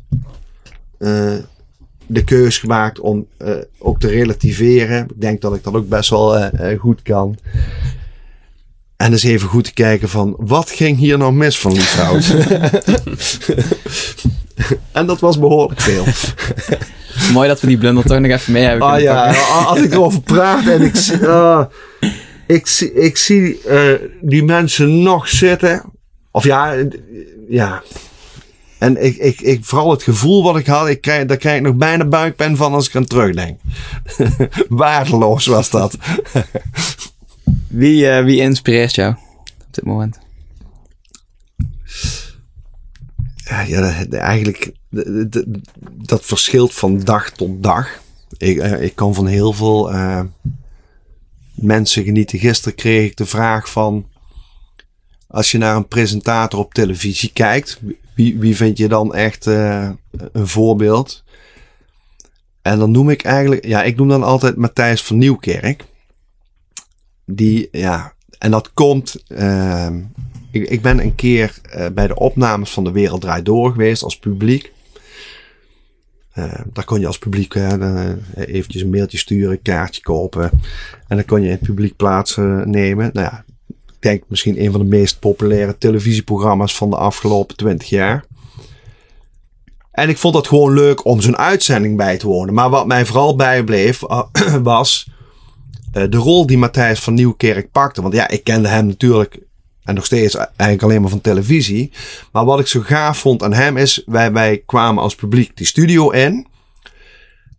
eh, 0.97 1.34
de 2.08 2.24
keus 2.24 2.58
gemaakt 2.58 2.99
om 2.99 3.28
eh, 3.38 3.53
ook 3.78 3.99
te 3.99 4.08
relativeren. 4.08 5.03
Ik 5.03 5.22
denk 5.22 5.41
dat 5.41 5.56
ik 5.56 5.64
dat 5.64 5.74
ook 5.74 5.89
best 5.89 6.10
wel 6.10 6.38
eh, 6.38 6.72
eh, 6.72 6.80
goed 6.80 7.01
kan. 7.01 7.38
En 8.95 9.12
eens 9.12 9.24
even 9.24 9.47
goed 9.47 9.64
te 9.64 9.74
kijken 9.74 10.10
van, 10.10 10.36
wat 10.38 10.70
ging 10.70 10.97
hier 10.97 11.18
nou 11.18 11.34
mis 11.34 11.60
van 11.60 11.74
Lieshout? 11.74 12.32
en 14.91 15.06
dat 15.06 15.20
was 15.20 15.39
behoorlijk 15.39 15.82
veel. 15.82 16.03
Mooi 17.34 17.47
dat 17.47 17.60
we 17.60 17.68
die 17.68 17.78
blunder 17.78 18.03
toch 18.03 18.20
nog 18.20 18.32
even 18.32 18.53
mee 18.53 18.64
hebben 18.64 18.88
Ah 18.88 18.99
ja, 18.99 19.26
pakken. 19.26 19.66
als 19.66 19.82
ik 19.82 19.91
erover 19.91 20.22
praat 20.22 20.68
en 20.68 20.82
ik 20.82 20.95
zie, 20.95 21.28
ah, 21.28 21.66
ik 22.47 22.68
zie, 22.68 22.93
ik 22.93 23.18
zie 23.18 23.62
die 24.22 24.43
mensen 24.43 25.01
nog 25.01 25.30
zitten. 25.30 25.84
Of 26.32 26.43
ja, 26.43 26.76
ja. 27.49 27.84
En 28.80 29.04
ik, 29.06 29.16
ik, 29.18 29.42
ik, 29.42 29.66
vooral 29.66 29.92
het 29.92 30.04
gevoel 30.04 30.44
wat 30.44 30.58
ik 30.58 30.66
had, 30.68 30.88
ik 30.88 31.02
krijg, 31.02 31.26
daar 31.26 31.38
krijg 31.38 31.58
ik 31.58 31.64
nog 31.64 31.76
bijna 31.76 32.06
buikpijn 32.06 32.58
van 32.58 32.74
als 32.74 32.88
ik 32.88 32.96
aan 32.96 33.06
terugdenk. 33.06 33.60
Waardeloos 34.70 35.46
was 35.46 35.70
dat. 35.70 35.98
Wie, 37.68 38.10
eh, 38.10 38.24
wie 38.24 38.40
inspireert 38.42 38.96
jou 38.96 39.14
op 39.48 39.68
dit 39.74 39.86
moment? 39.86 40.20
Ja, 43.36 43.62
ja 43.62 43.82
dat- 43.82 44.14
eigenlijk, 44.20 44.72
dat 46.06 46.26
verschilt 46.26 46.74
van 46.74 47.00
dag 47.00 47.30
tot 47.32 47.64
dag. 47.64 48.02
Ik, 48.38 48.58
eh, 48.58 48.82
ik 48.82 48.96
kan 48.96 49.14
van 49.14 49.28
heel 49.28 49.54
veel 49.54 49.92
eh, 49.92 50.22
mensen 51.54 52.04
genieten. 52.04 52.40
Gisteren 52.40 52.76
kreeg 52.78 53.10
ik 53.10 53.18
de 53.18 53.26
vraag 53.26 53.70
van, 53.70 54.08
als 55.28 55.52
je 55.52 55.58
naar 55.58 55.76
een 55.76 55.88
presentator 55.88 56.60
op 56.60 56.74
televisie 56.74 57.30
kijkt, 57.34 57.80
wie, 58.16 58.39
wie 58.39 58.55
vind 58.55 58.78
je 58.78 58.88
dan 58.88 59.13
echt 59.13 59.47
eh, 59.47 59.89
een 60.32 60.47
voorbeeld? 60.47 61.24
En 62.61 62.80
dan 62.80 62.91
noem 62.91 63.09
ik 63.09 63.24
eigenlijk, 63.24 63.66
ja, 63.66 63.84
ik 63.84 63.95
noem 63.95 64.07
dan 64.07 64.24
altijd 64.24 64.55
Matthijs 64.55 65.03
van 65.03 65.18
Nieuwkerk. 65.18 65.86
Die, 67.26 67.68
ja, 67.72 68.13
en 68.38 68.51
dat 68.51 68.74
komt, 68.74 69.24
ehm, 69.28 70.01
ik, 70.51 70.70
ik 70.70 70.82
ben 70.82 70.99
een 70.99 71.16
keer 71.16 71.59
eh, 71.70 71.86
bij 71.93 72.07
de 72.07 72.16
opnames 72.16 72.72
van 72.72 72.84
De 72.84 72.91
Wereld 72.91 73.22
Draait 73.22 73.45
Door 73.45 73.72
geweest 73.72 74.03
als 74.03 74.20
publiek. 74.20 74.72
Eh, 76.32 76.59
daar 76.74 76.86
kon 76.86 76.99
je 76.99 77.07
als 77.07 77.18
publiek 77.18 77.55
eh, 77.55 78.11
eventjes 78.36 78.82
een 78.82 78.89
mailtje 78.89 79.18
sturen, 79.18 79.51
een 79.51 79.61
kaartje 79.61 80.01
kopen. 80.01 80.49
En 81.07 81.16
dan 81.16 81.26
kon 81.26 81.39
je 81.39 81.45
in 81.45 81.51
het 81.51 81.61
publiek 81.61 81.95
plaats 81.95 82.36
nemen. 82.63 83.09
Nou 83.13 83.28
ja, 83.28 83.45
denk 84.06 84.24
misschien 84.28 84.64
een 84.64 84.72
van 84.72 84.80
de 84.80 84.88
meest 84.88 85.20
populaire 85.20 85.78
televisieprogramma's 85.78 86.76
van 86.76 86.89
de 86.89 86.95
afgelopen 86.95 87.56
20 87.56 87.89
jaar. 87.89 88.26
En 89.91 90.10
ik 90.10 90.18
vond 90.18 90.34
dat 90.34 90.47
gewoon 90.47 90.74
leuk 90.74 91.06
om 91.06 91.22
zo'n 91.22 91.38
uitzending 91.38 91.97
bij 91.97 92.18
te 92.18 92.28
wonen. 92.28 92.53
Maar 92.53 92.70
wat 92.70 92.88
mij 92.88 93.06
vooral 93.06 93.36
bijbleef 93.36 94.03
eh, 94.03 94.24
was 94.64 95.10
eh, 95.91 96.03
de 96.10 96.18
rol 96.18 96.45
die 96.45 96.58
Matthijs 96.58 96.99
van 96.99 97.14
Nieuwkerk 97.14 97.72
pakte. 97.72 98.01
Want 98.01 98.14
ja, 98.14 98.28
ik 98.28 98.43
kende 98.43 98.68
hem 98.68 98.86
natuurlijk 98.86 99.39
en 99.84 99.95
nog 99.95 100.06
steeds 100.06 100.36
eigenlijk 100.36 100.84
alleen 100.84 101.01
maar 101.01 101.10
van 101.10 101.22
televisie. 101.22 101.91
Maar 102.32 102.45
wat 102.45 102.60
ik 102.60 102.68
zo 102.68 102.80
gaaf 102.80 103.18
vond 103.18 103.43
aan 103.43 103.53
hem 103.53 103.78
is, 103.78 104.03
wij, 104.06 104.32
wij 104.32 104.64
kwamen 104.66 105.03
als 105.03 105.16
publiek 105.16 105.58
die 105.58 105.66
studio 105.66 106.10
in. 106.10 106.47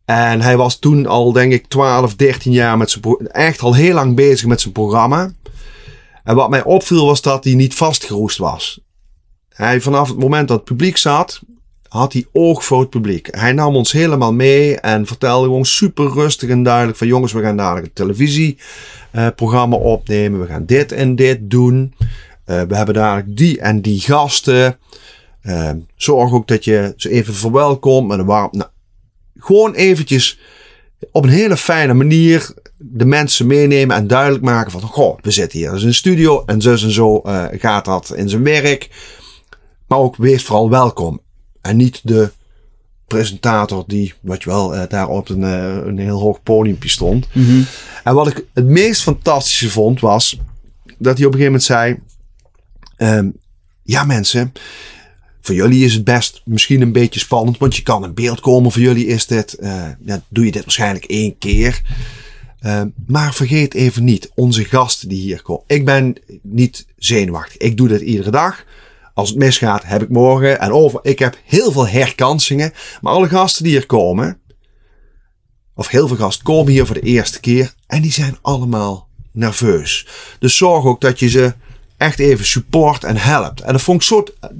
En 0.04 0.40
hij 0.40 0.56
was 0.56 0.78
toen 0.78 1.06
al, 1.06 1.32
denk 1.32 1.52
ik, 1.52 1.66
12, 1.66 2.14
13 2.14 2.52
jaar 2.52 2.76
met 2.76 2.90
zijn 2.90 3.16
echt 3.26 3.60
al 3.60 3.74
heel 3.74 3.94
lang 3.94 4.14
bezig 4.14 4.46
met 4.46 4.60
zijn 4.60 4.72
programma. 4.72 5.32
En 6.26 6.34
wat 6.34 6.50
mij 6.50 6.64
opviel 6.64 7.06
was 7.06 7.22
dat 7.22 7.44
hij 7.44 7.54
niet 7.54 7.74
vastgeroest 7.74 8.38
was. 8.38 8.80
Hij, 9.48 9.80
vanaf 9.80 10.08
het 10.08 10.18
moment 10.18 10.48
dat 10.48 10.56
het 10.56 10.66
publiek 10.66 10.96
zat, 10.96 11.40
had 11.88 12.12
hij 12.12 12.26
oog 12.32 12.64
voor 12.64 12.80
het 12.80 12.90
publiek. 12.90 13.28
Hij 13.30 13.52
nam 13.52 13.76
ons 13.76 13.92
helemaal 13.92 14.32
mee 14.32 14.80
en 14.80 15.06
vertelde 15.06 15.46
gewoon 15.46 15.64
super 15.64 16.12
rustig 16.12 16.48
en 16.48 16.62
duidelijk 16.62 16.98
van 16.98 17.06
jongens, 17.06 17.32
we 17.32 17.42
gaan 17.42 17.56
dadelijk 17.56 17.86
een 17.86 17.92
televisieprogramma 17.92 19.76
opnemen. 19.76 20.40
We 20.40 20.46
gaan 20.46 20.66
dit 20.66 20.92
en 20.92 21.16
dit 21.16 21.38
doen. 21.50 21.94
Eh, 22.44 22.62
we 22.62 22.76
hebben 22.76 22.94
dadelijk 22.94 23.36
die 23.36 23.60
en 23.60 23.80
die 23.80 24.00
gasten. 24.00 24.78
Eh, 25.40 25.70
zorg 25.96 26.32
ook 26.32 26.48
dat 26.48 26.64
je 26.64 26.92
ze 26.96 27.10
even 27.10 27.34
verwelkomt 27.34 28.08
met 28.08 28.18
een 28.18 28.26
warm... 28.26 28.48
Nou, 28.50 28.70
gewoon 29.38 29.74
eventjes 29.74 30.38
op 31.12 31.24
een 31.24 31.30
hele 31.30 31.56
fijne 31.56 31.94
manier 31.94 32.54
de 32.78 33.04
mensen 33.04 33.46
meenemen 33.46 33.96
en 33.96 34.06
duidelijk 34.06 34.44
maken 34.44 34.70
van... 34.70 34.80
Goh, 34.80 35.18
we 35.20 35.30
zitten 35.30 35.58
hier 35.58 35.80
in 35.80 35.86
een 35.86 35.94
studio 35.94 36.44
en 36.44 36.60
zus 36.60 36.82
en 36.82 36.90
zo 36.90 37.18
eh, 37.18 37.44
gaat 37.50 37.84
dat 37.84 38.14
in 38.14 38.28
zijn 38.28 38.42
werk. 38.42 38.90
Maar 39.86 39.98
ook 39.98 40.16
wees 40.16 40.44
vooral 40.44 40.70
welkom. 40.70 41.20
En 41.60 41.76
niet 41.76 42.00
de 42.02 42.30
presentator 43.06 43.84
die, 43.86 44.14
wat 44.20 44.42
je 44.42 44.50
wel, 44.50 44.74
eh, 44.74 44.88
daar 44.88 45.08
op 45.08 45.28
een, 45.28 45.44
eh, 45.44 45.86
een 45.86 45.98
heel 45.98 46.20
hoog 46.20 46.42
podiumpje 46.42 46.88
stond. 46.88 47.26
En 48.04 48.14
wat 48.14 48.26
ik 48.26 48.44
het 48.54 48.66
meest 48.66 49.02
fantastische 49.02 49.70
vond 49.70 50.00
was 50.00 50.38
dat 50.98 51.16
hij 51.16 51.26
op 51.26 51.32
een 51.32 51.38
gegeven 51.38 51.44
moment 51.44 51.62
zei... 51.62 51.98
ehm, 52.96 53.28
ja 53.82 54.04
mensen, 54.04 54.52
voor 55.46 55.54
jullie 55.54 55.84
is 55.84 55.94
het 55.94 56.04
best 56.04 56.42
misschien 56.44 56.80
een 56.80 56.92
beetje 56.92 57.20
spannend, 57.20 57.58
want 57.58 57.76
je 57.76 57.82
kan 57.82 58.04
in 58.04 58.14
beeld 58.14 58.40
komen. 58.40 58.72
Voor 58.72 58.82
jullie 58.82 59.06
is 59.06 59.26
dit, 59.26 59.54
eh, 59.54 59.88
ja, 60.04 60.22
doe 60.28 60.44
je 60.44 60.52
dit 60.52 60.62
waarschijnlijk 60.62 61.04
één 61.04 61.38
keer. 61.38 61.82
Ehm, 62.60 62.88
maar 63.06 63.34
vergeet 63.34 63.74
even 63.74 64.04
niet, 64.04 64.30
onze 64.34 64.64
gasten 64.64 65.08
die 65.08 65.20
hier 65.20 65.42
komen. 65.42 65.64
Ik 65.66 65.84
ben 65.84 66.16
niet 66.42 66.86
zenuwachtig. 66.96 67.56
Ik 67.56 67.76
doe 67.76 67.88
dit 67.88 68.00
iedere 68.00 68.30
dag. 68.30 68.64
Als 69.14 69.28
het 69.28 69.38
misgaat, 69.38 69.84
heb 69.84 70.02
ik 70.02 70.08
morgen 70.08 70.60
en 70.60 70.72
over. 70.72 71.00
Ik 71.02 71.18
heb 71.18 71.38
heel 71.44 71.72
veel 71.72 71.88
herkansingen. 71.88 72.72
Maar 73.00 73.12
alle 73.12 73.28
gasten 73.28 73.64
die 73.64 73.72
hier 73.72 73.86
komen, 73.86 74.38
of 75.74 75.88
heel 75.88 76.08
veel 76.08 76.16
gasten 76.16 76.44
komen 76.44 76.72
hier 76.72 76.86
voor 76.86 76.94
de 76.94 77.00
eerste 77.00 77.40
keer. 77.40 77.74
En 77.86 78.02
die 78.02 78.12
zijn 78.12 78.38
allemaal 78.42 79.08
nerveus. 79.32 80.06
Dus 80.38 80.56
zorg 80.56 80.84
ook 80.84 81.00
dat 81.00 81.18
je 81.18 81.28
ze 81.28 81.54
echt 81.96 82.18
even 82.18 82.46
support 82.46 83.04
en 83.04 83.16
helpt. 83.16 83.60
En 83.60 83.72
dat 83.72 83.82
vond 83.82 84.00
ik 84.00 84.06
zo... 84.06 84.24
Daar 84.40 84.50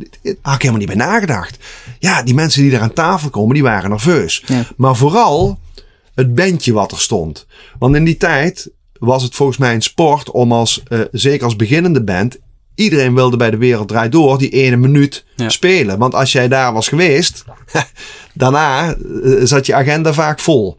had 0.43 0.55
ik 0.55 0.61
helemaal 0.61 0.79
niet 0.79 0.97
bij 0.97 1.07
nagedacht. 1.07 1.59
Ja, 1.99 2.23
die 2.23 2.35
mensen 2.35 2.63
die 2.63 2.71
daar 2.71 2.81
aan 2.81 2.93
tafel 2.93 3.31
komen, 3.31 3.55
die 3.55 3.63
waren 3.63 3.91
nerveus. 3.91 4.43
Ja. 4.47 4.67
Maar 4.77 4.97
vooral 4.97 5.59
het 6.17 6.35
bandje 6.35 6.73
wat 6.73 6.93
er 6.93 7.01
stond. 7.01 7.47
Want 7.79 7.97
in 7.97 8.05
die 8.05 8.17
tijd 8.17 8.71
was 8.99 9.23
het 9.23 9.35
volgens 9.35 9.59
mij 9.59 9.75
een 9.75 9.83
sport 9.83 10.31
om 10.31 10.53
als, 10.53 10.83
eh, 10.89 11.01
zeker 11.13 11.45
als 11.45 11.57
beginnende 11.57 12.03
band... 12.05 12.39
Iedereen 12.75 13.15
wilde 13.15 13.37
bij 13.37 13.51
de 13.51 13.57
wereld 13.57 13.89
draait 13.89 14.13
door 14.13 14.39
die 14.39 14.51
ene 14.51 14.77
minuut 14.77 15.25
Ja. 15.37 15.49
spelen. 15.49 15.99
Want 15.99 16.15
als 16.15 16.33
jij 16.33 16.49
daar 16.49 16.73
was 16.73 16.89
geweest, 16.89 17.45
daarna 18.35 18.95
eh, 18.95 18.97
zat 19.43 19.67
je 19.67 19.75
agenda 19.75 20.13
vaak 20.13 20.41
vol. 20.41 20.79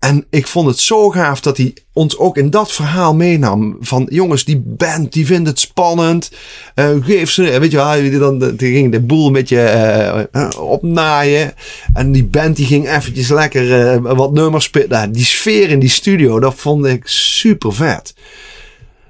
En 0.00 0.26
ik 0.30 0.46
vond 0.46 0.66
het 0.66 0.78
zo 0.78 1.10
gaaf 1.10 1.40
dat 1.40 1.56
hij 1.56 1.74
ons 1.92 2.18
ook 2.18 2.36
in 2.36 2.50
dat 2.50 2.72
verhaal 2.72 3.14
meenam. 3.14 3.76
Van 3.80 4.06
jongens, 4.10 4.44
die 4.44 4.62
band, 4.64 5.12
die 5.12 5.26
vindt 5.26 5.48
het 5.48 5.58
spannend. 5.58 6.30
Eh, 6.74 6.90
geef 7.00 7.30
ze, 7.30 7.58
weet 7.58 7.70
je 7.70 7.76
wel, 7.76 8.38
dan, 8.38 8.54
ging 8.56 8.92
de 8.92 9.00
boel 9.00 9.26
een 9.26 9.32
beetje 9.32 9.60
eh, 9.60 10.24
eh, 10.32 10.60
opnaaien. 10.60 11.52
En 11.92 12.12
die 12.12 12.24
band 12.24 12.56
die 12.56 12.66
ging 12.66 12.88
eventjes 12.88 13.28
lekker 13.28 14.02
wat 14.16 14.32
nummers 14.32 14.64
spelen. 14.64 14.88
Nou, 14.88 15.10
die 15.10 15.24
sfeer 15.24 15.70
in 15.70 15.78
die 15.78 15.88
studio, 15.88 16.40
dat 16.40 16.54
vond 16.54 16.86
ik 16.86 17.02
super 17.08 17.72
vet. 17.72 18.14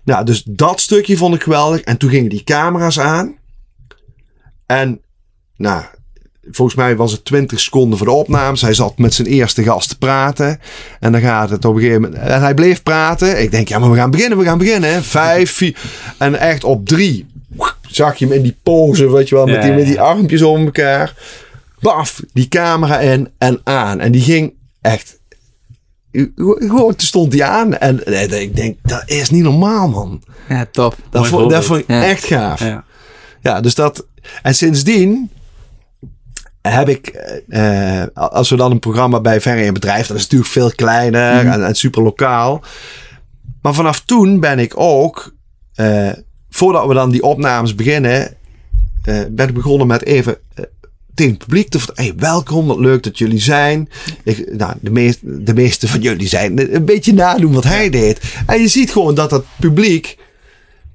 Nou, 0.04 0.24
dus 0.24 0.42
dat 0.46 0.80
stukje 0.80 1.16
vond 1.16 1.34
ik 1.34 1.42
geweldig. 1.42 1.80
En 1.80 1.96
toen 1.96 2.10
gingen 2.10 2.30
die 2.30 2.44
camera's 2.44 2.98
aan. 2.98 3.36
En, 4.66 5.00
nou, 5.56 5.84
volgens 6.52 6.76
mij 6.76 6.96
was 6.96 7.12
het 7.12 7.24
20 7.24 7.60
seconden 7.60 7.98
voor 7.98 8.06
de 8.06 8.12
opnames. 8.12 8.60
Hij 8.62 8.74
zat 8.74 8.98
met 8.98 9.14
zijn 9.14 9.28
eerste 9.28 9.62
gast 9.62 9.88
te 9.88 9.98
praten. 9.98 10.60
En 11.00 11.12
dan 11.12 11.20
gaat 11.20 11.50
het 11.50 11.64
op 11.64 11.74
een 11.74 11.80
gegeven 11.80 12.02
moment. 12.02 12.20
En 12.22 12.40
hij 12.40 12.54
bleef 12.54 12.82
praten. 12.82 13.42
Ik 13.42 13.50
denk, 13.50 13.68
ja, 13.68 13.78
maar 13.78 13.90
we 13.90 13.96
gaan 13.96 14.10
beginnen, 14.10 14.38
we 14.38 14.44
gaan 14.44 14.58
beginnen. 14.58 15.02
Vijf, 15.04 15.52
vier. 15.52 15.76
En 16.18 16.34
echt 16.40 16.64
op 16.64 16.86
drie 16.88 17.26
zag 17.88 18.16
je 18.16 18.24
hem 18.26 18.34
in 18.34 18.42
die 18.42 18.56
pose, 18.62 19.10
weet 19.10 19.28
je 19.28 19.34
wel, 19.34 19.46
met, 19.46 19.62
die, 19.62 19.72
met 19.72 19.86
die 19.86 20.00
armpjes 20.00 20.42
om 20.42 20.64
elkaar. 20.64 21.14
Baf, 21.80 22.22
die 22.32 22.48
camera 22.48 22.98
in 22.98 23.28
en 23.38 23.60
aan. 23.64 24.00
En 24.00 24.12
die 24.12 24.22
ging 24.22 24.52
echt. 24.80 25.18
Gewoon, 26.34 26.88
toen 26.96 27.06
stond 27.06 27.30
die 27.30 27.44
aan. 27.44 27.76
En 27.76 28.22
ik 28.42 28.56
denk, 28.56 28.76
dat 28.82 29.02
is 29.06 29.30
niet 29.30 29.42
normaal, 29.42 29.88
man. 29.88 30.22
Ja, 30.48 30.66
top. 30.72 30.96
Dat, 31.10 31.26
vond, 31.26 31.50
dat 31.50 31.64
vond 31.64 31.80
ik 31.80 31.88
Ja. 31.88 32.04
echt 32.04 32.24
gaaf. 32.24 32.60
Ja. 32.60 32.84
Ja, 33.42 33.60
dus 33.60 33.74
dat. 33.74 34.06
En 34.42 34.54
sindsdien 34.54 35.30
heb 36.60 36.88
ik, 36.88 37.06
eh, 37.48 38.02
als 38.14 38.50
we 38.50 38.56
dan 38.56 38.70
een 38.70 38.78
programma 38.78 39.20
bij 39.20 39.40
Verre 39.40 39.64
in 39.64 39.72
Bedrijf, 39.72 40.06
dat 40.06 40.16
is 40.16 40.22
natuurlijk 40.22 40.50
veel 40.50 40.72
kleiner 40.74 41.46
en, 41.46 41.66
en 41.66 41.74
super 41.74 42.02
lokaal. 42.02 42.62
Maar 43.62 43.74
vanaf 43.74 44.00
toen 44.00 44.40
ben 44.40 44.58
ik 44.58 44.72
ook, 44.76 45.34
eh, 45.74 46.10
voordat 46.50 46.86
we 46.86 46.94
dan 46.94 47.10
die 47.10 47.22
opnames 47.22 47.74
beginnen, 47.74 48.34
eh, 49.02 49.20
ben 49.30 49.48
ik 49.48 49.54
begonnen 49.54 49.86
met 49.86 50.04
even 50.04 50.36
eh, 50.54 50.64
tegen 51.14 51.32
het 51.32 51.44
publiek 51.44 51.68
te 51.68 51.78
vertellen: 51.78 52.10
hey, 52.10 52.20
welkom, 52.20 52.66
wat 52.66 52.78
leuk 52.78 53.02
dat 53.02 53.18
jullie 53.18 53.40
zijn. 53.40 53.88
Ik, 54.24 54.54
nou, 54.56 54.74
de, 54.80 54.90
meest, 54.90 55.18
de 55.22 55.54
meeste 55.54 55.88
van 55.88 56.00
jullie 56.00 56.28
zijn 56.28 56.74
een 56.74 56.84
beetje 56.84 57.14
nadoen 57.14 57.52
wat 57.52 57.64
hij 57.64 57.90
deed. 57.90 58.20
En 58.46 58.60
je 58.60 58.68
ziet 58.68 58.92
gewoon 58.92 59.14
dat 59.14 59.30
het 59.30 59.44
publiek 59.60 60.18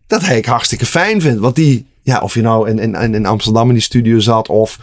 dat 0.08 0.22
hij 0.22 0.38
ik 0.38 0.46
hartstikke 0.46 0.86
fijn 0.86 1.22
vindt. 1.22 1.40
Want 1.40 1.56
die, 1.56 1.86
ja, 2.02 2.20
of 2.20 2.34
je 2.34 2.42
nou 2.42 2.70
in, 2.70 2.80
in, 2.80 3.14
in 3.14 3.26
Amsterdam 3.26 3.68
in 3.68 3.74
die 3.74 3.84
studio 3.84 4.20
zat 4.20 4.50
of 4.50 4.80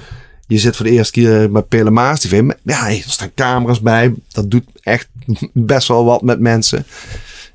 je 0.52 0.58
zit 0.58 0.76
voor 0.76 0.84
de 0.84 0.90
eerste 0.90 1.12
keer 1.12 1.52
bij 1.52 1.62
Pele 1.62 1.90
Maas 1.90 2.20
TV. 2.20 2.42
Ja, 2.62 2.88
er 2.88 3.02
staan 3.06 3.34
camera's 3.34 3.80
bij. 3.80 4.14
Dat 4.28 4.50
doet 4.50 4.64
echt 4.80 5.08
best 5.52 5.88
wel 5.88 6.04
wat 6.04 6.22
met 6.22 6.40
mensen. 6.40 6.86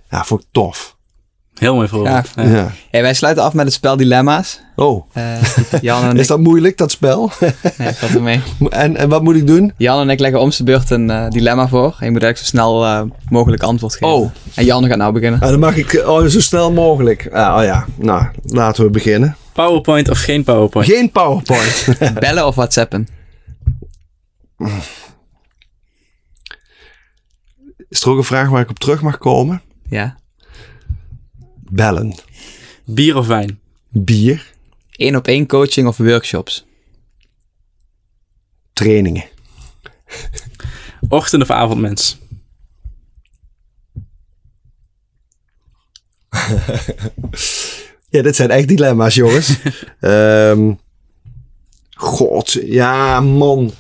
Ja, 0.10 0.24
vond 0.24 0.42
ik 0.42 0.48
tof. 0.52 0.97
Heel 1.60 1.76
mooi 1.76 1.88
voorbeeld. 1.88 2.16
Gaaf. 2.16 2.34
Ja. 2.36 2.44
Ja. 2.44 2.72
Hey, 2.92 3.02
wij 3.02 3.14
sluiten 3.14 3.44
af 3.44 3.54
met 3.54 3.66
het 3.66 3.74
spel 3.74 3.98
Dilemma's. 3.98 4.62
Oh, 4.76 5.06
Eh, 5.14 5.42
Jan 5.82 6.04
en 6.04 6.12
ik... 6.16 6.18
is 6.18 6.28
dat 6.28 6.40
moeilijk, 6.40 6.78
dat 6.78 6.92
spel? 6.92 7.32
Nee, 7.78 7.94
valt 7.94 8.14
er 8.14 8.22
mee. 8.22 8.42
en, 8.70 8.98
en 8.98 9.10
wat 9.10 9.24
moet 9.24 9.36
ik 9.36 9.48
doen? 9.48 9.74
Jan 9.78 10.00
en 10.02 10.10
ik 10.10 10.20
leggen 10.20 10.40
om 10.40 10.52
zijn 10.52 10.68
beurt 10.68 10.90
een 10.90 11.10
eh, 11.10 11.30
dilemma 11.30 11.68
voor. 11.68 11.96
En 12.00 12.06
je 12.06 12.12
moet 12.12 12.24
eigenlijk 12.24 12.38
zo 12.38 12.46
snel 12.46 12.86
eh, 12.86 13.02
mogelijk 13.30 13.64
antwoord 13.64 13.94
geven. 13.94 14.08
Oh. 14.16 14.32
En 14.56 14.66
Jan 14.66 14.86
gaat 14.88 14.98
nou 14.98 15.14
beginnen. 15.14 15.40
Ah, 15.40 15.50
dan 15.50 15.60
mag 15.60 15.76
ik 15.76 16.04
oh, 16.06 16.26
zo 16.26 16.40
snel 16.40 16.72
mogelijk. 16.72 17.30
Ah, 17.32 17.58
oh 17.58 17.64
ja, 17.64 17.86
nou, 17.96 18.26
laten 18.44 18.84
we 18.84 18.90
beginnen. 18.90 19.36
PowerPoint 19.54 20.10
of 20.10 20.20
geen 20.22 20.44
PowerPoint? 20.44 20.90
Geen 20.90 21.12
PowerPoint. 21.12 21.88
Bellen 22.20 22.48
of 22.48 22.56
whatsappen? 22.56 23.08
is 27.90 28.02
er 28.02 28.10
ook 28.10 28.18
een 28.18 28.24
vraag 28.24 28.50
waar 28.50 28.62
ik 28.62 28.70
op 28.70 28.80
terug 28.80 29.02
mag 29.02 29.18
komen? 29.18 29.62
Ja. 29.90 30.18
Bellen. 31.70 32.16
Bier 32.86 33.16
of 33.18 33.28
wijn? 33.28 33.60
Bier. 33.90 34.54
Eén 34.92 35.16
op 35.16 35.28
één 35.28 35.48
coaching 35.48 35.88
of 35.88 35.98
workshops? 35.98 36.66
Trainingen. 38.74 39.24
Ochtend- 41.10 41.42
of 41.42 41.50
avondmens? 41.50 42.18
Ja, 48.10 48.22
dit 48.22 48.36
zijn 48.36 48.50
echt 48.50 48.68
dilemma's, 48.68 49.16
jongens. 49.16 49.58
Ehm 50.00 50.72
God, 51.96 52.52
ja, 52.52 53.20
man. 53.20 53.72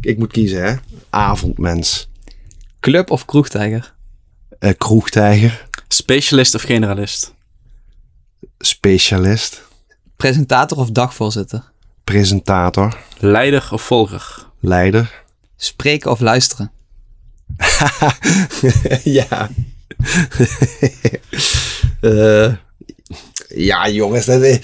Ik 0.00 0.18
moet 0.18 0.32
kiezen, 0.32 0.64
hè. 0.64 0.74
Avondmens. 1.10 2.08
Club 2.80 3.10
of 3.10 3.24
kroegtijger? 3.24 3.94
Eh, 4.58 4.72
kroegtijger. 4.78 5.68
Specialist 5.88 6.54
of 6.54 6.62
generalist? 6.62 7.34
Specialist. 8.58 9.62
Presentator 10.16 10.78
of 10.78 10.90
dagvoorzitter? 10.90 11.72
Presentator. 12.04 12.96
Leider 13.18 13.68
of 13.72 13.82
volger? 13.82 14.46
Leider. 14.60 15.22
Spreken 15.56 16.10
of 16.10 16.20
luisteren? 16.20 16.70
ja. 19.18 19.48
Eh, 22.00 22.52
ja, 23.48 23.88
jongens. 23.88 24.24
Dat 24.26 24.42
is, 24.42 24.58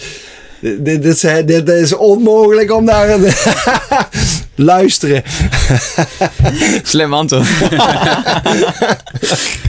dit, 0.60 1.02
dit, 1.02 1.18
zijn- 1.18 1.46
dit 1.46 1.68
is 1.68 1.92
onmogelijk 1.92 2.72
om 2.72 2.84
een... 2.88 3.20
Luisteren. 4.62 5.22
Slim 6.82 7.14
antwoord. 7.14 7.48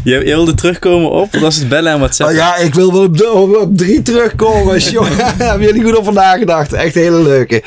Je, 0.04 0.12
je 0.12 0.20
wilde 0.24 0.54
terugkomen 0.54 1.12
op, 1.12 1.32
dat 1.32 1.52
is 1.52 1.58
het 1.58 1.70
bellen 1.70 1.92
en 1.92 2.00
WhatsApp. 2.00 2.30
Oh 2.30 2.36
ja, 2.36 2.56
ik 2.56 2.74
wil 2.74 2.92
wel 2.94 3.04
op, 3.04 3.22
op, 3.36 3.56
op 3.56 3.78
drie 3.78 4.02
terugkomen. 4.02 4.80
Jongen, 4.92 5.16
hebben 5.38 5.68
jullie 5.68 5.84
goed 5.84 5.98
over 5.98 6.14
nagedacht? 6.14 6.74
Echt 6.74 6.96
een 6.96 7.02
hele 7.02 7.22
leuke. 7.22 7.64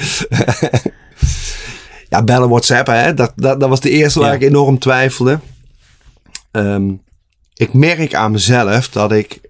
ja, 2.08 2.22
bellen 2.22 2.48
WhatsApp, 2.48 2.86
hè? 2.86 3.14
Dat, 3.14 3.32
dat, 3.36 3.60
dat 3.60 3.68
was 3.68 3.80
de 3.80 3.90
eerste 3.90 4.18
waar 4.20 4.28
Ja. 4.28 4.34
ik 4.34 4.42
enorm 4.42 4.78
twijfelde. 4.78 5.38
Ehm, 6.50 6.92
ik 7.54 7.72
merk 7.72 8.14
aan 8.14 8.30
mezelf 8.32 8.88
dat 8.88 9.12
ik 9.12 9.40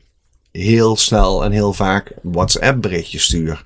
heel 0.52 0.96
snel 0.96 1.44
en 1.44 1.52
heel 1.52 1.72
vaak 1.72 2.12
WhatsApp 2.22 2.82
berichtjes 2.82 3.22
stuur. 3.24 3.64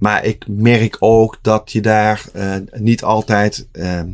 Maar 0.00 0.24
ik 0.24 0.44
merk 0.48 0.96
ook 0.98 1.38
dat 1.42 1.72
je 1.72 1.80
daar 1.80 2.24
eh, 2.32 2.54
niet 2.72 3.02
altijd 3.02 3.66
ehm, 3.72 4.08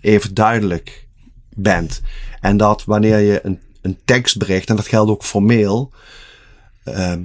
even 0.00 0.34
duidelijk 0.34 1.06
bent. 1.54 2.00
En 2.40 2.56
dat 2.56 2.84
wanneer 2.84 3.18
je 3.18 3.40
een, 3.42 3.58
een 3.80 3.98
tekstbericht, 4.04 4.68
en 4.68 4.76
dat 4.76 4.86
geldt 4.86 5.10
ook 5.10 5.24
voor 5.24 5.42
mail, 5.42 5.90
ehm, 6.84 7.20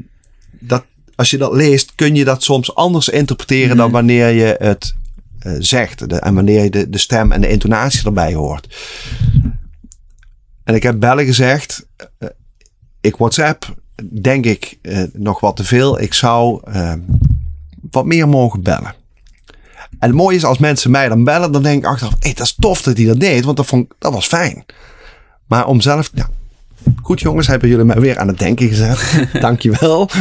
dat 0.51 0.85
als 1.15 1.29
je 1.29 1.37
dat 1.37 1.53
leest, 1.53 1.95
kun 1.95 2.15
je 2.15 2.25
dat 2.25 2.43
soms 2.43 2.75
anders 2.75 3.09
interpreteren 3.09 3.77
dan 3.77 3.91
wanneer 3.91 4.29
je 4.29 4.55
het 4.59 4.95
eh, 5.39 5.53
zegt. 5.59 6.09
De- 6.09 6.19
en 6.19 6.33
wanneer 6.33 6.63
je 6.63 6.69
de, 6.69 6.89
de 6.89 6.97
stem 6.97 7.31
en 7.31 7.41
de 7.41 7.49
intonatie 7.49 8.05
erbij 8.05 8.33
hoort. 8.33 8.75
En 10.63 10.75
ik 10.75 10.83
heb 10.83 10.99
bellen 10.99 11.25
gezegd, 11.25 11.87
eh, 12.17 12.29
ik 13.01 13.15
WhatsApp, 13.15 13.75
denk 14.21 14.45
ik 14.45 14.77
eh, 14.81 15.03
nog 15.13 15.39
wat 15.39 15.55
te 15.55 15.63
veel. 15.63 16.01
Ik 16.01 16.13
zou 16.13 16.61
wat 17.91 18.05
meer 18.05 18.27
mogen 18.27 18.61
bellen. 18.61 18.95
En 19.99 20.07
het 20.07 20.14
mooie 20.14 20.35
is, 20.35 20.43
als 20.45 20.57
mensen 20.57 20.91
mij 20.91 21.09
dan 21.09 21.23
bellen, 21.23 21.51
dan 21.51 21.64
denk 21.64 21.80
ik 21.84 21.89
achteraf, 21.89 22.15
hé, 22.19 22.30
dat 22.34 22.45
is 22.45 22.55
tof 22.59 22.81
dat 22.81 22.97
hij 22.97 23.05
dat 23.05 23.19
deed, 23.19 23.43
want 23.45 23.57
dat, 23.57 23.65
vond, 23.65 23.93
dat 23.99 24.14
was 24.14 24.27
fijn. 24.27 24.65
Maar 25.47 25.68
om 25.68 25.81
zelf, 25.81 26.11
ja, 26.14 26.30
goed 27.01 27.19
jongens, 27.19 27.47
hebben 27.47 27.69
jullie 27.69 27.85
mij 27.85 27.99
weer 27.99 28.18
aan 28.18 28.27
het 28.27 28.39
denken 28.39 28.68
gezet. 28.68 29.23
Dankjewel. 29.41 30.09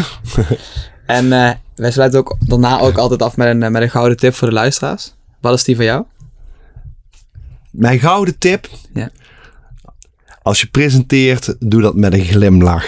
En 1.07 1.33
eh, 1.33 1.51
wij 1.75 1.91
sluiten 1.91 2.19
ook 2.19 2.37
daarna 2.41 2.81
ook 2.81 2.97
altijd 2.97 3.23
af 3.23 3.37
met 3.37 3.49
een, 3.49 3.63
eh, 3.63 3.71
met 3.71 3.83
een 3.83 3.91
gouden 3.91 4.17
tip 4.17 4.35
voor 4.35 4.49
de 4.49 4.55
luisteraars. 4.55 5.15
Wat 5.41 5.55
is 5.55 5.65
die 5.65 5.77
van 5.77 5.85
jou? 5.85 6.05
Mijn 7.71 7.99
gouden 8.01 8.39
tip, 8.39 8.69
Ja. 8.95 9.11
als 10.43 10.61
je 10.61 10.67
presenteert, 10.67 11.57
doe 11.59 11.81
dat 11.83 11.95
met 11.95 12.13
een 12.13 12.25
glimlach. 12.25 12.87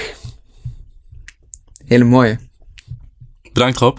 Hele 1.86 2.04
mooie. 2.04 2.38
Bedankt 3.52 3.78
Rob. 3.78 3.98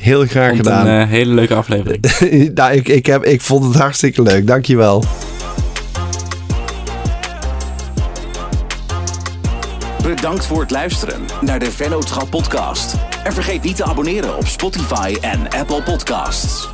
Heel 0.00 0.26
graag 0.26 0.48
Vond 0.48 0.62
gedaan. 0.62 0.86
een 0.86 1.00
eh, 1.02 1.08
hele 1.08 1.34
leuke 1.34 1.54
aflevering. 1.54 2.04
nou, 2.54 2.72
ik, 2.72 2.88
ik, 2.88 3.06
heb, 3.06 3.24
ik 3.24 3.40
vond 3.40 3.64
het 3.64 3.74
hartstikke 3.74 4.22
leuk. 4.22 4.46
Dankjewel. 4.46 5.04
Bedankt 10.02 10.46
voor 10.46 10.60
het 10.60 10.70
luisteren 10.70 11.20
naar 11.40 11.58
de 11.58 11.70
Vennootschap 11.70 12.30
podcast. 12.30 12.94
En 13.24 13.32
vergeet 13.32 13.62
niet 13.62 13.76
te 13.76 13.84
abonneren 13.84 14.36
op 14.36 14.46
Spotify 14.46 15.16
en 15.20 15.48
Apple 15.50 15.82
Podcasts. 15.82 16.68